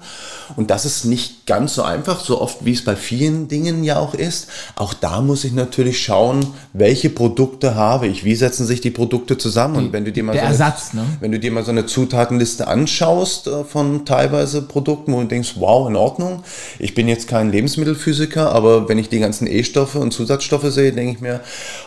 und 0.55 0.69
das 0.69 0.85
ist 0.85 1.03
nicht 1.03 1.45
ganz 1.45 1.75
so 1.75 1.83
einfach, 1.83 2.23
so 2.23 2.39
oft 2.39 2.63
wie 2.63 2.71
es 2.71 2.83
bei 2.83 2.95
vielen 2.95 3.49
Dingen 3.49 3.83
ja 3.83 3.99
auch 3.99 4.13
ist. 4.13 4.47
Auch 4.75 4.93
da 4.93 5.19
muss 5.19 5.43
ich 5.43 5.51
natürlich 5.51 6.01
schauen, 6.01 6.47
welche 6.71 7.03
welche 7.03 7.12
Produkte 7.13 7.75
habe 7.75 8.07
ich, 8.07 8.25
wie 8.25 8.35
setzen 8.35 8.65
sich 8.65 8.81
die 8.81 8.91
Produkte 8.91 9.37
zusammen 9.37 9.77
und 9.77 9.93
wenn 9.93 10.03
du 10.05 10.11
dir 10.11 10.23
mal, 10.23 10.33
so 10.33 10.39
eine, 10.39 10.49
Ersatz, 10.49 10.93
ne? 10.93 11.05
wenn 11.19 11.31
du 11.31 11.39
dir 11.39 11.51
mal 11.51 11.63
so 11.63 11.71
eine 11.71 11.85
Zutatenliste 11.85 12.67
anschaust 12.67 13.47
äh, 13.47 13.63
von 13.63 14.05
teilweise 14.05 14.61
Produkten, 14.61 15.13
wo 15.13 15.21
du 15.21 15.27
denkst, 15.27 15.53
wow, 15.57 15.87
in 15.87 15.95
Ordnung. 15.95 16.43
Ich 16.79 16.93
bin 16.93 17.07
jetzt 17.07 17.27
kein 17.27 17.51
Lebensmittelphysiker, 17.51 18.51
aber 18.51 18.89
wenn 18.89 18.97
ich 18.97 19.09
die 19.09 19.19
ganzen 19.19 19.47
E-Stoffe 19.47 19.99
und 19.99 20.11
Zusatzstoffe 20.11 20.71
sehe, 20.71 20.91
denke 20.91 21.13
ich 21.13 21.21
mir, 21.21 21.41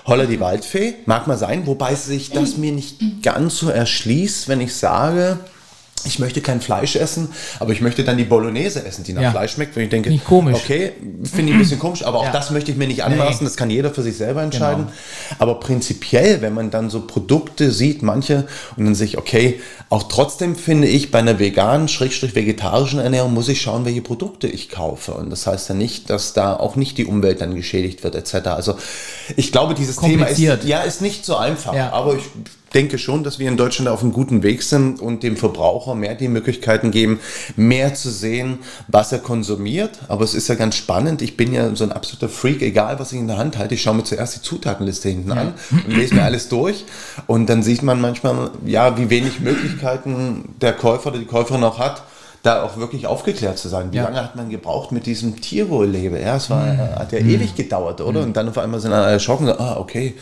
holla 0.07 0.27
die 0.27 0.41
Waldfee, 0.41 0.95
mag 1.07 1.27
mal 1.27 1.37
sein, 1.37 1.67
wobei 1.67 1.95
sich 1.95 2.31
das 2.31 2.57
mir 2.57 2.73
nicht 2.73 3.23
ganz 3.23 3.59
so 3.59 3.69
erschließt, 3.69 4.49
wenn 4.49 4.61
ich 4.61 4.75
sage, 4.75 5.39
ich 6.07 6.19
möchte 6.19 6.41
kein 6.41 6.61
Fleisch 6.61 6.97
essen, 6.97 7.29
aber 7.59 7.73
ich 7.73 7.81
möchte 7.81 8.05
dann 8.05 8.17
die 8.17 8.25
Bolognese 8.25 8.85
essen, 8.85 9.05
die 9.05 9.13
nach 9.13 9.23
ja. 9.23 9.31
Fleisch 9.31 9.53
schmeckt, 9.53 9.77
wenn 9.77 9.85
ich 9.85 9.91
denke, 9.91 10.11
okay, 10.29 10.93
finde 11.25 11.51
ich 11.51 11.55
ein 11.55 11.59
bisschen 11.59 11.79
komisch, 11.79 12.05
aber 12.05 12.19
auch 12.19 12.25
ja. 12.25 12.33
das 12.33 12.51
möchte 12.51 12.71
ich 12.71 12.77
mir 12.77 12.87
nicht 12.87 13.05
anmaßen, 13.05 13.45
das 13.47 13.57
kann 13.57 13.71
jeder 13.71 13.91
für 13.91 14.03
sich 14.03 14.17
selber 14.17 14.43
entscheiden. 14.43 14.87
Genau. 14.87 15.37
Aber 15.39 15.61
prinzipiell, 15.61 16.41
wenn 16.43 16.55
man 16.55 16.71
dann 16.71 16.91
so 16.91 17.01
Produkte 17.01 17.71
sieht, 17.71 18.03
manche, 18.03 18.47
und 18.77 18.85
dann 18.85 18.95
sehe 18.95 19.07
ich, 19.07 19.19
okay, 19.19 19.61
auch 19.89 20.05
trotzdem 20.05 20.57
finde 20.57 20.89
ich, 20.89 21.11
bei 21.11 21.19
einer 21.19 21.39
veganen, 21.39 21.89
schrägstrich 21.89 22.35
vegetarischen 22.35 22.99
Ernährung 22.99 23.35
muss 23.35 23.49
ich 23.49 23.61
schauen, 23.61 23.85
welche 23.85 24.03
Produkte 24.03 24.49
ich 24.49 24.69
kaufe. 24.69 25.13
Und 25.13 25.31
das 25.31 25.47
heißt 25.47 25.69
ja 25.69 25.75
nicht, 25.75 26.11
dass 26.11 26.33
da 26.33 26.57
auch 26.57 26.77
nicht 26.77 26.99
die 26.99 27.05
Umwelt 27.05 27.41
dann 27.41 27.55
geschädigt 27.55 28.03
wird, 28.05 28.15
etc. 28.15 28.49
Also 28.49 28.77
ich 29.37 29.53
glaube, 29.53 29.75
dieses 29.75 29.97
Thema 29.97 30.27
ist, 30.27 30.39
ja, 30.39 30.81
ist 30.81 31.03
nicht 31.03 31.25
so 31.25 31.37
einfach, 31.37 31.75
ja. 31.75 31.93
aber 31.93 32.17
ich 32.17 32.25
denke 32.77 32.99
schon, 32.99 33.25
dass 33.25 33.39
wir 33.39 33.49
in 33.49 33.57
Deutschland 33.57 33.89
auf 33.89 34.03
einem 34.03 34.13
guten 34.13 34.43
Weg 34.43 34.63
sind 34.63 35.01
und 35.01 35.23
dem 35.23 35.39
Verbraucher 35.39 35.95
mehr 35.95 36.15
die 36.15 36.29
Möglichkeiten 36.29 36.91
geben, 36.91 37.21
mehr 37.57 37.95
zu 37.95 38.11
sehen, 38.11 38.59
was 38.87 39.13
er 39.13 39.19
konsumiert. 39.19 39.99
Aber 40.09 40.25
es 40.25 40.35
ist 40.35 40.49
ja 40.49 40.57
ganz 40.57 40.77
spannend. 40.77 41.23
Ich 41.23 41.39
bin 41.39 41.55
ja 41.55 41.75
so 41.75 41.85
ein 41.85 41.93
absoluter 41.93 42.29
Freak, 42.29 42.61
egal 42.61 42.99
was 42.99 43.13
ich 43.13 43.19
in 43.19 43.29
der 43.29 43.39
Hand 43.39 43.57
halte. 43.57 43.75
Ich 43.75 43.83
schaue 43.83 43.95
mir 43.95 44.05
zuerst 44.05 44.37
die 44.37 44.43
Zutatenliste 44.43 45.09
hinten 45.09 45.31
ja. 45.31 45.37
an 45.37 45.55
und 45.87 45.97
lese 45.97 46.15
mir 46.15 46.25
alles 46.25 46.51
durch. 46.51 46.85
Und 47.27 47.49
dann 47.49 47.63
sieht 47.63 47.83
man 47.83 47.99
manchmal, 47.99 48.51
ja, 48.67 48.99
wie 48.99 49.09
wenig 49.09 49.41
Möglichkeiten 49.41 50.55
der 50.61 50.75
Käufer 50.75 51.09
oder 51.09 51.19
die 51.19 51.25
Käuferin 51.25 51.65
auch 51.65 51.79
hat, 51.79 52.03
da 52.43 52.63
auch 52.63 52.77
wirklich 52.77 53.07
aufgeklärt 53.07 53.59
zu 53.59 53.69
sein. 53.69 53.93
Wie 53.93 53.97
ja. 53.97 54.05
lange 54.05 54.23
hat 54.23 54.37
man 54.37 54.51
gebraucht 54.51 54.93
mit 54.93 55.07
diesem 55.07 55.41
Tierwohllebe? 55.41 56.21
Ja, 56.21 56.37
es 56.37 56.49
war, 56.49 56.65
mhm. 56.65 56.79
hat 56.97 57.13
ja 57.13 57.21
mhm. 57.21 57.31
ewig 57.31 57.55
gedauert, 57.57 58.01
oder? 58.01 58.21
Mhm. 58.21 58.27
Und 58.27 58.37
dann 58.37 58.49
auf 58.49 58.59
einmal 58.59 58.81
sind 58.81 58.93
alle 58.93 59.11
erschrocken, 59.11 59.49
ah, 59.49 59.77
okay, 59.79 60.15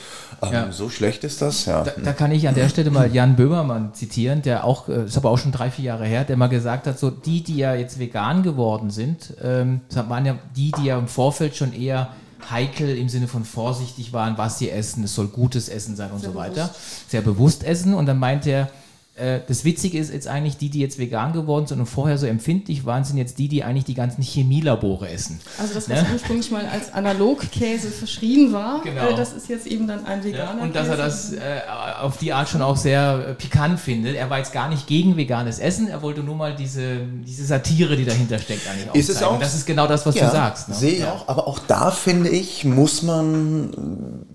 ja. 0.53 0.73
so 0.73 0.91
schlecht 0.91 1.25
ist 1.25 1.43
das. 1.43 1.67
Ja. 1.67 1.85
Da, 1.85 1.93
da, 2.03 2.13
kann 2.13 2.33
ich 2.33 2.49
an 2.49 2.55
der 2.55 2.69
Stelle 2.69 2.91
mal 2.91 3.13
Jan 3.15 3.37
Böhmermann 3.37 3.95
zitieren, 3.95 4.43
der 4.43 4.65
auch, 4.65 4.87
das 4.87 4.97
äh, 4.97 5.05
ist 5.05 5.17
aber 5.17 5.31
auch 5.31 5.39
schon 5.39 5.53
drei, 5.53 5.71
vier 5.71 5.87
Jahre 5.87 6.07
her, 6.07 6.25
der 6.25 6.37
mal 6.37 6.49
gesagt 6.49 6.87
hat, 6.87 6.99
so 6.99 7.11
die, 7.11 7.43
die 7.43 7.57
ja 7.57 7.75
jetzt 7.75 7.99
vegan 7.99 8.43
geworden 8.43 8.91
sind, 8.91 9.35
ähm, 9.43 9.81
waren 9.93 10.27
ja 10.27 10.39
die, 10.57 10.73
die 10.73 10.85
ja 10.87 10.99
im 10.99 11.09
Vorfeld 11.09 11.57
schon 11.57 11.73
eher 11.73 12.11
heikel 12.51 12.97
im 12.97 13.09
Sinne 13.09 13.29
von 13.29 13.45
vorsichtig 13.45 14.13
waren, 14.13 14.37
was 14.37 14.59
sie 14.59 14.71
essen, 14.71 15.05
es 15.05 15.15
soll 15.15 15.29
gutes 15.29 15.69
Essen 15.69 15.97
sein 15.97 16.11
und 16.11 16.21
Sehr 16.21 16.31
so 16.31 16.35
weiter. 16.37 16.67
Bewusst. 16.67 17.11
Sehr 17.11 17.23
bewusst 17.23 17.65
essen. 17.65 17.95
Und 17.95 18.07
dann 18.07 18.19
meint 18.19 18.47
er, 18.47 18.69
das 19.17 19.65
Witzige 19.65 19.99
ist 19.99 20.13
jetzt 20.13 20.27
eigentlich, 20.27 20.57
die, 20.57 20.71
die 20.71 20.81
jetzt 20.81 20.99
vegan 20.99 21.33
geworden 21.33 21.69
sind 21.69 21.79
und 21.79 21.87
vorher 21.87 22.19
so 22.19 22.27
empfindlich 22.27 22.85
waren, 22.85 23.05
sind 23.05 23.17
jetzt 23.17 23.39
die, 23.39 23.47
die 23.47 23.63
eigentlich 23.63 23.85
die 23.85 23.95
ganzen 23.95 24.23
Chemielabore 24.23 25.09
essen. 25.09 25.41
Also 25.57 25.75
das, 25.75 25.89
was 25.89 26.03
ne? 26.03 26.09
ursprünglich 26.13 26.51
mal 26.51 26.67
als 26.67 26.93
Analogkäse 26.93 27.91
verschrien 27.91 28.53
war, 28.53 28.83
genau. 28.83 29.11
äh, 29.11 29.15
das 29.15 29.33
ist 29.33 29.49
jetzt 29.49 29.69
eben 29.69 29.87
dann 29.87 30.05
ein 30.05 30.25
veganer 30.25 30.59
ja, 30.59 30.65
Und 30.65 30.75
dass 30.75 30.89
er 30.89 30.97
das 30.97 31.33
äh, 31.33 31.61
auf 32.01 32.17
die 32.17 32.33
Art 32.33 32.49
schon 32.49 32.61
auch 32.61 32.77
sehr 32.77 33.29
äh, 33.29 33.35
pikant 33.35 33.79
findet. 33.79 34.17
Er 34.17 34.31
war 34.31 34.39
jetzt 34.39 34.53
gar 34.53 34.69
nicht 34.69 34.89
gegen 34.89 35.17
veganes 35.17 35.61
Essen, 35.61 35.87
er 35.87 36.03
wollte 36.03 36.23
nur 36.23 36.35
mal 36.35 36.57
diese, 36.57 37.03
diese 37.25 37.45
Satire, 37.45 37.97
die 37.97 38.05
dahinter 38.05 38.39
steckt, 38.41 38.69
eigentlich 38.69 38.95
ist 38.95 39.11
es 39.11 39.23
auch, 39.23 39.35
Und 39.35 39.43
das 39.43 39.55
ist 39.55 39.67
genau 39.67 39.87
das, 39.87 40.05
was 40.07 40.17
ja, 40.17 40.27
du 40.27 40.33
sagst. 40.33 40.69
Ne? 40.69 40.75
Sehe 40.75 40.93
ich 40.93 41.01
ja. 41.01 41.13
auch, 41.13 41.29
aber 41.29 41.47
auch 41.47 41.61
da 41.61 41.93
finde 41.93 42.31
ich, 42.31 42.65
muss 42.65 43.03
man 43.03 44.27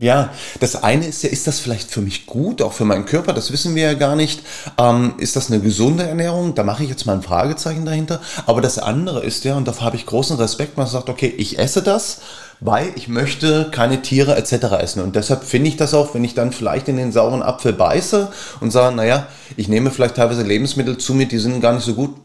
ja, 0.00 0.30
das 0.60 0.82
eine 0.82 1.06
ist 1.06 1.22
ja, 1.22 1.28
ist 1.28 1.46
das 1.46 1.60
vielleicht 1.60 1.90
für 1.90 2.00
mich 2.00 2.24
gut, 2.24 2.62
auch 2.62 2.72
für 2.72 2.86
meinen 2.86 3.04
Körper, 3.04 3.34
das 3.34 3.52
wissen 3.52 3.74
wir 3.74 3.82
ja 3.82 3.94
gar 3.94 4.16
nicht. 4.16 4.42
Ähm, 4.78 5.14
ist 5.18 5.36
das 5.36 5.50
eine 5.50 5.60
gesunde 5.60 6.04
Ernährung? 6.04 6.54
Da 6.54 6.64
mache 6.64 6.82
ich 6.82 6.88
jetzt 6.88 7.04
mal 7.04 7.12
ein 7.12 7.22
Fragezeichen 7.22 7.84
dahinter. 7.84 8.22
Aber 8.46 8.62
das 8.62 8.78
andere 8.78 9.22
ist 9.22 9.44
ja, 9.44 9.56
und 9.56 9.68
dafür 9.68 9.84
habe 9.84 9.96
ich 9.96 10.06
großen 10.06 10.38
Respekt, 10.38 10.78
man 10.78 10.86
sagt, 10.86 11.10
okay, 11.10 11.32
ich 11.36 11.58
esse 11.58 11.82
das, 11.82 12.20
weil 12.60 12.92
ich 12.94 13.08
möchte 13.08 13.70
keine 13.70 14.02
Tiere 14.02 14.36
etc. 14.36 14.74
essen. 14.80 15.02
Und 15.02 15.16
deshalb 15.16 15.44
finde 15.44 15.68
ich 15.68 15.76
das 15.76 15.94
auch, 15.94 16.14
wenn 16.14 16.24
ich 16.24 16.34
dann 16.34 16.52
vielleicht 16.52 16.88
in 16.88 16.96
den 16.96 17.10
sauren 17.10 17.42
Apfel 17.42 17.72
beiße 17.72 18.28
und 18.60 18.70
sage, 18.70 18.94
naja, 18.94 19.26
ich 19.56 19.68
nehme 19.68 19.90
vielleicht 19.90 20.16
teilweise 20.16 20.42
Lebensmittel 20.42 20.98
zu 20.98 21.14
mir, 21.14 21.26
die 21.26 21.38
sind 21.38 21.60
gar 21.60 21.72
nicht 21.72 21.84
so 21.84 21.94
gut, 21.94 22.16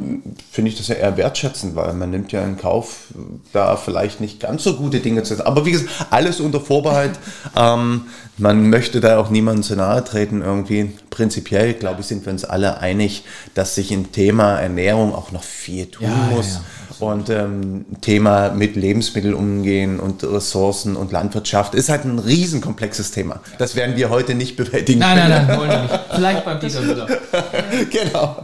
finde 0.52 0.70
ich 0.70 0.78
das 0.78 0.90
ja 0.90 0.96
eher 0.96 1.18
wertschätzend, 1.18 1.76
weil 1.76 1.94
man 1.94 2.12
nimmt 2.12 2.32
ja 2.32 2.44
in 2.44 2.58
Kauf, 2.58 3.06
da 3.54 3.78
vielleicht 3.78 4.20
nicht 4.20 4.40
ganz 4.42 4.64
so 4.64 4.76
gute 4.76 5.00
Dinge 5.00 5.24
zu 5.24 5.34
essen. 5.34 5.46
Aber 5.46 5.66
wie 5.66 5.72
gesagt, 5.72 5.90
alles 6.10 6.40
unter 6.40 6.60
Vorbehalt. 6.60 7.18
ähm, 7.56 8.04
man 8.38 8.70
möchte 8.70 9.00
da 9.00 9.18
auch 9.18 9.30
niemandem 9.30 9.64
zu 9.64 9.76
nahe 9.76 10.04
treten 10.04 10.42
irgendwie. 10.42 10.92
Prinzipiell, 11.10 11.74
glaube 11.74 12.02
ich, 12.02 12.08
sind 12.08 12.26
wir 12.26 12.34
uns 12.34 12.44
alle 12.44 12.80
einig, 12.80 13.24
dass 13.54 13.76
sich 13.76 13.92
im 13.94 14.12
Thema 14.12 14.60
Ernährung 14.60 15.16
auch 15.16 15.32
noch 15.32 15.44
viel 15.44 15.86
tun 15.86 16.08
ja, 16.08 16.36
muss. 16.36 16.56
Ja, 16.56 16.60
ja. 16.60 16.66
Und 17.00 17.30
ähm, 17.30 17.86
Thema 18.02 18.52
mit 18.52 18.76
Lebensmitteln 18.76 19.34
umgehen 19.34 20.00
und 20.00 20.24
Ressourcen 20.24 20.96
und 20.96 21.12
Landwirtschaft 21.12 21.76
ist 21.76 21.90
halt 21.90 22.06
ein 22.06 22.20
riesenkomplexes 22.20 23.12
Thema. 23.12 23.40
Das 23.58 23.76
werden 23.76 23.96
wir 23.96 24.10
heute 24.10 24.36
nicht 24.36 24.56
bewältigen. 24.56 25.00
Nein, 25.00 25.18
nein, 25.18 25.48
nein, 25.48 25.58
wollen 25.58 25.70
wir 25.70 25.82
nicht. 25.84 26.00
Vielleicht 26.14 26.46
beim 26.46 26.60
Dieter 26.60 26.84
wieder. 26.84 27.08
genau. 27.92 28.38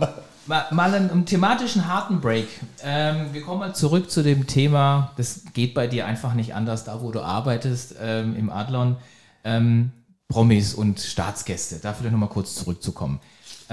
Mal, 0.48 0.66
mal 0.72 0.94
einen, 0.94 1.26
thematischen 1.26 1.88
harten 1.88 2.20
Break. 2.20 2.48
Ähm, 2.84 3.28
wir 3.32 3.42
kommen 3.42 3.60
mal 3.60 3.76
zurück 3.76 4.10
zu 4.10 4.24
dem 4.24 4.48
Thema, 4.48 5.12
das 5.16 5.42
geht 5.54 5.74
bei 5.74 5.88
dir 5.88 6.06
einfach 6.08 6.34
nicht 6.34 6.56
anders, 6.56 6.84
da 6.84 7.02
wo 7.02 7.12
du 7.12 7.22
arbeitest, 7.22 7.96
ähm, 8.02 8.36
im 8.36 8.50
Adlon. 8.50 8.98
Ähm, 9.44 9.92
Promis 10.32 10.74
und 10.74 11.00
Staatsgäste. 11.00 11.80
Da 11.82 11.94
vielleicht 11.94 12.14
nochmal 12.14 12.30
kurz 12.30 12.56
zurückzukommen. 12.56 13.20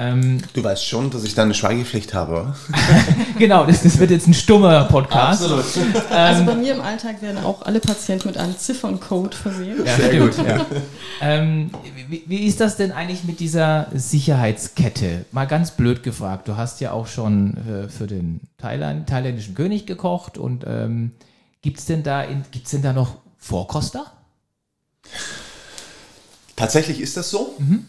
Ähm, 0.00 0.38
du 0.52 0.62
weißt 0.62 0.86
schon, 0.86 1.10
dass 1.10 1.24
ich 1.24 1.34
da 1.34 1.42
eine 1.42 1.54
Schweigepflicht 1.54 2.14
habe. 2.14 2.54
genau, 3.38 3.66
das, 3.66 3.82
das, 3.82 3.98
wird 3.98 4.12
jetzt 4.12 4.28
ein 4.28 4.34
stummer 4.34 4.84
Podcast. 4.84 5.42
Absolut. 5.42 5.64
also 6.08 6.44
bei 6.44 6.54
mir 6.54 6.74
im 6.74 6.80
Alltag 6.80 7.20
werden 7.20 7.42
auch 7.42 7.62
alle 7.62 7.80
Patienten 7.80 8.28
mit 8.28 8.38
einem 8.38 8.56
Zifferncode 8.56 9.34
versehen. 9.34 9.84
Ja, 9.84 9.96
sehr 9.96 10.20
gut. 10.20 10.36
Ja. 10.38 10.66
ähm, 11.20 11.72
wie, 12.08 12.22
wie, 12.26 12.46
ist 12.46 12.60
das 12.60 12.76
denn 12.76 12.92
eigentlich 12.92 13.24
mit 13.24 13.40
dieser 13.40 13.88
Sicherheitskette? 13.92 15.24
Mal 15.32 15.46
ganz 15.46 15.72
blöd 15.72 16.04
gefragt. 16.04 16.46
Du 16.46 16.56
hast 16.56 16.80
ja 16.80 16.92
auch 16.92 17.08
schon 17.08 17.56
äh, 17.66 17.88
für 17.88 18.06
den 18.06 18.38
Thailand, 18.56 19.08
thailändischen 19.08 19.56
König 19.56 19.84
gekocht 19.84 20.38
und 20.38 20.64
ähm, 20.64 21.10
gibt 21.60 21.80
es 21.80 21.86
denn, 21.86 22.04
da 22.04 22.22
denn 22.22 22.82
da 22.82 22.92
noch 22.92 23.16
Vorkoster? 23.36 24.06
Tatsächlich 26.54 27.00
ist 27.00 27.16
das 27.16 27.30
so. 27.30 27.56
Mhm. 27.58 27.84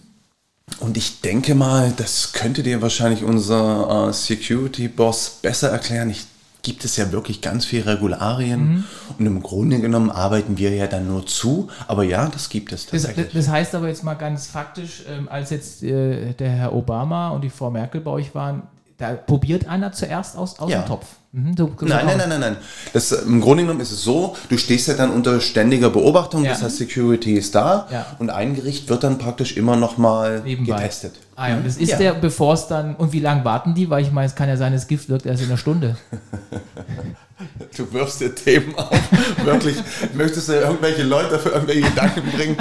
Und 0.80 0.97
ich 0.97 1.22
denke 1.22 1.55
mal, 1.55 1.93
das 1.95 2.34
könnte 2.34 2.63
dir 2.63 2.82
wahrscheinlich 2.82 3.24
unser 3.24 4.09
äh, 4.09 4.13
Security-Boss 4.13 5.39
besser 5.41 5.70
erklären. 5.70 6.09
Ich 6.09 6.26
gibt 6.61 6.84
es 6.84 6.97
ja 6.97 7.11
wirklich 7.11 7.41
ganz 7.41 7.65
viele 7.65 7.86
Regularien 7.86 8.59
mhm. 8.59 8.84
und 9.17 9.26
im 9.26 9.41
Grunde 9.41 9.80
genommen 9.80 10.11
arbeiten 10.11 10.57
wir 10.57 10.74
ja 10.76 10.88
dann 10.88 11.07
nur 11.07 11.26
zu, 11.26 11.70
aber 11.88 12.03
ja, 12.03 12.28
das 12.28 12.49
gibt 12.49 12.72
es 12.74 12.86
tatsächlich. 12.86 13.28
Das, 13.28 13.45
das 13.45 13.49
heißt 13.49 13.76
aber 13.76 13.88
jetzt 13.88 14.03
mal 14.03 14.15
ganz 14.15 14.47
faktisch, 14.47 15.03
ähm, 15.09 15.30
als 15.30 15.51
jetzt 15.51 15.84
äh, 15.84 16.34
der 16.34 16.49
Herr 16.49 16.74
Obama 16.74 17.30
und 17.30 17.43
die 17.43 17.49
Frau 17.49 17.72
Merkel 17.72 18.01
bei 18.01 18.11
euch 18.11 18.36
waren, 18.36 18.63
da 18.99 19.13
probiert 19.13 19.67
einer 19.67 19.93
zuerst 19.93 20.37
aus, 20.37 20.59
aus 20.59 20.69
ja. 20.69 20.81
dem 20.81 20.87
Topf. 20.87 21.05
Mhm, 21.31 21.55
du, 21.55 21.71
nein, 21.81 22.05
nein, 22.05 22.17
nein, 22.17 22.29
nein, 22.29 22.39
nein. 22.39 22.57
Das, 22.91 23.11
Im 23.11 23.39
Grunde 23.39 23.63
genommen 23.63 23.79
ist 23.79 23.91
es 23.91 24.03
so, 24.03 24.35
du 24.49 24.57
stehst 24.57 24.87
ja 24.87 24.95
dann 24.95 25.11
unter 25.11 25.39
ständiger 25.39 25.89
Beobachtung, 25.89 26.43
ja. 26.43 26.51
das 26.51 26.63
heißt 26.63 26.77
Security 26.77 27.35
ist 27.35 27.55
da 27.55 27.87
ja. 27.91 28.05
und 28.19 28.29
ein 28.29 28.55
Gericht 28.55 28.89
wird 28.89 29.03
dann 29.03 29.17
praktisch 29.17 29.55
immer 29.55 29.77
nochmal 29.77 30.41
getestet. 30.41 31.13
Ah 31.35 31.49
ja, 31.49 31.57
und 31.57 31.65
das 31.65 31.77
ist 31.77 31.91
ja. 31.91 31.97
der, 31.97 32.13
bevor 32.13 32.55
es 32.55 32.67
dann, 32.67 32.95
und 32.95 33.13
wie 33.13 33.21
lange 33.21 33.45
warten 33.45 33.73
die? 33.73 33.89
Weil 33.89 34.03
ich 34.03 34.11
meine, 34.11 34.27
es 34.27 34.35
kann 34.35 34.49
ja 34.49 34.57
sein, 34.57 34.73
das 34.73 34.87
Gift 34.87 35.07
wirkt 35.07 35.25
erst 35.25 35.43
in 35.43 35.47
einer 35.47 35.57
Stunde. 35.57 35.95
Du 37.77 37.91
wirfst 37.93 38.19
dir 38.19 38.35
Themen 38.35 38.75
auf. 38.75 38.89
Wirklich, 39.43 39.77
möchtest 40.13 40.49
du 40.49 40.53
irgendwelche 40.53 41.03
Leute 41.03 41.39
für 41.39 41.49
irgendwelche 41.49 41.81
Gedanken 41.81 42.21
bringen? 42.31 42.57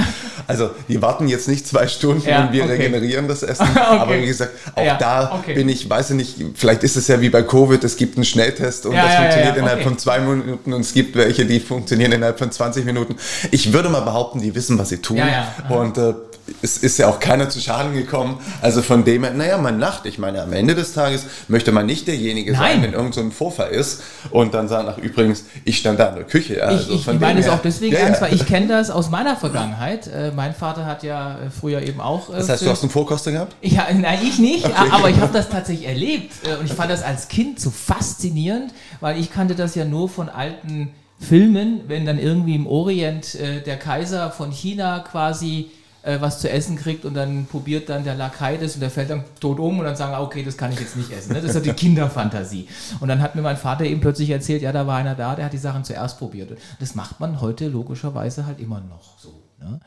Also, 0.46 0.70
die 0.88 1.02
warten 1.02 1.26
jetzt 1.28 1.48
nicht 1.48 1.66
zwei 1.66 1.88
Stunden 1.88 2.26
ja, 2.26 2.44
und 2.44 2.52
wir 2.52 2.64
okay. 2.64 2.74
regenerieren 2.74 3.26
das 3.26 3.42
Essen. 3.48 3.66
okay. 3.70 3.80
Aber 3.80 4.20
wie 4.20 4.26
gesagt, 4.26 4.52
auch 4.74 4.84
ja, 4.84 4.96
da 4.96 5.40
okay. 5.40 5.54
bin 5.54 5.68
ich, 5.68 5.90
weiß 5.90 6.10
ich 6.10 6.16
nicht, 6.16 6.36
vielleicht 6.54 6.84
ist 6.84 6.96
es 6.96 7.08
ja 7.08 7.20
wie 7.20 7.28
bei 7.28 7.42
Covid, 7.42 7.82
es 7.82 7.96
gibt 7.96 8.16
einen 8.16 8.24
Schnelltest 8.24 8.86
und 8.86 8.94
ja, 8.94 9.04
das 9.04 9.16
funktioniert 9.16 9.56
innerhalb 9.56 9.82
von 9.82 9.98
zwei 9.98 10.20
Minuten 10.20 10.72
und 10.72 10.80
es 10.80 10.92
gibt 10.92 11.16
welche, 11.16 11.44
die 11.44 11.60
funktionieren 11.60 12.12
innerhalb 12.12 12.38
von 12.38 12.50
20 12.50 12.84
Minuten. 12.84 13.16
Ich 13.50 13.72
würde 13.72 13.88
mal 13.88 14.00
behaupten, 14.00 14.40
die 14.40 14.54
wissen, 14.54 14.78
was 14.78 14.90
sie 14.90 14.98
tun. 14.98 15.20
Und 15.68 15.98
äh, 15.98 16.14
es 16.62 16.78
ist 16.78 16.98
ja 16.98 17.08
auch 17.08 17.20
keiner 17.20 17.48
zu 17.48 17.60
Schaden 17.60 17.94
gekommen. 17.94 18.38
Also 18.62 18.82
von 18.82 19.04
dem 19.04 19.24
her, 19.24 19.32
naja, 19.32 19.58
man 19.58 19.78
lacht. 19.78 20.06
Ich 20.06 20.18
meine, 20.18 20.42
am 20.42 20.52
Ende 20.52 20.74
des 20.74 20.92
Tages 20.92 21.26
möchte 21.48 21.72
man 21.72 21.86
nicht 21.86 22.06
derjenige 22.06 22.52
Nein. 22.52 22.60
sein, 22.60 22.82
wenn 22.82 22.92
irgend 22.92 23.14
so 23.14 23.20
ein 23.20 23.32
Vorfall 23.32 23.70
ist 23.70 24.02
und 24.30 24.54
dann 24.54 24.68
sagen, 24.68 24.88
ach 24.90 24.98
übrigens, 24.98 25.44
ich 25.64 25.78
stand 25.78 25.98
da 25.98 26.08
in 26.08 26.16
der 26.16 26.24
Küche. 26.24 26.62
Also 26.64 26.92
ich, 26.92 27.06
ich 27.06 27.20
meine 27.20 27.40
es 27.40 27.48
auch 27.48 27.60
deswegen 27.60 27.94
ja, 27.94 28.00
ernst, 28.00 28.20
weil 28.20 28.34
ich 28.34 28.46
kenne 28.46 28.68
das 28.68 28.90
aus 28.90 29.10
meiner 29.10 29.36
Vergangenheit. 29.36 30.06
Äh, 30.06 30.32
mein 30.34 30.54
Vater 30.54 30.86
hat 30.86 31.02
ja 31.02 31.38
äh, 31.38 31.50
früher 31.50 31.82
eben 31.82 32.00
auch... 32.00 32.30
Äh, 32.30 32.36
das 32.36 32.48
heißt, 32.48 32.62
du 32.62 32.70
hast 32.70 32.82
einen 32.82 32.90
Vorkoster 32.90 33.32
gehabt? 33.32 33.56
Ja, 33.62 33.86
nein, 33.92 34.18
ich 34.22 34.38
nicht, 34.38 34.64
okay. 34.64 34.74
aber 34.90 35.10
ich 35.10 35.18
habe 35.18 35.32
das 35.32 35.48
tatsächlich 35.48 35.86
erlebt. 35.86 36.32
Äh, 36.44 36.56
und 36.56 36.66
ich 36.66 36.72
fand 36.72 36.90
das 36.90 37.02
als 37.02 37.28
Kind 37.28 37.60
so 37.60 37.70
faszinierend, 37.70 38.72
weil 39.00 39.18
ich 39.18 39.32
kannte 39.32 39.54
das 39.54 39.74
ja 39.74 39.84
nur 39.84 40.08
von 40.08 40.28
alten 40.28 40.90
Filmen, 41.20 41.80
wenn 41.88 42.06
dann 42.06 42.18
irgendwie 42.18 42.54
im 42.54 42.66
Orient 42.66 43.34
äh, 43.34 43.60
der 43.60 43.76
Kaiser 43.76 44.30
von 44.30 44.52
China 44.52 45.00
quasi 45.00 45.70
äh, 46.08 46.22
was 46.22 46.40
zu 46.40 46.48
essen 46.48 46.76
kriegt 46.76 47.04
und 47.04 47.12
dann 47.12 47.44
probiert 47.44 47.90
dann 47.90 48.02
der 48.02 48.14
Lakai 48.14 48.56
das 48.56 48.74
und 48.74 48.80
der 48.80 48.90
fällt 48.90 49.10
dann 49.10 49.24
tot 49.40 49.58
um 49.58 49.78
und 49.78 49.84
dann 49.84 49.94
sagen, 49.94 50.14
okay, 50.14 50.42
das 50.42 50.56
kann 50.56 50.72
ich 50.72 50.80
jetzt 50.80 50.96
nicht 50.96 51.12
essen. 51.12 51.34
Ne? 51.34 51.42
Das 51.42 51.50
ist 51.50 51.54
ja 51.56 51.60
die 51.60 51.72
Kinderfantasie. 51.72 52.66
Und 53.00 53.08
dann 53.08 53.20
hat 53.20 53.34
mir 53.34 53.42
mein 53.42 53.58
Vater 53.58 53.84
eben 53.84 54.00
plötzlich 54.00 54.30
erzählt, 54.30 54.62
ja, 54.62 54.72
da 54.72 54.86
war 54.86 54.96
einer 54.96 55.14
da, 55.14 55.36
der 55.36 55.44
hat 55.44 55.52
die 55.52 55.58
Sachen 55.58 55.84
zuerst 55.84 56.18
probiert. 56.18 56.56
Das 56.80 56.94
macht 56.94 57.20
man 57.20 57.42
heute 57.42 57.68
logischerweise 57.68 58.46
halt 58.46 58.58
immer 58.58 58.80
noch 58.80 59.18
so. 59.18 59.42
Ne? 59.60 59.80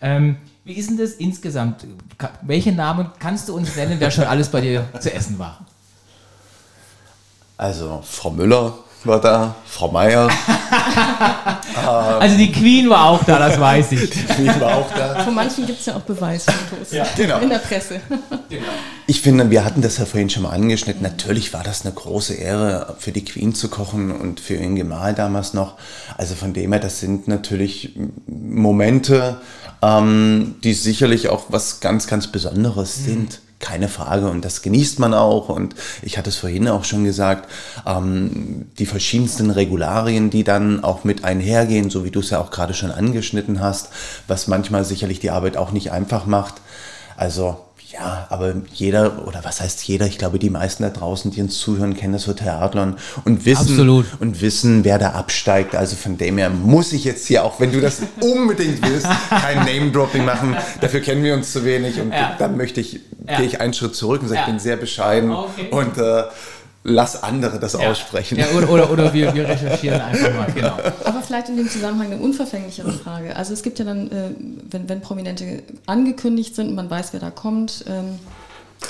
Ähm, 0.00 0.36
wie 0.64 0.72
ist 0.72 0.88
denn 0.88 0.96
das 0.96 1.12
insgesamt? 1.12 1.86
Welche 2.40 2.72
Namen 2.72 3.10
kannst 3.18 3.50
du 3.50 3.54
uns 3.54 3.76
nennen, 3.76 3.96
wer 3.98 4.10
schon 4.10 4.24
alles 4.24 4.48
bei 4.48 4.62
dir 4.62 4.88
zu 4.98 5.12
essen 5.12 5.38
war? 5.38 5.66
Also 7.58 8.02
Frau 8.04 8.30
Müller, 8.30 8.72
war 9.04 9.20
da, 9.20 9.54
Frau 9.66 9.90
Meier. 9.90 10.28
also 12.20 12.36
die 12.36 12.50
Queen 12.50 12.90
war 12.90 13.04
auch 13.06 13.24
da, 13.24 13.38
das 13.38 13.58
weiß 13.58 13.92
ich. 13.92 14.10
Die 14.10 14.24
Queen 14.24 14.60
war 14.60 14.76
auch 14.76 14.92
da. 14.94 15.22
Von 15.24 15.34
manchen 15.34 15.66
gibt 15.66 15.80
es 15.80 15.86
ja 15.86 15.96
auch 15.96 16.02
Beweisfotos 16.02 16.90
ja, 16.90 17.06
genau. 17.16 17.38
in 17.38 17.50
der 17.50 17.58
Presse. 17.58 18.00
Genau. 18.48 18.62
Ich 19.06 19.20
finde, 19.20 19.50
wir 19.50 19.64
hatten 19.64 19.82
das 19.82 19.98
ja 19.98 20.04
vorhin 20.04 20.30
schon 20.30 20.42
mal 20.42 20.50
angeschnitten. 20.50 21.02
Natürlich 21.02 21.52
war 21.52 21.62
das 21.62 21.84
eine 21.84 21.94
große 21.94 22.34
Ehre, 22.34 22.96
für 22.98 23.12
die 23.12 23.24
Queen 23.24 23.54
zu 23.54 23.68
kochen 23.68 24.10
und 24.10 24.40
für 24.40 24.54
ihren 24.54 24.76
Gemahl 24.76 25.14
damals 25.14 25.54
noch. 25.54 25.74
Also 26.16 26.34
von 26.34 26.52
dem 26.52 26.72
her, 26.72 26.80
das 26.80 27.00
sind 27.00 27.28
natürlich 27.28 27.96
Momente, 28.26 29.40
ähm, 29.80 30.56
die 30.64 30.74
sicherlich 30.74 31.28
auch 31.28 31.46
was 31.48 31.80
ganz, 31.80 32.06
ganz 32.06 32.26
Besonderes 32.26 32.98
mhm. 32.98 33.04
sind 33.04 33.40
keine 33.60 33.88
Frage 33.88 34.28
und 34.28 34.44
das 34.44 34.62
genießt 34.62 34.98
man 34.98 35.14
auch 35.14 35.48
und 35.48 35.74
ich 36.02 36.16
hatte 36.16 36.30
es 36.30 36.36
vorhin 36.36 36.68
auch 36.68 36.84
schon 36.84 37.04
gesagt, 37.04 37.50
ähm, 37.86 38.66
die 38.78 38.86
verschiedensten 38.86 39.50
Regularien, 39.50 40.30
die 40.30 40.44
dann 40.44 40.84
auch 40.84 41.04
mit 41.04 41.24
einhergehen, 41.24 41.90
so 41.90 42.04
wie 42.04 42.10
du 42.10 42.20
es 42.20 42.30
ja 42.30 42.40
auch 42.40 42.50
gerade 42.50 42.74
schon 42.74 42.90
angeschnitten 42.90 43.60
hast, 43.60 43.90
was 44.26 44.46
manchmal 44.46 44.84
sicherlich 44.84 45.18
die 45.20 45.30
Arbeit 45.30 45.56
auch 45.56 45.72
nicht 45.72 45.90
einfach 45.90 46.26
macht. 46.26 46.54
Also 47.16 47.58
ja, 47.92 48.26
aber 48.28 48.54
jeder, 48.74 49.26
oder 49.26 49.44
was 49.44 49.62
heißt 49.62 49.82
jeder? 49.88 50.06
Ich 50.06 50.18
glaube, 50.18 50.38
die 50.38 50.50
meisten 50.50 50.82
da 50.82 50.90
draußen, 50.90 51.30
die 51.30 51.40
uns 51.40 51.58
zuhören, 51.58 51.96
kennen 51.96 52.12
das 52.12 52.26
Hotel 52.26 52.50
Adlon 52.50 52.96
und 53.24 53.46
wissen, 53.46 53.70
Absolut. 53.70 54.04
und 54.20 54.42
wissen, 54.42 54.84
wer 54.84 54.98
da 54.98 55.12
absteigt. 55.12 55.74
Also 55.74 55.96
von 55.96 56.18
dem 56.18 56.36
her 56.36 56.50
muss 56.50 56.92
ich 56.92 57.04
jetzt 57.04 57.26
hier, 57.26 57.44
auch 57.44 57.60
wenn 57.60 57.72
du 57.72 57.80
das 57.80 58.02
unbedingt 58.20 58.86
willst, 58.86 59.06
kein 59.30 59.64
Name-Dropping 59.64 60.24
machen. 60.24 60.54
Dafür 60.82 61.00
kennen 61.00 61.24
wir 61.24 61.32
uns 61.32 61.50
zu 61.52 61.64
wenig 61.64 61.98
und 61.98 62.12
ja. 62.12 62.36
dann 62.38 62.58
möchte 62.58 62.82
ich, 62.82 63.00
ja. 63.26 63.38
gehe 63.38 63.46
ich 63.46 63.60
einen 63.60 63.72
Schritt 63.72 63.94
zurück 63.94 64.20
und 64.20 64.28
sage, 64.28 64.40
ja. 64.40 64.46
ich 64.46 64.50
bin 64.50 64.58
sehr 64.58 64.76
bescheiden 64.76 65.30
okay. 65.30 65.68
und 65.70 65.96
äh, 65.96 66.24
lass 66.84 67.22
andere 67.22 67.58
das 67.58 67.74
ja. 67.74 67.90
aussprechen. 67.90 68.38
Ja, 68.38 68.46
oder, 68.56 68.70
oder, 68.70 68.90
oder 68.90 69.12
wir, 69.12 69.34
wir, 69.34 69.48
recherchieren 69.48 70.00
einfach 70.00 70.34
mal, 70.34 70.50
genau. 70.52 70.76
Aber 71.04 71.22
vielleicht 71.22 71.48
in 71.48 71.56
dem 71.56 71.68
Zusammenhang 71.68 72.12
eine 72.12 72.20
unverfänglichere 72.20 72.92
Frage. 72.92 73.36
Also 73.36 73.52
es 73.52 73.62
gibt 73.62 73.78
ja 73.78 73.84
dann, 73.84 74.10
äh, 74.10 74.30
wenn, 74.70 74.88
wenn 74.88 75.00
Prominente 75.00 75.62
angekündigt 75.86 76.54
sind 76.54 76.68
und 76.68 76.74
man 76.74 76.88
weiß, 76.88 77.12
wer 77.12 77.20
da 77.20 77.30
kommt, 77.30 77.84
ähm, 77.88 78.18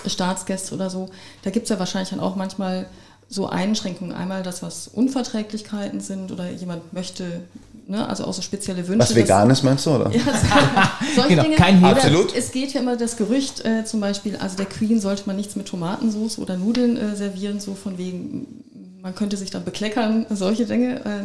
Staatsgäste 0.07 0.75
oder 0.75 0.91
so, 0.91 1.09
da 1.43 1.51
gibt 1.51 1.65
es 1.65 1.71
ja 1.71 1.79
wahrscheinlich 1.79 2.11
dann 2.11 2.21
auch 2.21 2.37
manchmal 2.37 2.87
so 3.29 3.49
Einschränkungen. 3.49 4.15
Einmal 4.15 4.43
das, 4.43 4.63
was 4.63 4.89
Unverträglichkeiten 4.89 6.01
sind 6.01 6.33
oder 6.33 6.51
jemand 6.51 6.93
möchte, 6.93 7.43
ne, 7.89 8.09
also 8.09 8.25
auch 8.25 8.35
so 8.35 8.43
spezielle 8.43 8.87
Wünsche. 8.87 9.01
Was 9.01 9.15
Veganes 9.15 9.63
meinst 9.63 9.87
du, 9.87 9.91
oder? 9.91 10.11
Ja, 10.11 10.21
solche 11.15 11.31
genau, 11.31 11.43
Dinge. 11.43 11.57
Kein 11.57 11.83
Absolut. 11.83 12.35
Es 12.35 12.53
geht 12.53 12.73
ja 12.75 12.81
immer 12.81 12.97
das 12.97 13.17
Gerücht 13.17 13.65
äh, 13.65 13.85
zum 13.85 14.01
Beispiel, 14.01 14.37
also 14.37 14.57
der 14.57 14.67
Queen 14.67 15.01
sollte 15.01 15.25
man 15.27 15.37
nichts 15.37 15.57
mit 15.57 15.67
Tomatensauce 15.67 16.39
oder 16.39 16.57
Nudeln 16.57 16.97
äh, 16.97 17.17
servieren, 17.17 17.61
so 17.61 17.75
von 17.75 17.99
wegen, 17.99 18.65
man 19.01 19.15
könnte 19.15 19.37
sich 19.37 19.51
dann 19.51 19.65
bekleckern, 19.65 20.27
solche 20.31 20.67
Dinge. 20.67 21.05
Äh, 21.05 21.25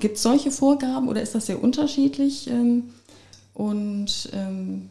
Gibt 0.00 0.16
es 0.16 0.22
solche 0.22 0.50
Vorgaben 0.50 1.08
oder 1.08 1.22
ist 1.22 1.34
das 1.34 1.46
sehr 1.46 1.62
unterschiedlich? 1.62 2.48
Ähm, 2.48 2.90
und 3.54 4.30
ähm, 4.32 4.88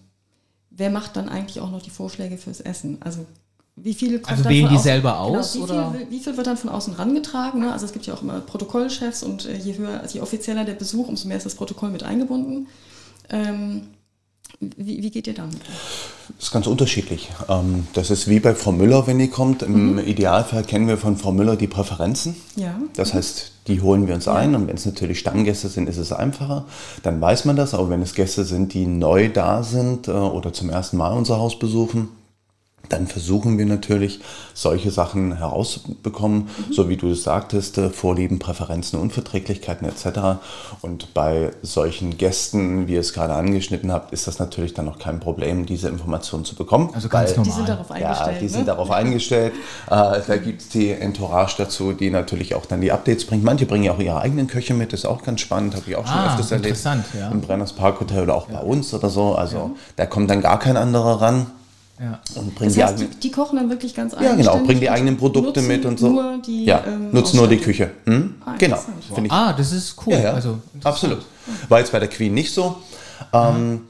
wer 0.69 0.89
macht 0.89 1.17
dann 1.17 1.27
eigentlich 1.27 1.59
auch 1.59 1.71
noch 1.71 1.81
die 1.81 1.89
Vorschläge 1.89 2.37
fürs 2.37 2.61
Essen? 2.61 2.97
Also 3.01 3.25
wie 3.75 3.93
viele 3.93 4.19
kommt 4.19 4.37
Also 4.37 4.49
wählen 4.49 4.69
die 4.69 4.77
selber 4.77 5.11
genau, 5.11 5.39
aus? 5.39 5.53
Genau, 5.53 5.67
wie, 5.67 5.71
oder? 5.71 5.91
Viel, 5.91 6.11
wie 6.11 6.19
viel 6.19 6.37
wird 6.37 6.47
dann 6.47 6.57
von 6.57 6.69
außen 6.69 6.93
rangetragen? 6.93 7.61
Ne? 7.61 7.71
Also 7.71 7.85
es 7.85 7.93
gibt 7.93 8.05
ja 8.05 8.13
auch 8.13 8.21
immer 8.21 8.39
Protokollchefs 8.41 9.23
und 9.23 9.45
äh, 9.45 9.57
je 9.57 9.77
höher, 9.77 10.03
je 10.11 10.21
offizieller 10.21 10.65
der 10.65 10.73
Besuch, 10.73 11.07
umso 11.07 11.27
mehr 11.27 11.37
ist 11.37 11.45
das 11.45 11.55
Protokoll 11.55 11.89
mit 11.89 12.03
eingebunden. 12.03 12.67
Ähm, 13.29 13.83
wie, 14.59 15.01
wie, 15.01 15.09
geht 15.09 15.25
ihr 15.27 15.33
damit? 15.33 15.59
Das 16.35 16.47
ist 16.47 16.51
ganz 16.51 16.67
unterschiedlich. 16.67 17.29
Ähm, 17.47 17.87
das 17.93 18.09
ist 18.09 18.27
wie 18.27 18.41
bei 18.41 18.53
Frau 18.53 18.73
Müller, 18.73 19.07
wenn 19.07 19.17
die 19.17 19.29
kommt. 19.29 19.63
Im 19.63 19.93
mhm. 19.93 19.99
Idealfall 19.99 20.63
kennen 20.63 20.87
wir 20.87 20.97
von 20.97 21.15
Frau 21.15 21.31
Müller 21.31 21.55
die 21.55 21.67
Präferenzen. 21.67 22.35
Ja. 22.57 22.77
Das 22.95 23.13
heißt, 23.13 23.53
die 23.67 23.81
holen 23.81 24.07
wir 24.07 24.15
uns 24.15 24.25
ja. 24.25 24.35
ein 24.35 24.55
und 24.55 24.67
wenn 24.67 24.75
es 24.75 24.85
natürlich 24.85 25.19
Stammgäste 25.19 25.69
sind, 25.69 25.87
ist 25.87 25.97
es 25.97 26.11
einfacher. 26.11 26.65
Dann 27.03 27.21
weiß 27.21 27.45
man 27.45 27.55
das. 27.55 27.73
Aber 27.73 27.89
wenn 27.89 28.01
es 28.01 28.15
Gäste 28.15 28.43
sind, 28.43 28.73
die 28.73 28.85
neu 28.85 29.29
da 29.29 29.63
sind 29.63 30.09
äh, 30.09 30.11
oder 30.11 30.51
zum 30.51 30.69
ersten 30.69 30.97
Mal 30.97 31.13
unser 31.13 31.37
Haus 31.37 31.57
besuchen, 31.57 32.09
dann 32.89 33.07
versuchen 33.07 33.57
wir 33.57 33.65
natürlich, 33.65 34.19
solche 34.53 34.91
Sachen 34.91 35.37
herauszubekommen, 35.37 36.49
mhm. 36.67 36.73
so 36.73 36.89
wie 36.89 36.97
du 36.97 37.11
es 37.11 37.23
sagtest, 37.23 37.77
äh, 37.77 37.89
Vorlieben, 37.89 38.39
Präferenzen, 38.39 38.99
Unverträglichkeiten 38.99 39.87
etc. 39.87 40.41
Und 40.81 41.13
bei 41.13 41.51
solchen 41.61 42.17
Gästen, 42.17 42.87
wie 42.87 42.93
ihr 42.93 42.99
es 42.99 43.13
gerade 43.13 43.33
angeschnitten 43.33 43.91
habt, 43.91 44.11
ist 44.11 44.27
das 44.27 44.39
natürlich 44.39 44.73
dann 44.73 44.85
noch 44.85 44.99
kein 44.99 45.19
Problem, 45.19 45.65
diese 45.65 45.87
Informationen 45.87 46.45
zu 46.45 46.55
bekommen. 46.55 46.89
Also 46.93 47.07
ganz 47.09 47.35
normal. 47.35 47.45
Die 47.45 47.51
sind 47.51 47.69
darauf 47.69 47.91
eingestellt. 47.91 48.33
Ja, 48.33 48.39
die 48.39 48.45
ne? 48.45 48.49
sind 48.49 48.67
darauf 48.67 48.91
eingestellt. 48.91 49.53
Äh, 49.87 50.21
da 50.27 50.37
gibt 50.37 50.61
es 50.61 50.69
die 50.69 50.91
Entourage 50.91 51.55
dazu, 51.57 51.93
die 51.93 52.09
natürlich 52.09 52.55
auch 52.55 52.65
dann 52.65 52.81
die 52.81 52.91
Updates 52.91 53.25
bringt. 53.25 53.43
Manche 53.43 53.65
bringen 53.65 53.85
ja 53.85 53.93
auch 53.93 53.99
ihre 53.99 54.19
eigenen 54.19 54.47
Köche 54.47 54.73
mit, 54.73 54.93
das 54.93 55.01
ist 55.01 55.05
auch 55.05 55.23
ganz 55.23 55.41
spannend, 55.41 55.75
habe 55.75 55.85
ich 55.87 55.95
auch 55.95 56.05
schon 56.05 56.17
ah, 56.17 56.33
öfters 56.33 56.51
erlebt. 56.51 56.77
Ja. 57.17 57.29
Im 57.31 57.41
Brenners 57.41 57.73
Park 57.73 57.99
Hotel 57.99 58.23
oder 58.23 58.35
auch 58.35 58.49
ja. 58.49 58.59
bei 58.59 58.65
uns 58.65 58.93
oder 58.93 59.09
so. 59.09 59.35
Also 59.35 59.57
ja. 59.57 59.71
da 59.95 60.05
kommt 60.05 60.29
dann 60.29 60.41
gar 60.41 60.59
kein 60.59 60.77
anderer 60.77 61.21
ran. 61.21 61.47
Ja. 62.01 62.19
Und 62.35 62.55
bringen 62.55 62.73
das 62.73 62.91
heißt, 62.91 62.99
die, 62.99 63.07
die, 63.07 63.19
die, 63.19 63.31
kochen 63.31 63.57
dann 63.57 63.69
wirklich 63.69 63.93
ganz 63.93 64.15
Ja, 64.19 64.33
genau, 64.33 64.57
bringen 64.59 64.79
die 64.79 64.89
eigenen 64.89 65.17
Produkte 65.17 65.61
mit 65.61 65.85
und 65.85 65.99
so. 65.99 66.09
Nur 66.09 66.37
die, 66.45 66.63
ja, 66.63 66.81
ähm, 66.87 67.11
nutzen 67.11 67.37
nur 67.37 67.47
die 67.47 67.57
Küche. 67.57 67.91
Hm? 68.05 68.35
Ah, 68.45 68.55
genau. 68.57 68.79
Wow. 69.09 69.19
Ah, 69.27 69.53
das 69.53 69.73
ist 69.73 69.95
cool. 70.05 70.13
Ja, 70.13 70.19
ja. 70.19 70.33
Also, 70.33 70.59
Absolut. 70.83 71.19
War 71.67 71.79
jetzt 71.79 71.91
bei 71.91 71.99
der 71.99 72.07
Queen 72.07 72.33
nicht 72.33 72.53
so. 72.53 72.77
Ähm, 73.33 73.81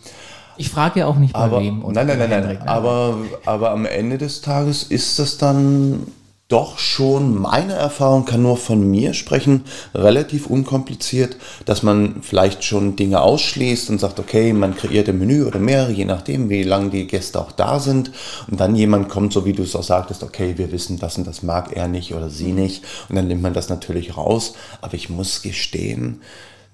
ich 0.57 0.69
frage 0.69 1.01
ja 1.01 1.05
auch 1.05 1.17
nicht 1.17 1.33
bei 1.33 1.39
aber, 1.39 1.61
wem. 1.61 1.83
Nein, 1.91 2.07
nein, 2.07 2.17
nein, 2.17 2.29
nein. 2.29 2.61
Aber, 2.67 3.17
aber 3.45 3.71
am 3.71 3.85
Ende 3.85 4.17
des 4.17 4.41
Tages 4.41 4.83
ist 4.83 5.19
das 5.19 5.37
dann 5.37 6.07
doch 6.49 6.79
schon, 6.79 7.39
meine 7.39 7.73
Erfahrung 7.73 8.25
kann 8.25 8.41
nur 8.41 8.57
von 8.57 8.81
mir 8.81 9.13
sprechen, 9.13 9.65
relativ 9.93 10.47
unkompliziert, 10.47 11.37
dass 11.65 11.83
man 11.83 12.23
vielleicht 12.23 12.63
schon 12.63 12.95
Dinge 12.95 13.21
ausschließt 13.21 13.91
und 13.91 13.99
sagt, 13.99 14.19
okay, 14.19 14.51
man 14.51 14.75
kreiert 14.75 15.07
ein 15.07 15.19
Menü 15.19 15.45
oder 15.45 15.59
mehrere, 15.59 15.91
je 15.91 16.05
nachdem, 16.05 16.49
wie 16.49 16.63
lange 16.63 16.89
die 16.89 17.05
Gäste 17.05 17.39
auch 17.39 17.51
da 17.51 17.79
sind. 17.79 18.11
Und 18.49 18.59
dann 18.59 18.75
jemand 18.75 19.09
kommt, 19.09 19.31
so 19.31 19.45
wie 19.45 19.53
du 19.53 19.61
es 19.61 19.75
auch 19.75 19.83
sagtest, 19.83 20.23
okay, 20.23 20.55
wir 20.57 20.71
wissen 20.71 20.97
das 20.97 21.19
und 21.19 21.27
das 21.27 21.43
mag 21.43 21.77
er 21.77 21.87
nicht 21.87 22.15
oder 22.15 22.31
sie 22.31 22.51
nicht. 22.51 22.83
Und 23.09 23.15
dann 23.15 23.27
nimmt 23.27 23.43
man 23.43 23.53
das 23.53 23.69
natürlich 23.69 24.17
raus. 24.17 24.55
Aber 24.81 24.95
ich 24.95 25.07
muss 25.07 25.43
gestehen, 25.43 26.21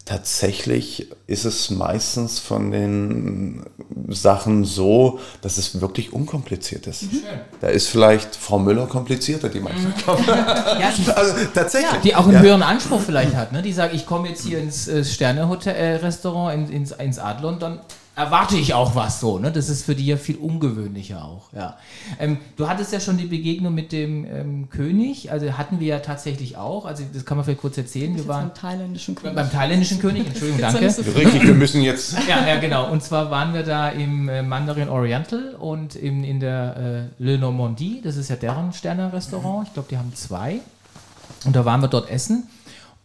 Tatsächlich 0.06 1.12
ist 1.26 1.46
es 1.46 1.72
meistens 1.72 2.38
von 2.38 2.70
den 2.70 3.66
Sachen 4.08 4.64
so, 4.64 5.20
dass 5.42 5.58
es 5.58 5.82
wirklich 5.82 6.14
unkompliziert 6.14 6.86
ist. 6.86 7.12
Mhm. 7.12 7.24
Da 7.60 7.70
ist 7.70 7.88
vielleicht 7.88 8.36
Frau 8.36 8.60
Müller 8.60 8.86
komplizierter, 8.86 9.50
die 9.50 9.60
manchmal 9.60 9.94
mhm. 9.94 10.02
kommt. 10.06 10.28
ja, 10.28 10.94
also 11.16 11.34
tatsächlich. 11.52 11.92
Ja, 11.92 12.00
die 12.00 12.16
auch 12.16 12.26
einen 12.26 12.36
ja. 12.36 12.42
höheren 12.42 12.62
Anspruch 12.62 13.02
vielleicht 13.02 13.34
hat. 13.34 13.52
Ne? 13.52 13.64
Die 13.64 13.74
sagt, 13.74 13.96
ich 13.96 14.06
komme 14.06 14.30
jetzt 14.30 14.46
hier 14.46 14.60
ins 14.60 14.88
äh, 14.88 15.04
Sterne-Restaurant, 15.04 16.70
ins, 16.70 16.92
ins 16.92 17.18
Adlon, 17.18 17.58
dann 17.58 17.80
erwarte 18.16 18.58
ich 18.58 18.74
auch 18.74 18.96
was 18.96 19.20
so. 19.20 19.40
Ne? 19.40 19.52
Das 19.52 19.70
ist 19.70 19.86
für 19.86 19.96
die 19.96 20.06
ja 20.06 20.18
viel 20.18 20.38
ungewöhnlicher 20.38 21.24
auch. 21.24 21.52
Ja. 21.54 21.78
Ähm, 22.20 22.38
du 22.56 22.68
hattest 22.68 22.94
ja 22.94 23.00
schon 23.00 23.18
die 23.18 23.26
Begegnung 23.26 23.74
mit 23.74 23.92
dem 23.92 24.26
ähm, 24.26 24.70
König, 24.70 25.32
also 25.32 25.52
hatten 25.58 25.80
wir 25.80 25.88
ja 25.88 26.00
tatsächlich 26.00 26.58
auch. 26.58 26.86
Also 26.86 27.04
das 27.14 27.26
kann 27.26 27.38
man 27.38 27.46
vielleicht 27.46 27.62
kurz 27.62 27.78
erzählen. 27.78 28.16
Wir 28.16 28.28
waren 28.28 28.48
beim 28.48 28.54
thailändischen 28.56 29.16
König. 29.16 29.36
Beim 29.36 29.52
thailändischen 29.52 30.00
König, 30.00 30.28
Entschuldigung, 30.28 30.62
danke. 30.62 30.90
So 30.90 31.02
Richtig, 31.02 31.46
wir 31.46 31.54
müssen 31.54 31.82
jetzt. 31.82 32.16
Ja, 32.28 32.48
ja, 32.48 32.60
genau. 32.60 32.90
Und 32.90 33.04
zwar 33.04 33.30
waren 33.30 33.54
wir 33.54 33.62
da 33.62 33.90
im 33.90 34.30
äh, 34.30 34.42
Mandarin 34.42 34.90
Oriental 34.90 35.54
und 35.60 35.96
im, 35.96 36.24
in 36.24 36.40
der 36.40 37.10
äh, 37.20 37.24
Le 37.24 37.38
Normandie. 37.38 38.02
Das 38.04 38.16
ist 38.16 38.30
ja 38.30 38.36
deren 38.36 38.74
Sterne-Restaurant. 38.74 39.68
Ich 39.68 39.74
glaube, 39.74 39.90
die 39.90 39.98
haben 39.98 40.14
zwei. 40.16 40.60
Und 41.46 41.56
da 41.56 41.66
waren 41.66 41.82
wir 41.82 41.88
dort 41.88 42.10
essen. 42.10 42.48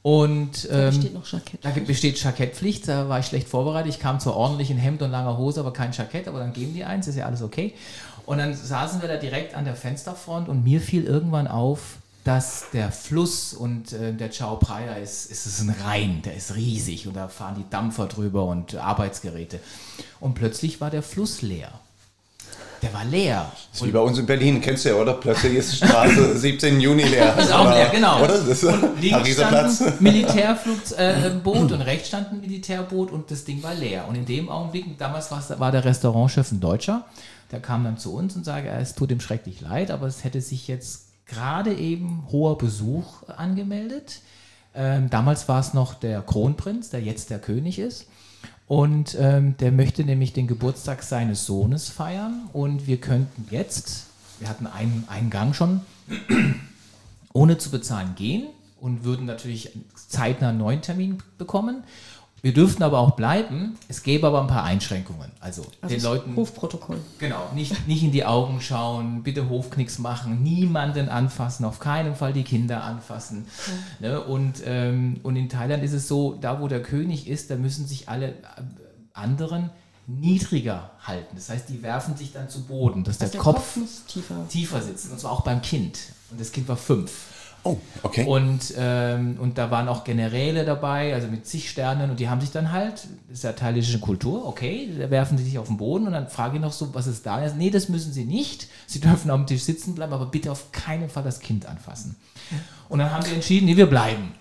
Und 0.02 0.66
ähm, 0.70 0.70
da 0.70 0.86
besteht 0.86 1.14
noch 1.14 1.26
Jackett. 1.30 1.64
Da 1.64 1.70
besteht 1.70 2.22
Jackettpflicht, 2.22 2.88
da 2.88 3.08
war 3.08 3.18
ich 3.18 3.26
schlecht 3.26 3.48
vorbereitet. 3.48 3.92
Ich 3.92 4.00
kam 4.00 4.18
zwar 4.18 4.34
ordentlich 4.34 4.70
in 4.70 4.78
Hemd 4.78 5.02
und 5.02 5.10
langer 5.10 5.36
Hose, 5.36 5.60
aber 5.60 5.72
kein 5.72 5.92
Jackett, 5.92 6.26
aber 6.26 6.38
dann 6.38 6.52
geben 6.54 6.72
die 6.72 6.84
eins, 6.84 7.06
ist 7.06 7.16
ja 7.16 7.26
alles 7.26 7.42
okay. 7.42 7.74
Und 8.24 8.38
dann 8.38 8.54
saßen 8.54 9.02
wir 9.02 9.08
da 9.08 9.16
direkt 9.16 9.54
an 9.54 9.64
der 9.64 9.74
Fensterfront 9.74 10.48
und 10.48 10.64
mir 10.64 10.80
fiel 10.80 11.04
irgendwann 11.04 11.48
auf, 11.48 11.98
dass 12.24 12.66
der 12.72 12.92
Fluss 12.92 13.52
und 13.54 13.92
äh, 13.92 14.12
der 14.12 14.30
Chao 14.30 14.56
Praia 14.56 14.94
ist, 14.94 15.30
ist 15.30 15.46
es 15.46 15.60
ein 15.60 15.70
Rhein, 15.70 16.22
der 16.22 16.34
ist 16.34 16.54
riesig 16.54 17.06
und 17.06 17.16
da 17.16 17.28
fahren 17.28 17.56
die 17.58 17.68
Dampfer 17.70 18.06
drüber 18.06 18.44
und 18.44 18.76
Arbeitsgeräte. 18.76 19.58
Und 20.18 20.34
plötzlich 20.34 20.80
war 20.80 20.90
der 20.90 21.02
Fluss 21.02 21.42
leer. 21.42 21.72
Der 22.82 22.94
war 22.94 23.04
leer. 23.04 23.50
Das 23.72 23.80
ist 23.80 23.86
wie 23.86 23.90
bei 23.92 24.00
uns 24.00 24.18
in 24.18 24.26
Berlin, 24.26 24.60
kennst 24.60 24.84
du 24.84 24.90
ja, 24.90 24.94
oder? 24.94 25.14
Plötzlich 25.14 25.54
ist 25.54 25.76
Straße 25.84 26.36
17 26.36 26.80
Juni 26.80 27.02
leer. 27.02 27.36
Ist 27.36 27.52
auch 27.52 27.70
leer, 27.70 27.90
genau. 27.90 28.18
Oder? 28.18 28.38
Das 28.38 28.48
ist 28.48 28.64
und 28.64 29.00
links 29.00 29.32
stand 29.32 29.80
ein 29.80 29.94
Militärboot 30.00 30.92
äh, 30.96 31.74
und 31.74 31.82
rechts 31.82 32.08
stand 32.08 32.32
ein 32.32 32.40
Militärboot 32.40 33.10
und 33.10 33.30
das 33.30 33.44
Ding 33.44 33.62
war 33.62 33.74
leer. 33.74 34.06
Und 34.08 34.14
in 34.14 34.24
dem 34.24 34.48
Augenblick, 34.48 34.98
damals 34.98 35.30
war 35.30 35.72
der 35.72 35.84
Restaurantchef 35.84 36.52
ein 36.52 36.60
Deutscher, 36.60 37.04
der 37.52 37.60
kam 37.60 37.84
dann 37.84 37.98
zu 37.98 38.14
uns 38.14 38.34
und 38.36 38.44
sagte, 38.44 38.70
es 38.70 38.94
tut 38.94 39.10
ihm 39.10 39.20
schrecklich 39.20 39.60
leid, 39.60 39.90
aber 39.90 40.06
es 40.06 40.24
hätte 40.24 40.40
sich 40.40 40.68
jetzt 40.68 41.08
gerade 41.26 41.74
eben 41.74 42.26
hoher 42.30 42.56
Besuch 42.56 43.28
angemeldet. 43.28 44.20
Ähm, 44.74 45.10
damals 45.10 45.48
war 45.48 45.60
es 45.60 45.74
noch 45.74 45.94
der 45.94 46.22
Kronprinz, 46.22 46.90
der 46.90 47.00
jetzt 47.02 47.30
der 47.30 47.40
König 47.40 47.78
ist. 47.78 48.06
Und 48.70 49.16
ähm, 49.18 49.56
der 49.56 49.72
möchte 49.72 50.04
nämlich 50.04 50.32
den 50.32 50.46
Geburtstag 50.46 51.02
seines 51.02 51.44
Sohnes 51.44 51.88
feiern. 51.88 52.48
Und 52.52 52.86
wir 52.86 52.98
könnten 52.98 53.48
jetzt, 53.50 54.04
wir 54.38 54.48
hatten 54.48 54.68
einen, 54.68 55.02
einen 55.08 55.28
Gang 55.28 55.56
schon, 55.56 55.80
ohne 57.32 57.58
zu 57.58 57.72
bezahlen 57.72 58.14
gehen 58.14 58.46
und 58.80 59.02
würden 59.02 59.26
natürlich 59.26 59.72
zeitnah 59.96 60.50
einen 60.50 60.58
neuen 60.58 60.82
Termin 60.82 61.18
bekommen. 61.36 61.82
Wir 62.42 62.54
dürften 62.54 62.82
aber 62.82 62.98
auch 62.98 63.12
bleiben. 63.12 63.76
Es 63.88 64.02
gäbe 64.02 64.26
aber 64.26 64.40
ein 64.40 64.46
paar 64.46 64.64
Einschränkungen. 64.64 65.30
Also, 65.40 65.66
also 65.80 65.94
den 65.94 66.02
Leuten. 66.02 66.36
Hofprotokoll. 66.36 66.98
Genau. 67.18 67.50
Nicht, 67.54 67.86
nicht 67.86 68.02
in 68.02 68.12
die 68.12 68.24
Augen 68.24 68.60
schauen, 68.60 69.22
bitte 69.22 69.48
Hofknicks 69.48 69.98
machen, 69.98 70.42
niemanden 70.42 71.08
anfassen, 71.08 71.64
auf 71.64 71.78
keinen 71.80 72.14
Fall 72.14 72.32
die 72.32 72.44
Kinder 72.44 72.82
anfassen. 72.82 73.46
Ja. 74.00 74.08
Ne? 74.08 74.20
Und, 74.22 74.62
ähm, 74.64 75.20
und 75.22 75.36
in 75.36 75.48
Thailand 75.48 75.82
ist 75.84 75.92
es 75.92 76.08
so, 76.08 76.34
da 76.40 76.60
wo 76.60 76.68
der 76.68 76.82
König 76.82 77.28
ist, 77.28 77.50
da 77.50 77.56
müssen 77.56 77.86
sich 77.86 78.08
alle 78.08 78.28
äh, 78.28 78.34
anderen 79.12 79.70
niedriger 80.06 80.90
halten. 81.02 81.36
Das 81.36 81.50
heißt, 81.50 81.68
die 81.68 81.82
werfen 81.82 82.16
sich 82.16 82.32
dann 82.32 82.48
zu 82.48 82.62
Boden, 82.64 83.04
dass 83.04 83.20
also 83.20 83.32
der, 83.32 83.32
der, 83.32 83.40
Kopf, 83.40 83.74
Kopf 83.74 84.06
tiefer. 84.08 84.48
tiefer 84.48 84.82
sitzt. 84.82 85.10
Und 85.10 85.20
zwar 85.20 85.32
auch 85.32 85.42
beim 85.42 85.62
Kind. 85.62 85.98
Und 86.30 86.40
das 86.40 86.52
Kind 86.52 86.68
war 86.68 86.76
fünf. 86.76 87.26
Oh, 87.62 87.76
okay. 88.02 88.24
Und, 88.24 88.74
ähm, 88.78 89.36
und 89.38 89.58
da 89.58 89.70
waren 89.70 89.88
auch 89.88 90.04
Generäle 90.04 90.64
dabei, 90.64 91.12
also 91.14 91.28
mit 91.28 91.46
zig 91.46 91.68
Sternen, 91.68 92.10
und 92.10 92.18
die 92.18 92.28
haben 92.28 92.40
sich 92.40 92.50
dann 92.50 92.72
halt, 92.72 93.06
das 93.28 93.38
ist 93.38 93.44
ja 93.44 93.52
thailändische 93.52 93.98
Kultur, 93.98 94.46
okay, 94.46 94.88
da 94.98 95.10
werfen 95.10 95.36
sie 95.36 95.44
sich 95.44 95.58
auf 95.58 95.66
den 95.66 95.76
Boden 95.76 96.06
und 96.06 96.12
dann 96.12 96.28
frage 96.28 96.56
ich 96.56 96.62
noch 96.62 96.72
so, 96.72 96.94
was 96.94 97.06
ist 97.06 97.26
da? 97.26 97.40
Nee, 97.56 97.70
das 97.70 97.88
müssen 97.88 98.12
sie 98.12 98.24
nicht. 98.24 98.68
Sie 98.86 99.00
dürfen 99.00 99.30
am 99.30 99.46
Tisch 99.46 99.62
sitzen 99.62 99.94
bleiben, 99.94 100.12
aber 100.12 100.26
bitte 100.26 100.50
auf 100.50 100.72
keinen 100.72 101.10
Fall 101.10 101.22
das 101.22 101.40
Kind 101.40 101.66
anfassen. 101.66 102.16
Und 102.88 102.98
dann 102.98 103.12
haben 103.12 103.24
wir 103.24 103.34
entschieden, 103.34 103.66
nee, 103.66 103.76
wir 103.76 103.86
bleiben. 103.86 104.32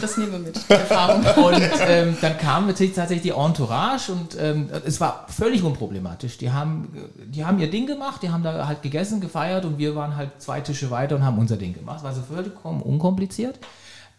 Das 0.00 0.16
nehmen 0.16 0.32
wir 0.32 0.38
mit. 0.38 0.70
Erfahrung. 0.70 1.22
Und 1.44 1.62
ähm, 1.86 2.16
dann 2.22 2.38
kam 2.38 2.66
natürlich 2.66 2.94
tatsächlich 2.94 3.34
die 3.34 3.38
Entourage 3.38 4.10
und 4.10 4.38
ähm, 4.40 4.70
es 4.86 5.00
war 5.02 5.26
völlig 5.28 5.62
unproblematisch. 5.62 6.38
Die 6.38 6.50
haben, 6.50 6.88
die 7.26 7.44
haben 7.44 7.58
ihr 7.58 7.70
Ding 7.70 7.86
gemacht, 7.86 8.22
die 8.22 8.30
haben 8.30 8.42
da 8.42 8.66
halt 8.66 8.80
gegessen, 8.80 9.20
gefeiert 9.20 9.66
und 9.66 9.76
wir 9.76 9.94
waren 9.96 10.16
halt 10.16 10.30
zwei 10.38 10.62
Tische 10.62 10.90
weiter 10.90 11.16
und 11.16 11.24
haben 11.24 11.38
unser 11.38 11.58
Ding 11.58 11.74
gemacht. 11.74 11.96
Das 11.96 12.04
war 12.04 12.14
so 12.14 12.22
vollkommen 12.60 12.82
unkompliziert. 12.82 13.58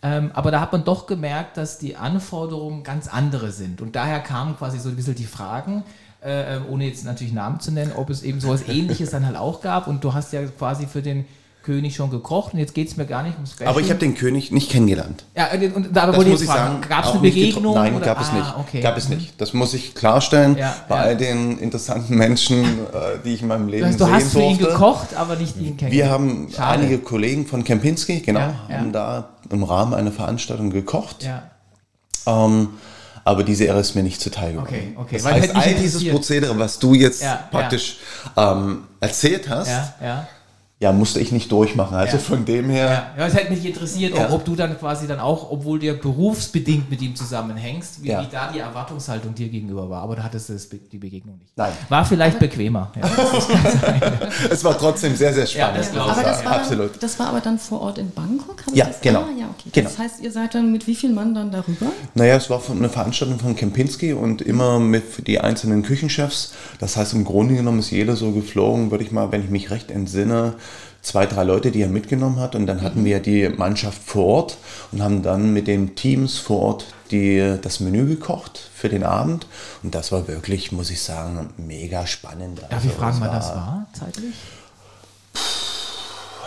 Ähm, 0.04 0.32
aber 0.34 0.50
da 0.50 0.62
hat 0.62 0.72
man 0.72 0.84
doch 0.84 1.06
gemerkt, 1.06 1.58
dass 1.58 1.78
die 1.78 1.96
Anforderungen 1.96 2.84
ganz 2.84 3.08
andere 3.08 3.52
sind. 3.52 3.82
Und 3.82 3.96
daher 3.96 4.20
kamen 4.20 4.58
quasi 4.58 4.80
so 4.80 4.90
ein 4.90 4.96
bisschen 4.96 5.16
die 5.16 5.26
Fragen, 5.26 5.84
äh, 6.22 6.60
ohne 6.70 6.86
jetzt 6.86 7.06
natürlich 7.06 7.34
Namen 7.34 7.60
zu 7.60 7.72
nennen, 7.72 7.94
ob 7.96 8.10
es 8.10 8.24
eben 8.24 8.40
sowas 8.40 8.68
ähnliches 8.68 9.12
dann 9.12 9.26
halt 9.26 9.38
auch 9.38 9.62
gab. 9.62 9.88
Und 9.88 10.04
du 10.04 10.14
hast 10.14 10.34
ja 10.34 10.44
quasi 10.46 10.88
für 10.88 11.02
den 11.02 11.26
König 11.64 11.96
schon 11.96 12.10
gekocht 12.10 12.54
und 12.54 12.60
jetzt 12.60 12.74
geht 12.74 12.88
es 12.88 12.98
mir 12.98 13.06
gar 13.06 13.22
nicht 13.24 13.36
ums 13.36 13.52
Special. 13.52 13.70
Aber 13.70 13.80
ich 13.82 13.90
habe 13.90 14.00
den 14.00 14.16
König 14.16 14.52
nicht 14.52 14.72
kennengelernt. 14.72 15.26
Ja, 15.36 15.50
und 15.76 15.96
da 15.96 16.16
wollte 16.16 16.32
ich 16.32 16.44
fragen, 16.44 16.82
gab 16.88 17.06
es 17.06 17.12
eine 17.12 17.20
Begegnung? 17.20 17.76
Nein, 17.76 17.96
oder? 17.96 18.06
gab 18.06 18.20
es 18.20 18.30
ah, 18.30 18.36
nicht. 18.36 18.58
Okay. 18.58 18.82
Gab 18.82 18.98
es 18.98 19.10
nicht. 19.10 19.40
Das 19.40 19.54
muss 19.54 19.74
ich 19.74 19.94
klarstellen 19.94 20.58
ja, 20.58 20.76
bei 20.90 20.96
ja. 20.96 21.02
all 21.02 21.18
den 21.18 21.60
interessanten 21.60 22.16
Menschen, 22.16 22.64
äh, 22.64 23.20
die 23.24 23.34
ich 23.34 23.42
in 23.42 23.48
meinem 23.48 23.68
Leben 23.68 23.82
du 23.84 23.88
hast, 23.88 24.00
sehen 24.00 24.08
du 24.08 24.14
hast 24.14 24.32
für 24.32 24.42
ihn 24.42 24.58
gekocht, 24.58 25.16
aber 25.16 25.36
nicht 25.36 25.56
ihn 25.58 25.78
kennengelernt. 25.78 25.92
Wir 25.92 26.10
haben 26.10 26.48
Schade. 26.52 26.80
einige 26.80 26.98
Kollegen 26.98 27.46
von 27.46 27.64
Kempinski, 27.64 28.22
genau, 28.22 28.40
ja, 28.40 28.56
haben 28.70 28.92
da 28.92 29.30
im 29.50 29.64
Rahmen 29.64 29.94
einer 29.94 30.12
Veranstaltung 30.12 30.72
gekocht. 30.72 31.28
Ähm, 32.26 32.70
aber 33.24 33.44
diese 33.44 33.66
Ehre 33.66 33.80
ist 33.80 33.96
mir 33.96 34.04
nicht 34.04 34.20
zuteil 34.20 34.54
gekommen. 34.54 34.68
Okay, 34.68 34.94
okay. 34.96 35.16
Das 35.18 35.24
Weil 35.26 35.42
heißt, 35.42 35.56
all 35.56 35.76
dieses 35.76 36.08
Prozedere, 36.10 36.58
was 36.58 36.80
du 36.80 36.96
jetzt 36.96 37.24
praktisch 37.52 37.98
ähm, 38.36 38.86
erzählt 39.00 39.48
hast, 39.48 39.68
ja, 39.68 39.94
ja, 40.02 40.28
musste 40.92 41.20
ich 41.20 41.32
nicht 41.32 41.52
durchmachen. 41.52 41.96
Also 41.96 42.18
ja. 42.18 42.24
von 42.24 42.44
dem 42.44 42.72
her. 42.72 43.12
Ja, 43.16 43.28
es 43.28 43.36
hätte 43.36 43.52
mich 43.52 43.64
interessiert, 43.64 44.16
ja. 44.16 44.32
ob 44.32 44.44
du 44.44 44.56
dann 44.56 44.78
quasi 44.80 45.06
dann 45.08 45.20
auch, 45.20 45.52
obwohl 45.52 45.78
du 45.78 45.86
ja 45.86 45.94
berufsbbedingt 45.94 46.90
mit 46.90 47.04
ihm 47.04 47.16
zusammenhängst, 47.16 48.02
wie, 48.02 48.08
ja. 48.08 48.22
wie 48.24 48.28
da 48.32 48.52
die 48.52 48.58
Erwartungshaltung 48.60 49.36
dir 49.36 49.50
gegenüber 49.50 49.92
war. 49.92 50.02
Aber 50.02 50.16
da 50.16 50.24
hattest 50.24 50.50
du 50.50 50.56
die 50.92 50.98
Begegnung 50.98 51.38
nicht. 51.38 51.56
Nein. 51.56 51.72
War 51.88 52.04
vielleicht 52.04 52.40
bequemer. 52.40 52.92
Ja, 53.00 53.08
es 54.50 54.64
war 54.64 54.76
trotzdem 54.76 55.16
sehr, 55.16 55.32
sehr 55.36 55.46
spannend. 55.46 55.78
das 55.78 55.96
aber 55.96 56.24
das 56.24 56.44
war, 56.44 56.52
Absolut. 56.54 56.94
Dann, 56.94 57.00
das 57.00 57.20
war 57.20 57.28
aber 57.28 57.42
dann 57.42 57.60
vor 57.60 57.82
Ort 57.82 58.00
in 58.00 58.10
Bangkok? 58.10 58.64
ja, 58.74 58.86
das? 58.86 59.02
genau. 59.02 59.22
Ah, 59.22 59.40
ja, 59.40 59.46
okay. 59.46 59.70
genau. 59.72 59.88
Das 59.88 60.00
heißt, 60.00 60.22
ihr 60.22 60.32
seid 60.32 60.56
dann 60.56 60.72
mit 60.72 60.88
wie 60.88 60.96
vielen 60.96 61.14
Mann 61.14 61.36
dann 61.36 61.52
darüber? 61.52 61.92
Naja, 62.16 62.38
es 62.38 62.50
war 62.50 62.60
eine 62.72 62.90
Veranstaltung 62.90 63.38
von 63.38 63.56
Kempinski 63.56 64.14
und 64.14 64.42
immer 64.42 64.80
mit 64.80 65.28
die 65.28 65.40
einzelnen 65.40 65.84
Küchenchefs. 65.84 66.54
Das 66.80 66.98
heißt, 66.98 67.14
im 67.14 67.24
Grunde 67.24 67.54
genommen 67.54 67.78
ist 67.78 67.92
jeder 67.92 68.16
so 68.16 68.32
geflogen, 68.32 68.90
würde 68.90 69.04
ich 69.04 69.12
mal, 69.12 69.32
wenn 69.32 69.44
ich 69.44 69.52
mich 69.52 69.70
recht 69.70 69.92
entsinne, 69.92 70.56
zwei, 71.02 71.26
drei 71.26 71.44
Leute, 71.44 71.72
die 71.72 71.82
er 71.82 71.90
mitgenommen 71.90 72.40
hat. 72.40 72.56
Und 72.56 72.68
dann 72.68 72.82
hatten 72.82 73.06
wir 73.06 73.20
die 73.20 73.50
Mannschaft 73.50 74.02
vor 74.04 74.26
Ort 74.26 74.58
und 74.92 75.02
haben 75.02 75.22
dann 75.24 75.54
mit 75.54 75.68
den 75.68 75.96
Teams 75.96 76.38
vor 76.38 76.60
Ort 76.60 76.86
die, 77.12 77.58
das 77.62 77.80
Menü 77.80 78.08
gekocht 78.08 78.70
für 78.74 78.90
den 78.90 79.04
Abend. 79.04 79.48
Und 79.84 79.96
das 79.96 80.12
war 80.12 80.28
wirklich, 80.28 80.72
muss 80.72 80.90
ich 80.90 81.02
sagen, 81.02 81.50
mega 81.58 82.08
spannend. 82.08 82.62
Darf 82.62 82.72
also, 82.72 82.88
ich 82.88 82.94
fragen, 82.94 83.18
wann 83.20 83.32
das 83.32 83.50
war 83.50 83.88
zeitlich? 83.94 84.34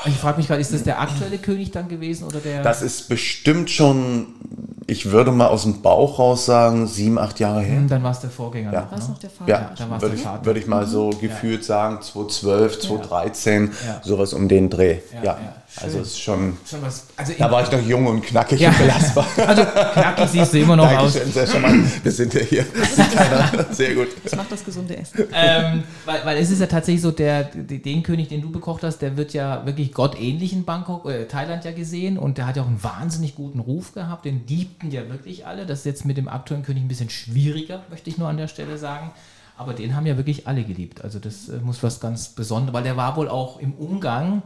Ich 0.06 0.16
frage 0.16 0.38
mich 0.38 0.48
gerade, 0.48 0.60
ist 0.60 0.72
das 0.72 0.82
der 0.82 1.00
aktuelle 1.00 1.38
König 1.38 1.70
dann 1.70 1.88
gewesen 1.88 2.24
oder 2.24 2.38
der? 2.38 2.62
Das 2.62 2.82
ist 2.82 3.08
bestimmt 3.08 3.70
schon, 3.70 4.26
ich 4.86 5.10
würde 5.10 5.32
mal 5.32 5.48
aus 5.48 5.62
dem 5.62 5.82
Bauch 5.82 6.18
raus 6.18 6.46
sagen, 6.46 6.86
sieben, 6.86 7.18
acht 7.18 7.40
Jahre 7.40 7.62
her. 7.62 7.76
Hm, 7.76 7.88
dann 7.88 8.02
war 8.02 8.12
es 8.12 8.20
der 8.20 8.30
Vorgänger. 8.30 8.72
Ja, 8.72 8.82
noch, 8.82 8.90
ne? 8.92 9.08
noch 9.08 9.18
der 9.18 9.30
Vater. 9.30 9.50
Ja, 9.50 9.70
dann 9.76 10.00
würde 10.00 10.14
ich, 10.14 10.24
würd 10.24 10.56
ich 10.56 10.66
mal 10.66 10.86
so 10.86 11.10
mhm. 11.10 11.20
gefühlt 11.20 11.60
ja. 11.60 11.66
sagen, 11.66 12.02
2012, 12.02 12.80
2013, 12.80 13.72
ja. 13.86 14.00
sowas 14.02 14.32
um 14.32 14.48
den 14.48 14.70
Dreh. 14.70 14.98
ja. 15.22 15.38
Also 15.80 15.98
es 15.98 16.08
ist 16.08 16.20
schon, 16.20 16.56
schon 16.68 16.82
was, 16.82 17.08
also 17.16 17.32
da 17.36 17.50
war 17.50 17.62
ich 17.62 17.70
noch 17.72 17.82
jung 17.82 18.06
und 18.06 18.22
knackig 18.22 18.60
ja. 18.60 18.70
und 18.70 18.78
belastbar. 18.78 19.26
Also 19.46 19.64
knackig 19.64 20.28
siehst 20.28 20.54
du 20.54 20.60
immer 20.60 20.76
noch 20.76 20.88
Dankeschön, 20.88 21.22
aus. 21.22 21.34
Sehr 21.34 21.46
charmant. 21.46 22.04
Wir 22.04 22.12
sind 22.12 22.32
ja 22.34 22.40
hier. 22.40 22.64
Sehr 23.72 23.94
gut. 23.94 24.08
Das 24.22 24.36
macht 24.36 24.52
das 24.52 24.64
gesunde 24.64 24.96
Essen. 24.96 25.24
Ähm, 25.32 25.82
weil, 26.04 26.24
weil 26.24 26.38
es 26.38 26.50
ist 26.50 26.60
ja 26.60 26.66
tatsächlich 26.66 27.02
so, 27.02 27.10
der, 27.10 27.44
den 27.44 28.02
König, 28.04 28.28
den 28.28 28.40
du 28.40 28.52
bekocht 28.52 28.84
hast, 28.84 28.98
der 28.98 29.16
wird 29.16 29.32
ja 29.32 29.66
wirklich 29.66 29.92
gottähnlich 29.92 30.52
in 30.52 30.64
Bangkok, 30.64 31.10
äh, 31.10 31.26
Thailand 31.26 31.64
ja 31.64 31.72
gesehen 31.72 32.18
und 32.18 32.38
der 32.38 32.46
hat 32.46 32.56
ja 32.56 32.62
auch 32.62 32.68
einen 32.68 32.82
wahnsinnig 32.82 33.34
guten 33.34 33.58
Ruf 33.58 33.94
gehabt. 33.94 34.26
Den 34.26 34.46
liebten 34.46 34.92
ja 34.92 35.08
wirklich 35.08 35.44
alle. 35.44 35.66
Das 35.66 35.80
ist 35.80 35.86
jetzt 35.86 36.04
mit 36.04 36.16
dem 36.16 36.28
aktuellen 36.28 36.62
König 36.62 36.84
ein 36.84 36.88
bisschen 36.88 37.10
schwieriger, 37.10 37.82
möchte 37.90 38.10
ich 38.10 38.16
nur 38.16 38.28
an 38.28 38.36
der 38.36 38.48
Stelle 38.48 38.78
sagen. 38.78 39.10
Aber 39.56 39.72
den 39.72 39.96
haben 39.96 40.06
ja 40.06 40.16
wirklich 40.16 40.46
alle 40.46 40.62
geliebt. 40.62 41.02
Also 41.02 41.18
das 41.18 41.48
äh, 41.48 41.58
muss 41.58 41.82
was 41.82 42.00
ganz 42.00 42.28
Besonderes, 42.28 42.74
weil 42.74 42.84
der 42.84 42.96
war 42.96 43.16
wohl 43.16 43.28
auch 43.28 43.58
im 43.58 43.72
Umgang 43.74 44.42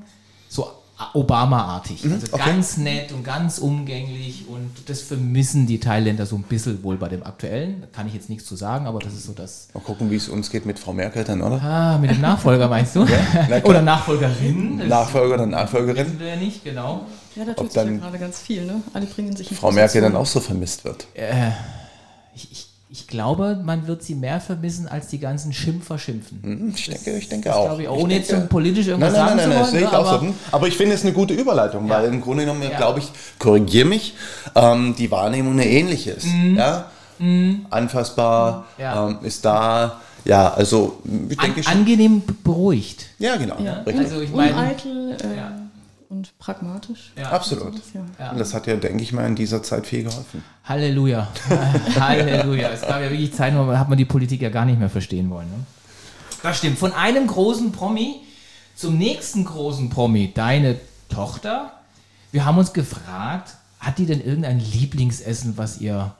so 0.48 0.70
Obama-artig. 1.14 2.04
Mhm, 2.04 2.14
also 2.14 2.26
okay. 2.32 2.42
ganz 2.44 2.76
nett 2.76 3.12
und 3.12 3.22
ganz 3.22 3.58
umgänglich 3.58 4.46
und 4.48 4.70
das 4.86 5.00
vermissen 5.00 5.66
die 5.66 5.78
Thailänder 5.78 6.26
so 6.26 6.34
ein 6.34 6.42
bisschen 6.42 6.82
wohl 6.82 6.96
bei 6.96 7.08
dem 7.08 7.22
aktuellen. 7.22 7.80
Da 7.82 7.86
kann 7.92 8.08
ich 8.08 8.14
jetzt 8.14 8.28
nichts 8.28 8.46
zu 8.46 8.56
sagen, 8.56 8.86
aber 8.86 8.98
das 8.98 9.12
ist 9.12 9.24
so 9.24 9.32
das. 9.32 9.68
Mal 9.74 9.80
gucken, 9.80 10.10
wie 10.10 10.16
es 10.16 10.28
uns 10.28 10.50
geht 10.50 10.66
mit 10.66 10.78
Frau 10.78 10.92
Merkel 10.92 11.22
dann, 11.22 11.40
oder? 11.42 11.62
Ah, 11.62 11.98
mit 11.98 12.10
dem 12.10 12.20
Nachfolger 12.20 12.68
meinst 12.68 12.96
du? 12.96 13.04
ja, 13.48 13.62
oder 13.64 13.80
Nachfolgerin? 13.80 14.88
Nachfolger 14.88 15.34
oder 15.34 15.46
Nachfolgerin? 15.46 16.06
Wissen 16.06 16.20
wir 16.20 16.26
ja 16.28 16.36
nicht, 16.36 16.64
genau. 16.64 17.06
Ja, 17.36 17.44
da 17.44 17.54
tut 17.54 17.72
sich 17.72 17.82
ja 17.82 17.90
gerade 17.90 18.18
ganz 18.18 18.40
viel, 18.40 18.64
ne? 18.64 18.82
Alle 18.92 19.06
bringen 19.06 19.36
sich 19.36 19.48
Frau 19.54 19.70
Merkel 19.70 20.02
dann 20.02 20.16
auch 20.16 20.26
so 20.26 20.40
vermisst 20.40 20.84
wird. 20.84 21.06
Äh, 21.14 21.50
ich, 22.34 22.50
ich 22.50 22.67
ich 22.90 23.06
glaube, 23.06 23.60
man 23.62 23.86
wird 23.86 24.02
sie 24.02 24.14
mehr 24.14 24.40
vermissen, 24.40 24.88
als 24.88 25.08
die 25.08 25.18
ganzen 25.18 25.52
Schimpfer 25.52 25.98
schimpfen. 25.98 26.40
Hm, 26.42 26.74
ich 26.74 26.88
denke, 26.88 27.18
ich 27.18 27.28
denke 27.28 27.54
auch. 27.54 27.78
Ich, 27.78 27.88
ohne 27.88 28.14
jetzt 28.14 28.48
politisch 28.48 28.86
irgendwas 28.86 29.12
nein, 29.12 29.36
nein, 29.36 29.36
nein, 29.36 29.48
nein, 29.48 29.64
sagen 29.64 29.74
nein, 29.74 29.90
zu 29.90 29.92
wollen. 29.92 30.06
Aber, 30.06 30.26
so. 30.26 30.34
aber, 30.52 30.68
ich 30.68 30.76
finde 30.76 30.94
es 30.94 31.02
eine 31.02 31.12
gute 31.12 31.34
Überleitung, 31.34 31.86
ja. 31.86 31.94
weil 31.94 32.06
im 32.06 32.22
Grunde 32.22 32.44
genommen, 32.44 32.62
ja. 32.62 32.76
glaube 32.76 33.00
ich, 33.00 33.10
korrigiere 33.38 33.86
mich, 33.86 34.14
ähm, 34.54 34.94
die 34.96 35.10
Wahrnehmung 35.10 35.52
eine 35.52 35.66
ähnliche 35.66 36.12
ist. 36.12 36.26
Mhm. 36.26 36.56
Ja? 36.56 36.90
Mhm. 37.18 37.66
Anfassbar, 37.68 38.66
ja. 38.78 39.08
Ähm, 39.08 39.18
ist 39.22 39.44
da. 39.44 40.00
Ja, 40.24 40.52
also 40.52 41.00
ich 41.28 41.36
denke 41.38 41.60
An, 41.66 41.78
Angenehm 41.78 42.22
beruhigt. 42.42 43.06
Ja, 43.18 43.36
genau. 43.36 43.56
Ja. 43.60 43.82
Also 43.84 44.20
ich 44.20 44.32
meine, 44.32 44.52
Uneitel, 44.52 45.12
äh, 45.12 45.36
und 46.08 46.36
pragmatisch. 46.38 47.12
Ja. 47.16 47.30
Absolut. 47.30 47.74
Ja. 48.18 48.30
Und 48.30 48.38
das 48.38 48.54
hat 48.54 48.66
ja, 48.66 48.76
denke 48.76 49.02
ich 49.02 49.12
mal, 49.12 49.26
in 49.26 49.36
dieser 49.36 49.62
Zeit 49.62 49.86
viel 49.86 50.04
geholfen. 50.04 50.42
Halleluja. 50.64 51.28
Halleluja. 52.00 52.70
Es 52.70 52.82
gab 52.82 53.00
ja 53.00 53.10
wirklich 53.10 53.34
Zeiten, 53.34 53.58
wo 53.58 53.66
hat 53.76 53.88
man 53.88 53.98
die 53.98 54.04
Politik 54.04 54.40
ja 54.40 54.50
gar 54.50 54.64
nicht 54.64 54.78
mehr 54.78 54.90
verstehen 54.90 55.30
wollen. 55.30 55.48
Ne? 55.48 55.66
Das 56.42 56.58
stimmt. 56.58 56.78
Von 56.78 56.92
einem 56.92 57.26
großen 57.26 57.72
Promi 57.72 58.20
zum 58.74 58.96
nächsten 58.96 59.44
großen 59.44 59.90
Promi, 59.90 60.32
deine 60.32 60.78
Tochter. 61.08 61.72
Wir 62.32 62.44
haben 62.44 62.58
uns 62.58 62.72
gefragt, 62.72 63.54
hat 63.80 63.98
die 63.98 64.06
denn 64.06 64.20
irgendein 64.20 64.60
Lieblingsessen, 64.60 65.56
was 65.56 65.80
ihr 65.80 66.14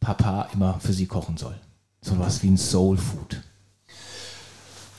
Papa 0.00 0.48
immer 0.54 0.78
für 0.80 0.92
sie 0.92 1.06
kochen 1.06 1.36
soll? 1.36 1.58
So 2.00 2.18
was 2.18 2.42
wie 2.42 2.48
ein 2.48 2.56
Soul 2.56 2.96
Food. 2.96 3.42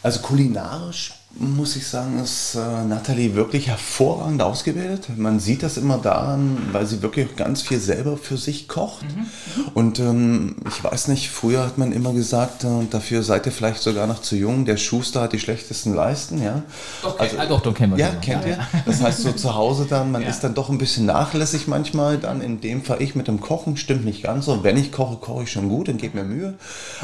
Also 0.04 0.20
kulinarisch 0.20 1.14
muss 1.36 1.76
ich 1.76 1.88
sagen, 1.88 2.20
ist 2.20 2.56
äh, 2.56 2.84
Nathalie 2.86 3.36
wirklich 3.36 3.68
hervorragend 3.68 4.42
ausgebildet. 4.42 5.10
Man 5.16 5.40
sieht 5.40 5.62
das 5.62 5.78
immer 5.78 6.00
daran, 6.00 6.58
weil 6.72 6.88
sie 6.88 7.04
wirklich 7.04 7.36
ganz 7.36 7.62
viel 7.62 7.80
selber 7.80 8.18
für 8.18 8.36
sich 8.36 8.68
kocht. 8.68 9.04
Mhm. 9.04 9.68
Und 9.76 10.00
ähm, 10.00 10.56
ich 10.68 10.84
weiß 10.84 11.08
nicht, 11.08 11.30
früher 11.30 11.64
hat 11.64 11.78
man 11.78 11.92
immer 11.92 12.14
gesagt, 12.14 12.64
äh, 12.64 12.68
dafür 12.90 13.22
seid 13.22 13.46
ihr 13.46 13.52
vielleicht 13.52 13.82
sogar 13.84 14.08
noch 14.08 14.22
zu 14.22 14.36
jung, 14.36 14.66
der 14.66 14.78
Schuster 14.78 15.22
hat 15.22 15.34
die 15.34 15.40
schlechtesten 15.40 15.94
Leisten. 15.94 16.42
Ja, 16.42 16.64
doch, 17.04 17.20
also, 17.20 17.38
äh, 17.38 17.48
doch, 17.48 17.62
doch 17.62 17.76
kennen 17.76 17.96
wir 17.96 18.00
Ja, 18.06 18.10
kennt 18.16 18.46
ja, 18.46 18.52
ihr? 18.52 18.68
Das 18.88 19.00
heißt, 19.02 19.22
so 19.22 19.32
zu 19.32 19.54
Hause 19.54 19.86
dann, 19.88 20.12
man 20.12 20.24
ja. 20.24 20.30
ist 20.30 20.40
dann 20.40 20.56
doch 20.56 20.70
ein 20.70 20.80
bisschen 20.80 21.06
nachlässig 21.06 21.68
manchmal. 21.68 22.18
Dann 22.18 22.42
in 22.42 22.60
dem 22.60 22.84
Fall 22.84 23.04
ich 23.04 23.14
mit 23.14 23.28
dem 23.28 23.40
Kochen 23.40 23.78
stimmt 23.78 24.04
nicht 24.04 24.24
ganz 24.24 24.46
so. 24.46 24.64
Wenn 24.64 24.78
ich 24.78 24.92
koche, 24.92 25.18
koche 25.18 25.44
ich 25.44 25.52
schon 25.52 25.70
gut 25.70 25.90
und 25.90 26.02
gebe 26.02 26.18
mir 26.18 26.24
Mühe. 26.24 26.56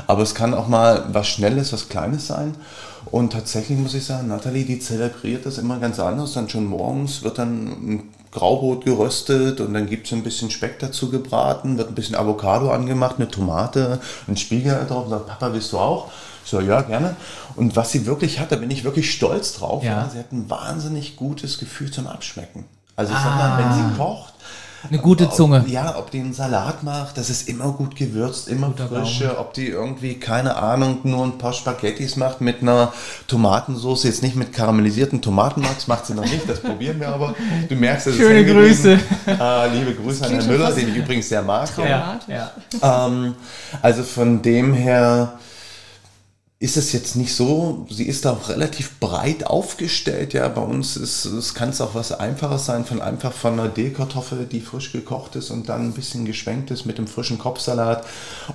Aber 0.08 0.24
es 0.24 0.34
kann 0.34 0.56
auch 0.56 0.68
mal 0.68 1.06
was 1.12 1.28
Schnelles, 1.28 1.72
was 1.72 1.90
Kleines 1.90 2.26
sein. 2.26 2.56
Und 3.12 3.34
tatsächlich 3.34 3.78
muss 3.78 3.94
ich 3.94 4.06
sagen, 4.06 4.28
Nathalie, 4.28 4.66
die 4.66 4.80
zelebriert 4.80 5.46
das 5.46 5.58
immer 5.58 5.80
ganz 5.80 6.00
anders. 6.00 6.34
Dann 6.34 6.50
schon 6.50 6.66
morgens 6.66 7.24
wird 7.24 7.38
dann 7.38 7.68
ein 7.68 8.04
Graubrot 8.32 8.84
geröstet 8.84 9.62
und 9.62 9.74
dann 9.74 9.88
gibt 9.88 10.08
es 10.08 10.14
ein 10.14 10.24
bisschen 10.24 10.52
Speck 10.52 10.80
dazu 10.80 11.10
gebraten, 11.10 11.78
wird 11.78 11.90
ein 11.90 11.96
bisschen 11.96 12.16
Avocado 12.16 12.70
angemacht, 12.70 13.16
eine 13.18 13.30
Tomate, 13.30 14.00
ein 14.28 14.36
Spiegel 14.36 14.86
drauf 14.88 15.06
und 15.06 15.12
sagt, 15.12 15.28
Papa, 15.28 15.54
willst 15.54 15.72
du 15.72 15.80
auch? 15.80 16.12
Ich 16.44 16.52
so, 16.52 16.60
ja, 16.60 16.82
gerne. 16.82 17.16
Und 17.56 17.76
was 17.76 17.92
sie 17.92 18.06
wirklich 18.06 18.40
hat, 18.40 18.52
da 18.52 18.58
bin 18.58 18.70
ich 18.70 18.84
wirklich 18.84 19.12
stolz 19.12 19.54
drauf. 19.54 19.84
Ja. 19.84 20.10
Sie 20.12 20.20
hat 20.20 20.32
ein 20.32 20.50
wahnsinnig 20.50 21.16
gutes 21.16 21.58
Gefühl 21.58 21.90
zum 21.90 22.08
Abschmecken. 22.08 22.66
Also 22.96 23.14
ich 23.14 23.18
ah. 23.18 23.24
sag 23.24 23.38
mal, 23.38 23.58
wenn 23.58 23.74
sie 23.74 23.98
kocht, 23.98 24.35
eine 24.90 25.00
gute 25.00 25.30
Zunge. 25.30 25.62
Ob, 25.62 25.68
ja, 25.68 25.96
ob 25.98 26.12
die 26.12 26.20
einen 26.20 26.34
Salat 26.34 26.84
macht, 26.84 27.18
das 27.18 27.30
ist 27.30 27.48
immer 27.48 27.72
gut 27.72 27.96
gewürzt, 27.96 28.48
immer 28.48 28.68
Guter 28.68 28.88
frische. 28.88 29.28
Baum. 29.28 29.38
Ob 29.38 29.54
die 29.54 29.68
irgendwie, 29.68 30.16
keine 30.16 30.56
Ahnung, 30.56 31.00
nur 31.04 31.26
ein 31.26 31.38
paar 31.38 31.54
Spaghettis 31.54 32.16
macht 32.16 32.42
mit 32.42 32.62
einer 32.62 32.94
Tomatensauce, 33.28 34.04
jetzt 34.04 34.24
nicht 34.24 34.36
mit 34.36 34.54
karamellisierten 34.54 35.22
Tomatenmarks, 35.22 35.88
macht 35.88 36.06
sie 36.06 36.14
noch 36.14 36.24
nicht, 36.24 36.48
das 36.48 36.60
probieren 36.60 37.00
wir 37.00 37.10
aber. 37.10 37.36
Du 37.70 37.76
merkst, 37.76 38.08
es 38.08 38.16
Schöne 38.16 38.46
Grüße. 38.46 39.00
Äh, 39.28 39.70
liebe 39.78 39.94
Grüße 39.94 40.26
an 40.26 40.32
Herrn 40.32 40.48
Müller, 40.48 40.72
den 40.72 40.90
ich 40.90 40.96
übrigens 40.96 41.30
sehr 41.30 41.42
mag. 41.42 41.70
Ja, 41.78 42.20
ja. 42.28 42.52
Ähm, 43.08 43.36
also 43.82 44.04
von 44.04 44.42
dem 44.42 44.74
her 44.74 45.34
ist 46.58 46.78
es 46.78 46.94
jetzt 46.94 47.18
nicht 47.18 47.36
so, 47.36 47.86
sie 47.90 48.06
ist 48.06 48.26
auch 48.26 48.48
relativ 48.48 48.98
breit 49.02 49.46
aufgestellt. 49.46 50.34
Ja, 50.34 50.48
bei 50.48 50.62
uns 50.62 50.96
ist 50.96 51.26
es 51.26 51.54
kann 51.54 51.70
es 51.70 51.82
auch 51.82 51.96
was 51.96 52.14
Einfaches 52.14 52.66
sein, 52.66 52.86
von 52.86 53.02
einfach 53.02 53.34
von 53.34 53.60
einer 53.60 53.68
Dehlkartoffel, 53.68 54.46
die 54.46 54.62
frisch 54.62 54.94
gekocht 54.94 55.36
ist 55.36 55.52
und 55.52 55.68
dann 55.68 55.90
ein 55.90 55.92
bisschen 55.92 56.24
geschwenkt 56.24 56.72
ist 56.72 56.86
mit 56.86 56.98
dem 56.98 57.08
frischen 57.08 57.38
Kopfsalat. 57.38 58.06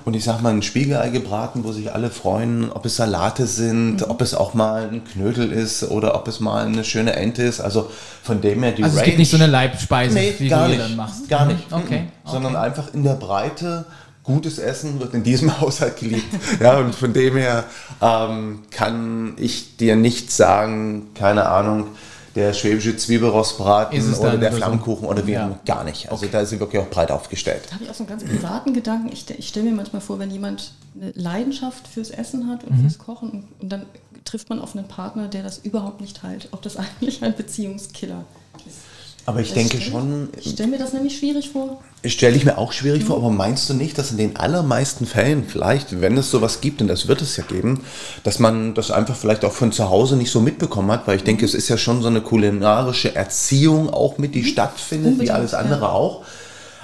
Und 0.03 0.15
ich 0.15 0.23
sag 0.23 0.41
mal 0.41 0.49
ein 0.49 0.63
Spiegelei 0.63 1.09
gebraten, 1.09 1.63
wo 1.63 1.71
sich 1.71 1.93
alle 1.93 2.09
freuen, 2.09 2.71
ob 2.71 2.85
es 2.87 2.95
Salate 2.95 3.45
sind, 3.45 3.97
mhm. 3.97 4.05
ob 4.09 4.21
es 4.21 4.33
auch 4.33 4.55
mal 4.55 4.89
ein 4.91 5.03
Knödel 5.05 5.51
ist 5.51 5.83
oder 5.83 6.15
ob 6.15 6.27
es 6.27 6.39
mal 6.39 6.65
eine 6.65 6.83
schöne 6.83 7.13
Ente 7.13 7.43
ist. 7.43 7.61
Also 7.61 7.91
von 8.23 8.41
dem 8.41 8.63
her 8.63 8.71
die 8.71 8.83
also 8.83 8.95
Range. 8.95 9.03
Es 9.03 9.05
gibt 9.05 9.19
nicht 9.19 9.31
so 9.31 9.37
eine 9.37 9.47
Leibspeise, 9.47 10.15
nee, 10.15 10.49
gar 10.49 10.63
du 10.63 10.69
nicht, 10.69 10.81
dann 10.81 10.95
machst. 10.95 11.29
Gar 11.29 11.45
nicht. 11.45 11.71
Okay. 11.71 12.07
Sondern 12.25 12.55
okay. 12.55 12.65
einfach 12.65 12.93
in 12.95 13.03
der 13.03 13.13
Breite 13.13 13.85
gutes 14.23 14.59
Essen 14.59 14.99
wird 14.99 15.13
in 15.13 15.23
diesem 15.23 15.59
Haushalt 15.61 15.97
geliebt. 15.97 16.33
ja, 16.59 16.77
und 16.77 16.95
von 16.95 17.13
dem 17.13 17.37
her 17.37 17.65
ähm, 18.01 18.59
kann 18.71 19.33
ich 19.37 19.77
dir 19.77 19.95
nicht 19.95 20.31
sagen, 20.31 21.07
keine 21.15 21.47
Ahnung, 21.47 21.87
der 22.35 22.53
schwäbische 22.53 22.95
Zwiebelrostbraten 22.95 24.15
oder 24.15 24.37
der 24.37 24.53
Flammkuchen 24.53 25.05
oder 25.05 25.27
wie 25.27 25.33
ja. 25.33 25.59
gar 25.65 25.83
nicht. 25.83 26.09
Also 26.09 26.23
okay. 26.23 26.31
da 26.31 26.41
ist 26.41 26.51
sie 26.51 26.59
wirklich 26.59 26.81
auch 26.81 26.89
breit 26.89 27.11
aufgestellt. 27.11 27.63
Da 27.67 27.75
habe 27.75 27.83
ich 27.83 27.89
auch 27.89 27.93
so 27.93 28.03
einen 28.03 28.09
ganz 28.09 28.23
privaten 28.23 28.73
Gedanken. 28.73 29.09
Ich, 29.11 29.29
ich 29.29 29.47
stelle 29.49 29.69
mir 29.69 29.75
manchmal 29.75 30.01
vor, 30.01 30.17
wenn 30.19 30.31
jemand 30.31 30.73
eine 30.95 31.11
Leidenschaft 31.11 31.87
fürs 31.87 32.09
Essen 32.09 32.47
hat 32.47 32.63
und 32.63 32.77
mhm. 32.77 32.81
fürs 32.81 32.97
Kochen 32.99 33.29
und, 33.31 33.47
und 33.59 33.69
dann 33.69 33.85
trifft 34.23 34.49
man 34.49 34.59
auf 34.59 34.75
einen 34.75 34.87
Partner, 34.87 35.27
der 35.27 35.43
das 35.43 35.57
überhaupt 35.57 35.99
nicht 35.99 36.17
teilt, 36.17 36.47
ob 36.51 36.61
das 36.61 36.77
eigentlich 36.77 37.23
ein 37.23 37.35
Beziehungskiller 37.35 38.23
ist. 38.65 38.77
Aber 39.25 39.39
ich 39.39 39.49
das 39.49 39.55
denke 39.55 39.77
stell, 39.77 39.91
schon. 39.91 40.29
Ich 40.39 40.51
stelle 40.51 40.69
mir 40.69 40.79
das 40.79 40.93
nämlich 40.93 41.17
schwierig 41.17 41.49
vor. 41.49 41.81
Stelle 42.03 42.35
ich 42.35 42.45
mir 42.45 42.57
auch 42.57 42.71
schwierig 42.71 43.03
mhm. 43.03 43.07
vor, 43.07 43.17
aber 43.17 43.29
meinst 43.29 43.69
du 43.69 43.73
nicht, 43.73 43.97
dass 43.97 44.11
in 44.11 44.17
den 44.17 44.35
allermeisten 44.35 45.05
Fällen 45.05 45.43
vielleicht, 45.47 46.01
wenn 46.01 46.17
es 46.17 46.31
sowas 46.31 46.61
gibt, 46.61 46.81
und 46.81 46.87
das 46.87 47.07
wird 47.07 47.21
es 47.21 47.37
ja 47.37 47.43
geben, 47.43 47.81
dass 48.23 48.39
man 48.39 48.73
das 48.73 48.89
einfach 48.89 49.15
vielleicht 49.15 49.45
auch 49.45 49.51
von 49.53 49.71
zu 49.71 49.89
Hause 49.89 50.15
nicht 50.15 50.31
so 50.31 50.41
mitbekommen 50.41 50.91
hat, 50.91 51.07
weil 51.07 51.17
ich 51.17 51.23
denke, 51.23 51.45
es 51.45 51.53
ist 51.53 51.69
ja 51.69 51.77
schon 51.77 52.01
so 52.01 52.07
eine 52.07 52.21
kulinarische 52.21 53.15
Erziehung 53.15 53.89
auch 53.89 54.17
mit, 54.17 54.33
die 54.33 54.41
mhm. 54.41 54.47
stattfindet, 54.47 55.11
Unbedingt, 55.13 55.29
wie 55.29 55.31
alles 55.31 55.53
andere 55.53 55.81
ja. 55.81 55.91
auch. 55.91 56.25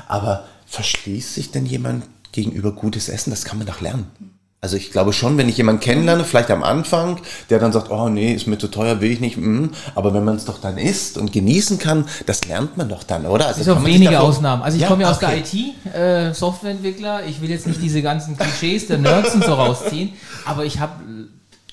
Aber 0.08 0.46
verschließt 0.68 1.34
sich 1.34 1.52
denn 1.52 1.66
jemand 1.66 2.06
gegenüber 2.32 2.72
gutes 2.72 3.10
Essen? 3.10 3.32
Das 3.32 3.46
kann 3.46 3.58
man 3.58 3.68
doch 3.68 3.82
lernen. 3.82 4.37
Also 4.60 4.76
ich 4.76 4.92
glaube 4.92 5.14
schon, 5.14 5.38
wenn 5.38 5.48
ich 5.48 5.58
jemanden 5.58 5.82
kennenlerne, 5.82 6.24
vielleicht 6.24 6.50
am 6.50 6.64
Anfang, 6.64 7.20
der 7.52 7.60
dann 7.60 7.72
sagt, 7.72 7.92
oh 7.92 8.10
nee, 8.10 8.34
ist 8.34 8.48
mir 8.48 8.58
zu 8.58 8.70
teuer, 8.70 9.02
will 9.02 9.12
ich 9.12 9.20
nicht, 9.20 9.38
mm. 9.38 9.68
aber 9.94 10.16
wenn 10.16 10.26
man 10.26 10.36
es 10.36 10.46
doch 10.46 10.60
dann 10.60 10.80
isst 10.80 11.20
und 11.20 11.32
genießen 11.32 11.78
kann, 11.78 12.06
das 12.26 12.44
lernt 12.46 12.76
man 12.76 12.90
doch 12.90 13.04
dann, 13.04 13.28
oder? 13.28 13.46
Also 13.46 13.62
es 13.62 13.68
ist 13.68 13.74
auch 13.74 13.86
wenige 13.86 14.20
Ausnahmen. 14.20 14.64
Also 14.64 14.78
ich 14.78 14.82
ja, 14.82 14.88
komme 14.88 15.04
ja 15.04 15.12
aus 15.12 15.18
okay. 15.18 15.44
der 15.86 15.94
IT, 15.94 15.96
äh, 15.96 16.34
Softwareentwickler, 16.34 17.28
ich 17.28 17.40
will 17.40 17.52
jetzt 17.52 17.68
nicht 17.68 17.84
diese 17.84 18.02
ganzen 18.02 18.36
Klischees 18.36 18.88
der 18.88 18.98
Nerds 18.98 19.36
und 19.36 19.44
so 19.44 19.54
rausziehen, 19.54 20.14
aber 20.46 20.66
ich 20.66 20.80
habe 20.80 20.94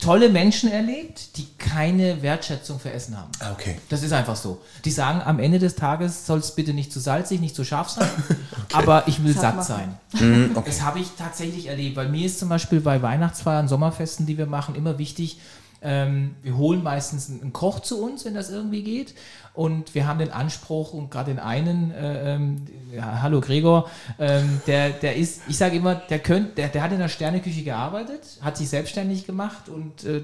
tolle 0.04 0.28
Menschen 0.28 0.70
erlebt, 0.70 1.36
die 1.36 1.46
keine 1.58 2.20
Wertschätzung 2.22 2.78
für 2.78 2.92
Essen 2.92 3.16
haben. 3.16 3.30
Ah, 3.40 3.52
okay. 3.52 3.78
Das 3.88 4.02
ist 4.02 4.12
einfach 4.12 4.36
so. 4.36 4.60
Die 4.84 4.90
sagen, 4.90 5.22
am 5.24 5.38
Ende 5.38 5.58
des 5.58 5.76
Tages 5.76 6.26
soll 6.26 6.40
es 6.40 6.54
bitte 6.54 6.74
nicht 6.74 6.92
zu 6.92 7.00
salzig, 7.00 7.40
nicht 7.40 7.54
zu 7.56 7.64
scharf 7.64 7.88
sein, 7.88 8.08
okay. 8.28 8.36
aber 8.72 9.04
ich 9.06 9.24
will 9.24 9.32
satt 9.34 9.56
machen. 9.56 9.66
sein. 9.66 9.98
Mm, 10.14 10.56
okay. 10.56 10.66
Das 10.66 10.82
habe 10.82 11.00
ich 11.00 11.08
tatsächlich 11.18 11.66
erlebt. 11.66 11.96
Bei 11.96 12.06
mir 12.06 12.24
ist 12.24 12.38
zum 12.38 12.48
Beispiel 12.48 12.80
bei 12.80 13.02
Weihnachtsfeiern, 13.02 13.66
Sommerfesten, 13.66 14.26
die 14.26 14.38
wir 14.38 14.46
machen, 14.46 14.76
immer 14.76 14.96
wichtig, 14.96 15.38
ähm, 15.84 16.34
wir 16.42 16.56
holen 16.56 16.82
meistens 16.82 17.30
einen 17.30 17.52
Koch 17.52 17.80
zu 17.80 18.02
uns, 18.02 18.24
wenn 18.24 18.34
das 18.34 18.50
irgendwie 18.50 18.82
geht. 18.82 19.14
Und 19.52 19.94
wir 19.94 20.08
haben 20.08 20.18
den 20.18 20.32
Anspruch, 20.32 20.92
und 20.94 21.10
gerade 21.10 21.30
den 21.30 21.38
einen, 21.38 21.92
äh, 21.92 22.34
ähm, 22.34 22.62
ja, 22.92 23.22
hallo 23.22 23.40
Gregor, 23.40 23.88
ähm, 24.18 24.60
der, 24.66 24.90
der 24.90 25.14
ist, 25.14 25.42
ich 25.46 25.56
sage 25.56 25.76
immer, 25.76 25.94
der, 25.94 26.18
könnt, 26.18 26.58
der, 26.58 26.68
der 26.68 26.82
hat 26.82 26.90
in 26.90 26.98
der 26.98 27.08
Sterneküche 27.08 27.62
gearbeitet, 27.62 28.38
hat 28.40 28.56
sich 28.56 28.68
selbstständig 28.68 29.26
gemacht 29.26 29.68
und 29.68 30.04
äh, 30.04 30.22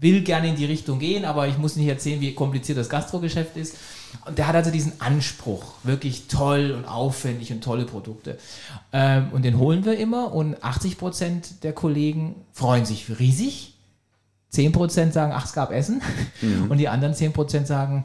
will 0.00 0.22
gerne 0.22 0.48
in 0.48 0.56
die 0.56 0.64
Richtung 0.64 0.98
gehen, 0.98 1.24
aber 1.24 1.48
ich 1.48 1.58
muss 1.58 1.76
nicht 1.76 1.88
erzählen, 1.88 2.20
wie 2.20 2.34
kompliziert 2.34 2.78
das 2.78 2.88
Gastrogeschäft 2.88 3.56
ist. 3.56 3.76
Und 4.24 4.38
der 4.38 4.46
hat 4.46 4.54
also 4.54 4.70
diesen 4.70 5.00
Anspruch, 5.00 5.74
wirklich 5.82 6.28
toll 6.28 6.70
und 6.70 6.86
aufwendig 6.86 7.52
und 7.52 7.62
tolle 7.62 7.84
Produkte. 7.84 8.38
Ähm, 8.92 9.28
und 9.32 9.44
den 9.44 9.58
holen 9.58 9.84
wir 9.84 9.98
immer 9.98 10.32
und 10.32 10.62
80 10.62 10.96
Prozent 10.96 11.64
der 11.64 11.72
Kollegen 11.72 12.36
freuen 12.52 12.86
sich 12.86 13.18
riesig 13.18 13.75
10% 14.52 15.12
sagen, 15.12 15.32
ach, 15.34 15.46
es 15.46 15.52
gab 15.52 15.72
Essen. 15.72 16.02
Mhm. 16.40 16.70
Und 16.70 16.78
die 16.78 16.88
anderen 16.88 17.14
10% 17.14 17.66
sagen, 17.66 18.04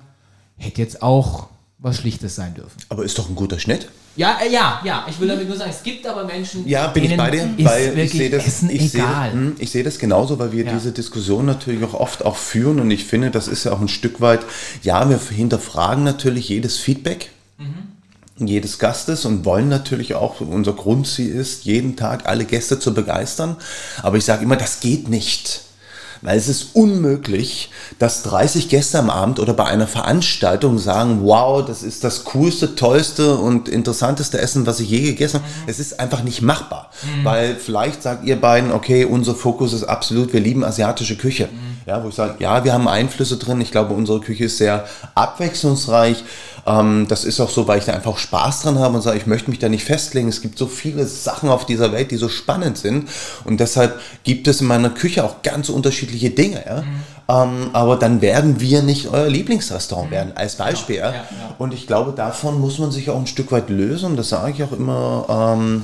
hätte 0.57 0.81
jetzt 0.81 1.01
auch 1.01 1.49
was 1.77 1.97
Schlichtes 1.97 2.35
sein 2.35 2.53
dürfen. 2.53 2.77
Aber 2.89 3.03
ist 3.03 3.17
doch 3.17 3.27
ein 3.27 3.35
guter 3.35 3.59
Schnitt. 3.59 3.89
Ja, 4.15 4.37
äh, 4.43 4.51
ja, 4.51 4.81
ja. 4.83 5.05
Ich 5.09 5.19
will 5.19 5.27
damit 5.27 5.47
nur 5.47 5.57
sagen, 5.57 5.71
es 5.71 5.81
gibt 5.81 6.05
aber 6.05 6.25
Menschen, 6.25 6.67
ja, 6.67 6.87
bin 6.87 7.05
ich 7.05 7.17
bei 7.17 7.31
dir, 7.31 7.49
weil 7.59 7.97
ich 7.97 8.11
sehe 8.11 8.29
das, 8.29 8.45
Essen 8.45 8.69
ich 8.69 8.93
egal. 8.93 9.31
Sehe, 9.31 9.39
hm, 9.39 9.55
ich 9.57 9.71
sehe 9.71 9.83
das 9.83 9.97
genauso, 9.97 10.37
weil 10.37 10.51
wir 10.51 10.65
ja. 10.65 10.73
diese 10.73 10.91
Diskussion 10.91 11.45
natürlich 11.45 11.83
auch 11.83 11.93
oft 11.93 12.23
auch 12.23 12.35
führen 12.35 12.79
und 12.79 12.91
ich 12.91 13.05
finde, 13.05 13.31
das 13.31 13.47
ist 13.47 13.63
ja 13.63 13.71
auch 13.71 13.81
ein 13.81 13.87
Stück 13.87 14.21
weit, 14.21 14.41
ja, 14.83 15.09
wir 15.09 15.17
hinterfragen 15.17 16.03
natürlich 16.03 16.49
jedes 16.49 16.77
Feedback. 16.77 17.31
Mhm. 17.57 18.47
jedes 18.47 18.79
Gastes 18.79 19.25
und 19.25 19.45
wollen 19.45 19.69
natürlich 19.69 20.15
auch, 20.15 20.41
unser 20.41 20.73
Grundziel 20.73 21.33
ist, 21.33 21.65
jeden 21.65 21.95
Tag 21.95 22.27
alle 22.27 22.45
Gäste 22.45 22.79
zu 22.79 22.93
begeistern. 22.93 23.55
Aber 24.01 24.17
ich 24.17 24.25
sage 24.25 24.43
immer, 24.43 24.55
das 24.55 24.79
geht 24.79 25.09
nicht 25.09 25.61
weil 26.21 26.37
es 26.37 26.47
ist 26.47 26.75
unmöglich, 26.75 27.69
dass 27.99 28.23
30 28.23 28.69
Gäste 28.69 28.99
am 28.99 29.09
Abend 29.09 29.39
oder 29.39 29.53
bei 29.53 29.65
einer 29.65 29.87
Veranstaltung 29.87 30.77
sagen, 30.77 31.19
wow, 31.23 31.65
das 31.65 31.83
ist 31.83 32.03
das 32.03 32.23
coolste, 32.25 32.75
tollste 32.75 33.35
und 33.35 33.69
interessanteste 33.69 34.39
Essen, 34.39 34.65
was 34.65 34.79
ich 34.79 34.89
je 34.89 35.01
gegessen 35.01 35.41
habe. 35.41 35.47
Mhm. 35.47 35.69
Es 35.69 35.79
ist 35.79 35.99
einfach 35.99 36.23
nicht 36.23 36.41
machbar, 36.41 36.91
mhm. 37.03 37.25
weil 37.25 37.55
vielleicht 37.55 38.03
sagt 38.03 38.25
ihr 38.25 38.39
beiden, 38.39 38.71
okay, 38.71 39.05
unser 39.05 39.35
Fokus 39.35 39.73
ist 39.73 39.83
absolut, 39.83 40.33
wir 40.33 40.39
lieben 40.39 40.63
asiatische 40.63 41.17
Küche. 41.17 41.49
Mhm. 41.51 41.70
Ja, 41.85 42.03
wo 42.03 42.09
ich 42.09 42.15
sage, 42.15 42.35
ja, 42.39 42.63
wir 42.63 42.73
haben 42.73 42.87
Einflüsse 42.87 43.37
drin. 43.37 43.59
Ich 43.61 43.71
glaube, 43.71 43.93
unsere 43.93 44.19
Küche 44.19 44.45
ist 44.45 44.57
sehr 44.57 44.85
abwechslungsreich. 45.15 46.23
Ähm, 46.65 47.07
das 47.07 47.23
ist 47.23 47.39
auch 47.39 47.49
so, 47.49 47.67
weil 47.67 47.79
ich 47.79 47.85
da 47.85 47.93
einfach 47.93 48.17
Spaß 48.17 48.61
dran 48.61 48.79
habe 48.79 48.95
und 48.95 49.01
sage, 49.01 49.17
ich 49.17 49.25
möchte 49.25 49.49
mich 49.49 49.59
da 49.59 49.69
nicht 49.69 49.83
festlegen. 49.83 50.27
Es 50.27 50.41
gibt 50.41 50.57
so 50.57 50.67
viele 50.67 51.05
Sachen 51.05 51.49
auf 51.49 51.65
dieser 51.65 51.91
Welt, 51.91 52.11
die 52.11 52.17
so 52.17 52.29
spannend 52.29 52.77
sind. 52.77 53.09
Und 53.45 53.59
deshalb 53.59 53.99
gibt 54.23 54.47
es 54.47 54.61
in 54.61 54.67
meiner 54.67 54.91
Küche 54.91 55.23
auch 55.23 55.41
ganz 55.41 55.69
unterschiedliche 55.69 56.29
Dinge. 56.29 56.63
Ja? 56.65 56.81
Mhm. 56.81 57.03
Ähm, 57.27 57.69
aber 57.73 57.95
dann 57.95 58.21
werden 58.21 58.59
wir 58.59 58.83
nicht 58.83 59.07
euer 59.07 59.29
Lieblingsrestaurant 59.29 60.09
mhm. 60.09 60.13
werden, 60.13 60.31
als 60.35 60.55
Beispiel. 60.55 60.97
Ja, 60.97 61.09
ja. 61.09 61.13
Ja, 61.13 61.55
und 61.57 61.73
ich 61.73 61.87
glaube, 61.87 62.11
davon 62.11 62.59
muss 62.59 62.77
man 62.77 62.91
sich 62.91 63.09
auch 63.09 63.17
ein 63.17 63.27
Stück 63.27 63.51
weit 63.51 63.69
lösen. 63.69 64.15
Das 64.15 64.29
sage 64.29 64.51
ich 64.51 64.63
auch 64.63 64.71
immer. 64.71 65.25
Ähm, 65.57 65.83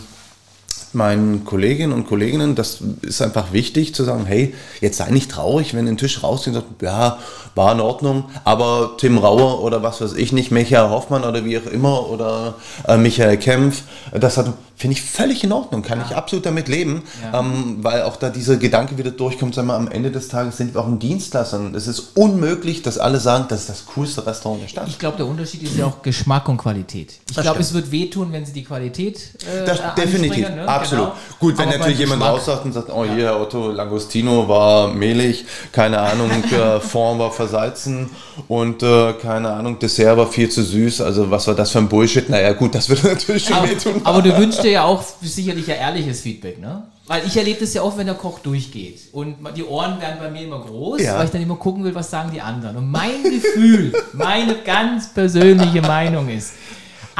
meinen 0.94 1.46
Kolleginnen 1.46 1.94
und 1.94 2.08
Kolleginnen, 2.08 2.56
das 2.56 2.80
ist 3.02 3.22
einfach 3.22 3.54
wichtig 3.54 3.94
zu 3.94 4.04
sagen, 4.04 4.26
hey, 4.26 4.54
jetzt 4.82 4.98
sei 4.98 5.10
nicht 5.10 5.32
traurig, 5.32 5.74
wenn 5.74 5.86
den 5.86 5.98
Tisch 5.98 6.24
rausziehen 6.24 6.56
und 6.56 6.62
sagt, 6.62 6.82
ja, 6.82 7.20
war 7.56 7.74
in 7.74 7.80
Ordnung, 7.80 8.26
aber 8.44 8.96
Tim 8.98 9.18
Rauer 9.18 9.64
oder 9.64 9.84
was 9.84 10.02
weiß 10.02 10.14
ich 10.14 10.32
nicht, 10.32 10.52
Michael 10.52 10.90
Hoffmann 10.90 11.24
oder 11.24 11.44
wie 11.44 11.58
auch 11.58 11.66
immer 11.66 12.10
oder 12.10 12.56
äh, 12.88 12.98
Michael 12.98 13.38
Kempf, 13.38 13.84
das 14.14 14.38
hat 14.38 14.54
Finde 14.80 14.96
ich 14.96 15.02
völlig 15.02 15.44
in 15.44 15.52
Ordnung, 15.52 15.82
kann 15.82 15.98
ja. 15.98 16.06
ich 16.06 16.16
absolut 16.16 16.46
damit 16.46 16.68
leben, 16.68 17.02
ja. 17.24 17.40
ähm, 17.40 17.80
weil 17.82 18.04
auch 18.04 18.16
da 18.16 18.30
dieser 18.30 18.58
Gedanke 18.58 18.96
wieder 19.00 19.10
durchkommt, 19.10 19.56
sagen 19.56 19.70
wir, 19.70 19.74
am 19.74 19.88
Ende 19.88 20.12
des 20.12 20.28
Tages 20.28 20.58
sind 20.58 20.76
wir 20.76 20.82
auch 20.82 20.86
ein 20.86 21.00
Dienstleister 21.00 21.58
und 21.58 21.76
es 21.76 21.88
ist 21.88 22.12
unmöglich, 22.14 22.84
dass 22.84 23.00
alle 23.00 23.20
sagen, 23.20 23.46
das 23.50 23.62
ist 23.62 23.70
das 23.70 23.86
coolste 23.96 24.28
Restaurant 24.28 24.62
der 24.62 24.68
Stadt. 24.68 24.88
Ich 24.88 25.00
glaube, 25.00 25.18
der 25.18 25.26
Unterschied 25.26 25.64
ist 25.64 25.78
ja 25.78 25.88
auch 25.88 26.04
Geschmack 26.04 26.48
und 26.48 26.58
Qualität. 26.58 27.14
Ich 27.28 27.38
glaube, 27.38 27.60
es 27.60 27.74
wird 27.74 27.92
wehtun, 27.92 28.32
wenn 28.32 28.46
sie 28.46 28.54
die 28.54 28.64
Qualität 28.64 29.18
äh, 29.52 29.66
das, 29.66 29.82
Definitiv, 29.96 30.48
ne? 30.48 30.68
absolut. 30.68 31.06
Genau. 31.06 31.18
Gut, 31.40 31.58
wenn 31.58 31.70
Aber 31.70 31.78
natürlich 31.80 31.98
jemand 31.98 32.22
raussagt 32.22 32.66
und 32.66 32.74
sagt, 32.74 32.92
oh 32.92 33.04
ja. 33.04 33.14
hier, 33.16 33.36
Otto 33.36 33.72
Langostino 33.72 34.48
war 34.48 34.94
mehlig, 34.94 35.46
keine 35.72 36.00
Ahnung, 36.00 36.30
äh, 36.52 36.80
Fond 36.80 37.20
war 37.20 37.32
versalzen 37.32 38.12
und 38.48 38.84
äh, 38.84 39.14
keine 39.14 39.50
Ahnung, 39.50 39.80
Dessert 39.80 40.16
war 40.18 40.28
viel 40.28 40.50
zu 40.50 40.62
süß, 40.62 41.02
also 41.02 41.32
was 41.32 41.48
war 41.48 41.56
das 41.56 41.72
für 41.72 41.80
ein 41.80 41.90
Bullshit? 41.90 42.30
Naja 42.30 42.54
gut, 42.54 42.76
das 42.76 42.88
wird 42.90 43.04
natürlich 43.06 43.46
schon 43.46 43.56
aber, 43.56 43.70
wehtun. 43.70 44.02
Aber 44.04 44.22
du 44.22 44.38
wünschst 44.38 44.67
dir 44.68 44.74
ja 44.74 44.84
auch 44.84 45.04
sicherlich 45.22 45.68
ja 45.68 45.76
ehrliches 45.76 46.22
Feedback, 46.22 46.60
ne? 46.60 46.84
Weil 47.08 47.26
ich 47.26 47.38
erlebe 47.38 47.62
das 47.62 47.74
ja 47.74 47.84
auch, 47.84 47.98
wenn 47.98 48.06
der 48.06 48.16
Koch 48.16 48.40
durchgeht. 48.40 49.00
Und 49.14 49.38
die 49.56 49.64
Ohren 49.64 50.02
werden 50.02 50.18
bei 50.20 50.30
mir 50.30 50.44
immer 50.44 50.60
groß, 50.60 51.02
ja. 51.02 51.18
weil 51.18 51.24
ich 51.26 51.32
dann 51.32 51.42
immer 51.42 51.56
gucken 51.56 51.86
will, 51.86 51.96
was 51.96 52.12
sagen 52.12 52.32
die 52.34 52.42
anderen. 52.42 52.76
Und 52.76 52.92
mein 52.92 53.24
Gefühl, 53.24 53.94
meine 54.14 54.56
ganz 54.56 55.14
persönliche 55.14 55.82
Meinung 55.82 56.28
ist, 56.28 56.52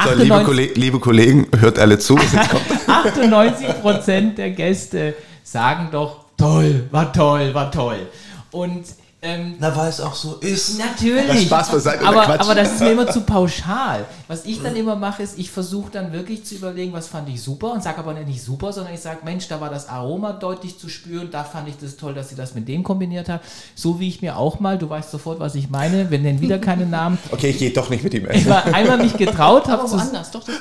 so, 0.04 0.12
liebe, 0.12 0.44
Kolleg 0.44 0.76
liebe, 0.76 1.00
Kollegen, 1.00 1.48
hört 1.58 1.78
alle 1.78 1.98
zu. 1.98 2.16
98% 2.16 4.34
der 4.36 4.50
Gäste 4.50 5.14
sagen 5.42 5.88
doch, 5.90 6.26
toll, 6.36 6.86
war 6.92 7.12
toll, 7.12 7.52
war 7.52 7.72
toll. 7.72 8.06
Und 8.52 8.84
ähm, 9.28 9.54
Na, 9.58 9.76
weil 9.76 9.88
es 9.88 10.00
auch 10.00 10.14
so 10.14 10.36
ist. 10.36 10.78
Natürlich. 10.78 11.42
Spaß 11.42 11.70
beiseite, 11.70 12.06
aber, 12.06 12.40
aber 12.40 12.54
das 12.54 12.72
ist 12.72 12.80
mir 12.80 12.92
immer 12.92 13.06
zu 13.06 13.20
pauschal. 13.20 14.06
Was 14.26 14.44
ich 14.44 14.62
dann 14.62 14.74
immer 14.76 14.96
mache, 14.96 15.22
ist, 15.22 15.38
ich 15.38 15.50
versuche 15.50 15.90
dann 15.90 16.12
wirklich 16.12 16.44
zu 16.44 16.54
überlegen, 16.54 16.92
was 16.92 17.08
fand 17.08 17.28
ich 17.28 17.42
super 17.42 17.72
und 17.72 17.82
sage 17.82 17.98
aber 17.98 18.14
nicht 18.14 18.42
super, 18.42 18.72
sondern 18.72 18.94
ich 18.94 19.00
sage, 19.00 19.18
Mensch, 19.24 19.48
da 19.48 19.60
war 19.60 19.70
das 19.70 19.88
Aroma 19.88 20.32
deutlich 20.32 20.78
zu 20.78 20.88
spüren, 20.88 21.30
da 21.30 21.44
fand 21.44 21.68
ich 21.68 21.76
das 21.78 21.96
toll, 21.96 22.14
dass 22.14 22.30
sie 22.30 22.36
das 22.36 22.54
mit 22.54 22.68
dem 22.68 22.82
kombiniert 22.82 23.28
hat. 23.28 23.42
So 23.74 24.00
wie 24.00 24.08
ich 24.08 24.22
mir 24.22 24.36
auch 24.36 24.60
mal, 24.60 24.78
du 24.78 24.88
weißt 24.88 25.10
sofort, 25.10 25.40
was 25.40 25.54
ich 25.54 25.70
meine, 25.70 26.10
wir 26.10 26.18
nennen 26.18 26.40
wieder 26.40 26.58
keine 26.58 26.86
Namen. 26.86 27.18
Okay, 27.30 27.50
ich 27.50 27.58
gehe 27.58 27.70
doch 27.70 27.90
nicht 27.90 28.02
mit 28.02 28.14
ihm 28.14 28.26
essen. 28.26 28.40
Ich 28.40 28.48
war 28.48 28.64
einmal 28.64 28.98
mich 28.98 29.16
getraut, 29.16 29.68
habe 29.68 29.86
zu, 29.86 29.98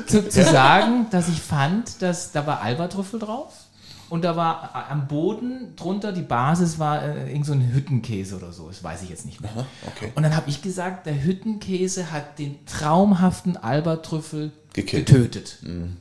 zu, 0.06 0.30
zu 0.30 0.44
sagen, 0.44 1.08
dass 1.12 1.28
ich 1.30 1.42
fand, 1.42 2.02
dass 2.02 2.32
da 2.32 2.46
war 2.46 2.62
Albatrüffel 2.62 3.20
drauf 3.20 3.54
und 4.10 4.24
da 4.24 4.36
war 4.36 4.72
äh, 4.74 4.92
am 4.92 5.08
Boden 5.08 5.76
drunter, 5.76 6.12
die 6.12 6.22
Basis 6.22 6.80
war 6.80 7.04
äh, 7.04 7.32
irgend 7.32 7.46
so 7.46 7.54
ein 7.54 7.74
Hüttenkäse 7.74 8.36
oder 8.36 8.52
so, 8.52 8.68
das 8.68 8.84
weiß 8.84 9.04
ich 9.04 9.10
jetzt 9.10 9.26
nicht 9.26 9.42
mehr. 9.42 9.52
Aha, 9.56 9.66
okay. 9.88 10.12
Und 10.16 10.24
dann 10.24 10.36
habe 10.36 10.50
ich 10.50 10.62
gesagt, 10.62 11.06
der 11.06 11.24
Hüttenkäse 11.24 12.12
hat 12.12 12.40
den 12.40 12.66
traumhaften 12.66 13.58
Albertrüffel 13.58 14.52
getötet. 14.74 15.58
Mhm. 15.62 15.98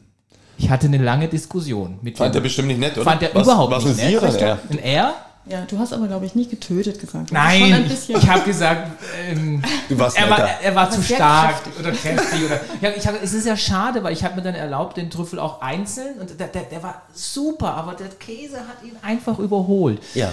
Ich 0.59 0.70
hatte 0.70 0.87
eine 0.87 0.99
lange 0.99 1.28
Diskussion 1.28 1.99
mit 2.03 2.16
Fand 2.16 2.35
er 2.35 2.41
bestimmt 2.41 2.69
nicht 2.69 2.81
nett, 2.81 2.97
oder? 2.97 3.05
Fand 3.05 3.23
er 3.23 3.35
was, 3.35 3.47
überhaupt 3.47 3.73
was 3.73 3.85
nicht 3.85 3.99
nett. 3.99 4.23
Was 4.23 4.35
ist 4.37 4.43
ein 4.43 4.49
R? 4.49 4.59
Ein 4.70 4.78
R? 4.78 5.15
Ja, 5.48 5.64
du 5.64 5.78
hast 5.78 5.93
aber, 5.93 6.09
glaube 6.09 6.27
ich, 6.27 6.35
nicht 6.35 6.51
getötet 6.51 7.01
gesagt. 7.01 7.31
Nein, 7.31 7.89
ich 8.09 8.28
habe 8.28 8.43
gesagt, 8.43 8.90
ähm, 9.31 9.62
er, 9.89 9.98
war, 10.31 10.60
er 10.60 10.74
war 10.74 10.90
zu 10.90 11.01
stark 11.02 11.62
kräftig. 11.62 11.78
oder 11.78 11.93
kräftig. 11.93 12.44
Oder, 12.44 12.60
ja, 12.81 12.90
ich 12.97 13.06
hab, 13.06 13.23
es 13.23 13.32
ist 13.32 13.47
ja 13.47 13.56
schade, 13.56 14.02
weil 14.02 14.12
ich 14.12 14.24
habe 14.24 14.35
mir 14.35 14.43
dann 14.43 14.56
erlaubt, 14.56 14.97
den 14.97 15.09
Trüffel 15.09 15.39
auch 15.39 15.60
einzeln 15.60 16.18
und 16.18 16.40
der, 16.40 16.48
der, 16.48 16.62
der, 16.62 16.82
war 16.82 17.02
super, 17.14 17.74
aber 17.74 17.94
der 17.94 18.09
Käse 18.09 18.59
hat 18.59 18.82
ihn 18.82 18.97
einfach 19.02 19.39
überholt. 19.39 20.02
Ja. 20.14 20.32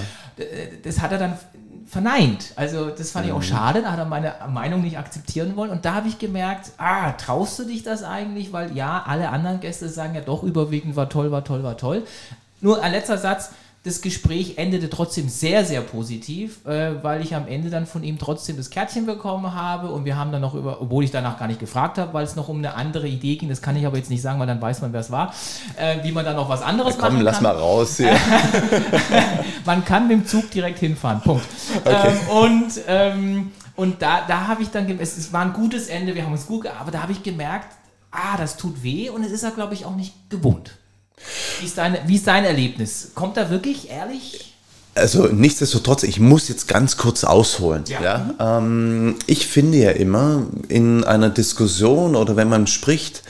Das 0.84 1.00
hat 1.00 1.12
er 1.12 1.20
dann 1.20 1.38
verneint. 1.86 2.54
Also 2.56 2.90
das 2.90 3.12
fand 3.12 3.28
ich 3.28 3.32
auch 3.32 3.38
mhm. 3.38 3.44
schade, 3.44 3.82
da 3.84 3.92
hat 3.92 4.00
er 4.00 4.06
meine 4.06 4.34
Meinung 4.50 4.82
nicht 4.82 4.98
akzeptieren 4.98 5.56
wollen. 5.56 5.70
Und 5.70 5.86
da 5.86 5.94
habe 5.94 6.08
ich 6.08 6.18
gemerkt, 6.18 6.72
ah, 6.80 7.12
traust 7.12 7.60
du 7.60 7.66
dich 7.66 7.84
das 7.84 8.04
eigentlich? 8.04 8.52
Weil 8.52 8.76
ja, 8.76 9.04
alle 9.06 9.30
anderen 9.30 9.60
Gäste 9.60 9.88
sagen 9.90 10.16
ja 10.16 10.22
doch 10.22 10.42
überwiegend, 10.42 10.96
war 10.96 11.08
toll, 11.08 11.32
war 11.32 11.44
toll, 11.44 11.62
war 11.62 11.78
toll. 11.78 12.04
Nur 12.62 12.82
ein 12.82 12.92
letzter 12.94 13.20
Satz, 13.20 13.52
das 13.84 14.02
Gespräch 14.02 14.58
endete 14.58 14.90
trotzdem 14.90 15.28
sehr, 15.28 15.66
sehr 15.66 15.82
positiv, 15.82 16.66
äh, 16.66 17.04
weil 17.04 17.22
ich 17.22 17.36
am 17.36 17.48
Ende 17.48 17.70
dann 17.70 17.86
von 17.86 18.02
ihm 18.02 18.18
trotzdem 18.18 18.56
das 18.56 18.70
Kärtchen 18.70 19.06
bekommen 19.06 19.54
habe 19.54 19.90
und 19.90 20.06
wir 20.06 20.16
haben 20.18 20.32
dann 20.32 20.42
noch 20.42 20.56
über, 20.56 20.82
obwohl 20.82 21.04
ich 21.04 21.12
danach 21.12 21.38
gar 21.38 21.48
nicht 21.48 21.60
gefragt 21.60 21.98
habe, 21.98 22.14
weil 22.14 22.24
es 22.24 22.38
noch 22.38 22.48
um 22.48 22.60
eine 22.60 22.76
andere 22.76 23.10
Idee 23.10 23.36
ging, 23.36 23.50
das 23.50 23.62
kann 23.62 23.76
ich 23.76 23.86
aber 23.86 23.98
jetzt 23.98 24.10
nicht 24.10 24.22
sagen, 24.22 24.40
weil 24.40 24.48
dann 24.48 24.62
weiß 24.62 24.82
man, 24.82 24.94
wer 24.94 25.02
es 25.02 25.12
war, 25.12 25.34
äh, 25.76 26.02
wie 26.02 26.14
man 26.14 26.24
dann 26.24 26.38
noch 26.38 26.48
was 26.48 26.62
anderes 26.62 26.96
ja, 26.96 27.02
komm, 27.02 27.14
machen 27.16 27.26
lass 27.26 27.42
mal 27.42 27.56
raus 27.58 27.98
hier. 27.98 28.16
man 29.66 29.84
kann 29.84 30.08
mit 30.08 30.18
dem 30.18 30.26
Zug 30.26 30.50
direkt 30.52 30.80
hinfahren, 30.80 31.20
Punkt. 31.20 31.46
Okay. 31.84 32.08
Ähm, 32.08 32.38
und 32.38 32.72
ähm, 32.88 33.52
und 33.76 34.02
da, 34.02 34.22
da 34.28 34.48
habe 34.48 34.62
ich 34.62 34.70
dann, 34.70 34.88
es, 35.00 35.18
es 35.18 35.34
war 35.34 35.42
ein 35.42 35.52
gutes 35.52 35.88
Ende, 35.88 36.16
wir 36.16 36.24
haben 36.24 36.32
uns 36.32 36.46
gut 36.46 36.68
aber 36.68 36.92
da 36.92 37.02
habe 37.02 37.12
ich 37.12 37.24
gemerkt, 37.24 37.76
ah, 38.12 38.38
das 38.38 38.56
tut 38.56 38.84
weh 38.84 39.10
und 39.10 39.24
es 39.24 39.32
ist 39.32 39.44
er, 39.44 39.52
glaube 39.52 39.74
ich, 39.74 39.86
auch 39.86 39.96
nicht 39.96 40.30
gewohnt. 40.30 40.78
Wie 41.60 41.66
ist, 41.66 41.78
dein, 41.78 41.98
wie 42.06 42.16
ist 42.16 42.28
dein 42.28 42.46
Erlebnis? 42.46 43.12
Kommt 43.16 43.38
da 43.38 43.50
wirklich 43.50 43.90
ehrlich? 43.90 44.54
Also 44.96 45.24
nichtsdestotrotz, 45.24 46.04
ich 46.04 46.20
muss 46.20 46.50
jetzt 46.50 46.68
ganz 46.68 46.98
kurz 46.98 47.24
ausholen. 47.24 47.84
Ja. 47.88 48.02
ja? 48.02 48.58
Ähm, 48.58 49.16
ich 49.26 49.48
finde 49.48 49.80
ja 49.80 49.92
immer 49.92 50.46
in 50.68 51.04
einer 51.04 51.30
Diskussion 51.30 52.16
oder 52.16 52.36
wenn 52.36 52.48
man 52.48 52.68
spricht, 52.68 53.24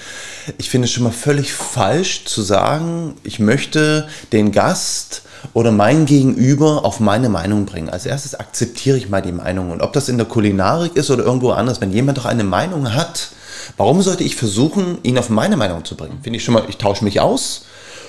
ich 0.57 0.69
finde 0.69 0.87
es 0.87 0.91
schon 0.91 1.03
mal 1.03 1.11
völlig 1.11 1.53
falsch 1.53 2.25
zu 2.25 2.41
sagen, 2.41 3.13
ich 3.23 3.39
möchte 3.39 4.09
den 4.33 4.51
Gast 4.51 5.21
oder 5.53 5.71
mein 5.71 6.05
Gegenüber 6.05 6.83
auf 6.83 6.99
meine 6.99 7.29
Meinung 7.29 7.65
bringen. 7.65 7.89
Als 7.89 8.05
erstes 8.05 8.35
akzeptiere 8.35 8.97
ich 8.97 9.07
mal 9.09 9.21
die 9.21 9.31
Meinung. 9.31 9.71
Und 9.71 9.81
ob 9.81 9.93
das 9.93 10.09
in 10.09 10.17
der 10.17 10.27
Kulinarik 10.27 10.97
ist 10.97 11.11
oder 11.11 11.23
irgendwo 11.23 11.51
anders, 11.51 11.79
wenn 11.79 11.93
jemand 11.93 12.17
doch 12.17 12.25
eine 12.25 12.43
Meinung 12.43 12.93
hat, 12.93 13.29
warum 13.77 14.01
sollte 14.01 14.25
ich 14.25 14.35
versuchen, 14.35 14.97
ihn 15.03 15.17
auf 15.17 15.29
meine 15.29 15.55
Meinung 15.55 15.85
zu 15.85 15.95
bringen? 15.95 16.19
Finde 16.23 16.37
ich 16.37 16.43
schon 16.43 16.55
mal, 16.55 16.65
ich 16.67 16.77
tausche 16.77 17.05
mich 17.05 17.21
aus 17.21 17.65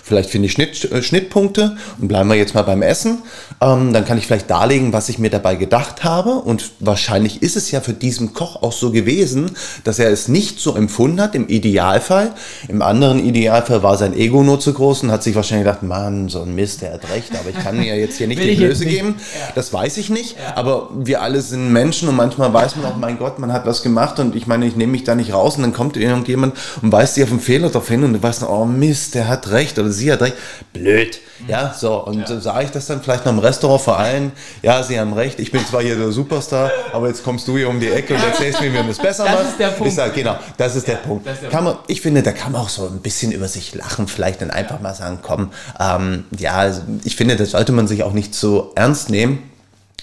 Vielleicht 0.06 0.28
finde 0.28 0.46
ich 0.46 0.52
Schnitt, 0.52 0.92
äh, 0.92 1.02
Schnittpunkte 1.02 1.78
und 1.98 2.08
bleiben 2.08 2.28
wir 2.28 2.36
jetzt 2.36 2.54
mal 2.54 2.60
beim 2.60 2.82
Essen. 2.82 3.22
Ähm, 3.62 3.94
dann 3.94 4.04
kann 4.04 4.18
ich 4.18 4.26
vielleicht 4.26 4.50
darlegen, 4.50 4.92
was 4.92 5.08
ich 5.08 5.18
mir 5.18 5.30
dabei 5.30 5.54
gedacht 5.54 6.04
habe. 6.04 6.32
Und 6.32 6.72
wahrscheinlich 6.78 7.42
ist 7.42 7.56
es 7.56 7.70
ja 7.70 7.80
für 7.80 7.94
diesen 7.94 8.34
Koch 8.34 8.62
auch 8.62 8.72
so 8.72 8.90
gewesen, 8.90 9.52
dass 9.82 9.98
er 9.98 10.10
es 10.10 10.28
nicht 10.28 10.60
so 10.60 10.76
empfunden 10.76 11.22
hat 11.22 11.34
im 11.34 11.48
Idealfall. 11.48 12.32
Im 12.68 12.82
anderen 12.82 13.24
Idealfall 13.24 13.82
war 13.82 13.96
sein 13.96 14.14
Ego 14.14 14.42
nur 14.42 14.60
zu 14.60 14.74
groß 14.74 15.04
und 15.04 15.10
hat 15.10 15.22
sich 15.22 15.36
wahrscheinlich 15.36 15.66
gedacht, 15.66 15.82
Mann, 15.82 16.28
so 16.28 16.42
ein 16.42 16.54
Mist, 16.54 16.82
der 16.82 16.92
hat 16.92 17.10
recht, 17.10 17.30
aber 17.32 17.48
ich 17.48 17.64
kann 17.64 17.78
mir 17.78 17.96
jetzt 17.96 18.18
hier 18.18 18.28
nicht 18.28 18.42
die 18.42 18.56
Blöße 18.56 18.84
geben. 18.84 19.14
Ja. 19.18 19.52
Das 19.54 19.72
weiß 19.72 19.96
ich 19.96 20.10
nicht. 20.10 20.36
Ja. 20.36 20.58
Aber 20.58 20.90
wir 20.94 21.22
alle 21.22 21.40
sind 21.40 21.72
Menschen 21.72 22.10
und 22.10 22.16
manchmal 22.16 22.52
weiß 22.52 22.76
man 22.76 22.84
auch, 22.84 22.96
mein 22.96 23.18
Gott, 23.18 23.38
man 23.38 23.54
hat 23.54 23.64
was 23.64 23.82
gemacht 23.82 24.18
und 24.18 24.36
ich 24.36 24.46
meine, 24.46 24.66
ich 24.66 24.76
nehme 24.76 24.92
mich 24.92 25.04
da 25.04 25.14
nicht 25.14 25.32
raus 25.32 25.56
und 25.56 25.62
dann 25.62 25.72
kommt 25.72 25.96
irgendjemand 25.96 26.54
und 26.82 26.92
weist 26.92 27.16
dir 27.16 27.24
auf 27.24 27.30
den 27.30 27.40
Fehler 27.40 27.70
drauf 27.70 27.88
hin 27.88 28.04
und 28.04 28.12
du 28.12 28.22
weißt, 28.22 28.42
oh 28.42 28.66
Mist, 28.66 29.14
der 29.14 29.28
hat 29.28 29.50
recht 29.50 29.78
oder 29.78 29.93
sie 29.94 30.12
hat 30.12 30.20
recht. 30.20 30.34
Blöd. 30.72 31.20
Ja, 31.48 31.74
so. 31.78 32.04
Und 32.04 32.28
ja. 32.28 32.40
sage 32.40 32.64
ich 32.64 32.70
das 32.70 32.86
dann 32.86 33.02
vielleicht 33.02 33.24
noch 33.24 33.32
im 33.32 33.38
Restaurant 33.38 33.80
vor 33.80 33.98
allen, 33.98 34.32
ja, 34.62 34.82
Sie 34.82 34.98
haben 34.98 35.12
recht, 35.12 35.40
ich 35.40 35.50
bin 35.50 35.64
zwar 35.66 35.82
hier 35.82 35.96
der 35.96 36.12
Superstar, 36.12 36.70
aber 36.92 37.08
jetzt 37.08 37.24
kommst 37.24 37.48
du 37.48 37.56
hier 37.56 37.68
um 37.68 37.80
die 37.80 37.90
Ecke 37.90 38.14
und 38.14 38.22
erzählst 38.22 38.60
mir, 38.60 38.72
wie 38.72 38.78
man 38.78 38.88
das 38.88 38.98
besser 38.98 39.24
macht. 39.24 39.40
Das 39.40 39.48
ist 39.48 39.58
der 39.58 39.68
Punkt. 39.68 39.88
Ich 39.88 39.94
sage, 39.94 40.12
genau, 40.12 40.36
das 40.56 40.76
ist 40.76 40.86
ja, 40.86 40.94
der 40.94 41.00
Punkt. 41.00 41.26
Ist 41.26 41.42
der 41.42 41.50
kann 41.50 41.64
man, 41.64 41.76
ich 41.86 42.00
finde, 42.00 42.22
da 42.22 42.32
kann 42.32 42.52
man 42.52 42.62
auch 42.62 42.68
so 42.68 42.86
ein 42.86 43.00
bisschen 43.00 43.32
über 43.32 43.48
sich 43.48 43.74
lachen, 43.74 44.08
vielleicht 44.08 44.40
dann 44.40 44.50
einfach 44.50 44.76
ja. 44.76 44.82
mal 44.82 44.94
sagen, 44.94 45.18
komm, 45.22 45.50
ähm, 45.80 46.24
ja, 46.38 46.72
ich 47.04 47.16
finde, 47.16 47.36
das 47.36 47.50
sollte 47.50 47.72
man 47.72 47.88
sich 47.88 48.02
auch 48.02 48.12
nicht 48.12 48.34
so 48.34 48.72
ernst 48.74 49.10
nehmen. 49.10 49.50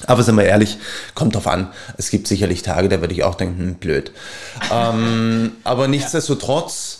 Aber 0.08 0.24
sind 0.24 0.36
wir 0.36 0.46
ehrlich, 0.46 0.78
kommt 1.14 1.36
drauf 1.36 1.48
an. 1.48 1.68
Es 1.98 2.10
gibt 2.10 2.28
sicherlich 2.28 2.64
Tage, 2.64 2.90
da 2.90 3.02
würde 3.02 3.14
ich 3.14 3.24
auch 3.24 3.36
denken, 3.36 3.60
hm, 3.60 3.76
blöd. 3.76 4.12
ähm, 4.72 5.52
aber 5.64 5.88
nichtsdestotrotz, 5.88 7.00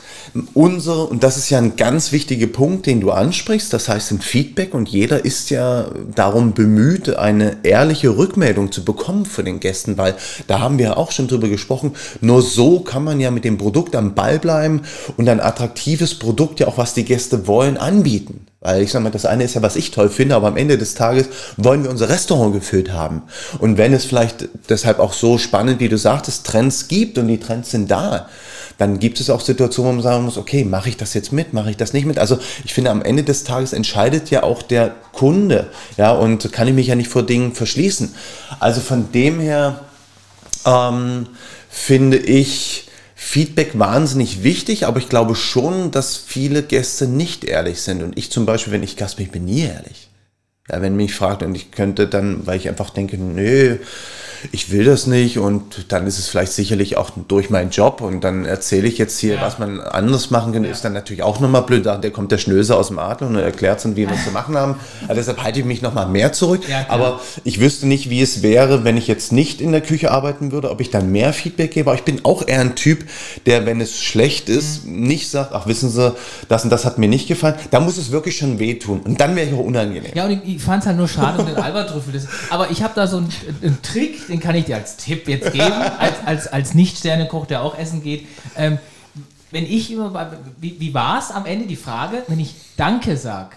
unser, 0.54 1.10
und 1.12 1.24
das 1.24 1.38
ist 1.38 1.50
ja 1.50 1.58
ein 1.58 1.76
ganz 1.76 2.12
wichtiger 2.12 2.48
Punkt, 2.48 2.86
den 2.86 3.02
du 3.02 3.12
ansprichst, 3.12 3.74
das 3.74 3.90
heißt 3.90 4.12
ein 4.12 4.22
Feedback 4.22 4.74
und 4.74 4.90
jeder 4.90 5.26
ist 5.26 5.50
ja 5.50 5.88
darum 6.16 6.54
bemüht, 6.54 7.16
eine 7.16 7.58
ehrliche 7.64 8.18
Rückmeldung 8.18 8.72
zu 8.72 8.86
bekommen 8.86 9.26
von 9.26 9.46
den 9.46 9.60
Gästen, 9.60 9.98
weil 9.98 10.16
da 10.48 10.60
haben 10.60 10.78
wir 10.78 10.98
auch 10.98 11.12
schon 11.12 11.28
drüber 11.28 11.50
gesprochen, 11.50 11.94
nur 12.22 12.42
so 12.42 12.80
kann 12.80 13.04
man 13.04 13.20
ja 13.20 13.32
mit 13.32 13.44
dem 13.44 13.58
Produkt 13.58 13.96
am 13.96 14.16
Ball 14.16 14.40
bleiben 14.40 14.82
und 15.18 15.28
ein 15.28 15.40
attraktives 15.40 16.16
Produkt 16.16 16.60
ja 16.60 16.68
auch, 16.68 16.78
was 16.78 16.94
die 16.94 17.06
Gäste 17.06 17.48
wollen, 17.48 17.78
anbieten. 17.78 18.48
Weil 18.62 18.84
ich 18.84 18.92
sage 18.92 19.04
mal, 19.04 19.10
das 19.10 19.26
eine 19.26 19.44
ist 19.44 19.56
ja, 19.56 19.64
was 19.64 19.76
ich 19.76 19.90
toll 19.90 20.10
finde, 20.10 20.36
aber 20.36 20.48
am 20.48 20.56
Ende 20.56 20.78
des 20.78 20.94
Tages 20.94 21.30
wollen 21.58 21.84
wir 21.84 21.90
unser 21.90 22.10
Restaurant 22.10 22.54
gefüllt 22.54 22.94
haben. 22.94 23.24
Und 23.58 23.80
wenn 23.80 23.92
es 23.92 24.06
vielleicht 24.06 24.50
deshalb 24.70 25.00
auch 25.00 25.14
so 25.14 25.40
spannend, 25.40 25.80
wie 25.80 25.90
du 25.90 25.98
sagtest, 25.98 26.46
Trends 26.46 26.88
gibt 26.88 27.18
und 27.18 27.28
die 27.28 27.40
Trends 27.40 27.72
sind 27.72 27.90
da, 27.90 28.30
dann 28.82 28.98
gibt 28.98 29.20
es 29.20 29.30
auch 29.30 29.42
Situationen, 29.42 29.92
wo 29.92 29.94
man 29.98 30.04
sagen 30.04 30.26
muss, 30.26 30.40
okay, 30.40 30.64
mache 30.66 30.90
ich 30.90 30.98
das 30.98 31.14
jetzt 31.14 31.32
mit, 31.32 31.54
mache 31.54 31.70
ich 31.70 31.78
das 31.78 31.94
nicht 31.94 32.08
mit. 32.08 32.18
Also 32.18 32.40
ich 32.66 32.74
finde, 32.74 32.90
am 32.90 33.04
Ende 33.04 33.24
des 33.24 33.44
Tages 33.44 33.74
entscheidet 33.74 34.32
ja 34.32 34.42
auch 34.42 34.64
der 34.64 34.96
Kunde, 35.14 35.70
ja, 35.98 36.12
und 36.14 36.52
kann 36.52 36.68
ich 36.68 36.74
mich 36.74 36.88
ja 36.88 36.96
nicht 36.96 37.08
vor 37.08 37.22
Dingen 37.22 37.54
verschließen. 37.54 38.16
Also 38.60 38.82
von 38.82 39.12
dem 39.12 39.40
her 39.40 39.82
ähm, 40.66 41.28
finde 41.70 42.18
ich 42.18 42.88
Feedback 43.14 43.78
wahnsinnig 43.78 44.42
wichtig, 44.42 44.88
aber 44.88 44.98
ich 44.98 45.10
glaube 45.10 45.36
schon, 45.36 45.92
dass 45.92 46.18
viele 46.18 46.64
Gäste 46.64 47.06
nicht 47.06 47.44
ehrlich 47.44 47.84
sind. 47.84 48.02
Und 48.02 48.18
ich 48.18 48.32
zum 48.32 48.48
Beispiel, 48.48 48.74
wenn 48.74 48.82
ich 48.82 48.98
Gast 48.98 49.18
bin, 49.18 49.28
ich 49.28 49.32
bin 49.32 49.46
nie 49.46 49.62
ehrlich. 49.62 50.10
Ja, 50.72 50.82
wenn 50.82 50.96
mich 50.96 51.14
fragt 51.14 51.44
und 51.44 51.54
ich 51.54 51.70
könnte 51.70 52.08
dann, 52.08 52.48
weil 52.48 52.58
ich 52.58 52.68
einfach 52.68 52.90
denke, 52.90 53.20
nö, 53.20 53.78
ich 54.52 54.72
will 54.72 54.86
das 54.86 55.08
nicht 55.08 55.38
und 55.38 55.92
dann 55.92 56.08
ist 56.08 56.20
es 56.20 56.28
vielleicht 56.28 56.54
sicherlich 56.54 56.98
auch 56.98 57.12
durch 57.28 57.50
meinen 57.50 57.70
Job 57.70 58.02
und 58.02 58.24
dann 58.24 58.46
erzähle 58.46 58.88
ich 58.88 58.98
jetzt 58.98 59.20
hier, 59.20 59.36
ja. 59.36 59.42
was 59.42 59.60
man 59.60 59.80
anders 59.80 60.32
machen 60.32 60.54
kann, 60.54 60.64
ja. 60.64 60.72
ist 60.72 60.84
dann 60.84 60.94
natürlich 60.94 61.24
auch 61.24 61.40
nochmal 61.40 61.64
blöd. 61.64 61.86
Da 61.86 61.98
kommt 62.10 62.32
der 62.32 62.38
Schnöse 62.38 62.76
aus 62.76 62.88
dem 62.88 63.00
Adler 63.00 63.28
und 63.28 63.36
erklärt 63.36 63.84
es, 63.84 63.96
wie 63.96 64.08
wir 64.08 64.12
es 64.12 64.26
zu 64.26 64.32
machen 64.32 64.58
haben. 64.58 64.76
Also 65.04 65.16
deshalb 65.16 65.44
halte 65.44 65.60
ich 65.60 65.66
mich 65.66 65.82
nochmal 65.82 66.08
mehr 66.08 66.34
zurück. 66.34 66.68
Ja, 66.68 66.86
aber 66.90 67.22
ich 67.44 67.60
wüsste 67.60 67.88
nicht, 67.88 68.10
wie 68.10 68.22
es 68.22 68.42
wäre, 68.42 68.84
wenn 68.84 68.98
ich 68.98 69.08
jetzt 69.08 69.32
nicht 69.32 69.62
in 69.62 69.72
der 69.72 69.82
Küche 69.82 70.12
arbeiten 70.12 70.52
würde, 70.52 70.72
ob 70.72 70.82
ich 70.82 70.90
dann 70.90 71.12
mehr 71.12 71.34
Feedback 71.34 71.72
gebe. 71.72 71.90
Aber 71.90 71.98
ich 71.98 72.06
bin 72.06 72.24
auch 72.24 72.48
eher 72.48 72.62
ein 72.62 72.76
Typ, 72.76 73.06
der, 73.46 73.66
wenn 73.66 73.82
es 73.82 74.00
schlecht 74.02 74.50
ist, 74.50 74.86
mhm. 74.86 75.02
nicht 75.02 75.30
sagt, 75.30 75.54
ach 75.54 75.68
wissen 75.68 75.90
Sie, 75.90 76.14
das 76.50 76.64
und 76.64 76.70
das 76.70 76.86
hat 76.86 76.98
mir 76.98 77.08
nicht 77.08 77.28
gefallen. 77.28 77.56
Da 77.72 77.80
muss 77.80 77.98
es 77.98 78.12
wirklich 78.12 78.38
schon 78.38 78.60
wehtun. 78.60 79.02
Und 79.02 79.20
dann 79.20 79.36
wäre 79.36 79.48
ich 79.48 79.54
auch 79.54 79.60
unangenehm. 79.60 80.12
Ja, 80.14 80.26
und 80.26 80.32
ich, 80.32 80.56
ich 80.56 80.62
fand 80.62 80.82
es 80.84 80.88
halt 80.88 80.98
nur 80.98 81.08
schade 81.08 81.40
um 81.40 81.46
den 81.46 81.58
Albertrüffel. 81.58 82.12
Aber 82.50 82.72
ich 82.72 82.84
habe 82.84 82.94
da 82.96 83.08
so 83.08 83.18
einen, 83.18 83.30
einen 83.62 83.82
Trick, 83.82 84.30
den 84.32 84.40
kann 84.40 84.56
ich 84.56 84.66
dir 84.66 84.78
als 84.78 84.98
Tipp 84.98 85.28
jetzt 85.28 85.52
geben, 85.52 85.72
als, 86.00 86.26
als, 86.26 86.48
als 86.48 86.74
Nicht-Sternekoch, 86.74 87.46
der 87.46 87.62
auch 87.62 87.78
essen 87.78 88.02
geht. 88.02 88.28
Ähm, 88.58 88.80
wenn 89.52 89.66
ich 89.66 89.92
immer, 89.92 90.32
wie, 90.60 90.80
wie 90.80 90.94
war 90.94 91.20
es 91.20 91.30
am 91.30 91.46
Ende 91.46 91.68
die 91.68 91.76
Frage, 91.76 92.24
wenn 92.28 92.40
ich 92.40 92.56
Danke 92.78 93.18
sage, 93.18 93.56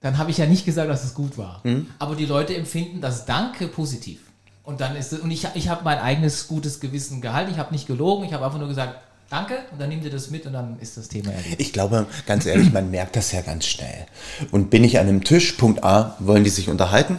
dann 0.00 0.16
habe 0.16 0.30
ich 0.30 0.38
ja 0.38 0.46
nicht 0.46 0.64
gesagt, 0.64 0.88
dass 0.88 1.04
es 1.04 1.14
gut 1.14 1.36
war. 1.36 1.60
Mhm. 1.64 1.88
Aber 1.98 2.14
die 2.14 2.26
Leute 2.26 2.56
empfinden 2.56 3.00
das 3.00 3.26
Danke 3.26 3.66
positiv. 3.66 4.20
Und 4.62 4.80
dann 4.80 4.96
ist 4.96 5.12
es, 5.12 5.20
und 5.20 5.30
ich, 5.30 5.46
ich 5.54 5.68
habe 5.68 5.82
mein 5.82 5.98
eigenes 5.98 6.46
gutes 6.46 6.78
Gewissen 6.78 7.20
gehalten, 7.20 7.50
ich 7.50 7.58
habe 7.58 7.72
nicht 7.72 7.86
gelogen, 7.86 8.24
ich 8.24 8.32
habe 8.32 8.44
einfach 8.44 8.58
nur 8.58 8.68
gesagt, 8.68 8.94
Danke, 9.30 9.58
und 9.72 9.78
dann 9.78 9.90
nimmt 9.90 10.04
ihr 10.04 10.10
das 10.10 10.30
mit 10.30 10.46
und 10.46 10.54
dann 10.54 10.78
ist 10.80 10.96
das 10.96 11.08
Thema 11.08 11.32
erledigt. 11.32 11.60
Ich 11.60 11.72
glaube, 11.74 12.06
ganz 12.26 12.46
ehrlich, 12.46 12.72
man 12.72 12.90
merkt 12.90 13.14
das 13.14 13.32
ja 13.32 13.42
ganz 13.42 13.66
schnell. 13.66 14.06
Und 14.52 14.70
bin 14.70 14.84
ich 14.84 14.98
an 14.98 15.06
einem 15.06 15.22
Tisch, 15.22 15.52
Punkt 15.52 15.84
A, 15.84 16.16
wollen 16.18 16.44
die 16.44 16.50
sich 16.50 16.70
unterhalten? 16.70 17.18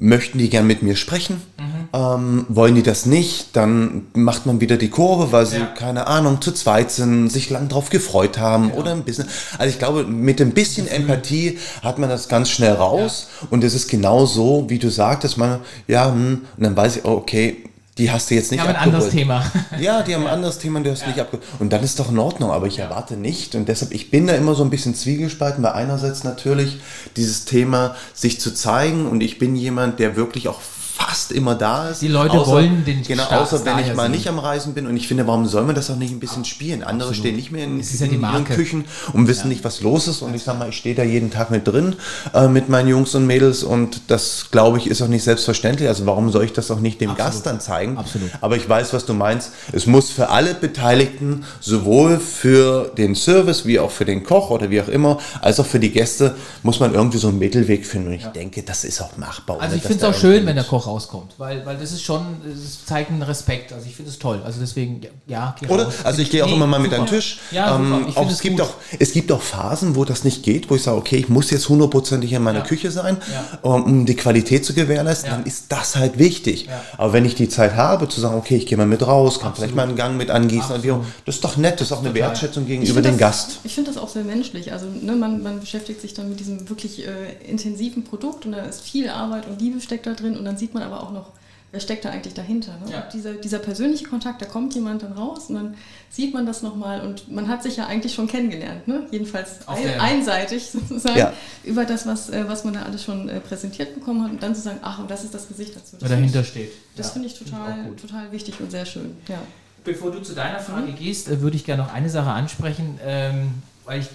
Mhm 0.00 0.08
möchten 0.08 0.38
die 0.38 0.48
gern 0.48 0.66
mit 0.66 0.82
mir 0.82 0.96
sprechen. 0.96 1.42
Mhm. 1.58 1.88
Ähm, 1.92 2.46
wollen 2.48 2.74
die 2.74 2.82
das 2.82 3.06
nicht, 3.06 3.56
dann 3.56 4.06
macht 4.14 4.46
man 4.46 4.60
wieder 4.60 4.76
die 4.76 4.90
Kurve, 4.90 5.32
weil 5.32 5.46
sie, 5.46 5.58
ja. 5.58 5.66
keine 5.66 6.06
Ahnung, 6.06 6.40
zu 6.40 6.52
zweit 6.52 6.90
sind, 6.90 7.30
sich 7.30 7.50
lang 7.50 7.68
drauf 7.68 7.90
gefreut 7.90 8.38
haben 8.38 8.70
ja. 8.70 8.74
oder 8.74 8.92
ein 8.92 9.04
bisschen. 9.04 9.26
Also 9.56 9.70
ich 9.70 9.78
glaube, 9.78 10.04
mit 10.04 10.40
ein 10.40 10.52
bisschen 10.52 10.86
Empathie 10.86 11.58
hat 11.82 11.98
man 11.98 12.10
das 12.10 12.28
ganz 12.28 12.50
schnell 12.50 12.72
raus. 12.72 13.28
Ja. 13.40 13.48
Und 13.50 13.64
es 13.64 13.74
ist 13.74 13.88
genau 13.88 14.26
so, 14.26 14.66
wie 14.68 14.78
du 14.78 14.90
sagtest, 14.90 15.38
man, 15.38 15.60
ja, 15.86 16.10
hm, 16.10 16.42
und 16.56 16.62
dann 16.62 16.76
weiß 16.76 16.96
ich, 16.96 17.04
oh, 17.04 17.12
okay, 17.12 17.64
die 17.98 18.10
hast 18.10 18.30
du 18.30 18.34
jetzt 18.34 18.50
nicht 18.50 18.62
die 18.62 18.66
haben 18.66 18.76
abgeholt. 18.76 18.94
ein 18.94 18.94
anderes 18.94 19.12
Thema. 19.12 19.52
Ja, 19.80 20.02
die 20.02 20.14
haben 20.14 20.26
ein 20.26 20.32
anderes 20.32 20.58
Thema 20.58 20.78
und 20.78 20.84
du 20.84 20.90
hast 20.90 21.02
ja. 21.02 21.08
nicht 21.08 21.20
abgeholt. 21.20 21.46
Und 21.58 21.72
dann 21.72 21.82
ist 21.82 21.98
doch 21.98 22.10
in 22.10 22.18
Ordnung, 22.18 22.50
aber 22.50 22.66
ich 22.66 22.78
erwarte 22.78 23.16
nicht. 23.16 23.54
Und 23.54 23.68
deshalb, 23.68 23.92
ich 23.92 24.10
bin 24.10 24.26
da 24.26 24.34
immer 24.34 24.54
so 24.54 24.64
ein 24.64 24.70
bisschen 24.70 24.94
zwiegespalten, 24.94 25.62
weil 25.62 25.72
einerseits 25.72 26.24
natürlich 26.24 26.78
dieses 27.16 27.44
Thema 27.44 27.96
sich 28.14 28.40
zu 28.40 28.54
zeigen 28.54 29.06
und 29.06 29.20
ich 29.20 29.38
bin 29.38 29.56
jemand, 29.56 29.98
der 29.98 30.16
wirklich 30.16 30.48
auch 30.48 30.60
fast 30.98 31.30
immer 31.30 31.54
da 31.54 31.90
ist. 31.90 32.02
Die 32.02 32.08
Leute 32.08 32.38
außer, 32.38 32.50
wollen 32.50 32.84
den 32.84 33.02
Genau, 33.02 33.24
außer 33.24 33.64
wenn 33.64 33.78
ich 33.78 33.94
mal 33.94 34.04
sehen. 34.04 34.10
nicht 34.10 34.28
am 34.28 34.38
Reisen 34.38 34.74
bin 34.74 34.86
und 34.88 34.96
ich 34.96 35.06
finde, 35.06 35.26
warum 35.28 35.46
soll 35.46 35.62
man 35.62 35.76
das 35.76 35.90
auch 35.90 35.96
nicht 35.96 36.10
ein 36.10 36.18
bisschen 36.18 36.44
spielen? 36.44 36.82
Andere 36.82 37.10
Absolut. 37.10 37.16
stehen 37.16 37.36
nicht 37.36 37.52
mehr 37.52 37.64
in, 37.64 37.80
in 37.80 38.22
ja 38.22 38.32
ihren 38.32 38.44
Küchen 38.44 38.84
und 39.12 39.28
wissen 39.28 39.44
ja. 39.44 39.48
nicht, 39.48 39.64
was 39.64 39.80
los 39.80 40.08
ist 40.08 40.22
und 40.22 40.34
ich 40.34 40.42
sage 40.42 40.58
mal, 40.58 40.70
ich 40.70 40.76
stehe 40.76 40.96
da 40.96 41.04
jeden 41.04 41.30
Tag 41.30 41.50
mit 41.50 41.68
drin 41.68 41.94
äh, 42.34 42.48
mit 42.48 42.68
meinen 42.68 42.88
Jungs 42.88 43.14
und 43.14 43.26
Mädels 43.26 43.62
und 43.62 44.02
das, 44.08 44.48
glaube 44.50 44.78
ich, 44.78 44.88
ist 44.88 45.00
auch 45.00 45.08
nicht 45.08 45.22
selbstverständlich. 45.22 45.88
Also 45.88 46.04
warum 46.04 46.32
soll 46.32 46.44
ich 46.44 46.52
das 46.52 46.68
auch 46.72 46.80
nicht 46.80 47.00
dem 47.00 47.10
Absolut. 47.10 47.32
Gast 47.32 47.46
dann 47.46 47.60
zeigen? 47.60 47.96
Absolut. 47.96 48.30
Aber 48.40 48.56
ich 48.56 48.68
weiß, 48.68 48.92
was 48.92 49.06
du 49.06 49.14
meinst. 49.14 49.52
Es 49.70 49.86
muss 49.86 50.10
für 50.10 50.30
alle 50.30 50.54
Beteiligten, 50.54 51.44
sowohl 51.60 52.18
für 52.18 52.90
den 52.96 53.14
Service 53.14 53.66
wie 53.66 53.78
auch 53.78 53.92
für 53.92 54.04
den 54.04 54.24
Koch 54.24 54.50
oder 54.50 54.70
wie 54.70 54.80
auch 54.80 54.88
immer, 54.88 55.18
als 55.40 55.60
auch 55.60 55.66
für 55.66 55.78
die 55.78 55.90
Gäste, 55.90 56.34
muss 56.64 56.80
man 56.80 56.92
irgendwie 56.92 57.18
so 57.18 57.28
einen 57.28 57.38
Mittelweg 57.38 57.86
finden. 57.86 58.08
Und 58.08 58.14
ich 58.14 58.22
ja. 58.22 58.30
denke, 58.30 58.64
das 58.64 58.84
ist 58.84 59.00
auch 59.00 59.16
machbar. 59.16 59.60
Also 59.60 59.76
ich 59.76 59.82
finde 59.82 59.98
es 59.98 60.04
auch 60.04 60.18
schön, 60.18 60.44
wenn 60.44 60.56
der 60.56 60.64
Koch 60.64 60.87
rauskommt, 60.88 61.34
weil, 61.38 61.64
weil 61.66 61.76
das 61.76 61.92
ist 61.92 62.02
schon, 62.02 62.22
das 62.44 62.84
zeigt 62.86 63.10
einen 63.10 63.22
Respekt. 63.22 63.72
Also 63.72 63.86
ich 63.86 63.96
finde 63.96 64.10
es 64.10 64.18
toll. 64.18 64.40
Also 64.44 64.60
deswegen, 64.60 65.00
ja, 65.26 65.54
geh 65.60 65.66
Oder? 65.68 65.84
Raus. 65.84 65.94
Also 66.04 66.22
ich 66.22 66.30
gehe 66.30 66.44
auch 66.44 66.48
nee, 66.48 66.54
immer 66.54 66.66
mal 66.66 66.78
super. 66.78 66.90
mit 66.90 66.98
an 66.98 67.06
den 67.06 67.14
Tisch. 67.14 67.40
Ja, 67.50 67.76
ähm, 67.76 68.06
auch, 68.14 68.30
es, 68.30 68.40
gibt 68.40 68.60
auch, 68.60 68.74
es 68.98 69.12
gibt 69.12 69.30
auch 69.30 69.42
Phasen, 69.42 69.94
wo 69.94 70.04
das 70.04 70.24
nicht 70.24 70.42
geht, 70.42 70.70
wo 70.70 70.74
ich 70.74 70.82
sage, 70.82 70.96
okay, 70.96 71.16
ich 71.16 71.28
muss 71.28 71.50
jetzt 71.50 71.68
hundertprozentig 71.68 72.32
in 72.32 72.42
meiner 72.42 72.60
ja. 72.60 72.64
Küche 72.64 72.90
sein, 72.90 73.18
ja. 73.32 73.58
um 73.62 74.06
die 74.06 74.16
Qualität 74.16 74.64
zu 74.64 74.74
gewährleisten, 74.74 75.30
dann 75.30 75.44
ist 75.44 75.66
das 75.68 75.96
halt 75.96 76.18
wichtig. 76.18 76.68
Aber 76.96 77.12
wenn 77.12 77.24
ich 77.24 77.34
die 77.34 77.48
Zeit 77.48 77.76
habe, 77.76 78.08
zu 78.08 78.20
sagen, 78.20 78.36
okay, 78.36 78.56
ich 78.56 78.66
gehe 78.66 78.78
mal 78.78 78.86
mit 78.86 79.06
raus, 79.06 79.38
kann 79.38 79.50
Absolut. 79.50 79.56
vielleicht 79.56 79.76
mal 79.76 79.82
einen 79.82 79.96
Gang 79.96 80.16
mit 80.16 80.30
angießen, 80.30 80.74
und 80.74 81.04
das 81.26 81.36
ist 81.36 81.44
doch 81.44 81.56
nett, 81.56 81.80
das 81.80 81.88
ist 81.88 81.92
auch 81.92 82.00
eine 82.00 82.08
Total. 82.08 82.28
Wertschätzung 82.28 82.66
gegenüber 82.66 83.02
dem 83.02 83.12
das, 83.12 83.18
Gast. 83.18 83.60
Ich 83.64 83.74
finde 83.74 83.90
das 83.90 84.00
auch 84.00 84.08
sehr 84.08 84.24
menschlich. 84.24 84.72
Also 84.72 84.86
ne, 84.86 85.12
man, 85.12 85.42
man 85.42 85.60
beschäftigt 85.60 86.00
sich 86.00 86.14
dann 86.14 86.28
mit 86.28 86.40
diesem 86.40 86.68
wirklich 86.68 87.06
äh, 87.06 87.10
intensiven 87.48 88.04
Produkt 88.04 88.46
und 88.46 88.52
da 88.52 88.62
ist 88.62 88.82
viel 88.82 89.08
Arbeit 89.08 89.46
und 89.46 89.60
Liebe 89.60 89.80
steckt 89.80 90.06
da 90.06 90.14
drin 90.14 90.36
und 90.36 90.44
dann 90.44 90.56
sieht 90.56 90.74
man 90.74 90.77
aber 90.82 91.02
auch 91.02 91.10
noch, 91.10 91.32
wer 91.70 91.80
steckt 91.80 92.04
da 92.04 92.10
eigentlich 92.10 92.34
dahinter. 92.34 92.72
Ne? 92.84 92.92
Ja. 92.92 93.08
Dieser, 93.12 93.34
dieser 93.34 93.58
persönliche 93.58 94.06
Kontakt, 94.06 94.40
da 94.40 94.46
kommt 94.46 94.74
jemand 94.74 95.02
dann 95.02 95.12
raus 95.12 95.46
und 95.48 95.56
dann 95.56 95.74
sieht 96.08 96.32
man 96.32 96.46
das 96.46 96.62
nochmal 96.62 97.02
und 97.02 97.30
man 97.30 97.48
hat 97.48 97.62
sich 97.62 97.76
ja 97.76 97.86
eigentlich 97.86 98.14
schon 98.14 98.26
kennengelernt, 98.26 98.88
ne? 98.88 99.06
jedenfalls 99.10 99.68
ein, 99.68 100.00
einseitig 100.00 100.70
sozusagen, 100.72 101.18
ja. 101.18 101.32
über 101.64 101.84
das, 101.84 102.06
was, 102.06 102.30
äh, 102.30 102.48
was 102.48 102.64
man 102.64 102.74
da 102.74 102.82
alles 102.82 103.04
schon 103.04 103.28
äh, 103.28 103.40
präsentiert 103.40 103.94
bekommen 103.94 104.24
hat 104.24 104.30
und 104.30 104.42
dann 104.42 104.54
zu 104.54 104.62
sagen, 104.62 104.78
ach, 104.82 104.98
und 104.98 105.10
das 105.10 105.24
ist 105.24 105.34
das 105.34 105.48
Gesicht 105.48 105.76
dazu. 105.76 105.96
Das 105.98 106.08
dahinter 106.08 106.42
steht. 106.42 106.72
Das 106.96 107.08
ja. 107.08 107.12
finde 107.12 107.28
ich 107.28 107.38
total, 107.38 107.74
find 107.74 107.94
ich 107.96 108.02
total 108.02 108.32
wichtig 108.32 108.60
und 108.60 108.70
sehr 108.70 108.86
schön. 108.86 109.16
Ja. 109.28 109.38
Bevor 109.84 110.10
du 110.10 110.20
zu 110.20 110.34
deiner 110.34 110.60
Frage 110.60 110.92
mhm. 110.92 110.96
gehst, 110.96 111.28
äh, 111.28 111.40
würde 111.40 111.56
ich 111.56 111.64
gerne 111.64 111.82
noch 111.82 111.92
eine 111.92 112.08
Sache 112.08 112.30
ansprechen, 112.30 112.98
ähm, 113.04 113.50
weil 113.84 114.00
ich 114.00 114.08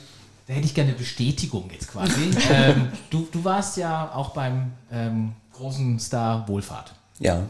da 0.48 0.54
hätte 0.54 0.66
ich 0.66 0.74
gerne 0.74 0.90
eine 0.90 1.00
Bestätigung 1.00 1.70
jetzt 1.72 1.88
quasi. 1.88 2.32
ähm, 2.52 2.90
du, 3.10 3.28
du 3.32 3.44
warst 3.46 3.78
ja 3.78 4.12
auch 4.14 4.32
beim 4.32 4.72
ähm, 4.92 5.32
großen 5.64 5.98
Star 5.98 6.48
Wohlfahrt. 6.48 6.94
Ja. 7.20 7.44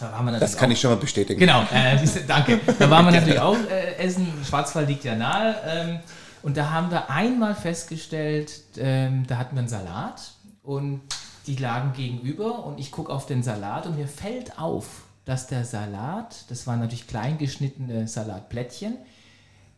Da 0.00 0.22
das 0.40 0.56
kann 0.56 0.70
auch, 0.70 0.72
ich 0.72 0.80
schon 0.80 0.90
mal 0.90 0.96
bestätigen. 0.96 1.38
Genau, 1.38 1.62
äh, 1.72 1.98
danke. 2.26 2.58
Da 2.78 2.90
waren 2.90 3.04
wir 3.04 3.12
natürlich 3.20 3.38
auch 3.38 3.56
äh, 3.70 3.96
essen. 3.96 4.26
Schwarzwald 4.44 4.88
liegt 4.88 5.04
ja 5.04 5.14
nahe. 5.14 5.54
Ähm, 5.66 6.00
und 6.42 6.56
da 6.56 6.70
haben 6.70 6.90
wir 6.90 7.10
einmal 7.10 7.54
festgestellt, 7.54 8.62
ähm, 8.78 9.26
da 9.28 9.36
hatten 9.36 9.54
wir 9.54 9.60
einen 9.60 9.68
Salat 9.68 10.32
und 10.62 11.02
die 11.46 11.56
lagen 11.56 11.92
gegenüber 11.92 12.64
und 12.64 12.80
ich 12.80 12.90
gucke 12.90 13.12
auf 13.12 13.26
den 13.26 13.42
Salat 13.42 13.86
und 13.86 13.96
mir 13.96 14.08
fällt 14.08 14.58
auf, 14.58 15.02
dass 15.24 15.46
der 15.46 15.64
Salat, 15.64 16.46
das 16.48 16.66
waren 16.66 16.80
natürlich 16.80 17.06
klein 17.06 17.38
geschnittene 17.38 18.08
Salatplättchen, 18.08 18.96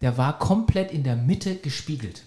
der 0.00 0.16
war 0.16 0.38
komplett 0.38 0.90
in 0.90 1.02
der 1.02 1.16
Mitte 1.16 1.56
gespiegelt 1.56 2.22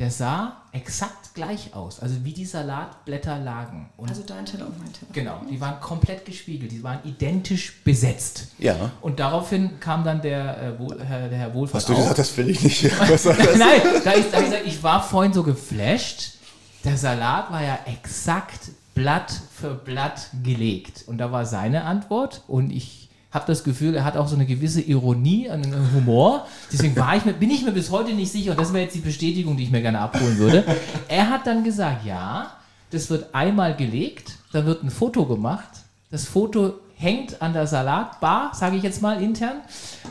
der 0.00 0.10
sah 0.10 0.56
exakt 0.72 1.34
gleich 1.34 1.74
aus, 1.74 2.00
also 2.00 2.24
wie 2.24 2.32
die 2.32 2.46
Salatblätter 2.46 3.38
lagen. 3.38 3.90
Und 3.98 4.08
also 4.08 4.22
dein 4.26 4.46
Teller 4.46 4.66
und 4.66 4.78
mein 4.78 4.90
Teller. 4.94 5.12
Genau, 5.12 5.42
die 5.48 5.60
waren 5.60 5.78
komplett 5.78 6.24
gespiegelt, 6.24 6.72
die 6.72 6.82
waren 6.82 7.00
identisch 7.04 7.82
besetzt. 7.84 8.48
Ja. 8.58 8.92
Und 9.02 9.20
daraufhin 9.20 9.78
kam 9.78 10.02
dann 10.02 10.22
der, 10.22 10.78
äh, 10.80 11.04
Herr, 11.04 11.28
der 11.28 11.38
Herr 11.38 11.54
Wohlfahrt 11.54 11.82
Hast 11.82 11.90
du 11.90 11.94
gesagt, 11.94 12.18
das 12.18 12.34
will 12.38 12.48
ich 12.48 12.62
nicht. 12.62 12.84
Nein, 12.94 13.82
da 14.02 14.14
ich, 14.14 14.30
da 14.30 14.40
ich, 14.40 14.66
ich 14.68 14.82
war 14.82 15.02
vorhin 15.02 15.34
so 15.34 15.42
geflasht, 15.42 16.38
der 16.82 16.96
Salat 16.96 17.52
war 17.52 17.62
ja 17.62 17.80
exakt 17.84 18.70
Blatt 18.94 19.38
für 19.54 19.74
Blatt 19.74 20.30
gelegt. 20.42 21.04
Und 21.08 21.18
da 21.18 21.30
war 21.30 21.44
seine 21.44 21.84
Antwort 21.84 22.42
und 22.48 22.70
ich 22.70 23.09
habe 23.32 23.44
das 23.46 23.62
Gefühl, 23.62 23.94
er 23.94 24.04
hat 24.04 24.16
auch 24.16 24.26
so 24.28 24.34
eine 24.34 24.46
gewisse 24.46 24.80
Ironie, 24.80 25.48
einen 25.48 25.74
Humor. 25.94 26.46
Deswegen 26.72 26.96
war 26.96 27.16
ich 27.16 27.24
mir, 27.24 27.32
bin 27.32 27.50
ich 27.50 27.62
mir 27.62 27.72
bis 27.72 27.90
heute 27.90 28.12
nicht 28.12 28.32
sicher, 28.32 28.52
und 28.52 28.60
das 28.60 28.72
wäre 28.72 28.84
jetzt 28.84 28.94
die 28.94 29.00
Bestätigung, 29.00 29.56
die 29.56 29.64
ich 29.64 29.70
mir 29.70 29.82
gerne 29.82 30.00
abholen 30.00 30.38
würde. 30.38 30.64
Er 31.08 31.30
hat 31.30 31.46
dann 31.46 31.62
gesagt, 31.62 32.04
ja, 32.04 32.52
das 32.90 33.08
wird 33.08 33.34
einmal 33.34 33.76
gelegt, 33.76 34.32
da 34.52 34.66
wird 34.66 34.82
ein 34.82 34.90
Foto 34.90 35.26
gemacht, 35.26 35.68
das 36.10 36.24
Foto 36.24 36.74
hängt 36.96 37.40
an 37.40 37.52
der 37.52 37.68
Salatbar, 37.68 38.52
sage 38.54 38.76
ich 38.76 38.82
jetzt 38.82 39.00
mal 39.00 39.22
intern, 39.22 39.60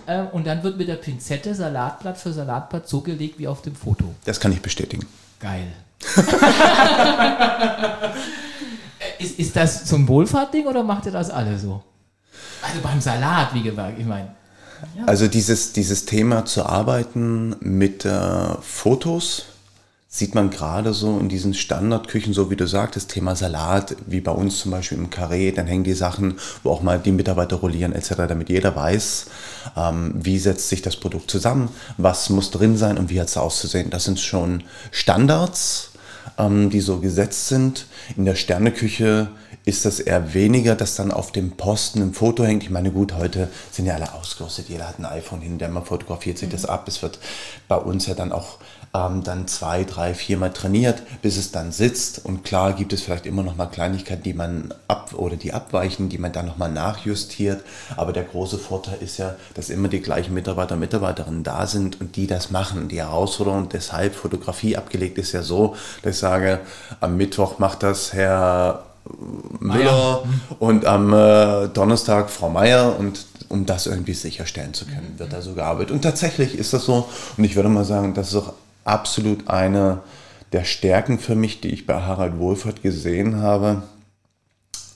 äh, 0.06 0.24
und 0.24 0.48
dann 0.48 0.64
wird 0.64 0.78
mit 0.78 0.88
der 0.88 0.96
Pinzette 0.96 1.54
Salatblatt 1.54 2.18
für 2.18 2.32
Salatblatt 2.32 2.88
so 2.88 3.02
gelegt 3.02 3.38
wie 3.38 3.48
auf 3.48 3.62
dem 3.62 3.76
Foto. 3.76 4.06
Das 4.24 4.40
kann 4.40 4.54
ich 4.54 4.62
bestätigen. 4.62 5.06
Geil. 5.40 5.68
ist, 9.20 9.38
ist 9.38 9.56
das 9.56 9.88
so 9.88 9.98
ein 9.98 10.08
Wohlfahrtding 10.08 10.66
oder 10.66 10.84
macht 10.84 11.06
ihr 11.06 11.12
das 11.12 11.30
alle 11.30 11.60
so? 11.60 11.84
Also 12.62 12.82
beim 12.82 13.02
Salat, 13.02 13.54
wie 13.54 13.64
gesagt, 13.64 14.00
ich 14.00 14.06
meine. 14.06 14.30
Ja. 14.98 15.06
Also 15.06 15.28
dieses, 15.28 15.74
dieses 15.74 16.06
Thema 16.06 16.46
zu 16.46 16.66
arbeiten 16.66 17.56
mit 17.60 18.06
äh, 18.06 18.54
Fotos 18.62 19.46
sieht 20.12 20.34
man 20.34 20.50
gerade 20.50 20.92
so 20.92 21.20
in 21.20 21.30
diesen 21.30 21.54
Standardküchen, 21.54 22.34
so 22.34 22.50
wie 22.50 22.56
du 22.56 22.66
sagtest, 22.66 23.12
Thema 23.12 23.36
Salat, 23.36 23.96
wie 24.08 24.22
bei 24.22 24.32
uns 24.32 24.58
zum 24.58 24.72
Beispiel 24.72 24.98
im 24.98 25.12
Carré, 25.12 25.54
dann 25.54 25.68
hängen 25.68 25.84
die 25.84 25.94
Sachen, 25.94 26.40
wo 26.64 26.72
auch 26.72 26.82
mal 26.82 26.98
die 26.98 27.12
Mitarbeiter 27.12 27.58
rollieren 27.58 27.94
etc., 27.94 28.16
damit 28.28 28.50
jeder 28.50 28.76
weiß, 28.76 29.28
ähm, 29.78 30.14
wie 30.16 30.40
setzt 30.40 30.70
sich 30.70 30.82
das 30.82 30.96
Produkt 30.96 31.30
zusammen, 31.30 31.70
was 31.98 32.32
muss 32.32 32.50
drin 32.50 32.76
sein 32.76 32.98
und 32.98 33.12
wie 33.12 33.22
hat 33.22 33.28
es 33.28 33.38
auszusehen. 33.38 33.92
Das 33.92 34.06
sind 34.06 34.20
schon 34.20 34.64
Standards, 34.90 35.89
ähm, 36.38 36.70
die 36.70 36.82
so 36.82 37.00
gesetzt 37.00 37.48
sind. 37.48 37.88
In 38.16 38.26
der 38.26 38.36
Sterneküche 38.36 39.30
ist 39.66 39.86
das 39.86 40.00
eher 40.00 40.34
weniger, 40.34 40.76
dass 40.76 40.96
dann 40.96 41.12
auf 41.12 41.32
dem 41.32 41.52
Posten 41.52 42.02
ein 42.02 42.14
Foto 42.14 42.44
hängt. 42.44 42.64
Ich 42.64 42.70
meine, 42.70 42.92
gut, 42.92 43.14
heute 43.14 43.50
sind 43.72 43.86
ja 43.86 43.96
alle 43.96 44.14
ausgerüstet, 44.14 44.70
jeder 44.70 44.88
hat 44.88 45.00
ein 45.00 45.06
iPhone 45.06 45.42
hin, 45.42 45.58
der 45.58 45.70
man 45.70 45.86
fotografiert 45.86 46.38
sich 46.38 46.48
mhm. 46.48 46.54
das 46.54 46.66
ab. 46.66 46.88
Es 46.88 47.02
wird 47.02 47.20
bei 47.68 47.76
uns 47.76 48.08
ja 48.08 48.14
dann 48.14 48.32
auch 48.32 48.58
ähm, 48.94 49.24
dann 49.24 49.48
zwei, 49.48 49.84
drei, 49.84 50.14
viermal 50.14 50.52
trainiert, 50.52 51.04
bis 51.22 51.38
es 51.38 51.52
dann 51.52 51.72
sitzt. 51.72 52.26
Und 52.26 52.44
klar 52.44 52.74
gibt 52.74 52.94
es 52.94 53.02
vielleicht 53.02 53.26
immer 53.26 53.44
noch 53.44 53.56
mal 53.56 53.68
Kleinigkeiten, 53.68 54.24
die 54.24 54.34
man 54.34 54.74
ab 54.88 55.14
oder 55.16 55.36
die 55.36 55.54
abweichen, 55.54 56.10
die 56.10 56.18
man 56.18 56.32
dann 56.32 56.48
noch 56.48 56.58
mal 56.58 56.72
nachjustiert. 56.72 57.64
Aber 57.96 58.14
der 58.14 58.24
große 58.24 58.58
Vorteil 58.58 58.98
ist 59.02 59.18
ja, 59.18 59.36
dass 59.54 59.70
immer 59.70 59.88
die 59.88 60.02
gleichen 60.02 60.34
Mitarbeiter 60.34 60.74
und 60.74 60.82
Mitarbeiterinnen 60.82 61.44
da 61.44 61.68
sind 61.68 62.02
und 62.02 62.16
die 62.16 62.28
das 62.28 62.52
machen. 62.52 62.88
Die 62.88 63.00
Herausforderung 63.00 63.70
deshalb 63.70 64.16
Fotografie 64.16 64.78
abgelegt 64.78 65.18
ist 65.18 65.32
ja 65.32 65.44
so, 65.44 65.76
dass 66.02 66.16
ich 66.16 66.20
sage, 66.20 66.60
am 67.00 67.18
Mittwoch 67.18 67.60
macht 67.60 67.84
das 67.84 68.14
Herr 68.14 68.84
Müller 69.60 70.24
und 70.60 70.86
am 70.86 71.14
äh, 71.14 71.68
Donnerstag 71.70 72.30
Frau 72.30 72.50
Meier 72.50 72.98
und 72.98 73.26
um 73.48 73.66
das 73.66 73.88
irgendwie 73.88 74.14
sicherstellen 74.14 74.74
zu 74.74 74.86
können, 74.86 75.16
wird 75.18 75.34
da 75.34 75.42
so 75.42 75.54
gearbeitet. 75.54 75.92
Und 75.92 76.02
tatsächlich 76.02 76.56
ist 76.56 76.74
das 76.74 76.86
so, 76.86 77.10
und 77.36 77.44
ich 77.44 77.56
würde 77.56 77.70
mal 77.70 77.86
sagen, 77.86 78.14
das 78.14 78.30
ist 78.30 78.36
auch 78.36 78.54
absolut 78.84 79.48
eine 79.50 80.02
der 80.52 80.64
Stärken 80.64 81.20
für 81.20 81.36
mich, 81.36 81.62
die 81.62 81.70
ich 81.70 81.86
bei 81.86 82.02
Harald 82.02 82.40
Wohlfahrt 82.40 82.82
gesehen 82.82 83.42
habe. 83.42 83.84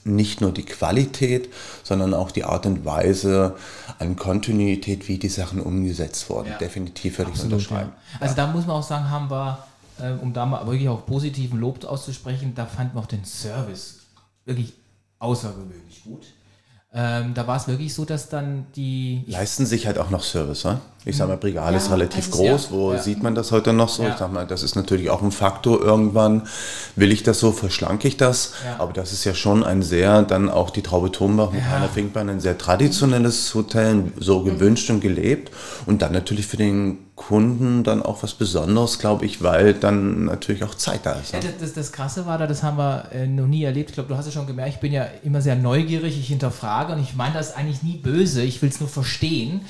Nicht 0.06 0.40
nur 0.40 0.52
die 0.52 0.64
Qualität, 0.64 1.48
sondern 1.82 2.12
auch 2.12 2.30
die 2.30 2.44
Art 2.44 2.66
und 2.66 2.84
Weise 2.84 3.56
an 3.98 4.16
Kontinuität, 4.16 5.08
wie 5.08 5.18
die 5.18 5.28
Sachen 5.28 5.60
umgesetzt 5.60 6.28
wurden. 6.28 6.50
Ja. 6.50 6.58
Definitiv 6.58 7.18
würde 7.18 7.32
ich 7.34 7.42
unterschreiben. 7.42 7.92
Ja. 8.12 8.20
Also 8.20 8.34
da 8.34 8.46
muss 8.48 8.66
man 8.66 8.76
auch 8.76 8.82
sagen, 8.82 9.08
haben 9.08 9.30
wir, 9.30 9.64
äh, 9.98 10.12
um 10.12 10.34
da 10.34 10.44
mal 10.44 10.66
wirklich 10.66 10.88
auch 10.88 11.06
positiven 11.06 11.58
Lob 11.58 11.84
auszusprechen, 11.84 12.52
da 12.54 12.66
fanden 12.66 12.96
wir 12.96 13.00
auch 13.00 13.06
den 13.06 13.24
Service 13.24 14.00
wirklich 14.44 14.74
außergewöhnlich 15.20 16.04
gut. 16.04 16.26
Ähm, 16.92 17.34
da 17.34 17.46
war 17.46 17.56
es 17.56 17.66
wirklich 17.66 17.92
so, 17.92 18.04
dass 18.04 18.28
dann 18.28 18.66
die. 18.76 19.24
Leisten 19.26 19.66
sich 19.66 19.86
halt 19.86 19.98
auch 19.98 20.10
noch 20.10 20.22
Service, 20.22 20.64
ne? 20.64 20.80
Ich 21.06 21.16
sag 21.18 21.28
mal, 21.28 21.36
Brigale 21.36 21.72
ja, 21.72 21.76
ist 21.76 21.90
relativ 21.90 22.26
also 22.26 22.38
groß. 22.38 22.64
Ja, 22.64 22.70
Wo 22.70 22.92
ja. 22.92 22.98
sieht 22.98 23.22
man 23.22 23.34
das 23.34 23.52
heute 23.52 23.72
noch 23.72 23.90
so? 23.90 24.06
Ich 24.06 24.16
sag 24.16 24.32
mal, 24.32 24.46
das 24.46 24.62
ist 24.62 24.74
natürlich 24.74 25.10
auch 25.10 25.22
ein 25.22 25.32
Faktor. 25.32 25.82
Irgendwann 25.82 26.42
will 26.96 27.12
ich 27.12 27.22
das 27.22 27.40
so, 27.40 27.52
verschlanke 27.52 28.08
ich 28.08 28.16
das. 28.16 28.52
Aber 28.78 28.92
das 28.92 29.12
ist 29.12 29.24
ja 29.24 29.34
schon 29.34 29.64
ein 29.64 29.82
sehr, 29.82 30.22
dann 30.22 30.48
auch 30.48 30.70
die 30.70 30.82
Traube 30.82 31.12
Turmbach 31.12 31.50
mit 31.50 31.62
Heiner 31.62 31.88
Finkbein, 31.88 32.30
ein 32.30 32.40
sehr 32.40 32.56
traditionelles 32.56 33.54
Hotel, 33.54 34.12
so 34.18 34.42
gewünscht 34.42 34.88
und 34.88 35.00
gelebt. 35.00 35.50
Und 35.84 36.00
dann 36.00 36.12
natürlich 36.12 36.46
für 36.46 36.56
den 36.56 36.98
Kunden 37.16 37.84
dann 37.84 38.02
auch 38.02 38.24
was 38.24 38.34
Besonderes, 38.34 38.98
glaube 38.98 39.24
ich, 39.24 39.40
weil 39.40 39.72
dann 39.72 40.24
natürlich 40.24 40.64
auch 40.64 40.74
Zeit 40.74 41.06
da 41.06 41.12
ist. 41.12 41.32
Ne? 41.32 41.40
Ja, 41.44 41.48
das, 41.60 41.72
das, 41.72 41.92
Krasse 41.92 42.26
war 42.26 42.38
da, 42.38 42.48
das 42.48 42.64
haben 42.64 42.76
wir 42.76 43.12
äh, 43.12 43.28
noch 43.28 43.46
nie 43.46 43.62
erlebt. 43.62 43.90
Ich 43.90 43.94
glaube, 43.94 44.08
du 44.08 44.16
hast 44.16 44.26
es 44.26 44.34
schon 44.34 44.48
gemerkt, 44.48 44.74
ich 44.74 44.80
bin 44.80 44.92
ja 44.92 45.06
immer 45.22 45.40
sehr 45.40 45.54
neugierig, 45.54 46.18
ich 46.18 46.26
hinterfrage 46.26 46.92
und 46.92 47.00
ich 47.00 47.14
meine 47.14 47.34
das 47.34 47.54
eigentlich 47.54 47.84
nie 47.84 47.98
böse, 47.98 48.42
ich 48.42 48.60
will 48.62 48.68
es 48.68 48.80
nur 48.80 48.88
verstehen. 48.88 49.60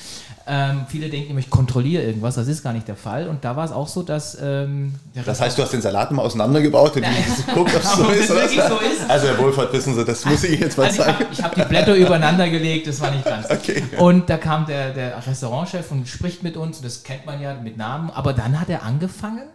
Ähm, 0.46 0.86
viele 0.88 1.08
denken 1.08 1.23
immer, 1.30 1.40
ich 1.40 1.50
kontrolliere 1.50 2.02
irgendwas, 2.02 2.34
das 2.34 2.48
ist 2.48 2.62
gar 2.62 2.72
nicht 2.72 2.88
der 2.88 2.96
Fall. 2.96 3.28
Und 3.28 3.44
da 3.44 3.56
war 3.56 3.64
es 3.64 3.72
auch 3.72 3.88
so, 3.88 4.02
dass. 4.02 4.36
Ähm, 4.40 4.94
das 5.24 5.40
heißt, 5.40 5.58
du 5.58 5.62
hast 5.62 5.72
den 5.72 5.82
Salat 5.82 6.10
mal 6.12 6.22
auseinandergebaut 6.22 6.96
und 6.96 7.04
geguckt, 7.46 7.74
ob 7.74 7.82
es 7.82 7.96
so, 7.96 8.08
ist, 8.08 8.28
so 8.28 8.34
ist. 8.34 9.08
Also, 9.08 9.28
Herr 9.28 9.38
Wohlfahrt, 9.38 9.72
wissen 9.72 9.94
Sie, 9.94 10.04
das 10.04 10.24
muss 10.24 10.44
ich 10.44 10.60
jetzt 10.60 10.78
mal 10.78 10.86
also 10.86 11.02
sagen. 11.02 11.26
Ich 11.32 11.42
habe 11.42 11.50
hab 11.50 11.54
die 11.54 11.68
Blätter 11.68 11.94
übereinander 11.94 12.48
gelegt, 12.48 12.86
das 12.86 13.00
war 13.00 13.10
nicht 13.10 13.24
ganz. 13.24 13.50
Okay. 13.50 13.82
Und 13.98 14.28
da 14.30 14.36
kam 14.36 14.66
der, 14.66 14.92
der 14.92 15.26
Restaurantchef 15.26 15.90
und 15.90 16.08
spricht 16.08 16.42
mit 16.42 16.56
uns, 16.56 16.80
das 16.80 17.02
kennt 17.02 17.26
man 17.26 17.40
ja 17.40 17.54
mit 17.54 17.76
Namen, 17.76 18.10
aber 18.10 18.32
dann 18.32 18.60
hat 18.60 18.68
er 18.68 18.82
angefangen, 18.82 19.48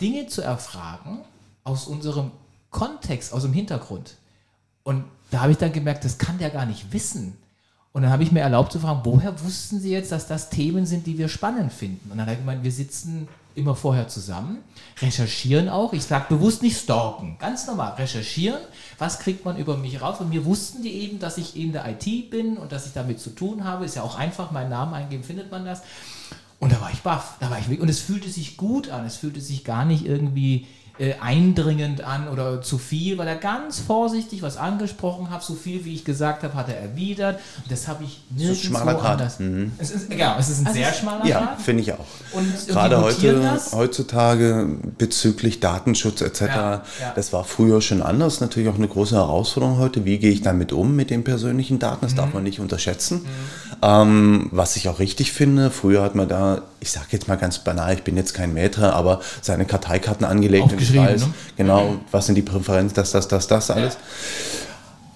Dinge 0.00 0.26
zu 0.26 0.42
erfragen 0.42 1.20
aus 1.64 1.86
unserem 1.86 2.32
Kontext, 2.70 3.32
aus 3.32 3.42
dem 3.42 3.52
Hintergrund. 3.52 4.14
Und 4.82 5.04
da 5.30 5.40
habe 5.40 5.52
ich 5.52 5.58
dann 5.58 5.72
gemerkt, 5.72 6.04
das 6.04 6.18
kann 6.18 6.38
der 6.38 6.50
gar 6.50 6.66
nicht 6.66 6.92
wissen. 6.92 7.36
Und 7.92 8.02
dann 8.02 8.10
habe 8.10 8.22
ich 8.22 8.32
mir 8.32 8.40
erlaubt 8.40 8.72
zu 8.72 8.80
fragen, 8.80 9.00
woher 9.04 9.42
wussten 9.44 9.78
Sie 9.78 9.90
jetzt, 9.90 10.12
dass 10.12 10.26
das 10.26 10.48
Themen 10.48 10.86
sind, 10.86 11.06
die 11.06 11.18
wir 11.18 11.28
spannend 11.28 11.72
finden? 11.72 12.10
Und 12.10 12.18
dann 12.18 12.26
hat 12.26 12.34
er 12.34 12.40
gemeint, 12.40 12.64
wir 12.64 12.72
sitzen 12.72 13.28
immer 13.54 13.76
vorher 13.76 14.08
zusammen, 14.08 14.58
recherchieren 15.00 15.68
auch. 15.68 15.92
Ich 15.92 16.04
sage 16.04 16.26
bewusst 16.30 16.62
nicht 16.62 16.78
stalken, 16.78 17.36
ganz 17.38 17.66
normal 17.66 17.92
recherchieren. 17.92 18.60
Was 18.98 19.18
kriegt 19.18 19.44
man 19.44 19.58
über 19.58 19.76
mich 19.76 20.00
raus? 20.00 20.20
Und 20.20 20.30
mir 20.30 20.46
wussten 20.46 20.82
die 20.82 20.92
eben, 20.92 21.18
dass 21.18 21.36
ich 21.36 21.54
in 21.54 21.72
der 21.72 21.86
IT 21.86 22.30
bin 22.30 22.56
und 22.56 22.72
dass 22.72 22.86
ich 22.86 22.94
damit 22.94 23.20
zu 23.20 23.30
tun 23.30 23.64
habe. 23.64 23.84
Ist 23.84 23.96
ja 23.96 24.02
auch 24.02 24.18
einfach, 24.18 24.50
meinen 24.52 24.70
Namen 24.70 24.94
eingeben, 24.94 25.22
findet 25.22 25.50
man 25.50 25.66
das. 25.66 25.82
Und 26.60 26.72
da 26.72 26.80
war 26.80 26.90
ich 26.92 27.02
baff, 27.02 27.34
da 27.40 27.50
war 27.50 27.58
ich 27.58 27.68
weg. 27.68 27.80
Und 27.80 27.88
es 27.88 28.00
fühlte 28.00 28.30
sich 28.30 28.56
gut 28.56 28.88
an, 28.88 29.04
es 29.04 29.16
fühlte 29.16 29.40
sich 29.40 29.64
gar 29.64 29.84
nicht 29.84 30.06
irgendwie 30.06 30.66
äh, 30.98 31.14
eindringend 31.20 32.02
an 32.02 32.28
oder 32.28 32.60
zu 32.60 32.76
viel, 32.76 33.16
weil 33.16 33.26
er 33.26 33.36
ganz 33.36 33.80
vorsichtig 33.80 34.42
was 34.42 34.56
angesprochen 34.56 35.30
hat. 35.30 35.42
So 35.42 35.54
viel, 35.54 35.84
wie 35.84 35.94
ich 35.94 36.04
gesagt 36.04 36.42
habe, 36.42 36.54
hat 36.54 36.68
er 36.68 36.76
erwidert. 36.76 37.40
Und 37.62 37.72
das 37.72 37.88
habe 37.88 38.04
ich 38.04 38.20
nirgendwo 38.30 38.78
anders. 38.78 39.38
Mhm. 39.38 39.72
Es 39.78 39.90
ist, 39.90 40.12
ja, 40.12 40.36
es 40.38 40.50
ist 40.50 40.60
ein 40.60 40.66
also 40.66 40.78
sehr 40.78 40.92
schmaler 40.92 41.26
ja, 41.26 41.38
Grad. 41.38 41.58
Ja, 41.58 41.64
finde 41.64 41.82
ich 41.82 41.92
auch. 41.92 42.06
Und, 42.32 42.68
Gerade 42.68 43.00
heute, 43.00 43.60
heutzutage 43.72 44.68
bezüglich 44.98 45.60
Datenschutz 45.60 46.20
etc., 46.20 46.40
ja, 46.42 46.48
ja. 46.50 46.82
das 47.14 47.32
war 47.32 47.44
früher 47.44 47.80
schon 47.80 48.02
anders. 48.02 48.40
Natürlich 48.40 48.68
auch 48.68 48.76
eine 48.76 48.88
große 48.88 49.16
Herausforderung 49.16 49.78
heute. 49.78 50.04
Wie 50.04 50.18
gehe 50.18 50.30
ich 50.30 50.42
damit 50.42 50.72
um 50.72 50.94
mit 50.94 51.10
den 51.10 51.24
persönlichen 51.24 51.78
Daten? 51.78 52.02
Das 52.02 52.12
mhm. 52.12 52.16
darf 52.16 52.34
man 52.34 52.42
nicht 52.42 52.60
unterschätzen. 52.60 53.22
Mhm. 53.22 53.28
Ähm, 53.82 54.48
was 54.52 54.76
ich 54.76 54.88
auch 54.88 54.98
richtig 54.98 55.32
finde, 55.32 55.70
früher 55.70 56.02
hat 56.02 56.14
man 56.14 56.28
da, 56.28 56.62
ich 56.82 56.90
sage 56.90 57.06
jetzt 57.10 57.28
mal 57.28 57.36
ganz 57.36 57.60
banal, 57.60 57.94
ich 57.94 58.02
bin 58.02 58.16
jetzt 58.16 58.34
kein 58.34 58.52
Maitre, 58.52 58.92
aber 58.92 59.20
seine 59.40 59.64
Karteikarten 59.64 60.26
angelegt 60.26 60.72
und 60.72 60.82
ich 60.82 60.96
weiß, 60.96 61.22
ne? 61.22 61.34
genau, 61.56 62.00
was 62.10 62.26
sind 62.26 62.34
die 62.34 62.42
Präferenzen, 62.42 62.96
das, 62.96 63.12
das, 63.12 63.28
das, 63.28 63.46
das 63.46 63.70
alles. 63.70 63.94
Ja. 63.94 64.00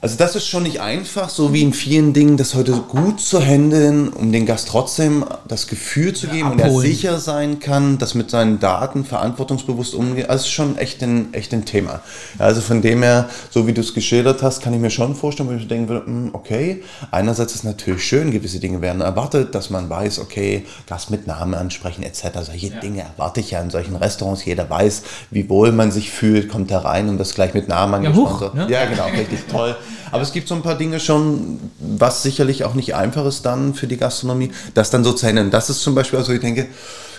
Also 0.02 0.16
das 0.18 0.36
ist 0.36 0.46
schon 0.46 0.64
nicht 0.64 0.82
einfach, 0.82 1.30
so 1.30 1.54
wie 1.54 1.62
in 1.62 1.72
vielen 1.72 2.12
Dingen, 2.12 2.36
das 2.36 2.54
heute 2.54 2.72
gut 2.72 3.18
zu 3.18 3.40
handeln, 3.40 4.10
um 4.10 4.30
den 4.30 4.44
Gast 4.44 4.68
trotzdem 4.68 5.24
das 5.48 5.68
Gefühl 5.68 6.12
zu 6.12 6.26
geben 6.26 6.48
ja, 6.48 6.52
und 6.52 6.60
er 6.60 6.70
sicher 6.70 7.18
sein 7.18 7.60
kann, 7.60 7.96
dass 7.96 8.14
mit 8.14 8.30
seinen 8.30 8.60
Daten 8.60 9.06
verantwortungsbewusst 9.06 9.94
umgeht. 9.94 10.28
Also 10.28 10.44
ist 10.44 10.52
schon 10.52 10.76
echt 10.76 11.02
ein, 11.02 11.32
echt 11.32 11.54
ein 11.54 11.64
Thema. 11.64 12.02
Also 12.38 12.60
von 12.60 12.82
dem 12.82 13.02
her, 13.02 13.30
so 13.50 13.66
wie 13.66 13.72
du 13.72 13.80
es 13.80 13.94
geschildert 13.94 14.42
hast, 14.42 14.60
kann 14.60 14.74
ich 14.74 14.80
mir 14.80 14.90
schon 14.90 15.14
vorstellen, 15.14 15.48
wo 15.48 15.54
ich 15.54 15.66
denken 15.66 15.88
würde, 15.88 16.06
hm, 16.06 16.30
okay, 16.34 16.82
einerseits 17.10 17.52
ist 17.52 17.60
es 17.60 17.64
natürlich 17.64 18.04
schön, 18.04 18.30
gewisse 18.32 18.60
Dinge 18.60 18.82
werden 18.82 19.00
erwartet, 19.00 19.54
dass 19.54 19.70
man 19.70 19.88
weiß, 19.88 20.18
okay, 20.18 20.66
Gast 20.86 21.10
mit 21.10 21.26
Namen 21.26 21.54
ansprechen 21.54 22.02
etc. 22.02 22.26
Solche 22.42 22.66
ja. 22.66 22.80
Dinge 22.80 23.00
erwarte 23.00 23.40
ich 23.40 23.52
ja 23.52 23.62
in 23.62 23.70
solchen 23.70 23.96
Restaurants. 23.96 24.44
Jeder 24.44 24.68
weiß, 24.68 25.02
wie 25.30 25.48
wohl 25.48 25.72
man 25.72 25.90
sich 25.90 26.10
fühlt, 26.10 26.50
kommt 26.50 26.70
da 26.70 26.80
rein 26.80 27.08
und 27.08 27.16
das 27.16 27.34
gleich 27.34 27.54
mit 27.54 27.68
Namen 27.68 27.94
angesprochen. 27.94 28.42
Ja, 28.42 28.50
hoch, 28.50 28.54
ne? 28.54 28.66
ja 28.70 28.84
genau, 28.84 29.06
richtig 29.06 29.46
toll. 29.50 29.74
Aber 30.10 30.22
es 30.22 30.32
gibt 30.32 30.48
so 30.48 30.54
ein 30.54 30.62
paar 30.62 30.76
Dinge 30.76 31.00
schon, 31.00 31.58
was 31.78 32.22
sicherlich 32.22 32.64
auch 32.64 32.74
nicht 32.74 32.94
einfach 32.94 33.26
ist 33.26 33.44
dann 33.46 33.74
für 33.74 33.86
die 33.86 33.96
Gastronomie, 33.96 34.50
das 34.74 34.90
dann 34.90 35.04
so 35.04 35.12
zu 35.12 35.26
handeln. 35.26 35.50
Das 35.50 35.70
ist 35.70 35.82
zum 35.82 35.94
Beispiel, 35.94 36.18
also 36.18 36.32
ich 36.32 36.40
denke, 36.40 36.66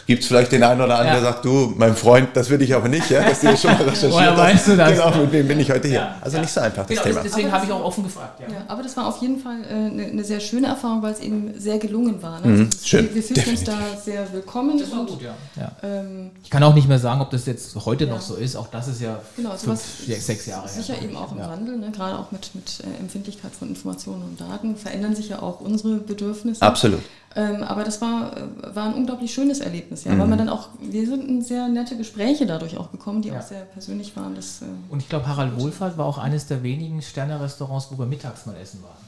gibt 0.08 0.24
es 0.24 0.30
vielleicht 0.30 0.54
den 0.54 0.64
einen 0.64 0.82
oder 0.82 0.98
anderen, 0.98 1.18
ja. 1.18 1.22
der 1.22 1.34
sagt, 1.34 1.46
du, 1.46 1.74
mein 1.76 1.94
Freund, 1.94 2.30
das 2.34 2.50
will 2.50 2.62
ich 2.62 2.74
aber 2.74 2.88
nicht, 2.88 3.10
ja, 3.10 3.22
dass 3.22 3.42
du 3.42 3.48
das 3.48 3.62
schon 3.62 3.74
mal 3.74 3.82
recherchiert 3.84 4.14
Woher 4.14 4.38
weißt 4.38 4.68
du 4.70 4.78
das? 4.78 4.92
Genau, 4.92 5.12
mit 5.18 5.32
wem 5.34 5.48
bin 5.50 5.60
ich 5.60 5.70
heute 5.70 5.90
hier? 5.90 6.00
Ja. 6.00 6.16
Also 6.22 6.40
nicht 6.40 6.50
so 6.50 6.62
einfach, 6.62 6.86
das 6.86 6.90
genau, 6.90 7.04
Thema. 7.04 7.22
Deswegen 7.24 7.52
habe 7.52 7.66
ich 7.66 7.72
auch 7.74 7.84
offen 7.84 8.06
gefragt. 8.06 8.40
Ja. 8.40 8.48
aber 8.70 8.82
das 8.82 8.96
war 8.96 9.08
auf 9.08 9.22
jeden 9.22 9.38
Fall 9.40 9.58
äh, 9.64 9.74
eine, 9.74 10.06
eine, 10.06 10.24
sehr 10.24 10.40
schöne 10.40 10.68
Erfahrung, 10.68 11.02
weil 11.02 11.12
es 11.12 11.20
eben 11.20 11.60
sehr 11.60 11.78
gelungen 11.78 12.24
war. 12.24 12.40
Ne? 12.40 12.48
Mhm, 12.48 12.66
also 12.66 12.86
schön. 12.86 13.10
Wir, 13.14 13.16
wir 13.16 13.24
fühlen 13.24 13.50
uns 13.50 13.64
da 13.66 13.78
sehr 14.02 14.32
willkommen. 14.32 14.80
Das 14.80 14.92
war 14.92 15.06
gut, 15.06 15.22
ja. 15.22 15.36
Ähm, 15.84 16.32
ich 16.42 16.50
kann 16.50 16.64
auch 16.64 16.74
nicht 16.74 16.88
mehr 16.88 17.00
sagen, 17.00 17.20
ob 17.20 17.30
das 17.32 17.46
jetzt 17.46 17.76
heute 17.86 18.08
noch 18.08 18.22
so 18.22 18.36
ist. 18.36 18.56
Auch 18.56 18.68
das 18.68 18.88
ist 18.88 19.02
ja 19.02 19.20
genau, 19.36 19.52
fünf, 19.58 19.82
sechs 20.08 20.46
Jahre 20.46 20.70
Sicher 20.70 20.94
her. 20.94 21.04
eben 21.04 21.18
auch 21.18 21.34
im 21.34 21.40
Wandel, 21.40 21.78
ne? 21.78 21.92
gerade 21.92 22.18
auch 22.18 22.32
mit, 22.32 22.56
mit 22.56 22.80
äh, 22.80 23.00
Empfindlichkeit 23.02 23.52
von 23.52 23.68
Informationen 23.68 24.24
und 24.24 24.40
Daten 24.40 24.78
verändern 24.78 25.16
sich 25.16 25.30
ja 25.30 25.42
auch 25.42 25.60
unsere 25.60 25.98
Bedürfnisse. 25.98 26.62
Absolut. 26.62 27.02
Ähm, 27.38 27.62
aber 27.62 27.84
das 27.84 28.02
war, 28.02 28.36
äh, 28.36 28.76
war 28.76 28.88
ein 28.88 28.96
unglaublich 28.96 29.32
schönes 29.32 29.60
Erlebnis, 29.60 30.06
ja, 30.06 30.14
mhm. 30.14 30.20
weil 30.20 30.28
man 30.28 30.38
dann 30.40 30.50
auch, 30.50 30.70
wir 30.82 31.06
sind 31.06 31.30
in 31.30 31.44
sehr 31.44 31.68
nette 31.68 31.96
Gespräche 31.96 32.48
dadurch 32.48 32.78
auch 32.78 32.92
gekommen, 32.92 33.22
die 33.22 33.30
ja. 33.30 33.38
auch 33.38 33.44
sehr 33.44 33.62
persönlich 33.62 34.16
waren. 34.18 34.34
Das, 34.34 34.64
äh 34.64 34.66
Und 34.90 35.04
ich 35.04 35.08
glaube, 35.08 35.28
Harald 35.28 35.56
Wohlfahrt 35.60 36.00
war 36.00 36.08
auch 36.08 36.18
eines 36.18 36.48
der 36.48 36.64
wenigen 36.64 37.00
Sterne-Restaurants, 37.00 37.90
wo 37.92 38.00
wir 38.00 38.08
mittags 38.08 38.48
mal 38.48 38.56
essen 38.56 38.82
waren. 38.82 39.07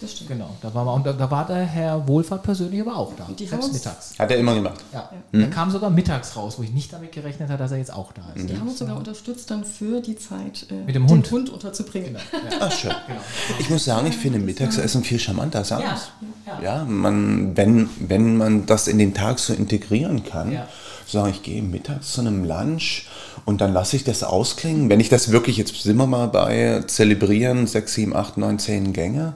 Das 0.00 0.12
stimmt. 0.12 0.28
Genau, 0.28 0.50
da 0.60 0.74
war, 0.74 0.92
und 0.92 1.06
da, 1.06 1.12
da, 1.14 1.30
war 1.30 1.46
der 1.46 1.64
Herr 1.64 2.06
Wohlfahrt 2.06 2.42
persönlich 2.42 2.82
aber 2.82 2.96
auch 2.96 3.14
da. 3.16 3.26
Die 3.38 3.46
selbst 3.46 3.72
mittags. 3.72 4.18
Hat 4.18 4.30
er 4.30 4.36
immer 4.36 4.54
gemacht. 4.54 4.84
Ja. 4.92 5.10
ja. 5.10 5.10
Mhm. 5.32 5.40
Er 5.40 5.50
kam 5.50 5.70
sogar 5.70 5.88
mittags 5.88 6.36
raus, 6.36 6.58
wo 6.58 6.62
ich 6.62 6.72
nicht 6.72 6.92
damit 6.92 7.12
gerechnet 7.12 7.48
habe, 7.48 7.58
dass 7.58 7.72
er 7.72 7.78
jetzt 7.78 7.92
auch 7.92 8.12
da 8.12 8.22
ist. 8.34 8.46
Die 8.48 8.52
mhm. 8.52 8.60
haben 8.60 8.68
uns 8.68 8.78
sogar 8.78 8.98
unterstützt, 8.98 9.50
dann 9.50 9.64
für 9.64 10.02
die 10.02 10.16
Zeit 10.16 10.66
äh, 10.70 10.84
Mit 10.84 10.94
dem 10.94 11.08
Hund. 11.08 11.30
Hund 11.30 11.48
unterzubringen. 11.48 12.16
Genau. 12.30 12.44
Ja. 12.44 12.58
Ach, 12.60 12.72
schön. 12.72 12.90
Genau. 13.06 13.20
Ich 13.58 13.70
muss 13.70 13.84
sagen, 13.84 14.06
ich 14.06 14.16
finde 14.16 14.38
Mittagsessen 14.38 15.04
viel 15.04 15.18
charmanter 15.18 15.60
als 15.60 15.70
abends. 15.70 16.10
Ja. 16.46 16.60
ja. 16.60 16.84
man, 16.84 17.56
wenn, 17.56 17.88
wenn 18.00 18.36
man 18.36 18.66
das 18.66 18.88
in 18.88 18.98
den 18.98 19.14
Tag 19.14 19.38
so 19.38 19.54
integrieren 19.54 20.24
kann, 20.24 20.52
ja. 20.52 20.66
Sagen, 21.06 21.30
ich 21.30 21.42
gehe 21.42 21.62
mittags 21.62 22.12
zu 22.12 22.20
einem 22.20 22.44
Lunch 22.44 23.06
und 23.44 23.60
dann 23.60 23.72
lasse 23.72 23.96
ich 23.96 24.04
das 24.04 24.22
ausklingen. 24.22 24.88
Wenn 24.88 25.00
ich 25.00 25.08
das 25.08 25.30
wirklich, 25.30 25.56
jetzt 25.56 25.74
sind 25.80 25.96
wir 25.96 26.06
mal 26.06 26.26
bei 26.26 26.82
zelebrieren, 26.86 27.66
6, 27.66 27.94
7, 27.94 28.16
8, 28.16 28.36
9, 28.38 28.58
10 28.58 28.92
Gänge 28.92 29.34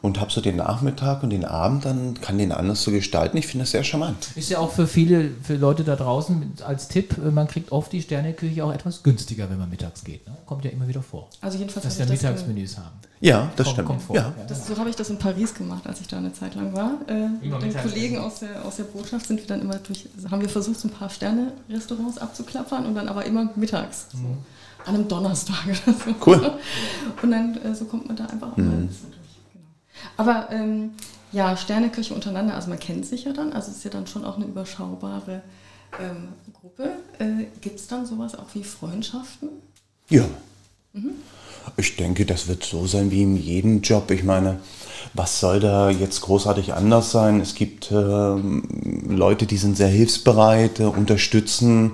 und 0.00 0.20
habe 0.20 0.32
so 0.32 0.40
den 0.40 0.56
Nachmittag 0.56 1.22
und 1.22 1.30
den 1.30 1.44
Abend, 1.44 1.84
dann 1.84 2.20
kann 2.20 2.38
den 2.38 2.52
anders 2.52 2.82
so 2.82 2.90
gestalten. 2.90 3.36
Ich 3.36 3.46
finde 3.46 3.62
das 3.62 3.70
sehr 3.70 3.84
charmant. 3.84 4.28
Ist 4.34 4.50
ja 4.50 4.58
auch 4.58 4.72
für 4.72 4.86
viele, 4.86 5.30
für 5.42 5.54
Leute 5.54 5.84
da 5.84 5.96
draußen 5.96 6.54
als 6.66 6.88
Tipp, 6.88 7.16
man 7.18 7.46
kriegt 7.46 7.72
oft 7.72 7.92
die 7.92 8.02
Sterneküche 8.02 8.64
auch 8.64 8.72
etwas 8.72 9.02
günstiger, 9.02 9.48
wenn 9.50 9.58
man 9.58 9.70
mittags 9.70 10.04
geht. 10.04 10.26
Ne? 10.26 10.36
Kommt 10.46 10.64
ja 10.64 10.70
immer 10.70 10.88
wieder 10.88 11.02
vor. 11.02 11.28
Also 11.40 11.58
jedenfalls, 11.58 11.84
dass 11.84 11.98
wir 11.98 12.06
Mittagsmenüs 12.06 12.78
haben. 12.78 12.96
Ja, 13.22 13.52
das 13.54 13.66
kommt, 13.66 13.74
stimmt. 13.74 13.88
Kommt 13.88 14.02
vor. 14.02 14.16
Ja. 14.16 14.34
Das, 14.48 14.66
so 14.66 14.76
habe 14.76 14.90
ich 14.90 14.96
das 14.96 15.08
in 15.08 15.16
Paris 15.16 15.54
gemacht, 15.54 15.86
als 15.86 16.00
ich 16.00 16.08
da 16.08 16.18
eine 16.18 16.32
Zeit 16.32 16.56
lang 16.56 16.74
war. 16.74 16.98
Äh, 17.06 17.28
mit 17.28 17.62
den 17.62 17.72
Kollegen 17.72 18.18
aus 18.18 18.40
der, 18.40 18.64
aus 18.64 18.76
der 18.76 18.84
Botschaft 18.84 19.26
sind 19.26 19.38
wir 19.38 19.46
dann 19.46 19.60
immer 19.60 19.76
durch, 19.76 20.08
haben 20.28 20.40
wir 20.40 20.48
versucht, 20.48 20.80
so 20.80 20.88
ein 20.88 20.90
paar 20.90 21.08
Sterne-Restaurants 21.08 22.18
abzuklappern 22.18 22.84
und 22.84 22.96
dann 22.96 23.08
aber 23.08 23.24
immer 23.24 23.48
mittags. 23.54 24.08
Mhm. 24.12 24.18
So, 24.18 24.26
an 24.86 24.94
einem 24.96 25.06
Donnerstag 25.06 25.64
oder 25.66 25.96
so. 25.96 26.14
Cool. 26.26 26.52
Und 27.22 27.30
dann 27.30 27.56
äh, 27.58 27.72
so 27.76 27.84
kommt 27.84 28.08
man 28.08 28.16
da 28.16 28.26
einfach 28.26 28.52
auch 28.52 28.56
mhm. 28.56 28.66
mal 28.66 28.72
ein 28.72 28.88
bisschen 28.88 29.12
durch. 29.12 29.20
Genau. 29.52 29.66
Aber 30.16 30.50
ähm, 30.50 30.90
ja, 31.30 31.56
Sterneküche 31.56 32.14
untereinander, 32.14 32.56
also 32.56 32.70
man 32.70 32.80
kennt 32.80 33.06
sich 33.06 33.22
ja 33.22 33.32
dann, 33.32 33.52
also 33.52 33.70
es 33.70 33.76
ist 33.76 33.84
ja 33.84 33.90
dann 33.90 34.08
schon 34.08 34.24
auch 34.24 34.34
eine 34.34 34.46
überschaubare 34.46 35.42
ähm, 36.00 36.30
Gruppe. 36.52 36.90
Äh, 37.20 37.46
Gibt 37.60 37.78
es 37.78 37.86
dann 37.86 38.04
sowas 38.04 38.34
auch 38.34 38.52
wie 38.54 38.64
Freundschaften? 38.64 39.48
Ja. 40.08 40.24
Mhm. 40.92 41.12
Ich 41.76 41.96
denke, 41.96 42.26
das 42.26 42.48
wird 42.48 42.64
so 42.64 42.86
sein 42.86 43.10
wie 43.10 43.22
in 43.22 43.36
jedem 43.36 43.80
Job. 43.82 44.10
Ich 44.10 44.24
meine, 44.24 44.58
was 45.14 45.40
soll 45.40 45.60
da 45.60 45.90
jetzt 45.90 46.22
großartig 46.22 46.72
anders 46.72 47.10
sein? 47.10 47.40
Es 47.40 47.54
gibt 47.54 47.90
äh, 47.90 48.34
Leute, 49.08 49.46
die 49.46 49.56
sind 49.56 49.76
sehr 49.76 49.88
hilfsbereit, 49.88 50.80
äh, 50.80 50.84
unterstützen. 50.84 51.92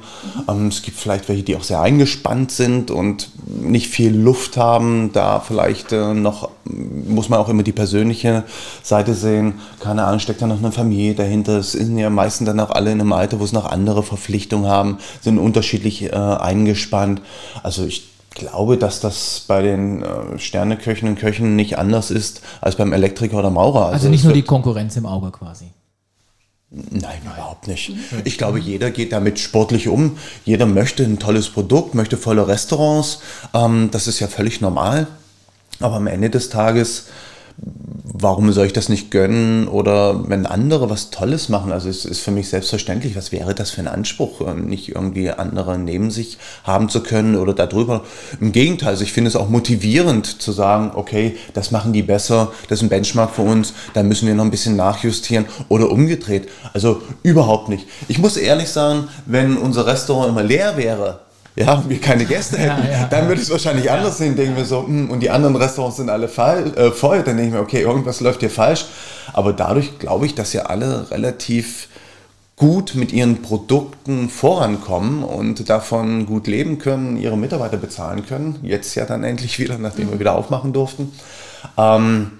Ähm, 0.48 0.68
es 0.68 0.82
gibt 0.82 0.98
vielleicht 0.98 1.28
welche, 1.28 1.42
die 1.42 1.56
auch 1.56 1.64
sehr 1.64 1.80
eingespannt 1.80 2.52
sind 2.52 2.90
und 2.90 3.30
nicht 3.44 3.88
viel 3.88 4.14
Luft 4.14 4.56
haben. 4.56 5.10
Da 5.12 5.40
vielleicht 5.40 5.92
äh, 5.92 6.14
noch 6.14 6.50
muss 6.64 7.28
man 7.28 7.40
auch 7.40 7.48
immer 7.48 7.62
die 7.62 7.72
persönliche 7.72 8.44
Seite 8.82 9.14
sehen. 9.14 9.54
Keine 9.80 10.04
Ahnung, 10.04 10.20
steckt 10.20 10.42
da 10.42 10.46
noch 10.46 10.58
eine 10.58 10.70
Familie 10.70 11.14
dahinter. 11.14 11.58
Es 11.58 11.72
sind 11.72 11.98
ja 11.98 12.10
meistens 12.10 12.46
dann 12.46 12.60
auch 12.60 12.70
alle 12.70 12.92
in 12.92 13.00
einem 13.00 13.12
Alter, 13.12 13.40
wo 13.40 13.44
es 13.44 13.52
noch 13.52 13.64
andere 13.64 14.02
Verpflichtungen 14.02 14.68
haben, 14.68 14.98
sind 15.20 15.38
unterschiedlich 15.38 16.04
äh, 16.04 16.10
eingespannt. 16.14 17.20
Also 17.62 17.84
ich 17.84 18.06
glaube, 18.38 18.78
dass 18.78 19.00
das 19.00 19.44
bei 19.46 19.62
den 19.62 20.02
äh, 20.02 20.38
Sterneköchen 20.38 21.08
und 21.08 21.18
Köchen 21.18 21.56
nicht 21.56 21.78
anders 21.78 22.10
ist 22.10 22.40
als 22.60 22.76
beim 22.76 22.92
Elektriker 22.92 23.38
oder 23.38 23.50
Maurer. 23.50 23.86
Also, 23.86 23.94
also 23.94 24.08
nicht 24.08 24.24
nur 24.24 24.32
die 24.32 24.42
Konkurrenz 24.42 24.96
im 24.96 25.06
Auge 25.06 25.30
quasi. 25.30 25.66
Nein, 26.70 27.22
überhaupt 27.24 27.66
nicht. 27.66 27.92
Ich 28.24 28.36
glaube, 28.36 28.58
jeder 28.58 28.90
geht 28.90 29.12
damit 29.12 29.38
sportlich 29.38 29.88
um. 29.88 30.18
Jeder 30.44 30.66
möchte 30.66 31.02
ein 31.02 31.18
tolles 31.18 31.48
Produkt, 31.48 31.94
möchte 31.94 32.18
volle 32.18 32.46
Restaurants. 32.46 33.20
Ähm, 33.54 33.88
das 33.90 34.06
ist 34.06 34.20
ja 34.20 34.28
völlig 34.28 34.60
normal. 34.60 35.06
Aber 35.80 35.96
am 35.96 36.06
Ende 36.06 36.28
des 36.28 36.50
Tages 36.50 37.06
warum 38.20 38.52
soll 38.52 38.66
ich 38.66 38.72
das 38.72 38.88
nicht 38.88 39.10
gönnen? 39.10 39.68
Oder 39.68 40.28
wenn 40.28 40.46
andere 40.46 40.90
was 40.90 41.10
Tolles 41.10 41.48
machen, 41.48 41.72
also 41.72 41.88
es 41.88 42.04
ist 42.04 42.20
für 42.20 42.30
mich 42.30 42.48
selbstverständlich, 42.48 43.16
was 43.16 43.32
wäre 43.32 43.54
das 43.54 43.70
für 43.70 43.80
ein 43.80 43.88
Anspruch, 43.88 44.40
ähm, 44.40 44.66
nicht 44.66 44.88
irgendwie 44.88 45.30
andere 45.30 45.78
neben 45.78 46.10
sich 46.10 46.38
haben 46.64 46.88
zu 46.88 47.02
können 47.02 47.36
oder 47.36 47.54
darüber. 47.54 48.04
Im 48.40 48.52
Gegenteil, 48.52 48.90
also 48.90 49.04
ich 49.04 49.12
finde 49.12 49.28
es 49.28 49.36
auch 49.36 49.48
motivierend 49.48 50.40
zu 50.40 50.52
sagen, 50.52 50.92
okay, 50.94 51.36
das 51.54 51.70
machen 51.70 51.92
die 51.92 52.02
besser, 52.02 52.52
das 52.68 52.78
ist 52.78 52.82
ein 52.84 52.88
Benchmark 52.88 53.30
für 53.30 53.42
uns, 53.42 53.74
da 53.94 54.02
müssen 54.02 54.26
wir 54.26 54.34
noch 54.34 54.44
ein 54.44 54.50
bisschen 54.50 54.76
nachjustieren 54.76 55.46
oder 55.68 55.90
umgedreht. 55.90 56.48
Also 56.72 57.02
überhaupt 57.22 57.68
nicht. 57.68 57.86
Ich 58.08 58.18
muss 58.18 58.36
ehrlich 58.36 58.68
sagen, 58.68 59.08
wenn 59.26 59.56
unser 59.56 59.86
Restaurant 59.86 60.30
immer 60.30 60.42
leer 60.42 60.76
wäre, 60.76 61.20
ja, 61.58 61.74
und 61.74 61.88
wir 61.88 62.00
keine 62.00 62.24
Gäste 62.24 62.56
hätten, 62.56 62.84
ja, 62.86 63.00
ja, 63.00 63.06
dann 63.06 63.26
würde 63.26 63.40
ich 63.40 63.48
es 63.48 63.50
wahrscheinlich 63.50 63.90
anders 63.90 64.18
sehen. 64.18 64.36
Denken 64.36 64.56
wir 64.56 64.64
so, 64.64 64.82
mh, 64.82 64.86
hm, 64.86 65.10
und 65.10 65.20
die 65.20 65.30
anderen 65.30 65.56
Restaurants 65.56 65.96
sind 65.96 66.08
alle 66.08 66.28
fall, 66.28 66.72
äh, 66.76 66.90
voll. 66.92 67.22
Dann 67.22 67.36
denke 67.36 67.48
ich 67.48 67.52
mir, 67.52 67.60
okay, 67.60 67.82
irgendwas 67.82 68.20
läuft 68.20 68.40
hier 68.40 68.50
falsch. 68.50 68.86
Aber 69.32 69.52
dadurch 69.52 69.98
glaube 69.98 70.26
ich, 70.26 70.34
dass 70.34 70.52
ja 70.52 70.66
alle 70.66 71.10
relativ 71.10 71.88
gut 72.54 72.94
mit 72.94 73.12
ihren 73.12 73.42
Produkten 73.42 74.28
vorankommen 74.28 75.22
und 75.22 75.68
davon 75.68 76.26
gut 76.26 76.46
leben 76.46 76.78
können, 76.78 77.16
ihre 77.16 77.36
Mitarbeiter 77.36 77.76
bezahlen 77.76 78.26
können. 78.26 78.58
Jetzt 78.62 78.94
ja 78.94 79.04
dann 79.04 79.24
endlich 79.24 79.58
wieder, 79.58 79.78
nachdem 79.78 80.06
mhm. 80.06 80.12
wir 80.12 80.20
wieder 80.20 80.36
aufmachen 80.36 80.72
durften. 80.72 81.12
Ähm, 81.76 82.32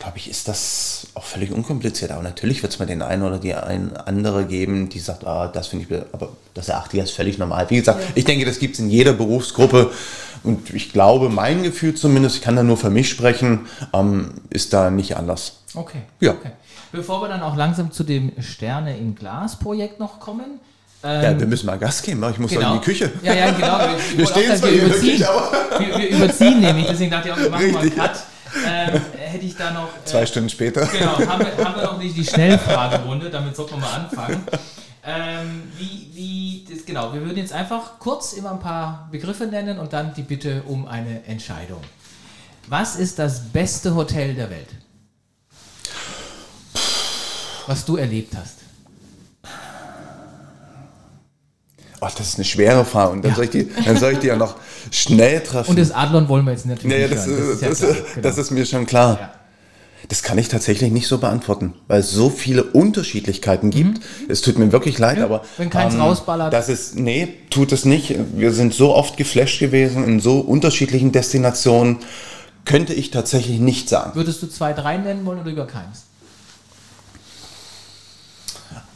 glaube 0.00 0.16
ich, 0.16 0.28
ist 0.28 0.48
das 0.48 1.08
auch 1.14 1.24
völlig 1.24 1.52
unkompliziert. 1.52 2.10
Aber 2.10 2.22
natürlich 2.22 2.62
wird 2.62 2.72
es 2.72 2.78
mal 2.78 2.86
den 2.86 3.02
einen 3.02 3.22
oder 3.22 3.38
die 3.38 3.54
ein 3.54 3.96
andere 3.96 4.46
geben, 4.46 4.88
die 4.88 4.98
sagt, 4.98 5.26
ah, 5.26 5.46
das 5.46 5.68
finde 5.68 5.86
ich, 5.88 6.02
aber 6.12 6.30
das 6.54 6.68
erachte 6.68 6.96
ich 6.96 7.02
als 7.02 7.10
völlig 7.10 7.38
normal. 7.38 7.68
Wie 7.68 7.76
gesagt, 7.76 8.00
ja. 8.00 8.08
ich 8.14 8.24
denke, 8.24 8.44
das 8.44 8.58
gibt 8.58 8.74
es 8.74 8.80
in 8.80 8.90
jeder 8.90 9.12
Berufsgruppe. 9.12 9.92
Und 10.42 10.70
ich 10.70 10.92
glaube, 10.92 11.28
mein 11.28 11.62
Gefühl 11.62 11.94
zumindest, 11.94 12.36
ich 12.36 12.42
kann 12.42 12.56
da 12.56 12.62
nur 12.62 12.78
für 12.78 12.88
mich 12.88 13.10
sprechen, 13.10 13.66
ähm, 13.92 14.32
ist 14.48 14.72
da 14.72 14.90
nicht 14.90 15.16
anders. 15.16 15.60
Okay. 15.74 16.00
Ja. 16.18 16.32
Okay. 16.32 16.52
Bevor 16.92 17.20
wir 17.20 17.28
dann 17.28 17.42
auch 17.42 17.56
langsam 17.56 17.92
zu 17.92 18.02
dem 18.02 18.32
Sterne 18.40 18.96
in 18.96 19.14
Glas 19.14 19.58
Projekt 19.58 20.00
noch 20.00 20.18
kommen, 20.18 20.60
ähm, 21.02 21.22
ja, 21.22 21.38
wir 21.38 21.46
müssen 21.46 21.66
mal 21.66 21.78
Gas 21.78 22.02
geben, 22.02 22.22
ich 22.30 22.38
muss 22.38 22.50
genau. 22.50 22.74
in 22.74 22.80
die 22.80 22.84
Küche. 22.84 23.10
Ja, 23.22 23.34
ja, 23.34 23.50
genau. 23.52 23.78
Wir, 23.78 24.18
wir 24.18 24.26
stehen 24.26 24.56
zwar 24.56 24.68
hier 24.68 24.84
überziehen, 24.84 25.20
wir, 25.20 25.98
wir, 25.98 26.08
überziehen 26.10 26.60
nämlich, 26.60 26.86
deswegen 26.88 27.10
dachte 27.10 27.28
ich 27.28 27.34
auch, 27.34 27.38
wir 27.38 27.50
machen 27.50 27.64
Richtig. 27.64 27.96
mal 27.96 28.04
einen 28.04 28.12
Cut 28.12 28.24
ähm, 28.66 29.00
hätte 29.30 29.46
ich 29.46 29.56
da 29.56 29.70
noch. 29.70 29.88
Äh, 29.88 30.04
Zwei 30.04 30.26
Stunden 30.26 30.48
später. 30.50 30.86
Genau, 30.92 31.18
haben 31.18 31.44
wir, 31.44 31.64
haben 31.64 31.76
wir 31.76 31.84
noch 31.84 31.98
nicht 31.98 32.16
die 32.16 32.24
Schnellfragerunde, 32.24 33.30
damit 33.30 33.56
sollten 33.56 33.72
wir 33.72 33.78
mal 33.78 33.92
anfangen. 33.92 34.44
Ähm, 35.02 35.62
wie, 35.78 36.10
wie, 36.12 36.66
das, 36.70 36.84
genau, 36.84 37.12
wir 37.14 37.22
würden 37.22 37.38
jetzt 37.38 37.52
einfach 37.52 37.98
kurz 37.98 38.34
immer 38.34 38.52
ein 38.52 38.60
paar 38.60 39.08
Begriffe 39.10 39.46
nennen 39.46 39.78
und 39.78 39.92
dann 39.92 40.12
die 40.14 40.22
Bitte 40.22 40.62
um 40.66 40.86
eine 40.86 41.24
Entscheidung. 41.24 41.80
Was 42.68 42.96
ist 42.96 43.18
das 43.18 43.48
beste 43.48 43.94
Hotel 43.94 44.34
der 44.34 44.50
Welt? 44.50 44.68
Was 47.66 47.84
du 47.84 47.96
erlebt 47.96 48.34
hast. 48.36 48.59
Oh, 52.02 52.08
das 52.16 52.28
ist 52.28 52.36
eine 52.36 52.46
schwere 52.46 52.84
Frage. 52.86 53.12
Und 53.12 53.22
dann, 53.22 53.32
ja. 53.32 53.36
soll, 53.36 53.44
ich 53.44 53.50
die, 53.50 53.68
dann 53.84 53.96
soll 53.96 54.12
ich 54.12 54.18
die 54.20 54.28
ja 54.28 54.36
noch 54.36 54.56
schnell 54.90 55.40
treffen. 55.40 55.70
Und 55.70 55.78
das 55.78 55.92
Adlon 55.92 56.28
wollen 56.28 56.46
wir 56.46 56.52
jetzt 56.52 56.64
natürlich 56.64 56.96
nee, 56.96 57.02
nicht 57.06 57.12
das, 57.12 57.26
das, 57.26 57.38
ist, 57.38 57.62
das, 57.62 57.80
ja 57.80 57.88
genau. 57.88 58.20
das, 58.22 58.38
ist 58.38 58.50
mir 58.50 58.64
schon 58.64 58.86
klar. 58.86 59.18
Ja. 59.20 59.32
Das 60.08 60.22
kann 60.22 60.38
ich 60.38 60.48
tatsächlich 60.48 60.90
nicht 60.90 61.06
so 61.06 61.18
beantworten, 61.18 61.74
weil 61.88 62.00
es 62.00 62.10
so 62.10 62.30
viele 62.30 62.64
Unterschiedlichkeiten 62.64 63.66
mhm. 63.66 63.70
gibt. 63.70 63.98
Mhm. 63.98 64.30
Es 64.30 64.40
tut 64.40 64.58
mir 64.58 64.72
wirklich 64.72 64.98
leid, 64.98 65.18
aber. 65.18 65.44
Wenn 65.58 65.68
keins 65.68 65.94
ähm, 65.94 66.00
rausballert. 66.00 66.52
Das 66.52 66.70
ist, 66.70 66.96
nee, 66.96 67.28
tut 67.50 67.70
es 67.70 67.84
nicht. 67.84 68.16
Wir 68.34 68.52
sind 68.52 68.72
so 68.72 68.94
oft 68.94 69.18
geflasht 69.18 69.60
gewesen 69.60 70.04
in 70.04 70.20
so 70.20 70.40
unterschiedlichen 70.40 71.12
Destinationen. 71.12 71.98
Könnte 72.64 72.94
ich 72.94 73.10
tatsächlich 73.10 73.60
nicht 73.60 73.90
sagen. 73.90 74.12
Würdest 74.14 74.42
du 74.42 74.46
zwei, 74.46 74.72
drei 74.72 74.96
nennen 74.96 75.24
wollen 75.26 75.40
oder 75.40 75.50
über 75.50 75.66
keins? 75.66 76.04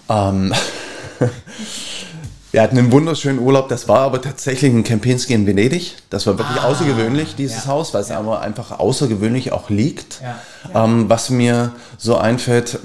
Ähm. 0.08 0.54
Wir 2.54 2.62
hatten 2.62 2.78
einen 2.78 2.92
wunderschönen 2.92 3.40
Urlaub, 3.40 3.68
das 3.68 3.88
war 3.88 4.02
aber 4.02 4.22
tatsächlich 4.22 4.72
ein 4.72 4.84
Kempinski 4.84 5.34
in 5.34 5.44
Venedig. 5.44 5.96
Das 6.08 6.24
war 6.28 6.38
wirklich 6.38 6.60
ah, 6.60 6.68
außergewöhnlich, 6.68 7.34
dieses 7.34 7.64
ja. 7.64 7.66
Haus, 7.72 7.92
weil 7.92 8.02
es 8.02 8.10
ja. 8.10 8.18
aber 8.20 8.42
einfach 8.42 8.78
außergewöhnlich 8.78 9.50
auch 9.50 9.70
liegt. 9.70 10.20
Ja. 10.72 10.84
Ähm, 10.84 11.10
was 11.10 11.30
mir 11.30 11.72
so 11.98 12.16
einfällt, 12.16 12.78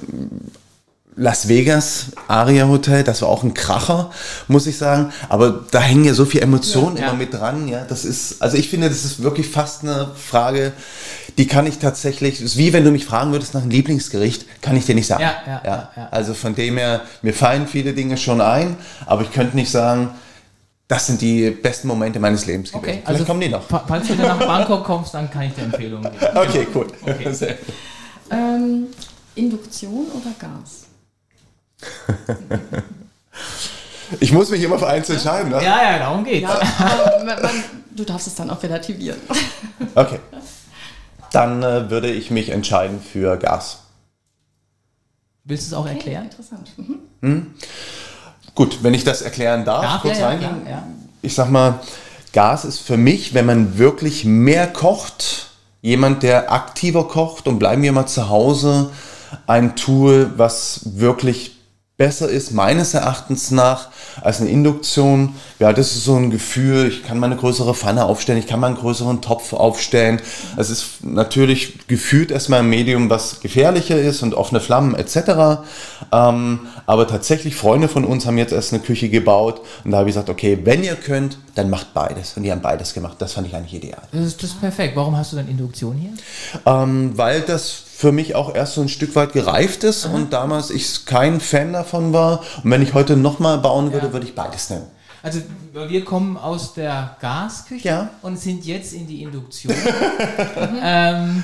Las 1.20 1.50
Vegas, 1.50 2.06
Aria 2.30 2.70
Hotel, 2.70 3.04
das 3.04 3.22
war 3.22 3.28
auch 3.28 3.44
ein 3.44 3.54
Kracher, 3.54 4.10
muss 4.48 4.68
ich 4.68 4.78
sagen. 4.78 5.12
Aber 5.28 5.66
da 5.70 5.82
hängen 5.82 6.06
ja 6.06 6.14
so 6.14 6.24
viele 6.24 6.44
Emotionen 6.44 6.96
ja, 6.96 7.10
immer 7.10 7.18
mit 7.18 7.34
dran. 7.34 7.68
Ja, 7.68 7.84
das 7.84 8.06
ist, 8.06 8.42
also 8.42 8.56
ich 8.56 8.70
finde, 8.70 8.88
das 8.88 9.04
ist 9.04 9.22
wirklich 9.22 9.50
fast 9.50 9.84
eine 9.84 10.12
Frage, 10.16 10.72
die 11.38 11.46
kann 11.46 11.68
ich 11.68 11.78
tatsächlich, 11.78 12.42
ist 12.42 12.56
wie 12.56 12.72
wenn 12.72 12.86
du 12.86 12.92
mich 12.92 13.06
fragen 13.06 13.34
würdest 13.34 13.54
nach 13.54 13.62
einem 13.62 13.70
Lieblingsgericht, 13.70 14.46
kann 14.62 14.78
ich 14.78 14.86
dir 14.86 14.96
nicht 14.96 15.08
sagen. 15.08 15.22
Ja, 15.22 15.36
ja, 15.46 15.62
ja. 15.66 15.90
ja. 15.94 16.08
Also 16.10 16.34
von 16.34 16.56
dem 16.56 16.78
her, 16.78 17.02
mir 17.22 17.34
fallen 17.34 17.68
viele 17.68 17.92
Dinge 17.94 18.16
schon 18.16 18.40
ein, 18.40 18.78
aber 19.06 19.24
ich 19.24 19.34
könnte 19.34 19.58
nicht 19.58 19.70
sagen, 19.70 20.12
das 20.88 21.08
sind 21.08 21.20
die 21.20 21.52
besten 21.52 21.90
Momente 21.90 22.22
meines 22.22 22.46
Lebens 22.46 22.72
gewesen. 22.72 22.82
Okay, 22.82 22.92
Vielleicht 22.94 23.08
also 23.08 23.26
kommen 23.26 23.42
die 23.42 23.50
noch. 23.50 23.64
Falls 23.68 24.08
du 24.08 24.16
nach 24.16 24.40
Bangkok 24.40 24.86
kommst, 24.86 25.14
dann 25.14 25.30
kann 25.30 25.44
ich 25.44 25.54
dir 25.54 25.64
Empfehlungen 25.64 26.10
geben. 26.12 26.26
Okay, 26.36 26.66
cool. 26.74 26.88
Okay. 27.02 27.56
Ähm, 28.32 28.86
Induktion 29.34 30.06
oder 30.12 30.36
Gas? 30.38 30.89
Ich 34.20 34.32
muss 34.32 34.50
mich 34.50 34.64
immer 34.64 34.80
für 34.80 34.88
eins 34.88 35.10
entscheiden, 35.10 35.52
ne? 35.52 35.64
Ja, 35.64 35.92
ja, 35.92 36.00
darum 36.00 36.24
geht's. 36.24 36.50
Ja, 36.50 36.60
man, 37.24 37.42
man, 37.42 37.64
du 37.92 38.04
darfst 38.04 38.28
es 38.28 38.36
dann 38.36 38.50
auch 38.50 38.62
relativieren. 38.62 39.20
Okay. 39.96 40.20
Dann 41.32 41.64
äh, 41.64 41.90
würde 41.90 42.12
ich 42.12 42.32
mich 42.32 42.50
entscheiden 42.50 43.00
für 43.02 43.38
Gas. 43.38 43.80
Willst 45.46 45.66
du 45.66 45.68
es 45.68 45.74
auch 45.74 45.88
erklären? 45.88 46.26
Okay, 46.26 46.32
interessant. 46.32 46.72
Mhm. 46.78 47.00
Hm? 47.22 47.54
Gut, 48.56 48.84
wenn 48.84 48.94
ich 48.94 49.06
das 49.06 49.22
erklären 49.22 49.64
darf, 49.64 49.84
darf 49.84 50.02
kurz 50.02 50.20
ja, 50.20 50.28
reingehen. 50.28 50.66
Ja, 50.66 50.72
ja. 50.72 50.88
Ich 51.22 51.34
sag 51.34 51.50
mal, 51.50 51.80
Gas 52.34 52.66
ist 52.66 52.80
für 52.80 52.98
mich, 52.98 53.34
wenn 53.34 53.46
man 53.46 53.78
wirklich 53.78 54.26
mehr 54.26 54.68
kocht, 54.68 55.52
jemand, 55.82 56.22
der 56.22 56.52
aktiver 56.52 57.08
kocht 57.08 57.48
und 57.48 57.58
bleiben 57.58 57.82
wir 57.84 57.94
mal 57.94 58.06
zu 58.06 58.28
Hause, 58.28 58.92
ein 59.48 59.78
Tool, 59.78 60.34
was 60.36 60.82
wirklich 60.98 61.59
besser 62.00 62.30
ist, 62.30 62.52
meines 62.54 62.94
Erachtens 62.94 63.52
nach, 63.52 63.90
als 64.22 64.40
eine 64.40 64.50
Induktion. 64.50 65.36
Ja, 65.60 65.74
das 65.74 65.92
ist 65.92 66.06
so 66.06 66.16
ein 66.16 66.32
Gefühl, 66.32 66.88
ich 66.88 67.04
kann 67.04 67.20
mal 67.20 67.26
eine 67.26 67.36
größere 67.36 67.76
Pfanne 67.76 68.06
aufstellen, 68.06 68.40
ich 68.40 68.48
kann 68.48 68.62
mal 68.62 68.68
einen 68.68 68.78
größeren 68.78 69.22
Topf 69.22 69.52
aufstellen. 69.52 70.22
Es 70.56 70.70
ist 70.70 71.04
natürlich 71.04 71.88
gefühlt 71.88 72.32
erstmal 72.32 72.60
ein 72.60 72.70
Medium, 72.70 73.10
was 73.10 73.42
gefährlicher 73.42 74.00
ist 74.00 74.24
und 74.24 74.34
offene 74.34 74.62
Flammen 74.62 74.96
etc. 74.96 75.62
Ähm, 76.14 76.62
aber 76.86 77.06
tatsächlich, 77.06 77.58
Freunde 77.58 77.90
von 77.90 78.06
uns 78.06 78.26
haben 78.26 78.38
jetzt 78.38 78.54
erst 78.54 78.72
eine 78.72 78.82
Küche 78.82 79.10
gebaut 79.10 79.60
und 79.84 79.92
da 79.92 79.98
habe 79.98 80.10
ich 80.10 80.16
gesagt, 80.16 80.30
okay, 80.30 80.58
wenn 80.64 80.86
ihr 80.86 80.96
könnt, 80.96 81.38
dann 81.56 81.70
macht 81.70 81.94
beides. 81.94 82.38
Und 82.38 82.44
die 82.44 82.52
haben 82.54 82.62
beides 82.62 82.94
gemacht. 82.94 83.18
Das 83.20 83.34
fand 83.34 83.46
ich 83.46 83.56
eigentlich 83.58 83.74
ideal. 83.74 84.02
Das 84.14 84.26
ist, 84.26 84.42
das 84.42 84.52
ist 84.52 84.62
perfekt. 84.62 84.96
Warum 84.96 85.18
hast 85.18 85.34
du 85.34 85.36
dann 85.36 85.50
Induktion 85.50 85.98
hier? 85.98 86.12
Ähm, 86.66 87.12
weil 87.18 87.42
das 87.42 87.84
für 88.00 88.14
mich 88.14 88.34
auch 88.34 88.56
erst 88.56 88.76
so 88.76 88.82
ein 88.82 88.88
Stück 88.88 89.14
weit 89.18 89.34
gereift 89.34 89.84
ist 89.84 90.06
Aha. 90.06 90.16
und 90.16 90.32
damals 90.32 90.70
ich 90.70 91.06
kein 91.06 91.42
Fan 91.42 91.74
davon 91.74 92.14
war. 92.14 92.40
Und 92.64 92.72
wenn 92.72 92.82
ich 92.82 92.94
heute 92.94 93.18
nochmal 93.18 93.58
bauen 93.58 93.92
würde, 93.92 94.08
ja. 94.08 94.14
würde 94.14 94.26
ich 94.26 94.34
beides 94.36 94.70
nehmen. 94.70 94.86
Also 95.22 95.42
wir 95.74 96.06
kommen 96.06 96.38
aus 96.38 96.74
der 96.74 97.18
Gasküche 97.20 97.86
ja. 97.86 98.10
und 98.22 98.40
sind 98.40 98.66
jetzt 98.66 98.94
in 98.94 99.06
die 99.06 99.22
Induktion. 99.22 99.76
ähm, 100.82 101.44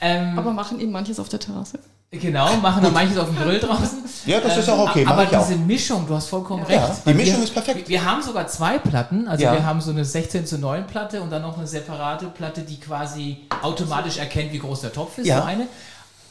ähm, 0.00 0.38
Aber 0.38 0.52
machen 0.52 0.80
eben 0.80 0.92
manches 0.92 1.20
auf 1.20 1.28
der 1.28 1.40
Terrasse. 1.40 1.78
Genau, 2.12 2.56
machen 2.56 2.82
da 2.82 2.90
manches 2.90 3.16
auf 3.18 3.28
dem 3.28 3.36
Grill 3.36 3.60
draußen. 3.60 4.02
Ja, 4.26 4.40
das 4.40 4.54
ähm, 4.54 4.58
ist 4.60 4.68
auch 4.68 4.90
okay. 4.90 5.06
Aber 5.06 5.26
diese 5.26 5.54
auch. 5.54 5.66
Mischung, 5.66 6.06
du 6.08 6.14
hast 6.14 6.26
vollkommen 6.26 6.66
ja, 6.68 6.84
recht. 6.84 7.06
Die 7.06 7.14
Mischung 7.14 7.36
wir, 7.36 7.44
ist 7.44 7.54
perfekt. 7.54 7.88
Wir 7.88 8.04
haben 8.04 8.20
sogar 8.20 8.48
zwei 8.48 8.78
Platten. 8.78 9.28
Also 9.28 9.44
ja. 9.44 9.52
wir 9.52 9.64
haben 9.64 9.80
so 9.80 9.92
eine 9.92 10.04
16 10.04 10.44
zu 10.44 10.58
9 10.58 10.88
Platte 10.88 11.22
und 11.22 11.30
dann 11.30 11.42
noch 11.42 11.56
eine 11.56 11.68
separate 11.68 12.26
Platte, 12.26 12.62
die 12.62 12.80
quasi 12.80 13.46
automatisch 13.62 14.18
erkennt, 14.18 14.52
wie 14.52 14.58
groß 14.58 14.80
der 14.80 14.92
Topf 14.92 15.18
ist. 15.18 15.26
Ja. 15.26 15.42
So 15.42 15.46
eine. 15.46 15.68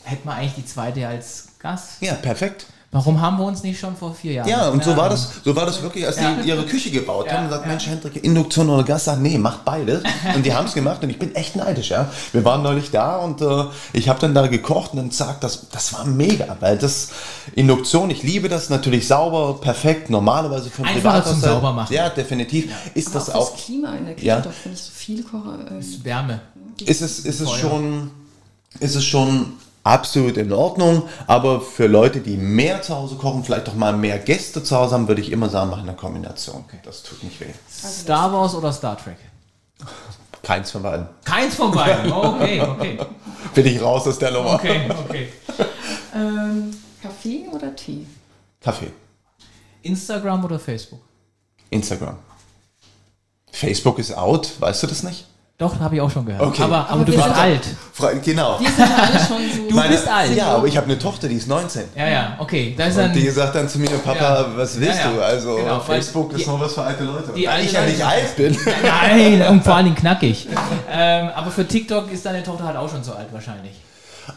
Hätten 0.03 0.27
wir 0.27 0.34
eigentlich 0.34 0.56
die 0.56 0.65
zweite 0.65 1.07
als 1.07 1.47
Gas. 1.60 1.97
Ja, 2.01 2.15
perfekt. 2.15 2.65
Warum 2.91 3.22
haben 3.22 3.38
wir 3.38 3.45
uns 3.45 3.61
nicht 3.61 3.80
schon 3.80 3.95
vor 3.95 4.16
vier 4.16 4.34
Jahren? 4.34 4.49
Ja, 4.49 4.70
und 4.70 4.84
so 4.84 4.98
war 4.98 5.10
das, 5.10 5.41
so 5.45 5.56
war 5.56 5.68
das 5.68 5.80
wirklich, 5.84 6.07
als 6.07 6.20
ja. 6.20 6.34
die 6.34 6.49
ihre 6.49 6.66
Küche 6.66 6.90
gebaut 6.90 7.28
ja, 7.28 7.34
haben 7.34 7.44
und 7.44 7.49
gesagt, 7.49 7.66
ja. 7.66 7.72
Mensch, 7.72 7.88
Hendrik, 7.88 8.24
Induktion 8.24 8.68
oder 8.68 8.84
Gas, 8.84 9.06
sagt, 9.06 9.22
nee, 9.22 9.38
mach 9.38 9.60
beides. 9.60 10.02
Und 10.36 10.44
die 10.44 10.52
haben 10.52 10.66
es 10.66 10.74
gemacht 10.74 11.03
und 11.03 11.11
ich 11.11 11.20
bin 11.20 11.36
echt 11.36 11.56
neidisch, 11.56 11.90
ja. 11.90 12.10
Wir 12.32 12.44
waren 12.44 12.64
neulich 12.64 12.90
da 12.90 13.18
und 13.18 13.41
äh, 13.41 13.66
ich 13.94 14.10
habe 14.10 14.20
dann 14.20 14.34
da 14.34 14.48
gekocht 14.48 14.94
und 14.94 14.98
dann 14.98 15.11
sagt, 15.11 15.44
das, 15.44 15.70
das 15.70 15.94
war 15.94 16.06
mega, 16.06 16.57
weil 16.61 16.80
das 16.80 17.10
Induktion, 17.53 18.10
ich 18.10 18.24
liebe 18.24 18.49
das 18.49 18.72
natürlich 18.72 19.07
sauber, 19.07 19.61
perfekt, 19.61 20.10
normalerweise 20.10 20.72
für 20.72 20.82
Privat 20.82 21.28
zum 21.28 21.40
sauber 21.40 21.72
machen. 21.72 21.94
Ja, 21.94 22.10
definitiv. 22.10 22.74
Ist 22.95 23.10
Aber 23.10 23.20
das 23.20 23.30
auch. 23.30 23.52
Das 23.52 23.66
Klima 23.66 23.94
in 23.98 24.06
der 24.06 24.16
Küche, 24.16 24.26
ja. 24.26 24.40
doch, 24.41 24.52
wenn 24.64 24.74
ich 24.74 24.82
so 24.82 24.91
viel 24.91 25.24
koche. 25.24 25.60
Äh, 25.72 25.80
ist 25.80 26.03
Wärme. 26.03 26.41
Ist 26.84 27.02
es, 27.02 27.20
ist 27.20 27.40
es 27.40 27.52
schon, 27.52 28.10
ist 28.80 28.95
es 28.95 29.06
schon 29.06 29.53
absolut 29.90 30.38
in 30.38 30.52
Ordnung. 30.52 31.03
Aber 31.28 31.61
für 31.61 31.88
Leute, 31.88 32.20
die 32.20 32.38
mehr 32.38 32.82
zu 32.82 32.95
Hause 32.95 33.16
kochen, 33.16 33.44
vielleicht 33.44 33.68
auch 33.70 33.76
mal 33.76 33.95
mehr 33.95 34.20
Gäste 34.20 34.64
zu 34.64 34.76
Hause 34.76 34.94
haben, 34.95 35.07
würde 35.07 35.22
ich 35.22 35.32
immer 35.32 35.49
sagen, 35.49 35.70
machen 35.70 35.88
eine 35.88 35.98
Kombination. 35.98 36.64
Okay. 36.68 36.80
Das 36.84 37.03
tut 37.03 37.24
nicht 37.24 37.40
weh. 37.41 37.48
Star 37.70 38.32
Wars 38.32 38.56
oder 38.56 38.72
Star 38.72 38.98
Trek? 38.98 39.18
Keins 40.44 40.72
von 40.72 40.84
beiden. 40.84 41.07
Keins 41.26 41.56
von 41.56 41.72
beiden. 41.72 42.11
Okay, 42.11 42.61
okay. 42.61 42.99
Bin 43.53 43.66
ich 43.66 43.82
raus 43.82 44.07
aus 44.07 44.18
der 44.18 44.32
Nummer. 44.32 44.56
Okay, 44.56 44.90
okay. 44.90 45.28
Ähm, 46.11 46.76
Kaffee 47.03 47.48
oder 47.52 47.76
Tee? 47.76 48.07
Kaffee. 48.60 48.91
Instagram 49.84 50.44
oder 50.44 50.57
Facebook? 50.57 51.02
Instagram. 51.70 52.18
Facebook 53.52 53.99
ist 53.99 54.18
out, 54.18 54.60
weißt 54.60 54.82
du 54.82 54.88
das 54.88 55.03
nicht? 55.03 55.28
Doch, 55.60 55.77
habe 55.81 55.95
ich 55.95 56.02
auch 56.02 56.10
schon 56.10 56.26
gehört. 56.26 56.41
Okay. 56.41 56.64
Aber, 56.64 56.77
aber, 56.77 56.90
Aber 56.91 57.03
du 57.03 57.11
bist 57.11 57.27
alt. 57.27 57.61
Genau. 58.23 58.57
Wir 58.61 58.69
sind 58.69 58.80
alle 58.98 59.19
schon 59.19 59.38
so. 59.69 59.76
Du 59.81 59.90
bist 59.90 60.07
alt. 60.07 60.34
Ja, 60.34 60.56
aber 60.56 60.65
ich 60.68 60.77
habe 60.77 60.86
eine 60.86 60.98
Tochter, 60.98 61.27
die 61.27 61.36
ist 61.36 61.49
19. 61.49 61.81
Ja, 61.98 62.07
ja, 62.07 62.36
okay. 62.40 62.73
Da 62.77 62.86
ist 62.86 62.95
Und 62.95 63.02
dann 63.03 63.14
die 63.14 63.30
sagt 63.30 63.56
dann 63.56 63.68
zu 63.68 63.77
mir, 63.77 63.90
Papa, 63.90 64.15
Ja. 64.41 64.45
was 64.56 64.80
willst 64.80 64.99
Ja, 64.99 65.10
ja. 65.11 65.15
du? 65.18 65.22
Also 65.22 65.56
Genau, 65.57 65.80
Facebook 65.81 66.31
ist 66.31 66.45
die- 66.45 66.49
noch 66.49 66.61
was 66.61 66.73
für 66.73 66.81
alte 66.84 67.03
Leute. 67.03 67.34
die 67.36 67.45
alte 67.45 67.65
ich 67.65 67.73
ja 67.73 67.81
nicht 67.86 68.02
alt 68.06 68.36
bin. 68.38 68.57
Nein, 68.84 69.41
und 69.49 69.61
vor 69.65 69.76
allen 69.76 69.86
Dingen 69.88 69.98
knackig. 69.98 70.48
Ähm, 70.90 71.30
aber 71.36 71.52
für 71.52 71.68
TikTok 71.68 72.10
ist 72.10 72.26
deine 72.26 72.41
Tochter 72.41 72.64
halt 72.64 72.77
auch 72.77 72.90
schon 72.90 73.03
so 73.03 73.11
alt 73.11 73.27
wahrscheinlich. 73.34 73.73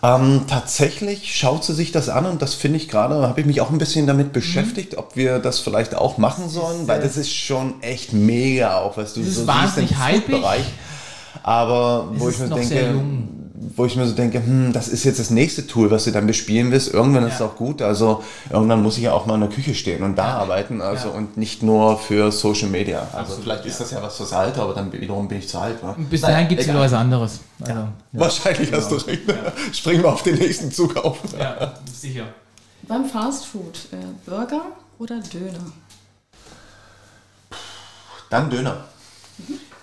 Ähm, 0.02 0.46
tatsächlich 0.48 1.36
schaut 1.36 1.62
sie 1.62 1.74
sich 1.74 1.92
das 1.92 2.08
an 2.08 2.26
und 2.26 2.42
das 2.42 2.54
finde 2.54 2.78
ich 2.78 2.88
gerade, 2.88 3.14
habe 3.28 3.40
ich 3.40 3.46
mich 3.46 3.60
auch 3.60 3.70
ein 3.70 3.78
bisschen 3.78 4.08
damit 4.08 4.32
beschäftigt, 4.32 4.96
ob 4.98 5.14
wir 5.14 5.38
das 5.38 5.60
vielleicht 5.60 5.94
auch 5.94 6.18
machen 6.18 6.48
sollen, 6.48 6.88
weil 6.88 7.00
das 7.00 7.16
ist 7.16 7.32
schon 7.32 7.80
echt 7.82 8.12
mega 8.12 8.78
auch, 8.78 8.96
was 8.96 9.12
du 9.14 9.20
Das 9.20 9.28
ist 9.28 9.34
so 9.36 9.40
siehst 9.42 9.46
wahnsinnig 9.48 9.90
im 9.92 9.98
hypig. 10.04 10.22
Food-Bereich. 10.32 10.64
Aber 11.42 12.08
wo 12.14 12.28
ich 12.28 12.38
mir 12.38 12.48
denke, 12.48 12.94
wo 13.76 13.84
ich 13.86 13.96
mir 13.96 14.06
so 14.06 14.14
denke, 14.14 14.38
hm, 14.44 14.72
das 14.72 14.88
ist 14.88 15.04
jetzt 15.04 15.18
das 15.20 15.30
nächste 15.30 15.66
Tool, 15.66 15.90
was 15.90 16.04
du 16.04 16.10
dann 16.10 16.26
bespielen 16.26 16.70
willst. 16.72 16.92
Irgendwann 16.92 17.24
ist 17.26 17.34
es 17.34 17.38
Ja. 17.40 17.46
auch 17.46 17.56
gut. 17.56 17.80
Also 17.80 18.22
irgendwann 18.50 18.82
muss 18.82 18.96
ich 18.96 19.04
ja 19.04 19.12
auch 19.12 19.24
mal 19.26 19.34
in 19.34 19.40
der 19.42 19.50
Küche 19.50 19.74
stehen 19.74 20.02
und 20.02 20.16
da 20.16 20.34
arbeiten, 20.38 20.80
also 20.80 21.08
Ja. 21.08 21.14
und 21.14 21.36
nicht 21.36 21.62
nur 21.62 21.96
für 21.98 22.32
Social 22.32 22.68
Media. 22.68 23.00
Also 23.12 23.16
Absolut, 23.18 23.42
vielleicht 23.44 23.66
ist 23.66 23.80
das 23.80 23.90
ja 23.92 24.02
was 24.02 24.16
fürs 24.16 24.32
Alter, 24.32 24.62
aber 24.62 24.74
dann 24.74 24.92
wiederum 24.92 25.28
bin 25.28 25.38
ich 25.38 25.48
zu 25.48 25.58
alt. 25.58 25.82
Ne? 25.82 25.94
Bis 26.10 26.20
dahin 26.22 26.48
gibt 26.48 26.60
es 26.60 26.66
wieder 26.68 26.80
was 26.80 26.92
anderes. 26.92 27.40
Also, 27.60 27.72
ja. 27.72 27.88
Wahrscheinlich 28.12 28.72
hast 28.72 28.90
du 28.90 28.96
recht. 28.96 29.22
Springen 29.72 30.02
wir 30.02 30.12
auf 30.12 30.22
den 30.24 30.36
nächsten 30.38 30.70
Zug 30.72 30.96
auf. 30.96 31.18
ja, 31.38 31.74
sicher. 31.92 32.24
Beim 32.88 33.04
Fastfood, 33.04 33.78
äh, 33.92 33.96
Burger 34.28 34.62
oder 34.98 35.20
Döner? 35.20 35.60
Dann 38.28 38.50
Döner. 38.50 38.84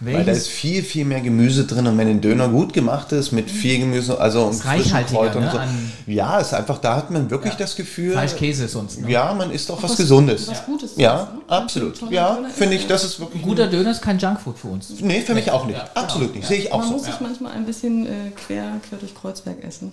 Weil 0.01 0.13
da 0.13 0.19
ist 0.19 0.27
Welches 0.27 0.47
viel, 0.47 0.83
viel 0.83 1.03
mehr 1.05 1.19
Gemüse 1.19 1.65
drin 1.65 1.85
und 1.85 1.97
wenn 1.97 2.07
ein 2.07 2.21
Döner 2.21 2.47
gut 2.47 2.71
gemacht 2.71 3.11
ist, 3.11 3.33
mit 3.33 3.51
viel 3.51 3.79
Gemüse, 3.79 4.17
also 4.19 4.45
und 4.45 4.65
reichhaltiger, 4.65 5.19
Kräutern 5.19 5.43
ne, 5.43 5.51
und 5.51 5.57
so. 6.05 6.11
Ja, 6.11 6.39
ist 6.39 6.53
einfach, 6.53 6.77
da 6.77 6.95
hat 6.95 7.11
man 7.11 7.29
wirklich 7.29 7.53
Ja. 7.53 7.59
das 7.59 7.75
Gefühl, 7.75 8.13
Fleisch, 8.13 8.35
Käse 8.37 8.67
sonst. 8.69 9.01
Ne? 9.01 9.11
ja, 9.11 9.33
man 9.33 9.51
isst 9.51 9.69
auch 9.69 9.83
was, 9.83 9.91
was- 9.91 9.97
Gesundes. 9.97 10.47
was 10.47 10.65
Gutes 10.65 10.91
Ja, 10.95 11.23
ist, 11.23 11.33
ne? 11.33 11.39
absolut. 11.47 12.11
Ja, 12.11 12.35
Döner 12.35 12.47
ist 12.47 12.55
finde 12.57 12.75
ich, 12.77 12.81
ja- 12.83 12.87
das 12.87 13.03
ist 13.03 13.19
wirklich 13.19 13.43
Ein 13.43 13.47
guter 13.49 13.67
Döner 13.67 13.91
ist 13.91 14.01
kein 14.01 14.17
Junkfood 14.17 14.57
für 14.57 14.67
uns. 14.69 14.89
Nee, 15.01 15.19
für 15.21 15.33
mich 15.33 15.51
auch 15.51 15.65
nicht. 15.65 15.77
Ja. 15.77 15.89
Absolut 15.95 16.33
nicht. 16.33 16.43
Ja. 16.43 16.47
Sehe 16.49 16.59
ich 16.59 16.71
auch 16.71 16.77
man 16.79 16.87
so. 16.87 16.93
muss 16.93 17.03
sich 17.05 17.19
manchmal 17.19 17.51
ein 17.51 17.65
bisschen 17.65 18.05
äh, 18.05 18.09
quer, 18.35 18.79
quer 18.87 18.97
durch 18.99 19.13
Kreuzberg 19.13 19.61
essen, 19.65 19.91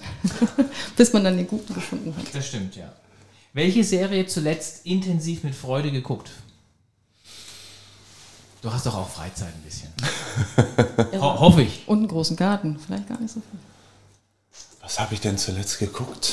bis 0.97 1.13
man 1.13 1.25
dann 1.25 1.37
den 1.37 1.49
guten 1.49 1.75
gefunden 1.75 2.15
hat. 2.17 2.25
Das 2.33 2.47
stimmt, 2.47 2.77
ja. 2.77 2.93
Welche 3.53 3.83
Serie 3.85 4.27
zuletzt 4.27 4.85
intensiv 4.85 5.43
mit 5.43 5.55
Freude 5.55 5.91
geguckt? 5.91 6.31
Du 8.67 8.73
hast 8.73 8.85
doch 8.85 8.97
auch 8.97 9.09
Freizeit 9.09 9.47
ein 9.55 9.63
bisschen. 9.63 9.93
Ho 11.23 11.39
hoffe 11.39 11.63
ich. 11.63 11.87
Und 11.87 11.99
einen 11.99 12.09
großen 12.09 12.35
Garten, 12.37 12.77
vielleicht 12.85 13.09
gar 13.09 13.21
nicht 13.21 13.33
so 13.33 13.39
viel. 13.39 13.61
Was 14.83 14.99
habe 14.99 15.15
ich 15.15 15.21
denn 15.21 15.39
zuletzt 15.39 15.79
geguckt? 15.79 16.33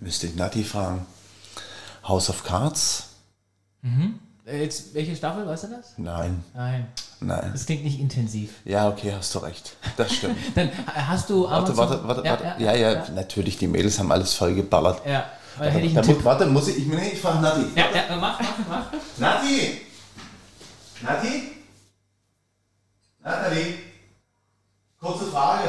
Müsste 0.00 0.26
ich 0.26 0.34
Nati 0.36 0.62
fragen. 0.62 1.06
House 2.06 2.28
of 2.28 2.44
Cards? 2.44 3.04
Äh, 4.44 4.60
Jetzt, 4.64 4.92
welche 4.92 5.16
Staffel, 5.16 5.46
weißt 5.46 5.64
du 5.64 5.68
das? 5.68 5.94
Nein, 5.96 6.44
Nein, 6.52 6.86
nein. 7.20 7.48
das 7.54 7.64
klingt 7.64 7.84
nicht 7.84 7.98
intensiv. 7.98 8.50
Ja, 8.66 8.86
okay, 8.90 9.14
hast 9.16 9.34
du 9.34 9.38
recht. 9.38 9.76
Das 9.96 10.12
stimmt. 10.12 10.36
Dann 10.54 10.70
hast 10.94 11.30
du 11.30 11.44
Warte, 11.44 11.72
Amazon... 11.72 11.76
warte, 11.78 12.06
warte, 12.06 12.22
ja, 12.26 12.32
warte. 12.38 12.62
Ja, 12.62 12.74
ja, 12.74 13.08
natürlich, 13.14 13.56
die 13.56 13.66
Mädels 13.66 13.98
haben 13.98 14.12
alles 14.12 14.34
voll 14.34 14.54
geballert. 14.54 15.00
Ja, 15.06 15.24
weil 15.56 15.70
hätte 15.70 15.86
ich 15.86 15.94
Da 15.94 16.00
einen 16.00 16.08
muss, 16.08 16.16
Tipp. 16.18 16.24
warte, 16.26 16.44
muss 16.44 16.68
ich, 16.68 16.76
ich, 16.76 16.86
nee, 16.86 17.12
ich 17.14 17.18
frage 17.18 17.40
Nati. 17.40 17.64
Ja, 17.76 17.84
ja, 17.94 18.16
mach, 18.20 18.38
mach, 18.38 18.58
mach. 18.68 18.86
Nati! 19.16 19.80
Nati? 21.02 21.50
Nathalie? 23.24 23.78
Kurze 25.00 25.26
Frage. 25.30 25.68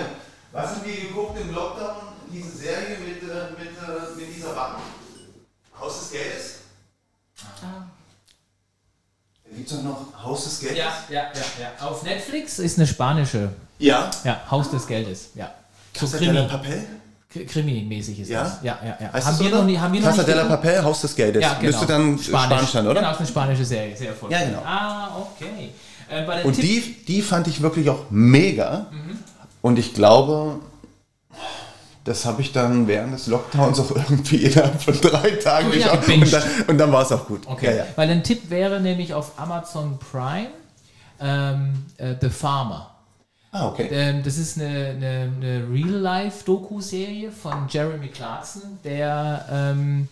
Was 0.51 0.69
haben 0.71 0.85
wir 0.85 0.95
geguckt 0.95 1.39
im 1.39 1.53
Lockdown? 1.53 2.13
Diese 2.31 2.49
Serie 2.57 2.97
mit, 2.99 3.21
äh, 3.23 3.51
mit, 3.57 3.69
äh, 3.77 4.15
mit 4.15 4.35
dieser 4.35 4.53
Bank? 4.53 4.77
Haus 5.79 5.99
des 5.99 6.11
Geldes? 6.11 6.55
Ah. 7.61 7.83
Da 9.43 9.55
gibt 9.55 9.69
es 9.69 9.75
doch 9.77 9.83
noch 9.83 10.23
Haus 10.23 10.43
des 10.45 10.59
Geldes? 10.59 10.77
Ja, 10.77 10.93
ja, 11.09 11.23
ja, 11.33 11.61
ja. 11.79 11.85
Auf 11.87 12.03
Netflix 12.03 12.59
ist 12.59 12.77
eine 12.77 12.87
spanische, 12.87 13.49
Ja. 13.79 14.09
ja, 14.23 14.41
Haus 14.49 14.69
des 14.71 14.85
Geldes, 14.87 15.29
ja. 15.35 15.53
So 15.95 16.05
Casa 16.05 16.17
de 16.17 16.27
la 16.31 16.33
Krimi, 16.33 16.49
Papel? 16.49 16.87
Krimi-mäßig 17.33 18.19
ist 18.19 18.29
Ja? 18.29 18.43
das. 18.43 18.59
Ja, 18.61 18.77
ja, 18.83 18.97
ja. 18.99 19.13
Heißt 19.13 19.27
haben, 19.27 19.39
wir 19.39 19.49
noch 19.49 19.63
nie, 19.65 19.77
haben 19.77 19.93
wir 19.93 20.01
noch 20.01 20.09
Casa 20.09 20.23
de 20.23 20.35
la? 20.35 20.43
Papel, 20.45 20.83
Haus 20.83 21.01
des 21.01 21.15
Geldes. 21.15 21.41
Ja, 21.41 21.53
genau. 21.55 21.65
Müsste 21.71 21.85
dann 21.85 22.19
Spanisch, 22.19 22.69
sein, 22.71 22.85
oder? 22.87 22.99
Genau, 22.99 23.11
ist 23.11 23.17
eine 23.19 23.27
spanische 23.27 23.65
Serie, 23.65 23.95
sehr 23.97 24.09
erfolgreich. 24.09 24.41
Ja, 24.41 24.47
genau. 24.47 24.61
Ah, 24.65 25.09
okay. 25.17 25.69
Äh, 26.09 26.43
Und 26.45 26.53
Tipp- 26.53 26.63
die, 27.05 27.05
die 27.15 27.21
fand 27.21 27.47
ich 27.47 27.61
wirklich 27.61 27.89
auch 27.89 28.05
mega. 28.09 28.85
Und 29.61 29.79
ich 29.79 29.93
glaube, 29.93 30.59
das 32.03 32.25
habe 32.25 32.41
ich 32.41 32.51
dann 32.51 32.85
während 32.87 33.13
des 33.13 33.27
Lockdowns 33.27 33.79
auch 33.79 33.91
irgendwie 33.91 34.37
innerhalb 34.43 34.81
von 34.81 34.99
drei 34.99 35.31
Tagen 35.31 35.69
Oh 35.71 35.73
ja, 35.75 35.95
geschaut. 35.95 36.09
und 36.17 36.33
dann, 36.33 36.43
und 36.67 36.77
dann 36.77 36.91
war 36.91 37.01
es 37.03 37.11
auch 37.13 37.25
gut. 37.25 37.41
Okay, 37.47 37.67
Ja, 37.67 37.71
ja. 37.77 37.85
weil 37.95 38.09
ein 38.09 38.23
Tipp 38.23 38.49
wäre 38.49 38.79
nämlich 38.81 39.13
auf 39.13 39.31
Amazon 39.39 39.97
Prime 40.11 40.47
ähm, 41.21 41.85
äh, 41.97 42.15
The 42.19 42.29
Farmer. 42.29 42.92
Ah, 43.55 43.67
okay. 43.67 43.87
Ähm, 43.91 44.23
das 44.23 44.37
ist 44.37 44.59
eine, 44.59 44.67
eine, 44.89 45.31
eine 45.37 45.67
Real-Life-Doku-Serie 45.71 47.31
von 47.31 47.67
Jeremy 47.69 48.07
Clarkson, 48.07 48.79
der 48.83 49.45
ähm, 49.51 50.07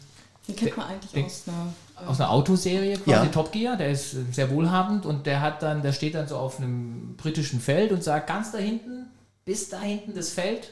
Den 0.48 0.56
kennt 0.56 0.78
man 0.78 0.88
eigentlich 0.88 1.12
den- 1.12 1.26
aus 1.26 1.44
einer. 1.48 2.08
aus 2.10 2.20
einer 2.20 2.30
Autoserie 2.32 2.98
quasi, 2.98 3.10
Ja. 3.10 3.26
Top 3.26 3.52
Gear, 3.52 3.78
der 3.78 3.90
ist 3.92 4.14
äh, 4.14 4.18
sehr 4.32 4.50
wohlhabend 4.52 5.06
und 5.06 5.26
der 5.26 5.42
hat 5.42 5.62
dann, 5.64 5.82
der 5.82 5.92
steht 5.92 6.14
dann 6.16 6.28
so 6.28 6.38
auf 6.38 6.60
einem 6.60 7.16
britischen 7.18 7.60
Feld 7.60 7.92
und 7.92 8.04
sagt, 8.04 8.28
ganz 8.28 8.52
da 8.52 8.58
hinten, 8.60 9.08
bis 9.44 9.70
da 9.70 9.80
hinten 9.80 10.14
das 10.14 10.30
Feld, 10.30 10.72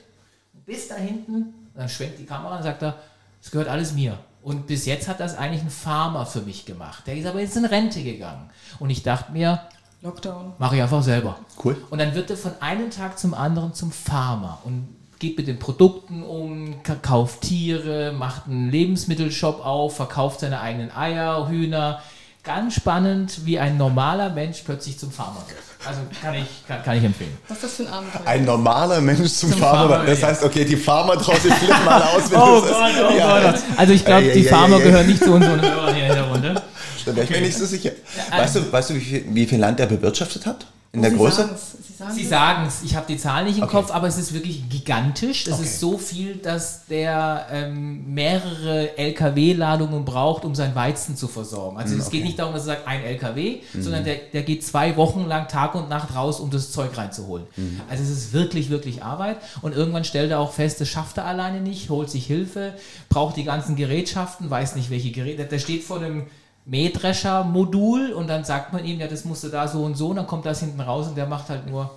bis 0.65 0.87
da 0.87 0.95
hinten, 0.95 1.53
dann 1.75 1.89
schwenkt 1.89 2.19
die 2.19 2.25
Kamera 2.25 2.57
und 2.57 2.63
sagt 2.63 2.83
er, 2.83 2.95
es 3.41 3.49
gehört 3.51 3.67
alles 3.67 3.93
mir. 3.93 4.19
Und 4.41 4.67
bis 4.67 4.85
jetzt 4.85 5.07
hat 5.07 5.19
das 5.19 5.35
eigentlich 5.37 5.61
ein 5.63 5.69
Farmer 5.69 6.25
für 6.25 6.41
mich 6.41 6.65
gemacht. 6.65 7.03
Der 7.07 7.15
ist 7.17 7.25
aber 7.25 7.41
jetzt 7.41 7.57
in 7.57 7.65
Rente 7.65 8.03
gegangen. 8.03 8.49
Und 8.79 8.89
ich 8.89 9.03
dachte 9.03 9.31
mir, 9.33 9.61
Lockdown. 10.01 10.53
mache 10.57 10.77
ich 10.77 10.81
einfach 10.81 11.03
selber. 11.03 11.37
Cool. 11.63 11.75
Und 11.89 11.99
dann 11.99 12.15
wird 12.15 12.29
er 12.29 12.37
von 12.37 12.53
einem 12.61 12.89
Tag 12.89 13.19
zum 13.19 13.33
anderen 13.33 13.73
zum 13.73 13.91
Farmer 13.91 14.59
und 14.63 14.87
geht 15.19 15.37
mit 15.37 15.47
den 15.47 15.59
Produkten 15.59 16.23
um, 16.23 16.81
ka- 16.83 16.95
kauft 16.95 17.41
Tiere, 17.41 18.13
macht 18.13 18.47
einen 18.47 18.69
Lebensmittelshop 18.71 19.65
auf, 19.65 19.97
verkauft 19.97 20.39
seine 20.39 20.61
eigenen 20.61 20.95
Eier, 20.95 21.49
Hühner. 21.49 22.01
Ganz 22.43 22.75
spannend, 22.75 23.45
wie 23.45 23.59
ein 23.59 23.77
normaler 23.77 24.29
Mensch 24.29 24.61
plötzlich 24.65 24.97
zum 24.97 25.11
Farmer 25.11 25.43
wird. 25.47 25.59
Also 25.85 25.99
kann 26.21 26.33
ich, 26.35 26.45
kann, 26.67 26.83
kann 26.83 26.97
ich 26.97 27.03
empfehlen. 27.03 27.37
Was 27.47 27.57
ist 27.57 27.63
das 27.63 27.73
für 27.73 27.83
ein 27.83 27.93
Abenteuer? 27.93 28.21
Ein 28.25 28.45
normaler 28.45 29.01
Mensch 29.01 29.31
zum, 29.33 29.51
Zum 29.51 29.59
Farmer. 29.59 29.89
Farmer, 29.95 30.05
Das 30.05 30.21
ja. 30.21 30.27
heißt, 30.27 30.43
okay, 30.43 30.65
die 30.65 30.75
Farmer 30.77 31.15
draußen 31.17 31.51
flippen 31.51 31.85
mal 31.85 32.01
aus, 32.01 32.31
wenn 32.31 32.37
Oh 32.41 32.61
das 32.61 32.69
Gott, 32.71 32.89
ist. 32.91 32.97
oh 33.09 33.17
ja, 33.17 33.51
Gott. 33.51 33.61
Also 33.77 33.93
ich 33.93 34.05
glaube, 34.05 34.31
die 34.31 34.43
Farmer 34.43 34.79
gehören 34.79 35.07
nicht 35.07 35.23
zu 35.23 35.33
unseren 35.33 35.61
Hörern 35.61 35.95
hier 35.95 36.07
in 36.07 36.13
der 36.13 36.23
Runde. 36.23 36.61
Da 37.05 37.15
wäre 37.15 37.23
ich 37.23 37.29
mir 37.31 37.41
nicht 37.41 37.57
so 37.57 37.65
sicher. 37.65 37.91
Weißt 38.29 38.57
du, 38.57 38.71
weißt 38.71 38.89
du 38.89 38.95
wie, 38.95 38.99
viel, 38.99 39.25
wie 39.29 39.45
viel 39.45 39.57
Land 39.57 39.79
er 39.79 39.85
bewirtschaftet 39.87 40.45
hat? 40.45 40.65
In 40.91 41.03
der 41.03 41.11
Sie 41.11 41.17
Größe? 41.17 41.35
sagen's. 41.43 41.71
Sie 41.87 41.93
sagen 41.93 42.13
Sie 42.15 42.23
es. 42.23 42.29
sagen 42.29 42.65
es, 42.67 42.83
ich 42.83 42.95
habe 42.95 43.05
die 43.07 43.17
Zahl 43.17 43.43
nicht 43.43 43.57
im 43.57 43.65
Okay. 43.65 43.73
Kopf, 43.73 43.91
aber 43.91 44.07
es 44.07 44.17
ist 44.17 44.33
wirklich 44.33 44.67
gigantisch. 44.69 45.45
Es 45.45 45.53
Okay. 45.53 45.63
ist 45.63 45.79
so 45.79 45.97
viel, 45.99 46.37
dass 46.37 46.85
der 46.87 47.45
ähm, 47.51 48.11
mehrere 48.13 48.97
LKW-Ladungen 48.97 50.03
braucht, 50.05 50.45
um 50.45 50.55
sein 50.55 50.73
Weizen 50.75 51.15
zu 51.15 51.27
versorgen. 51.27 51.77
Also 51.77 51.95
es 51.95 52.09
geht 52.09 52.23
nicht 52.23 52.39
darum, 52.39 52.53
dass 52.53 52.63
er 52.63 52.75
sagt, 52.75 52.87
ein 52.87 53.03
LKW, 53.03 53.59
sondern 53.79 54.03
der, 54.03 54.15
der 54.33 54.41
geht 54.43 54.65
zwei 54.65 54.95
Wochen 54.97 55.25
lang 55.27 55.47
Tag 55.47 55.75
und 55.75 55.89
Nacht 55.89 56.15
raus, 56.15 56.39
um 56.39 56.49
das 56.49 56.71
Zeug 56.71 56.97
reinzuholen. 56.97 57.45
Also 57.89 58.01
es 58.03 58.09
ist 58.09 58.33
wirklich, 58.33 58.69
wirklich 58.69 59.03
Arbeit. 59.03 59.37
Und 59.61 59.75
irgendwann 59.75 60.05
stellt 60.05 60.31
er 60.31 60.39
auch 60.39 60.53
fest, 60.53 60.81
das 60.81 60.87
schafft 60.89 61.17
er 61.17 61.25
alleine 61.25 61.61
nicht, 61.61 61.89
holt 61.89 62.09
sich 62.09 62.25
Hilfe, 62.25 62.73
braucht 63.09 63.35
die 63.37 63.43
ganzen 63.43 63.75
Gerätschaften, 63.75 64.49
weiß 64.49 64.75
nicht, 64.75 64.89
welche 64.89 65.11
Geräte. 65.11 65.45
Der 65.45 65.59
steht 65.59 65.83
vor 65.83 65.97
einem 65.97 66.25
Mähdrescher-Modul 66.69 68.11
und 68.13 68.27
dann 68.27 68.43
sagt 68.43 68.73
man 68.73 68.85
ihm, 68.85 68.99
ja, 68.99 69.07
das 69.07 69.25
musste 69.25 69.49
da 69.49 69.67
so 69.67 69.83
und 69.83 69.95
so 69.97 70.07
und 70.09 70.17
dann 70.17 70.27
kommt 70.27 70.45
das 70.45 70.59
hinten 70.59 70.79
raus 70.81 71.07
und 71.07 71.15
der 71.17 71.25
macht 71.25 71.49
halt 71.49 71.67
nur, 71.69 71.89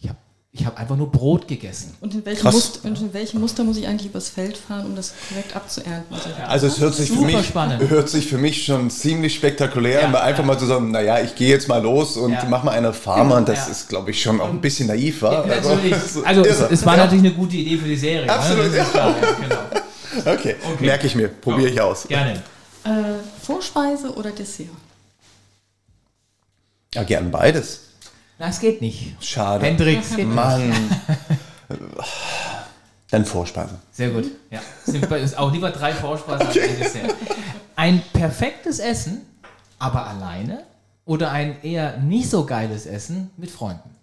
ich 0.00 0.08
habe 0.08 0.18
ich 0.52 0.64
hab 0.64 0.78
einfach 0.80 0.96
nur 0.96 1.10
Brot 1.12 1.46
gegessen. 1.46 1.94
Und 2.00 2.14
in, 2.14 2.24
welchem. 2.24 2.44
Muster, 2.50 2.88
und 2.88 2.98
in 2.98 3.12
welchem 3.12 3.40
Muster 3.40 3.62
muss 3.62 3.76
ich 3.76 3.86
eigentlich 3.86 4.06
übers 4.10 4.30
Feld 4.30 4.56
fahren, 4.56 4.86
um 4.86 4.96
das 4.96 5.12
korrekt 5.28 5.54
abzuernten? 5.54 6.16
Also 6.48 6.66
es 6.66 6.80
hört 6.80 6.94
sich, 6.94 7.10
für 7.10 7.16
Super 7.16 7.26
mich, 7.26 7.46
spannend. 7.46 7.90
hört 7.90 8.08
sich 8.08 8.26
für 8.26 8.38
mich 8.38 8.64
schon 8.64 8.88
ziemlich 8.88 9.34
spektakulär 9.34 10.00
Ja, 10.00 10.06
an, 10.06 10.12
weil 10.14 10.22
einfach 10.22 10.40
ja. 10.40 10.46
mal 10.46 10.58
zu 10.58 10.64
sagen, 10.66 10.90
naja, 10.90 11.20
ich 11.20 11.34
gehe 11.34 11.50
jetzt 11.50 11.68
mal 11.68 11.82
los 11.82 12.16
und 12.16 12.32
Ja. 12.32 12.44
mach 12.48 12.62
mal 12.64 12.70
eine 12.72 12.92
Farmer. 12.94 13.36
Und 13.36 13.48
das 13.50 13.66
Ja. 13.66 13.72
ist, 13.72 13.88
glaube 13.90 14.10
ich, 14.12 14.22
schon 14.22 14.40
auch 14.40 14.48
ein 14.48 14.60
bisschen 14.62 14.88
naiv, 14.88 15.20
war. 15.22 15.46
Natürlich. 15.46 15.92
Also, 16.24 16.24
Also 16.24 16.44
es, 16.44 16.60
es 16.70 16.86
war 16.86 16.96
Ja. 16.96 17.04
natürlich 17.04 17.24
eine 17.26 17.34
gute 17.34 17.56
Idee 17.56 17.76
für 17.76 17.88
die 17.88 17.96
Serie. 17.96 18.28
Absolut, 18.30 18.70
ne? 18.72 18.78
Ist 18.78 18.92
klar, 18.92 19.14
ja, 19.20 19.32
genau. 19.48 19.60
Okay, 20.38 20.56
merke 20.80 21.06
ich 21.06 21.14
mir, 21.14 21.28
probiere 21.28 21.68
ich 21.68 21.78
aus. 21.80 22.08
Gerne. 22.08 22.42
Äh, 22.84 22.88
Vorspeise 23.46 24.12
oder 24.12 24.32
Dessert? 24.32 24.66
Ja, 26.92 27.04
gern 27.04 27.30
beides. 27.30 27.90
Das 28.38 28.58
geht 28.58 28.80
nicht. 28.80 29.14
Schade. 29.24 29.64
Hendrix, 29.64 30.16
Mann. 30.18 30.72
Dann 33.10 33.24
Vorspeise. 33.24 33.78
Sehr 33.92 34.10
gut. 34.10 34.32
Ja. 34.50 34.60
Sind 34.84 35.08
bei 35.08 35.22
uns 35.22 35.34
auch 35.36 35.52
lieber 35.52 35.70
drei 35.70 35.92
Vorspeisen 35.92 36.44
als 36.44 36.58
ein 36.58 36.78
Dessert. 36.78 37.14
Ein 37.76 38.02
perfektes 38.12 38.80
Essen, 38.80 39.24
aber 39.78 40.06
alleine 40.08 40.64
oder 41.04 41.30
ein 41.30 41.62
eher 41.62 41.98
nicht 41.98 42.28
so 42.28 42.46
geiles 42.46 42.84
Essen 42.86 43.30
mit 43.36 43.52
Freunden? 43.52 43.95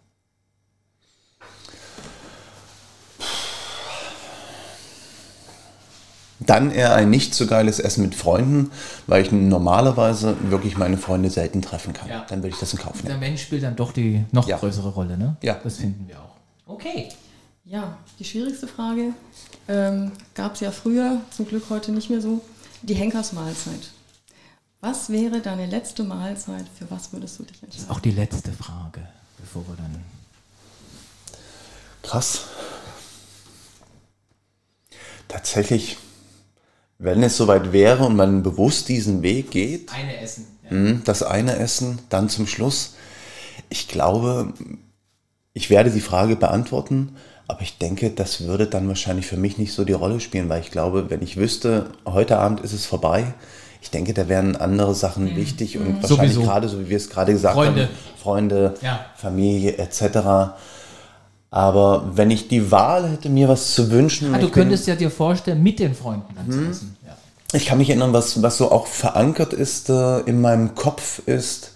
Dann 6.39 6.71
eher 6.71 6.93
ein 6.95 7.09
nicht 7.09 7.33
so 7.35 7.47
geiles 7.47 7.79
Essen 7.79 8.01
mit 8.03 8.15
Freunden, 8.15 8.71
weil 9.07 9.21
ich 9.23 9.31
normalerweise 9.31 10.35
wirklich 10.49 10.77
meine 10.77 10.97
Freunde 10.97 11.29
selten 11.29 11.61
treffen 11.61 11.93
kann. 11.93 12.09
Ja. 12.09 12.25
Dann 12.27 12.39
würde 12.39 12.49
ich 12.53 12.59
das 12.59 12.73
in 12.73 12.79
Kauf 12.79 13.01
Der 13.01 13.11
nehmen. 13.11 13.19
Mensch 13.21 13.43
spielt 13.43 13.63
dann 13.63 13.75
doch 13.75 13.93
die 13.93 14.25
noch 14.31 14.47
Ja. 14.47 14.57
größere 14.57 14.89
Rolle, 14.89 15.17
ne? 15.17 15.37
Ja. 15.41 15.59
Das 15.63 15.77
finden 15.77 16.07
wir 16.07 16.19
auch. 16.19 16.35
Okay. 16.65 17.09
Ja, 17.65 17.97
die 18.19 18.25
schwierigste 18.25 18.67
Frage 18.67 19.13
ähm, 19.69 20.11
gab 20.35 20.55
es 20.55 20.59
ja 20.59 20.71
früher, 20.71 21.21
zum 21.31 21.47
Glück 21.47 21.63
heute 21.69 21.93
nicht 21.93 22.09
mehr 22.09 22.19
so, 22.19 22.41
die 22.81 22.95
Henkersmahlzeit. 22.95 23.89
Was 24.81 25.09
wäre 25.09 25.39
deine 25.39 25.65
letzte 25.67 26.03
Mahlzeit? 26.03 26.65
Für 26.77 26.91
was 26.91 27.13
würdest 27.13 27.39
du 27.39 27.43
dich 27.43 27.53
Das 27.61 27.69
ist 27.69 27.73
entscheiden? 27.75 27.95
auch 27.95 27.99
die 28.01 28.11
letzte 28.11 28.51
Frage, 28.51 29.07
bevor 29.37 29.65
wir 29.65 29.75
dann. 29.77 30.03
Krass. 32.01 32.41
Tatsächlich, 35.29 35.97
wenn 36.99 37.23
es 37.23 37.37
soweit 37.37 37.71
wäre 37.73 38.05
und 38.05 38.15
man 38.15 38.43
bewusst 38.43 38.87
diesen 38.89 39.21
Weg 39.21 39.51
geht, 39.51 39.91
Eine 39.93 40.17
Essen. 40.19 40.47
Ja. 40.69 40.77
Mhm, 40.77 41.01
Das 41.05 41.23
eine 41.23 41.55
Essen, 41.57 41.99
dann 42.09 42.29
zum 42.29 42.47
Schluss. 42.47 42.95
Ich 43.69 43.87
glaube, 43.87 44.53
ich 45.53 45.69
werde 45.69 45.91
die 45.91 46.01
Frage 46.01 46.35
beantworten, 46.35 47.15
aber 47.47 47.61
ich 47.61 47.77
denke, 47.77 48.09
das 48.09 48.41
würde 48.45 48.67
dann 48.67 48.87
wahrscheinlich 48.87 49.25
für 49.27 49.37
mich 49.37 49.57
nicht 49.57 49.73
so 49.73 49.83
die 49.83 49.93
Rolle 49.93 50.19
spielen, 50.19 50.49
weil 50.49 50.61
ich 50.61 50.71
glaube, 50.71 51.09
wenn 51.09 51.21
ich 51.21 51.37
wüsste, 51.37 51.87
heute 52.05 52.37
Abend 52.39 52.61
ist 52.61 52.73
es 52.73 52.85
vorbei, 52.85 53.33
ich 53.81 53.91
denke, 53.91 54.13
da 54.13 54.29
wären 54.29 54.55
andere 54.55 54.95
Sachen 54.95 55.35
wichtig 55.35 55.77
und 55.77 56.01
wahrscheinlich 56.01 56.33
Sowieso. 56.33 56.41
gerade, 56.43 56.69
so 56.69 56.79
wie 56.79 56.87
wir 56.89 56.95
es 56.95 57.09
gerade 57.09 57.33
gesagt 57.33 57.55
Freunde. 57.55 57.81
haben, 57.83 57.89
Freunde, 58.17 58.73
Ja. 58.81 59.05
Familie 59.17 59.77
etc. 59.77 60.53
Aber 61.55 62.09
wenn 62.15 62.31
ich 62.31 62.47
die 62.47 62.71
Wahl 62.71 63.07
hätte, 63.11 63.29
mir 63.29 63.47
was 63.47 63.75
zu 63.75 63.91
wünschen, 63.91 64.33
Ah, 64.33 64.39
du 64.39 64.47
ich 64.47 64.51
bin- 64.51 64.63
könntest 64.63 64.87
ja 64.87 64.95
dir 64.95 65.11
vorstellen, 65.11 65.61
mit 65.61 65.77
den 65.77 65.93
Freunden 65.93 66.33
dann 66.35 66.51
zu 66.51 66.65
essen. 66.67 66.97
Ja. 67.05 67.13
ich 67.53 67.67
kann 67.67 67.77
mich 67.77 67.89
erinnern, 67.89 68.11
was, 68.11 68.41
was 68.41 68.57
so 68.57 68.71
auch 68.71 68.87
verankert 68.87 69.53
ist 69.53 69.87
äh, 69.91 70.21
in 70.21 70.41
meinem 70.41 70.73
Kopf 70.73 71.21
ist, 71.27 71.73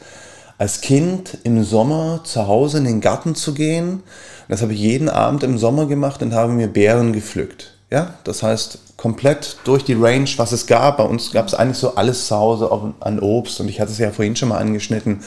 als 0.57 0.81
Kind 0.81 1.37
im 1.43 1.63
Sommer 1.63 2.21
zu 2.23 2.47
Hause 2.47 2.79
in 2.79 2.85
den 2.85 3.01
Garten 3.01 3.35
zu 3.35 3.53
gehen. 3.53 4.01
Das 4.49 4.63
habe 4.63 4.73
ich 4.73 4.79
jeden 4.79 5.09
Abend 5.09 5.43
im 5.43 5.59
Sommer 5.59 5.85
gemacht 5.85 6.23
und 6.23 6.33
habe 6.33 6.51
mir 6.51 6.67
Beeren 6.69 7.13
gepflückt. 7.13 7.75
Ja, 7.91 8.15
das 8.23 8.41
heißt 8.41 8.79
komplett 9.07 9.59
durch 9.63 9.85
die 9.85 9.93
Range, 9.93 10.27
was 10.35 10.51
es 10.51 10.67
gab. 10.67 10.97
Bei 10.97 11.05
uns 11.05 11.31
gab 11.31 11.47
es 11.47 11.53
eigentlich 11.53 11.77
so 11.77 11.95
alles 11.95 12.27
zu 12.27 12.35
Hause 12.35 12.93
an 12.99 13.19
Obst 13.21 13.57
und 13.61 13.69
ich 13.69 13.79
hatte 13.79 13.93
es 13.93 13.99
ja 13.99 14.11
vorhin 14.11 14.35
schon 14.35 14.49
mal 14.49 14.57
angeschnitten. 14.57 15.21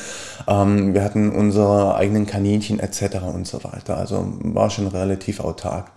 Ähm, 0.46 0.92
wir 0.92 1.02
hatten 1.02 1.30
unsere 1.30 1.94
eigenen 1.94 2.26
Kaninchen 2.26 2.78
etc. 2.78 3.22
und 3.34 3.46
so 3.46 3.64
weiter. 3.64 3.96
Also 3.96 4.34
war 4.42 4.68
schon 4.68 4.86
relativ 4.86 5.40
autark. 5.40 5.92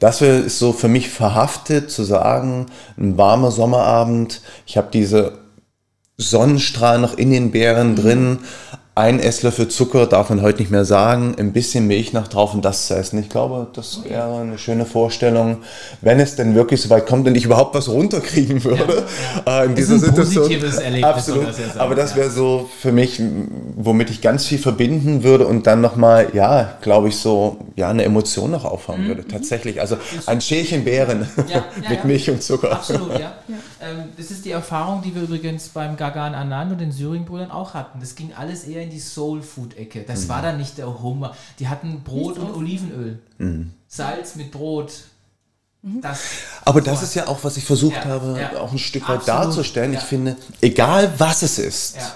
Das 0.00 0.20
ist 0.20 0.58
so 0.58 0.72
für 0.72 0.88
mich 0.88 1.10
verhaftet 1.10 1.92
zu 1.92 2.02
sagen, 2.02 2.66
ein 2.98 3.16
warmer 3.16 3.52
Sommerabend, 3.52 4.40
ich 4.66 4.76
habe 4.76 4.88
diese 4.92 5.38
Sonnenstrahl 6.16 6.98
noch 6.98 7.16
in 7.16 7.30
den 7.30 7.52
Beeren 7.52 7.94
drin, 7.94 8.40
ein 8.94 9.20
Esslöffel 9.20 9.68
Zucker 9.68 10.06
darf 10.06 10.28
man 10.28 10.42
heute 10.42 10.60
nicht 10.60 10.70
mehr 10.70 10.84
sagen, 10.84 11.34
ein 11.38 11.52
bisschen 11.52 11.86
Milch 11.86 12.12
noch 12.12 12.28
drauf 12.28 12.52
und 12.52 12.62
das 12.64 12.88
zu 12.88 12.94
essen. 12.94 13.18
Ich 13.20 13.30
glaube, 13.30 13.68
das 13.72 14.04
wäre 14.04 14.40
eine 14.40 14.58
schöne 14.58 14.84
Vorstellung, 14.84 15.58
wenn 16.02 16.20
es 16.20 16.36
denn 16.36 16.54
wirklich 16.54 16.82
so 16.82 16.90
weit 16.90 17.06
kommt 17.06 17.26
und 17.26 17.34
ich 17.34 17.46
überhaupt 17.46 17.74
was 17.74 17.88
runterkriegen 17.88 18.62
würde 18.64 19.06
äh, 19.46 19.64
in 19.64 19.70
Ist 19.70 19.78
dieser 19.78 19.94
ein 19.94 20.00
Situation. 20.00 20.42
positives 20.44 20.78
Erlebnis, 20.78 21.10
Absolut. 21.10 21.48
das 21.48 21.58
ja 21.58 21.68
sein, 21.68 21.80
Aber 21.80 21.94
das 21.94 22.10
ja. 22.10 22.16
wäre 22.16 22.30
so 22.30 22.68
für 22.80 22.92
mich, 22.92 23.20
womit 23.76 24.10
ich 24.10 24.20
ganz 24.20 24.46
viel 24.46 24.58
verbinden 24.58 25.22
würde 25.22 25.46
und 25.46 25.66
dann 25.66 25.80
nochmal, 25.80 26.28
ja, 26.34 26.76
glaube 26.82 27.08
ich, 27.08 27.16
so 27.16 27.56
ja, 27.76 27.88
eine 27.88 28.04
Emotion 28.04 28.50
noch 28.50 28.66
aufhaben 28.66 29.06
würde. 29.06 29.26
Tatsächlich. 29.26 29.80
Also 29.80 29.96
ein 30.26 30.40
Schälchen 30.40 30.84
Beeren 30.84 31.22
Mhm. 31.22 31.44
Ja, 31.48 31.56
ja, 31.82 31.88
mit 31.90 31.98
ja. 32.00 32.04
Milch 32.04 32.30
und 32.30 32.42
Zucker. 32.42 32.72
Absolut, 32.72 33.12
ja. 33.18 33.32
Ähm, 33.80 34.04
das 34.16 34.30
ist 34.30 34.44
die 34.44 34.50
Erfahrung, 34.50 35.02
die 35.02 35.14
wir 35.14 35.22
übrigens 35.22 35.68
beim 35.68 35.96
Gagan 35.96 36.34
Anand 36.34 36.72
und 36.72 36.80
den 36.80 36.92
Syring-Brüdern 36.92 37.50
auch 37.50 37.74
hatten. 37.74 38.00
Das 38.00 38.14
ging 38.14 38.32
alles 38.36 38.64
eher 38.64 38.81
in 38.82 38.90
die 38.90 38.98
Soul-Food-Ecke. 39.00 40.00
Mhm. 40.00 40.04
Das 40.06 40.28
war 40.28 40.42
dann 40.42 40.58
nicht 40.58 40.78
der 40.78 41.02
Hummer. 41.02 41.34
Die 41.58 41.68
hatten 41.68 42.02
Brot 42.02 42.38
und 42.38 42.54
Olivenöl. 42.54 43.18
Mhm. 43.38 43.72
Salz 43.88 44.36
mit 44.36 44.50
Brot. 44.50 44.92
Das, 45.82 46.20
Aber 46.64 46.80
das 46.80 47.02
ist 47.02 47.14
ja 47.14 47.26
auch, 47.26 47.42
was 47.42 47.56
ich 47.56 47.64
versucht 47.64 47.96
Ja, 47.96 48.04
habe, 48.04 48.38
ja. 48.38 48.60
auch 48.60 48.70
ein 48.70 48.78
Stück 48.78 49.02
weit 49.08 49.18
Absolut, 49.20 49.44
darzustellen. 49.46 49.92
ja. 49.92 49.98
Ich 49.98 50.04
finde, 50.04 50.36
egal 50.60 51.12
was 51.18 51.42
es 51.42 51.58
ist, 51.58 51.96
Ja. 51.96 52.14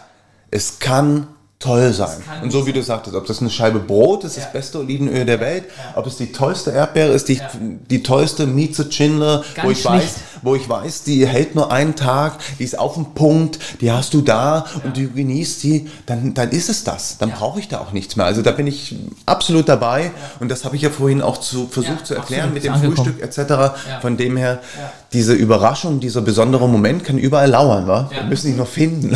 es 0.52 0.78
kann 0.78 1.26
toll 1.58 1.90
sein. 1.94 2.18
Und 2.42 2.52
so 2.52 2.66
wie 2.66 2.72
du 2.74 2.82
sagtest, 2.82 3.16
ob 3.16 3.26
das 3.26 3.40
eine 3.40 3.48
Scheibe 3.48 3.78
Brot 3.78 4.24
ist, 4.24 4.36
Ja. 4.36 4.42
das 4.42 4.52
beste 4.52 4.78
Olivenöl 4.78 5.24
der 5.24 5.40
Welt, 5.40 5.64
ob 5.94 6.06
es 6.06 6.16
die 6.18 6.30
tollste 6.30 6.70
Erdbeere 6.70 7.12
ist, 7.12 7.28
die, 7.28 7.40
die 7.88 8.02
tollste 8.02 8.46
Mieze 8.46 8.92
Schindler, 8.92 9.42
wo 9.62 9.70
ich, 9.70 9.82
weiß, 9.82 10.14
wo 10.42 10.54
ich 10.54 10.68
weiß, 10.68 11.04
die 11.04 11.26
hält 11.26 11.54
nur 11.54 11.72
einen 11.72 11.96
Tag, 11.96 12.34
die 12.58 12.64
ist 12.64 12.78
auf 12.78 12.94
dem 12.94 13.14
Punkt, 13.14 13.58
die 13.80 13.90
hast 13.90 14.12
du 14.12 14.20
da 14.20 14.66
und 14.84 14.98
du 14.98 15.08
genießt 15.08 15.62
die, 15.62 15.88
dann, 16.04 16.34
dann 16.34 16.50
ist 16.50 16.68
es 16.68 16.84
das. 16.84 17.16
Dann 17.16 17.30
brauche 17.30 17.58
ich 17.58 17.68
da 17.68 17.80
auch 17.80 17.92
nichts 17.92 18.16
mehr. 18.16 18.26
Also 18.26 18.42
da 18.42 18.50
bin 18.52 18.66
ich 18.66 18.94
absolut 19.24 19.66
dabei 19.66 20.10
und 20.40 20.50
das 20.50 20.66
habe 20.66 20.76
ich 20.76 20.82
ja 20.82 20.90
vorhin 20.90 21.22
auch 21.22 21.38
zu, 21.38 21.68
versucht 21.68 22.00
Ja, 22.00 22.04
zu 22.04 22.14
erklären 22.16 22.52
mit 22.52 22.64
dem 22.64 22.74
angekommen. 22.74 23.14
Frühstück 23.14 23.22
etc. 23.22 23.48
Ja. 23.50 23.74
Von 24.02 24.18
dem 24.18 24.36
her, 24.36 24.60
Ja. 24.78 24.92
diese 25.14 25.32
Überraschung, 25.32 26.00
dieser 26.00 26.20
besondere 26.20 26.68
Moment 26.68 27.02
kann 27.02 27.16
überall 27.16 27.48
lauern. 27.48 27.86
Wa? 27.86 28.10
Ja. 28.12 28.18
Wir 28.18 28.24
müssen 28.24 28.50
ihn 28.50 28.56
noch 28.58 28.68
finden. 28.68 29.08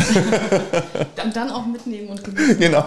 Und 1.23 1.35
dann 1.35 1.51
auch 1.51 1.67
mitnehmen 1.67 2.07
und. 2.09 2.30
genau. 2.59 2.85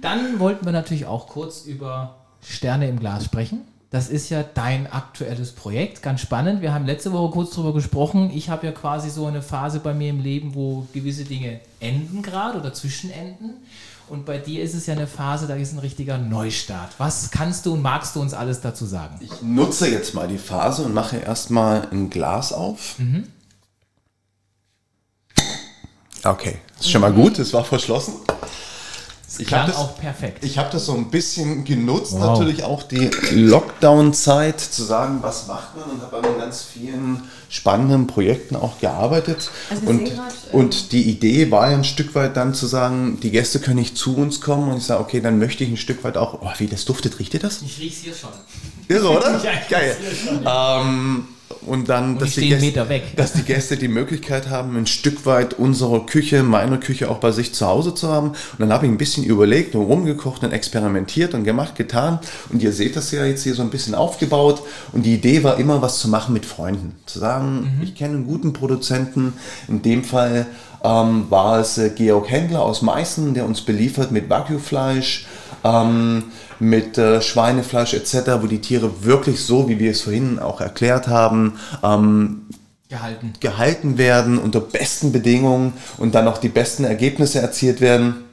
Dann 0.00 0.38
wollten 0.38 0.64
wir 0.64 0.72
natürlich 0.72 1.06
auch 1.06 1.26
kurz 1.26 1.62
über 1.62 2.16
Sterne 2.40 2.88
im 2.88 2.98
Glas 2.98 3.24
sprechen. 3.24 3.62
Das 3.90 4.08
ist 4.08 4.30
ja 4.30 4.42
dein 4.42 4.92
aktuelles 4.92 5.52
Projekt, 5.52 6.02
ganz 6.02 6.20
spannend. 6.20 6.60
Wir 6.60 6.74
haben 6.74 6.86
letzte 6.86 7.12
Woche 7.12 7.32
kurz 7.32 7.50
darüber 7.50 7.72
gesprochen. 7.72 8.30
Ich 8.34 8.50
habe 8.50 8.66
ja 8.66 8.72
quasi 8.72 9.10
so 9.10 9.26
eine 9.26 9.42
Phase 9.42 9.78
bei 9.78 9.94
mir 9.94 10.10
im 10.10 10.20
Leben, 10.20 10.54
wo 10.54 10.86
gewisse 10.92 11.24
Dinge 11.24 11.60
enden 11.78 12.20
gerade 12.20 12.58
oder 12.58 12.74
zwischenenden. 12.74 13.54
Und 14.08 14.24
bei 14.24 14.38
dir 14.38 14.62
ist 14.62 14.74
es 14.74 14.86
ja 14.86 14.94
eine 14.94 15.06
Phase, 15.06 15.46
da 15.46 15.54
ist 15.54 15.72
ein 15.72 15.78
richtiger 15.80 16.18
Neustart. 16.18 16.90
Was 16.98 17.30
kannst 17.30 17.66
du 17.66 17.74
und 17.74 17.82
magst 17.82 18.14
du 18.14 18.20
uns 18.20 18.34
alles 18.34 18.60
dazu 18.60 18.86
sagen? 18.86 19.18
Ich 19.20 19.42
nutze 19.42 19.88
jetzt 19.88 20.14
mal 20.14 20.28
die 20.28 20.38
Phase 20.38 20.82
und 20.82 20.94
mache 20.94 21.16
erstmal 21.16 21.88
ein 21.90 22.10
Glas 22.10 22.52
auf. 22.52 22.96
Okay, 26.22 26.58
ist 26.78 26.90
schon 26.90 27.00
mal 27.00 27.12
gut, 27.12 27.38
es 27.38 27.52
war 27.52 27.64
verschlossen. 27.64 28.14
Ich 29.38 29.46
Klang 29.48 29.62
habe 29.62 29.72
das, 29.72 29.80
auch 29.80 29.98
perfekt. 29.98 30.44
ich 30.44 30.58
hab 30.58 30.70
das 30.70 30.86
so 30.86 30.94
ein 30.94 31.10
bisschen 31.10 31.64
genutzt, 31.64 32.12
Wow. 32.12 32.20
natürlich 32.38 32.64
auch 32.64 32.82
die 32.82 33.10
Lockdown-Zeit 33.32 34.60
zu 34.60 34.82
sagen, 34.84 35.18
was 35.22 35.46
macht 35.46 35.76
man 35.76 35.90
und 35.90 36.02
habe 36.02 36.16
an 36.18 36.38
ganz 36.38 36.62
vielen 36.62 37.22
spannenden 37.48 38.06
Projekten 38.06 38.56
auch 38.56 38.78
gearbeitet. 38.80 39.50
Also 39.70 39.86
und, 39.86 40.04
grad, 40.04 40.32
ähm, 40.52 40.58
und 40.60 40.92
die 40.92 41.02
Idee 41.10 41.50
war 41.50 41.70
ja 41.70 41.76
ein 41.76 41.84
Stück 41.84 42.14
weit 42.14 42.36
dann 42.36 42.54
zu 42.54 42.66
sagen, 42.66 43.18
die 43.22 43.30
Gäste 43.30 43.60
können 43.60 43.76
nicht 43.78 43.96
zu 43.96 44.16
uns 44.16 44.40
kommen 44.40 44.70
und 44.70 44.78
ich 44.78 44.84
sage, 44.84 45.00
okay, 45.00 45.20
dann 45.20 45.38
möchte 45.38 45.64
ich 45.64 45.70
ein 45.70 45.76
Stück 45.76 46.02
weit 46.04 46.16
auch, 46.16 46.40
oh, 46.42 46.50
wie 46.58 46.66
das 46.66 46.84
duftet, 46.84 47.18
riecht 47.18 47.34
ihr 47.34 47.40
das? 47.40 47.62
Ich 47.62 47.78
riech's 47.80 47.98
hier 47.98 48.14
schon. 48.14 48.30
Irre, 48.88 49.10
oder? 49.10 49.40
Ja, 49.44 49.50
ich 49.62 49.68
Geil. 49.68 49.96
schon, 50.24 50.40
Ähm, 50.46 51.28
und 51.66 51.88
dann, 51.88 52.18
dass, 52.18 52.30
ich 52.30 52.34
die 52.36 52.48
Gäste, 52.48 53.02
dass 53.16 53.32
die 53.32 53.42
Gäste 53.42 53.76
die 53.76 53.88
Möglichkeit 53.88 54.48
haben, 54.50 54.76
ein 54.76 54.86
Stück 54.86 55.26
weit 55.26 55.54
unsere 55.54 56.04
Küche, 56.04 56.42
meine 56.42 56.78
Küche 56.78 57.08
auch 57.08 57.18
bei 57.18 57.30
sich 57.30 57.54
zu 57.54 57.66
Hause 57.66 57.94
zu 57.94 58.08
haben. 58.08 58.30
Und 58.30 58.58
dann 58.58 58.72
habe 58.72 58.86
ich 58.86 58.92
ein 58.92 58.98
bisschen 58.98 59.24
überlegt 59.24 59.74
und 59.74 59.82
rumgekocht 59.82 60.42
und 60.42 60.52
experimentiert 60.52 61.34
und 61.34 61.44
gemacht, 61.44 61.76
getan. 61.76 62.18
Und 62.50 62.62
ihr 62.62 62.72
seht 62.72 62.96
das 62.96 63.12
ja 63.12 63.24
jetzt 63.24 63.44
hier 63.44 63.54
so 63.54 63.62
ein 63.62 63.70
bisschen 63.70 63.94
aufgebaut. 63.94 64.62
Und 64.92 65.06
die 65.06 65.14
Idee 65.14 65.44
war 65.44 65.58
immer, 65.58 65.82
was 65.82 65.98
zu 65.98 66.08
machen 66.08 66.32
mit 66.32 66.46
Freunden. 66.46 66.96
Zu 67.06 67.20
sagen, 67.20 67.80
ich 67.82 67.94
kenne 67.94 68.14
einen 68.14 68.26
guten 68.26 68.52
Produzenten. 68.52 69.32
In 69.68 69.82
dem 69.82 70.02
Fall 70.02 70.46
ähm, 70.82 71.26
war 71.30 71.60
es 71.60 71.78
äh, 71.78 71.90
Georg 71.90 72.30
Händler 72.30 72.62
aus 72.62 72.82
Meißen, 72.82 73.34
der 73.34 73.46
uns 73.46 73.60
beliefert 73.60 74.10
mit 74.10 74.28
Wagyu-Fleisch 74.28 75.26
ähm, 75.66 76.24
mit 76.58 76.96
äh, 76.98 77.20
Schweinefleisch 77.20 77.94
etc., 77.94 78.40
wo 78.40 78.46
die 78.46 78.60
Tiere 78.60 79.04
wirklich 79.04 79.40
so, 79.44 79.68
wie 79.68 79.78
wir 79.78 79.90
es 79.90 80.02
vorhin 80.02 80.38
auch 80.38 80.60
erklärt 80.60 81.08
haben, 81.08 81.58
ähm, 81.82 82.42
Gehalten. 82.88 83.32
gehalten 83.40 83.98
werden 83.98 84.38
unter 84.38 84.60
besten 84.60 85.10
Bedingungen 85.10 85.72
und 85.98 86.14
dann 86.14 86.28
auch 86.28 86.38
die 86.38 86.48
besten 86.48 86.84
Ergebnisse 86.84 87.40
erzielt 87.40 87.80
werden. 87.80 88.25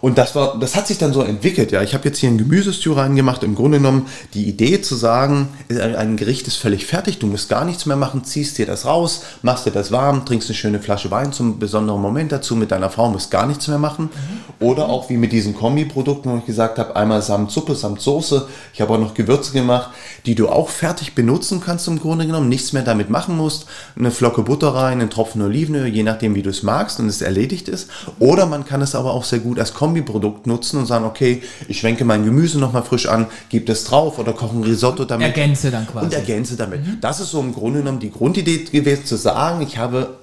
Und 0.00 0.18
das 0.18 0.34
war, 0.34 0.58
das 0.58 0.76
hat 0.76 0.86
sich 0.86 0.98
dann 0.98 1.12
so 1.12 1.22
entwickelt. 1.22 1.72
Ja, 1.72 1.82
ich 1.82 1.94
habe 1.94 2.04
jetzt 2.04 2.18
hier 2.18 2.28
ein 2.28 2.36
Gemüsestew 2.36 2.92
reingemacht. 2.92 3.42
Im 3.42 3.54
Grunde 3.54 3.78
genommen 3.78 4.06
die 4.34 4.44
Idee 4.44 4.82
zu 4.82 4.94
sagen, 4.94 5.48
ein 5.70 6.16
Gericht 6.16 6.46
ist 6.46 6.56
völlig 6.56 6.84
fertig, 6.86 7.18
du 7.18 7.26
musst 7.26 7.48
gar 7.48 7.64
nichts 7.64 7.86
mehr 7.86 7.96
machen, 7.96 8.24
ziehst 8.24 8.58
dir 8.58 8.66
das 8.66 8.84
raus, 8.84 9.22
machst 9.42 9.64
dir 9.66 9.70
das 9.70 9.90
warm, 9.90 10.26
trinkst 10.26 10.48
eine 10.48 10.56
schöne 10.56 10.80
Flasche 10.80 11.10
Wein 11.10 11.32
zum 11.32 11.58
besonderen 11.58 12.02
Moment 12.02 12.32
dazu 12.32 12.56
mit 12.56 12.70
deiner 12.70 12.90
Frau, 12.90 13.08
musst 13.08 13.30
gar 13.30 13.46
nichts 13.46 13.68
mehr 13.68 13.78
machen. 13.78 14.10
Mhm. 14.12 14.66
Oder 14.66 14.88
auch 14.88 15.08
wie 15.08 15.16
mit 15.16 15.32
diesen 15.32 15.54
Kombiprodukten, 15.54 16.30
wo 16.32 16.38
ich 16.38 16.46
gesagt 16.46 16.78
habe, 16.78 16.94
einmal 16.94 17.22
samt 17.22 17.50
Suppe, 17.50 17.74
samt 17.74 18.00
Soße. 18.00 18.46
Ich 18.74 18.80
habe 18.80 18.92
auch 18.92 18.98
noch 18.98 19.14
Gewürze 19.14 19.52
gemacht, 19.52 19.90
die 20.26 20.34
du 20.34 20.48
auch 20.48 20.68
fertig 20.68 21.14
benutzen 21.14 21.62
kannst 21.64 21.88
im 21.88 22.00
Grunde 22.00 22.26
genommen, 22.26 22.48
nichts 22.48 22.72
mehr 22.72 22.82
damit 22.82 23.08
machen 23.08 23.36
musst. 23.36 23.66
Eine 23.96 24.10
Flocke 24.10 24.42
Butter 24.42 24.74
rein, 24.74 25.00
einen 25.00 25.10
Tropfen 25.10 25.40
Olivenöl, 25.40 25.86
je 25.86 26.02
nachdem 26.02 26.34
wie 26.34 26.42
du 26.42 26.50
es 26.50 26.62
magst 26.62 27.00
und 27.00 27.08
es 27.08 27.22
erledigt 27.22 27.68
ist. 27.68 27.88
Oder 28.18 28.46
man 28.46 28.64
kann 28.64 28.82
es 28.82 28.94
aber 28.94 29.12
auch 29.12 29.24
sehr 29.24 29.37
gut 29.40 29.58
als 29.58 29.74
Kombiprodukt 29.74 30.46
nutzen 30.46 30.78
und 30.78 30.86
sagen, 30.86 31.04
okay, 31.04 31.42
ich 31.68 31.80
schwenke 31.80 32.04
mein 32.04 32.24
Gemüse 32.24 32.58
nochmal 32.58 32.82
frisch 32.82 33.06
an, 33.06 33.26
gebe 33.48 33.64
das 33.64 33.84
drauf 33.84 34.18
oder 34.18 34.32
koche 34.32 34.56
ein 34.56 34.64
Risotto 34.64 35.04
damit. 35.04 35.26
Ergänze 35.26 35.70
dann 35.70 35.86
quasi. 35.86 36.06
Und 36.06 36.12
ergänze 36.14 36.56
damit. 36.56 36.86
Mhm. 36.86 36.98
Das 37.00 37.20
ist 37.20 37.30
so 37.30 37.40
im 37.40 37.54
Grunde 37.54 37.80
genommen 37.80 38.00
die 38.00 38.10
Grundidee 38.10 38.64
gewesen, 38.64 39.04
zu 39.04 39.16
sagen, 39.16 39.62
ich 39.62 39.78
habe 39.78 40.18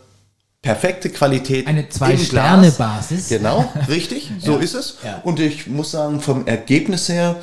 perfekte 0.62 1.10
Qualität. 1.10 1.68
Eine 1.68 1.88
Zwei-Sterne-Basis. 1.90 3.30
Genau, 3.30 3.72
richtig, 3.88 4.32
so 4.40 4.54
ja. 4.54 4.60
ist 4.60 4.74
es. 4.74 4.98
Ja. 5.04 5.22
Und 5.24 5.40
ich 5.40 5.68
muss 5.68 5.92
sagen, 5.92 6.20
vom 6.22 6.48
Ergebnis 6.48 7.08
her 7.08 7.36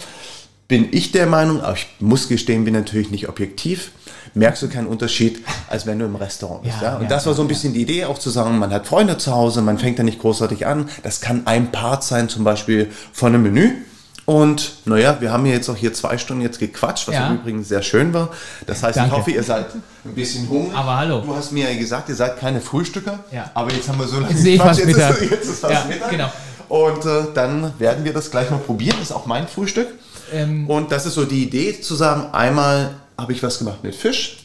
bin 0.67 0.89
ich 0.91 1.13
der 1.13 1.27
Meinung, 1.27 1.61
aber 1.61 1.77
ich 1.77 1.87
muss 2.01 2.29
gestehen, 2.29 2.65
bin 2.65 2.75
natürlich 2.75 3.11
nicht 3.11 3.29
objektiv, 3.29 3.93
merkst 4.35 4.63
du 4.63 4.69
keinen 4.69 4.87
Unterschied, 4.87 5.45
als 5.69 5.87
wenn 5.87 5.99
du 5.99 6.05
im 6.05 6.17
Restaurant 6.17 6.63
bist. 6.63 6.77
Ja, 6.81 6.93
ja? 6.93 6.97
Und 6.97 7.11
das 7.11 7.27
war 7.27 7.35
so 7.35 7.43
ein 7.43 7.49
bisschen 7.49 7.73
die 7.73 7.83
Idee, 7.83 8.05
auch 8.05 8.19
zu 8.19 8.31
sagen, 8.31 8.59
man 8.59 8.73
hat 8.73 8.87
Freunde 8.87 9.19
zu 9.19 9.33
Hause, 9.33 9.63
man 9.63 9.79
fängt 9.79 9.99
da 9.99 10.03
nicht 10.03 10.21
großartig 10.21 10.67
an. 10.67 10.89
Das 11.03 11.21
kann 11.21 11.47
ein 11.47 11.73
Part 11.73 12.05
sein, 12.05 12.29
zum 12.29 12.45
Beispiel 12.45 12.91
von 13.13 13.35
einem 13.35 13.43
Menü. 13.43 13.73
Und 14.25 14.75
naja, 14.85 15.17
wir 15.21 15.33
haben 15.33 15.45
jetzt 15.47 15.69
auch 15.69 15.77
hier 15.77 15.93
zwei 15.95 16.17
Stunden 16.17 16.43
jetzt 16.43 16.61
gequatscht, 16.61 17.09
was 17.09 17.17
ja. 17.17 17.33
übrigens 17.33 17.69
sehr 17.69 17.83
schön 17.83 18.15
war. 18.15 18.29
Das 18.67 18.83
heißt, 18.83 18.97
Danke. 18.97 19.11
ich 19.11 19.19
hoffe, 19.19 19.31
ihr 19.33 19.43
seid 19.43 19.67
ein 20.05 20.15
bisschen 20.15 20.49
hungrig. 20.49 20.77
Aber 20.77 20.97
hallo. 20.97 21.21
Du 21.21 21.35
hast 21.35 21.51
mir 21.51 21.71
ja 21.71 21.77
gesagt, 21.77 22.09
ihr 22.09 22.15
seid 22.15 22.39
keine 22.39 22.61
Frühstücker. 22.61 23.19
Ja. 23.33 23.51
Aber 23.55 23.73
jetzt 23.73 23.89
haben 23.89 23.99
wir 23.99 24.07
so 24.07 24.21
lange 24.21 24.33
jetzt 24.33 24.45
gequatscht. 24.45 24.79
Jetzt 24.79 24.97
ist, 24.97 25.31
jetzt 25.31 25.49
ist 25.49 25.61
fast 25.61 25.75
ja, 25.75 25.85
Mittag. 25.89 26.11
Genau. 26.11 26.33
Und 26.69 27.05
äh, 27.05 27.25
dann 27.35 27.73
werden 27.79 28.05
wir 28.05 28.13
das 28.13 28.31
gleich 28.31 28.49
mal 28.51 28.59
probieren. 28.59 28.97
Das 29.01 29.11
ist 29.11 29.13
auch 29.13 29.27
mein 29.27 29.49
Frühstück. 29.49 29.89
Ähm, 30.33 30.69
und 30.71 30.93
das 30.93 31.05
ist 31.05 31.15
so 31.15 31.25
die 31.25 31.43
Idee, 31.43 31.81
zu 31.81 31.95
sagen, 31.97 32.33
einmal 32.33 32.95
habe 33.23 33.33
ich 33.33 33.43
was 33.43 33.59
gemacht 33.59 33.83
mit 33.83 33.95
Fisch, 33.95 34.39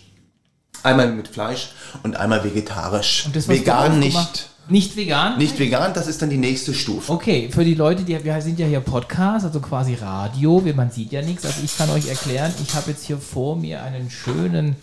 einmal 0.84 1.12
mit 1.12 1.28
Fleisch 1.28 1.70
und 2.04 2.16
einmal 2.16 2.44
vegetarisch. 2.44 3.26
Und 3.26 3.36
das, 3.36 3.48
Vegan 3.48 4.00
nicht. 4.00 4.50
Nicht 4.70 4.98
vegan? 4.98 5.38
Nicht 5.38 5.58
vegan, 5.60 5.94
das 5.94 6.08
ist 6.08 6.22
dann 6.22 6.30
die 6.30 6.38
nächste 6.38 6.74
Stufe. 6.74 7.14
Okay, 7.14 7.50
für 7.52 7.64
die 7.64 7.74
Leute, 7.74 8.04
die 8.04 8.22
wir 8.22 8.42
sind 8.42 8.60
ja 8.60 8.68
hier 8.68 8.82
Podcast, 8.82 9.46
also 9.46 9.62
quasi 9.62 9.94
Radio, 9.94 10.62
man 10.76 10.92
sieht 10.92 11.14
ja 11.14 11.22
nichts. 11.22 11.46
Also 11.46 11.62
ich 11.64 11.78
kann 11.78 11.90
euch 11.90 12.10
erklären, 12.10 12.54
ich 12.62 12.76
habe 12.76 12.92
jetzt 12.92 13.06
hier 13.06 13.18
vor 13.18 13.56
mir 13.56 13.82
einen 13.82 14.12
schönen 14.12 14.76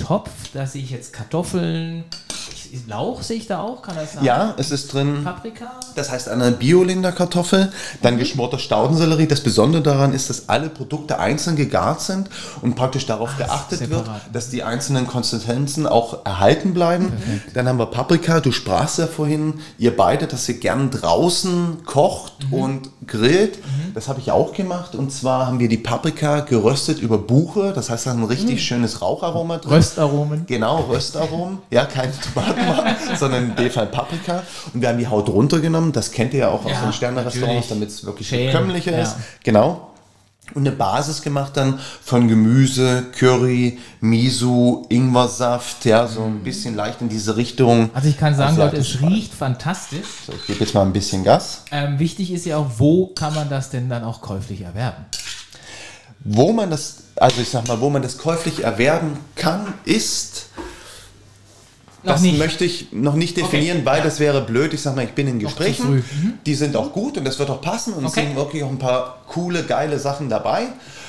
Topf, 0.00 0.30
da 0.52 0.66
sehe 0.66 0.82
ich 0.82 0.90
jetzt 0.90 1.12
Kartoffeln, 1.12 2.04
Lauch 2.86 3.22
sehe 3.22 3.36
ich 3.36 3.46
da 3.46 3.60
auch, 3.60 3.82
kann 3.82 3.96
das 3.96 4.14
sein? 4.14 4.24
Ja, 4.24 4.54
es 4.56 4.70
ist 4.70 4.92
drin. 4.92 5.24
Paprika? 5.24 5.72
Das 5.96 6.10
heißt 6.10 6.28
eine 6.28 6.52
Biolinderkartoffel, 6.52 7.72
dann 8.02 8.14
mhm. 8.14 8.18
geschmorter 8.18 8.58
Staudensellerie. 8.58 9.26
Das 9.26 9.40
Besondere 9.40 9.82
daran 9.82 10.12
ist, 10.12 10.30
dass 10.30 10.48
alle 10.48 10.68
Produkte 10.68 11.18
einzeln 11.18 11.56
gegart 11.56 12.00
sind 12.00 12.28
und 12.62 12.76
praktisch 12.76 13.06
darauf 13.06 13.30
Ach, 13.34 13.38
geachtet 13.38 13.90
wird, 13.90 14.08
dass 14.32 14.50
die 14.50 14.62
einzelnen 14.62 15.06
Konsistenzen 15.06 15.86
auch 15.86 16.24
erhalten 16.24 16.72
bleiben. 16.72 17.10
Perfekt. 17.10 17.56
Dann 17.56 17.68
haben 17.68 17.78
wir 17.78 17.86
Paprika, 17.86 18.40
du 18.40 18.52
sprachst 18.52 18.98
ja 18.98 19.06
vorhin, 19.06 19.54
ihr 19.78 19.96
beide, 19.96 20.26
dass 20.26 20.48
ihr 20.48 20.58
gern 20.58 20.90
draußen 20.90 21.84
kocht 21.84 22.34
mhm. 22.50 22.54
und 22.54 22.90
grillt. 23.06 23.58
Mhm. 23.58 23.94
Das 23.94 24.08
habe 24.08 24.20
ich 24.20 24.30
auch 24.30 24.52
gemacht 24.52 24.94
und 24.94 25.12
zwar 25.12 25.46
haben 25.46 25.58
wir 25.58 25.68
die 25.68 25.78
Paprika 25.78 26.40
geröstet 26.40 27.00
über 27.00 27.18
Buche, 27.18 27.72
das 27.74 27.90
heißt, 27.90 28.06
da 28.06 28.12
ein 28.12 28.24
richtig 28.24 28.56
mhm. 28.56 28.58
schönes 28.58 29.02
Raucharoma 29.02 29.58
drin. 29.58 29.72
Röstaromen. 29.90 30.46
Genau, 30.46 30.80
Röstaromen. 30.82 31.58
Ja, 31.70 31.84
keine 31.84 32.12
Tomaten 32.12 32.60
sondern 33.18 33.50
in 33.50 33.56
dem 33.56 33.70
Fall 33.70 33.86
Paprika. 33.86 34.42
Und 34.72 34.80
wir 34.80 34.88
haben 34.88 34.98
die 34.98 35.06
Haut 35.06 35.28
runtergenommen. 35.28 35.92
Das 35.92 36.10
kennt 36.10 36.32
ihr 36.34 36.40
ja 36.40 36.48
auch 36.48 36.64
aus 36.64 36.70
ja, 36.70 36.82
den 36.82 36.92
Sterne-Restaurants, 36.92 37.68
damit 37.68 37.88
es 37.88 38.04
wirklich 38.04 38.30
bekömmlicher 38.30 38.92
ja. 38.92 39.02
ist. 39.02 39.16
Genau. 39.42 39.88
Und 40.52 40.66
eine 40.66 40.74
Basis 40.74 41.22
gemacht 41.22 41.56
dann 41.56 41.78
von 42.02 42.26
Gemüse, 42.26 43.04
Curry, 43.16 43.78
Miso, 44.00 44.84
Ingwersaft, 44.88 45.84
ja, 45.84 46.08
so 46.08 46.24
ein 46.24 46.42
bisschen 46.42 46.74
leicht 46.74 47.00
in 47.00 47.08
diese 47.08 47.36
Richtung. 47.36 47.90
Also 47.94 48.08
ich 48.08 48.18
kann 48.18 48.34
sagen, 48.34 48.56
Leute, 48.56 48.78
es 48.78 49.00
riecht 49.00 49.32
fantastisch. 49.32 50.06
So, 50.26 50.32
ich 50.32 50.46
gebe 50.48 50.58
jetzt 50.58 50.74
mal 50.74 50.82
ein 50.82 50.92
bisschen 50.92 51.22
Gas. 51.22 51.64
Ähm, 51.70 52.00
wichtig 52.00 52.32
ist 52.32 52.46
ja 52.46 52.56
auch, 52.56 52.66
wo 52.78 53.08
kann 53.08 53.32
man 53.34 53.48
das 53.48 53.70
denn 53.70 53.88
dann 53.88 54.02
auch 54.02 54.20
käuflich 54.22 54.62
erwerben? 54.62 55.04
Wo 56.22 56.52
man 56.52 56.70
das, 56.70 57.04
also 57.16 57.40
ich 57.40 57.48
sag 57.48 57.66
mal, 57.66 57.80
wo 57.80 57.88
man 57.90 58.02
das 58.02 58.18
käuflich 58.18 58.62
erwerben 58.62 59.16
kann, 59.36 59.74
ist 59.84 60.46
noch 62.02 62.14
das 62.14 62.22
nicht. 62.22 62.38
möchte 62.38 62.64
ich 62.64 62.92
noch 62.92 63.14
nicht 63.14 63.36
definieren, 63.36 63.78
okay. 63.78 63.86
weil 63.86 63.98
ja. 63.98 64.04
das 64.04 64.20
wäre 64.20 64.40
blöd. 64.42 64.72
Ich 64.72 64.82
sage 64.82 64.96
mal, 64.96 65.04
ich 65.04 65.12
bin 65.12 65.28
in 65.28 65.38
Gesprächen. 65.38 65.96
Mhm. 65.96 66.38
Die 66.46 66.54
sind 66.54 66.76
auch 66.76 66.92
gut 66.92 67.18
und 67.18 67.24
das 67.24 67.38
wird 67.38 67.50
auch 67.50 67.60
passen 67.60 67.92
und 67.92 68.04
okay. 68.04 68.20
es 68.20 68.26
sind 68.26 68.36
wirklich 68.36 68.62
auch 68.62 68.70
ein 68.70 68.78
paar 68.78 69.22
coole, 69.28 69.64
geile 69.64 69.98
Sachen 69.98 70.28
dabei. 70.28 70.68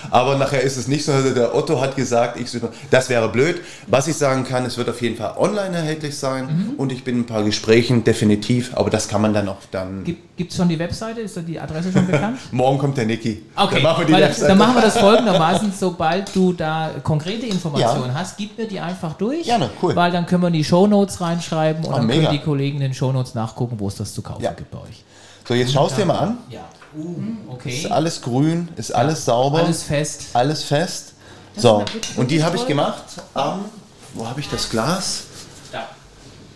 Aber 0.10 0.38
nachher 0.38 0.62
ist 0.62 0.78
es 0.78 0.88
nicht 0.88 1.06
so, 1.06 1.12
der 1.12 1.56
Otto 1.56 1.80
hat 1.80 1.96
gesagt, 1.96 2.40
ich 2.40 2.50
das 2.90 3.10
wäre 3.10 3.30
blöd. 3.30 3.62
Was 3.88 4.08
ich 4.08 4.16
sagen 4.16 4.44
kann, 4.44 4.66
es 4.66 4.78
wird 4.78 4.90
auf 4.90 5.02
jeden 5.02 5.16
Fall 5.16 5.36
online 5.38 5.76
erhältlich 5.76 6.18
sein 6.18 6.46
mhm. 6.46 6.74
und 6.78 6.92
ich 6.92 7.04
bin 7.04 7.16
in 7.16 7.22
ein 7.22 7.26
paar 7.26 7.44
Gesprächen, 7.44 8.04
definitiv. 8.04 8.72
Aber 8.76 8.90
das 8.90 9.08
kann 9.08 9.22
man 9.22 9.34
dann 9.34 9.48
auch 9.48 9.58
dann. 9.72 10.04
Gibt 10.04 10.52
es 10.52 10.58
schon 10.58 10.70
die 10.70 10.80
Webseite? 10.80 11.22
Ist 11.22 11.40
die 11.48 11.60
Adresse 11.60 11.92
schon 11.92 12.08
bekannt? 12.08 12.40
Morgen 12.52 12.78
kommt 12.78 12.98
der 12.98 13.06
Niki. 13.06 13.44
Okay, 13.56 13.76
dann 13.76 13.84
machen, 13.84 14.08
wir 14.08 14.16
die 14.16 14.22
Webseite. 14.22 14.48
dann 14.48 14.58
machen 14.58 14.76
wir 14.76 14.82
das 14.82 14.98
folgendermaßen. 14.98 15.74
Sobald 15.78 16.36
du 16.36 16.54
da 16.54 16.92
konkrete 17.04 17.46
Informationen 17.46 18.08
ja. 18.08 18.16
hast, 18.16 18.38
gib 18.38 18.58
mir 18.58 18.68
die 18.68 18.80
einfach 18.80 19.14
durch. 19.14 19.44
Gerne, 19.44 19.70
cool. 19.82 19.96
Weil 19.96 20.12
dann 20.12 20.26
können 20.26 20.44
wir 20.44 20.48
in 20.48 20.54
die 20.54 20.64
Shownotes 20.64 21.22
reinschreiben 21.22 21.86
und 21.86 21.94
oh, 21.94 21.98
dann 21.98 22.08
mega. 22.08 22.28
können 22.28 22.40
die 22.40 22.44
Kollegen 22.44 22.78
in 22.78 22.84
den 22.84 22.94
Shownotes 22.94 23.36
nachgucken, 23.36 23.80
wo 23.80 23.88
es 23.88 23.96
das 23.96 24.14
zu 24.14 24.22
kaufen 24.22 24.44
ja. 24.44 24.52
gibt 24.54 24.72
bei 24.72 24.80
euch. 24.80 25.04
So, 25.48 25.54
jetzt 25.54 25.74
schaust 25.74 25.96
du 25.98 26.02
dir 26.02 26.08
mal 26.08 26.18
an. 26.18 26.38
Ja. 26.50 26.62
Uh, 26.96 27.54
okay. 27.54 27.78
Ist 27.78 27.92
alles 27.92 28.22
grün, 28.22 28.70
ist 28.76 28.94
alles 28.94 29.26
sauber. 29.26 29.60
Alles 29.60 29.84
fest. 29.84 30.26
Alles 30.34 30.64
fest. 30.64 31.14
So, 31.56 31.84
und 32.16 32.32
die 32.32 32.44
habe 32.44 32.56
ich 32.58 32.66
gemacht 32.66 33.04
am, 33.34 33.66
wo 34.14 34.28
habe 34.28 34.40
ich 34.40 34.50
das 34.50 34.70
Glas? 34.70 35.24
Da. 35.72 35.90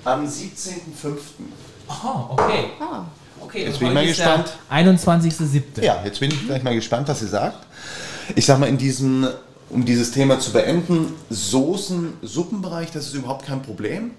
Am 0.04 0.26
17.05. 0.26 1.18
Aha, 1.88 2.30
okay. 2.32 2.66
Ah. 2.80 3.06
Okay, 3.42 3.66
jetzt 3.66 3.80
bin 3.80 3.90
ich 3.90 3.94
mal 3.94 4.06
gespannt. 4.06 4.54
21.07. 4.72 5.82
Ja, 5.82 6.02
jetzt 6.04 6.20
bin 6.20 6.32
ich 6.32 6.46
gleich 6.46 6.64
mal 6.64 6.74
gespannt, 6.74 7.08
was 7.08 7.20
sie 7.20 7.28
sagt. 7.28 7.66
Ich 8.36 8.46
sag 8.46 8.60
mal, 8.60 8.68
in 8.68 8.78
diesem, 8.78 9.28
um 9.70 9.86
dieses 9.86 10.12
Thema 10.12 10.40
zu 10.40 10.52
beenden, 10.52 11.14
Soßen, 11.30 12.14
Suppenbereich, 12.22 12.92
das 12.92 13.08
ist 13.08 13.14
überhaupt 13.14 13.46
kein 13.46 13.62
Problem. 13.62 14.12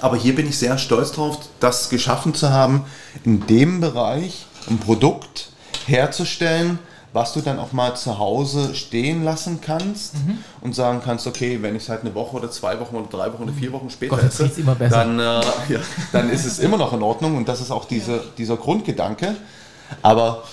Aber 0.00 0.16
hier 0.16 0.34
bin 0.34 0.48
ich 0.48 0.58
sehr 0.58 0.76
stolz 0.78 1.12
drauf, 1.12 1.38
das 1.58 1.88
geschaffen 1.88 2.34
zu 2.34 2.50
haben, 2.50 2.84
in 3.24 3.46
dem 3.46 3.80
Bereich 3.80 4.46
ein 4.68 4.78
Produkt 4.78 5.50
herzustellen, 5.86 6.78
was 7.12 7.32
du 7.32 7.40
dann 7.40 7.58
auch 7.58 7.72
mal 7.72 7.96
zu 7.96 8.18
Hause 8.18 8.74
stehen 8.74 9.24
lassen 9.24 9.60
kannst 9.60 10.14
mhm. 10.14 10.38
und 10.60 10.74
sagen 10.74 11.00
kannst, 11.04 11.26
okay, 11.26 11.58
wenn 11.60 11.74
ich 11.74 11.82
es 11.82 11.88
halt 11.88 12.02
eine 12.02 12.14
Woche 12.14 12.36
oder 12.36 12.50
zwei 12.50 12.78
Wochen 12.78 12.94
oder 12.94 13.08
drei 13.08 13.32
Wochen 13.32 13.44
oder 13.44 13.52
vier 13.52 13.72
Wochen 13.72 13.90
später 13.90 14.16
Gott, 14.16 14.24
esse, 14.24 14.48
dann, 14.88 15.18
äh, 15.18 15.22
ja, 15.22 15.80
dann 16.12 16.30
ist 16.30 16.44
es 16.44 16.60
immer 16.60 16.76
noch 16.76 16.92
in 16.92 17.02
Ordnung 17.02 17.36
und 17.36 17.48
das 17.48 17.60
ist 17.60 17.70
auch 17.70 17.86
diese, 17.86 18.22
dieser 18.38 18.56
Grundgedanke. 18.56 19.34
Aber 20.02 20.44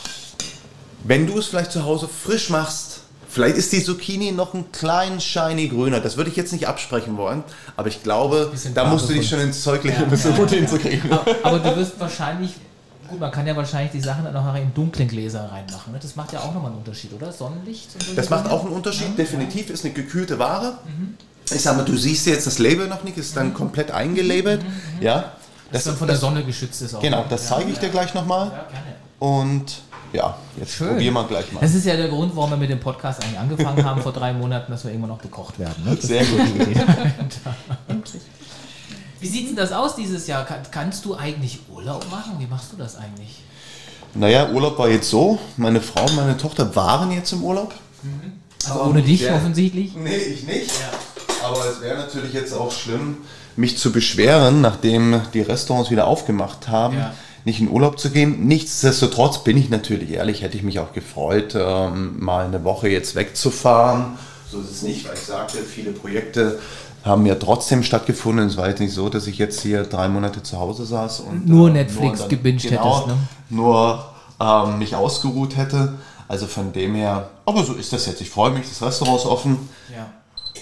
wenn 1.03 1.27
du 1.27 1.37
es 1.37 1.47
vielleicht 1.47 1.71
zu 1.71 1.85
Hause 1.85 2.07
frisch 2.07 2.49
machst, 2.49 3.01
vielleicht 3.29 3.57
ist 3.57 3.71
die 3.71 3.83
Zucchini 3.83 4.31
noch 4.31 4.55
ein 4.55 4.71
klein 4.71 5.21
shiny 5.21 5.67
grüner, 5.67 5.99
das 5.99 6.17
würde 6.17 6.31
ich 6.31 6.35
jetzt 6.35 6.53
nicht 6.53 6.67
absprechen 6.67 7.17
wollen, 7.17 7.43
aber 7.75 7.87
ich 7.87 8.01
glaube, 8.01 8.51
da 8.73 8.85
musst 8.85 9.07
du 9.09 9.13
dich 9.13 9.29
schon 9.29 9.39
ins 9.41 9.61
Zeug 9.61 9.83
legen, 9.83 10.03
um 10.03 10.13
es 10.13 10.23
so 10.23 10.31
gut 10.31 10.49
hinzukriegen. 10.49 11.11
Aber, 11.11 11.25
aber 11.43 11.59
du 11.59 11.75
wirst 11.75 11.99
wahrscheinlich 11.99 12.55
Gut, 13.07 13.19
man 13.19 13.31
kann 13.31 13.47
ja 13.47 13.55
wahrscheinlich 13.55 13.91
die 13.91 14.01
Sachen 14.01 14.25
dann 14.25 14.35
auch 14.35 14.55
in 14.55 14.73
dunklen 14.73 15.07
Gläser 15.07 15.49
reinmachen. 15.51 15.93
Ne? 15.93 15.99
Das 16.01 16.15
macht 16.15 16.33
ja 16.33 16.39
auch 16.39 16.53
nochmal 16.53 16.71
einen 16.71 16.79
Unterschied, 16.79 17.13
oder? 17.13 17.31
Sonnenlicht? 17.31 17.89
das 18.15 18.29
macht 18.29 18.49
auch 18.49 18.65
einen 18.65 18.73
Unterschied, 18.73 19.09
ja. 19.09 19.15
definitiv. 19.15 19.69
Ist 19.69 19.85
eine 19.85 19.93
gekühlte 19.93 20.39
Ware. 20.39 20.77
Mhm. 20.85 21.15
Ich 21.49 21.61
sage 21.61 21.77
mal, 21.77 21.85
du 21.85 21.95
siehst 21.95 22.27
jetzt 22.27 22.47
das 22.47 22.59
Label 22.59 22.87
noch 22.87 23.03
nicht, 23.03 23.17
ist 23.17 23.37
dann 23.37 23.49
mhm. 23.49 23.53
komplett 23.53 23.91
eingelabelt. 23.91 24.63
Mhm. 24.63 24.69
mhm. 24.69 25.01
Ja. 25.01 25.31
Das, 25.71 25.83
das 25.83 25.91
dann 25.91 25.97
von 25.97 26.07
der 26.07 26.17
Sonne 26.17 26.43
geschützt 26.45 26.81
ist 26.81 26.95
auch. 26.95 27.01
Genau, 27.01 27.25
das 27.29 27.47
zeige 27.47 27.69
ich 27.69 27.77
dir 27.77 27.89
gleich 27.89 28.13
nochmal. 28.13 28.47
Ja, 28.47 28.67
gerne. 28.69 28.95
Und 29.19 29.81
ja, 30.13 30.37
jetzt 30.57 30.73
Schön. 30.73 30.89
probieren 30.89 31.13
wir 31.13 31.23
gleich 31.25 31.51
mal. 31.51 31.59
Das 31.59 31.73
ist 31.73 31.85
ja 31.85 31.97
der 31.97 32.07
Grund, 32.07 32.35
warum 32.35 32.51
wir 32.51 32.57
mit 32.57 32.69
dem 32.69 32.79
Podcast 32.79 33.21
eigentlich 33.21 33.39
angefangen 33.39 33.83
haben 33.83 34.01
vor 34.03 34.13
drei 34.13 34.31
Monaten, 34.33 34.71
dass 34.71 34.83
wir 34.83 34.91
irgendwann 34.91 35.09
noch 35.09 35.21
gekocht 35.21 35.59
werden. 35.59 35.83
Ne? 35.83 35.97
Sehr 35.99 36.23
gut. 36.23 36.39
Endlich. 37.87 38.21
Wie 39.19 39.27
sieht 39.27 39.49
denn 39.49 39.55
das 39.55 39.71
aus 39.71 39.95
dieses 39.95 40.27
Jahr? 40.27 40.45
Kann, 40.45 40.59
kannst 40.71 41.05
du 41.05 41.15
eigentlich 41.15 41.59
Urlaub 41.73 42.05
machen? 42.11 42.33
Wie 42.39 42.47
machst 42.47 42.71
du 42.71 42.77
das 42.77 42.95
eigentlich? 42.95 43.41
Naja, 44.13 44.49
Urlaub 44.51 44.77
war 44.77 44.89
jetzt 44.89 45.09
so. 45.09 45.39
Meine 45.57 45.81
Frau 45.81 46.05
und 46.05 46.15
meine 46.15 46.37
Tochter 46.37 46.75
waren 46.75 47.11
jetzt 47.11 47.31
im 47.33 47.43
Urlaub. 47.43 47.73
Mhm. 48.03 48.33
Also 48.65 48.83
ohne 48.83 49.01
dich 49.01 49.21
wär, 49.21 49.35
offensichtlich? 49.35 49.95
Nee, 49.95 50.15
ich 50.15 50.43
nicht. 50.43 50.71
Ja. 50.79 51.47
Aber 51.47 51.65
es 51.65 51.81
wäre 51.81 51.97
natürlich 51.97 52.33
jetzt 52.33 52.53
auch 52.53 52.71
schlimm, 52.71 53.17
mich 53.55 53.77
zu 53.77 53.91
beschweren, 53.91 54.61
nachdem 54.61 55.21
die 55.33 55.41
Restaurants 55.41 55.89
wieder 55.91 56.07
aufgemacht 56.07 56.67
haben. 56.67 56.97
Ja 56.97 57.13
nicht 57.47 57.61
in 57.61 57.69
Urlaub 57.69 57.97
zu 57.97 58.11
gehen. 58.11 58.45
Nichtsdestotrotz 58.45 59.43
bin 59.43 59.57
ich 59.57 59.69
natürlich 59.69 60.11
ehrlich, 60.11 60.41
hätte 60.41 60.57
ich 60.57 60.63
mich 60.63 60.79
auch 60.79 60.91
gefreut, 60.91 61.55
ähm, 61.55 62.19
mal 62.19 62.45
eine 62.45 62.65
Woche 62.65 62.89
jetzt 62.89 63.15
wegzufahren. 63.15 64.17
So 64.51 64.59
ist 64.59 64.69
es 64.69 64.81
nicht, 64.81 65.07
weil 65.07 65.13
ich 65.13 65.21
sagte, 65.21 65.59
viele 65.59 65.91
Projekte 65.91 66.59
haben 67.07 67.25
ja 67.25 67.35
trotzdem 67.35 67.83
stattgefunden. 67.83 68.47
Es 68.47 68.57
war 68.57 68.67
jetzt 68.67 68.79
nicht 68.79 68.93
so, 68.93 69.09
dass 69.09 69.27
ich 69.27 69.37
jetzt 69.37 69.61
hier 69.61 69.83
drei 69.83 70.07
Monate 70.07 70.43
zu 70.43 70.59
Hause 70.59 70.85
saß 70.85 71.21
und 71.21 71.47
nur 71.47 71.69
äh, 71.69 71.73
Netflix 71.73 72.19
nur 72.19 72.29
gebinged 72.29 72.69
genau, 72.69 72.95
hättest, 72.95 73.07
ne? 73.07 73.17
Nur 73.49 74.05
ähm, 74.39 74.79
mich 74.79 74.95
ausgeruht 74.95 75.57
hätte. 75.57 75.95
Also 76.27 76.45
von 76.45 76.73
dem 76.73 76.95
her, 76.95 77.29
aber 77.45 77.63
so 77.63 77.73
ist 77.73 77.93
das 77.93 78.05
jetzt. 78.05 78.19
Ich 78.19 78.29
freue 78.29 78.51
mich, 78.51 78.67
das 78.67 78.81
Restaurant 78.81 79.19
ist 79.19 79.25
offen. 79.25 79.69
Ja. 79.95 80.07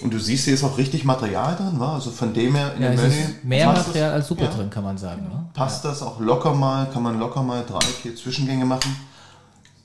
Und 0.02 0.12
du 0.12 0.18
siehst, 0.18 0.44
hier 0.44 0.54
ist 0.54 0.62
auch 0.62 0.78
richtig 0.78 1.04
Material 1.04 1.56
drin, 1.56 1.74
wa? 1.78 1.94
Also 1.94 2.10
von 2.10 2.32
dem 2.32 2.54
her 2.54 2.74
in 2.76 2.82
ja, 2.82 2.90
dem 2.90 3.00
Menü. 3.00 3.24
Mehr 3.42 3.72
Material 3.72 4.12
als 4.12 4.28
Super 4.28 4.44
ja. 4.44 4.50
drin, 4.50 4.70
kann 4.70 4.84
man 4.84 4.96
sagen. 4.96 5.22
Ne? 5.22 5.46
Passt 5.54 5.84
das 5.84 6.02
auch 6.02 6.20
locker 6.20 6.54
mal, 6.54 6.86
kann 6.90 7.02
man 7.02 7.18
locker 7.18 7.42
mal 7.42 7.64
drei, 7.66 7.80
vier 7.80 8.14
Zwischengänge 8.14 8.64
machen. 8.64 8.94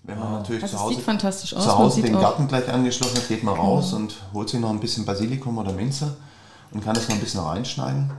Wenn 0.04 0.20
man 0.20 0.34
natürlich 0.34 0.62
also 0.64 0.78
zu 0.78 0.84
Hause, 0.84 0.96
sieht 0.96 1.04
fantastisch 1.04 1.56
aus. 1.56 1.64
zu 1.64 1.78
Hause 1.78 2.02
den 2.02 2.14
Garten 2.14 2.48
gleich 2.48 2.72
angeschlossen 2.72 3.18
hat, 3.18 3.28
geht 3.28 3.44
man 3.44 3.56
raus 3.56 3.94
und 3.94 4.16
holt 4.34 4.50
sich 4.50 4.60
noch 4.60 4.70
ein 4.70 4.80
bisschen 4.80 5.06
Basilikum 5.06 5.58
oder 5.58 5.72
Minze 5.72 6.16
und 6.72 6.84
kann 6.84 6.96
das 6.96 7.08
noch 7.08 7.16
ein 7.16 7.22
bisschen 7.22 7.42
reinschneiden. 7.42 8.12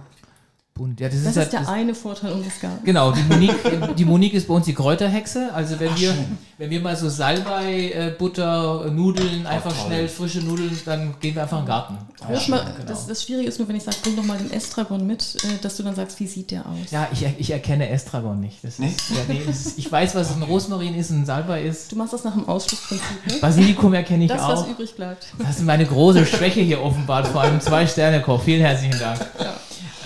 Bunt. 0.75 1.01
Ja, 1.01 1.09
das, 1.09 1.19
das 1.19 1.33
ist, 1.33 1.37
halt, 1.37 1.53
der 1.53 1.61
das, 1.61 1.69
eine 1.69 1.95
Vorteil 1.95 2.33
unseres 2.33 2.59
Gartens. 2.59 2.85
Genau, 2.85 3.13
die 3.13 3.23
Monique, 3.23 3.95
die 3.97 4.05
Monique 4.07 4.33
ist 4.33 4.49
bei 4.49 4.55
uns 4.55 4.65
die 4.65 4.73
Kräuterhexe. 4.73 5.51
Also 5.53 5.79
wenn 5.79 5.91
Ach, 5.93 6.01
wir, 6.01 6.15
wenn 6.57 6.71
wir 6.71 6.81
mal 6.81 6.97
so 6.97 7.11
Salbei, 7.11 7.91
äh, 7.91 8.15
Butter, 8.19 8.91
Nudeln, 8.91 9.47
einfach 9.47 9.71
toll. 9.71 9.87
schnell 9.87 10.09
frische 10.09 10.41
Nudeln, 10.41 10.79
dann 10.87 11.15
gehen 11.21 11.35
wir 11.35 11.43
einfach 11.43 11.59
in 11.59 11.65
den 11.65 11.69
Garten. 11.69 11.99
Ja, 12.21 12.41
mal, 12.49 12.65
genau. 12.65 12.89
das, 12.89 13.07
das 13.07 13.23
Schwierige 13.23 13.49
ist 13.49 13.59
nur, 13.59 13.69
wenn 13.69 13.77
ich 13.77 13.83
sage, 13.83 13.99
bring 14.03 14.17
doch 14.17 14.25
mal 14.25 14.39
den 14.39 14.51
Estragon 14.51 15.07
mit, 15.07 15.37
äh, 15.45 15.61
dass 15.61 15.77
du 15.77 15.83
dann 15.83 15.95
sagst, 15.95 16.19
wie 16.21 16.27
sieht 16.27 16.51
der 16.51 16.61
aus? 16.61 16.91
Ja, 16.91 17.07
ich, 17.13 17.23
ich 17.39 17.51
erkenne 17.51 17.91
Estragon 17.91 18.41
nicht. 18.41 18.65
Das 18.65 18.79
nee? 18.79 18.89
Ist, 18.89 19.11
ja, 19.11 19.17
nee, 19.29 19.43
ist, 19.47 19.79
ich 19.79 19.93
weiß, 19.93 20.15
was 20.15 20.35
ein 20.35 20.43
Rosmarin 20.43 20.95
ist, 20.95 21.11
ein 21.11 21.27
Salbei 21.27 21.65
ist. 21.65 21.93
Du 21.93 21.97
machst 21.97 22.15
das 22.15 22.25
nach 22.25 22.33
dem 22.33 22.49
Ausschlussprinzip, 22.49 23.27
ne? 23.27 23.35
Basilikum 23.43 23.93
erkenne 23.93 24.25
ich 24.25 24.31
das, 24.31 24.41
auch. 24.41 24.49
Das, 24.49 24.61
was 24.63 24.69
übrig 24.69 24.97
bleibt. 24.97 25.27
Das 25.39 25.59
ist 25.59 25.67
meine 25.67 25.85
große 25.85 26.25
Schwäche 26.25 26.61
hier 26.61 26.81
offenbart, 26.81 27.29
vor 27.29 27.43
allem 27.43 27.61
Zwei-Sterne-Koch. 27.61 28.43
Vielen 28.43 28.63
herzlichen 28.63 28.99
Dank. 28.99 29.21
Ja. 29.39 29.55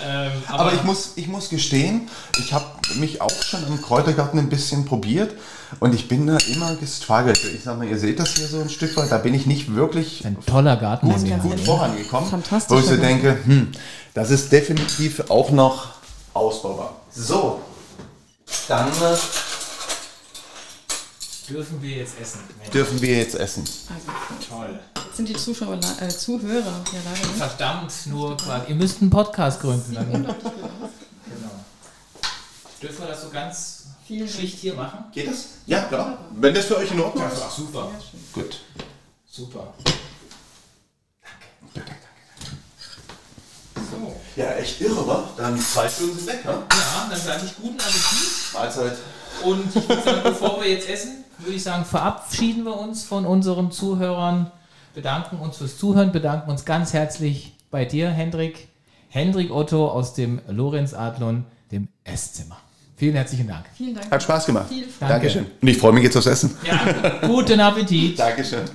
Ähm, 0.03 0.31
aber, 0.47 0.59
aber, 0.59 0.73
ich, 0.73 0.83
muss, 0.83 1.13
ich 1.15 1.27
muss 1.27 1.49
gestehen, 1.49 2.07
ich 2.39 2.53
habe 2.53 2.65
mich 2.95 3.21
auch 3.21 3.43
schon 3.43 3.65
im 3.67 3.81
Kräutergarten 3.81 4.39
ein 4.39 4.49
bisschen 4.49 4.85
probiert 4.85 5.33
und 5.79 5.93
ich 5.93 6.07
bin 6.07 6.27
da 6.27 6.37
immer 6.47 6.75
gestruggelt. 6.75 7.43
Ich 7.55 7.63
sag 7.63 7.77
mal, 7.77 7.87
ihr 7.87 7.97
seht 7.97 8.19
das 8.19 8.35
hier 8.35 8.47
so 8.47 8.61
ein 8.61 8.69
Stück 8.69 8.95
weit, 8.97 9.11
da 9.11 9.17
bin 9.17 9.33
ich 9.33 9.45
nicht 9.45 9.73
wirklich 9.73 10.25
ein 10.25 10.37
toller 10.45 10.77
Garten 10.77 11.09
gut, 11.09 11.41
gut 11.41 11.59
vorangekommen. 11.59 12.31
Wo 12.67 12.79
ich 12.79 12.85
so 12.85 12.97
denke, 12.97 13.37
hm, 13.43 13.71
das 14.13 14.31
ist 14.31 14.51
definitiv 14.51 15.29
auch 15.29 15.51
noch 15.51 15.89
ausbaubar. 16.33 16.95
So, 17.11 17.61
dann 18.67 18.87
äh, 18.87 19.17
dürfen 21.49 21.81
wir 21.81 21.97
jetzt 21.97 22.19
essen. 22.19 22.39
Dürfen 22.73 23.01
wir 23.01 23.17
jetzt 23.17 23.35
essen. 23.35 23.63
Also, 23.63 24.49
Toll 24.49 24.79
sind 25.17 25.29
die 25.29 25.35
Zuschauer, 25.35 25.79
äh, 25.99 26.09
Zuhörer 26.09 26.83
ja 26.93 26.99
leider 27.03 27.27
nicht. 27.27 27.37
Verdammt, 27.37 27.91
nur 28.05 28.37
quasi. 28.37 28.69
Ihr 28.69 28.75
müsst 28.75 29.01
einen 29.01 29.09
Podcast 29.09 29.59
gründen. 29.59 29.95
Dann. 29.95 30.11
genau. 30.11 30.35
Dürfen 32.81 32.99
wir 32.99 33.07
das 33.07 33.21
so 33.23 33.29
ganz 33.29 33.77
Vielen 34.07 34.29
schlicht 34.29 34.59
hier 34.59 34.73
machen? 34.75 35.05
Geht 35.11 35.27
das? 35.27 35.47
Ja, 35.65 35.81
klar. 35.81 36.17
Wenn 36.31 36.53
das 36.53 36.65
für 36.65 36.77
euch 36.77 36.89
in 36.91 36.99
Ordnung 37.01 37.27
ist. 37.27 37.41
Ach, 37.45 37.51
super. 37.51 37.91
Gut. 38.31 38.61
Super. 39.29 39.73
Danke. 41.73 41.91
So. 43.75 44.15
Ja, 44.37 44.51
echt 44.53 44.79
irre, 44.79 45.05
wa? 45.05 45.29
Dann 45.35 45.59
zwei 45.59 45.89
Stunden 45.89 46.17
sind 46.17 46.27
weg, 46.27 46.45
ne? 46.45 46.51
Ja, 46.51 47.07
dann 47.09 47.19
sage 47.19 47.41
ich 47.47 47.55
guten 47.57 47.79
Appetit. 47.79 48.53
Mahlzeit. 48.53 48.97
Und 49.43 49.75
ich 49.75 49.87
würde 49.89 50.01
sagen, 50.01 50.19
bevor 50.23 50.61
wir 50.61 50.69
jetzt 50.69 50.89
essen, 50.89 51.23
würde 51.39 51.55
ich 51.55 51.63
sagen, 51.63 51.85
verabschieden 51.85 52.63
wir 52.63 52.79
uns 52.79 53.03
von 53.03 53.25
unseren 53.25 53.71
Zuhörern 53.71 54.51
bedanken 54.97 55.37
uns 55.37 55.57
fürs 55.57 55.77
Zuhören, 55.77 56.11
bedanken 56.11 56.49
uns 56.49 56.65
ganz 56.65 56.91
herzlich 56.91 57.53
bei 57.69 57.85
dir, 57.85 58.09
Hendrik. 58.09 58.67
Hendrik 59.09 59.51
Otto 59.51 59.87
aus 59.89 60.15
dem 60.15 60.41
Lorenz 60.47 60.95
Adlon, 60.95 61.45
dem 61.71 61.87
Esszimmer. 62.03 62.57
Vielen 62.95 63.13
herzlichen 63.13 63.47
Dank. 63.47 63.65
Vielen 63.75 63.93
Dank. 63.93 64.09
Hat 64.09 64.23
Spaß 64.23 64.47
gemacht. 64.47 64.65
Dankeschön. 64.99 65.45
Und 65.61 65.67
ich 65.67 65.77
freue 65.77 65.93
mich 65.93 66.03
jetzt 66.03 66.17
aufs 66.17 66.25
Essen. 66.25 66.57
Ja, 66.65 67.27
guten 67.27 67.59
Appetit. 67.59 68.17
Dankeschön. 68.17 68.65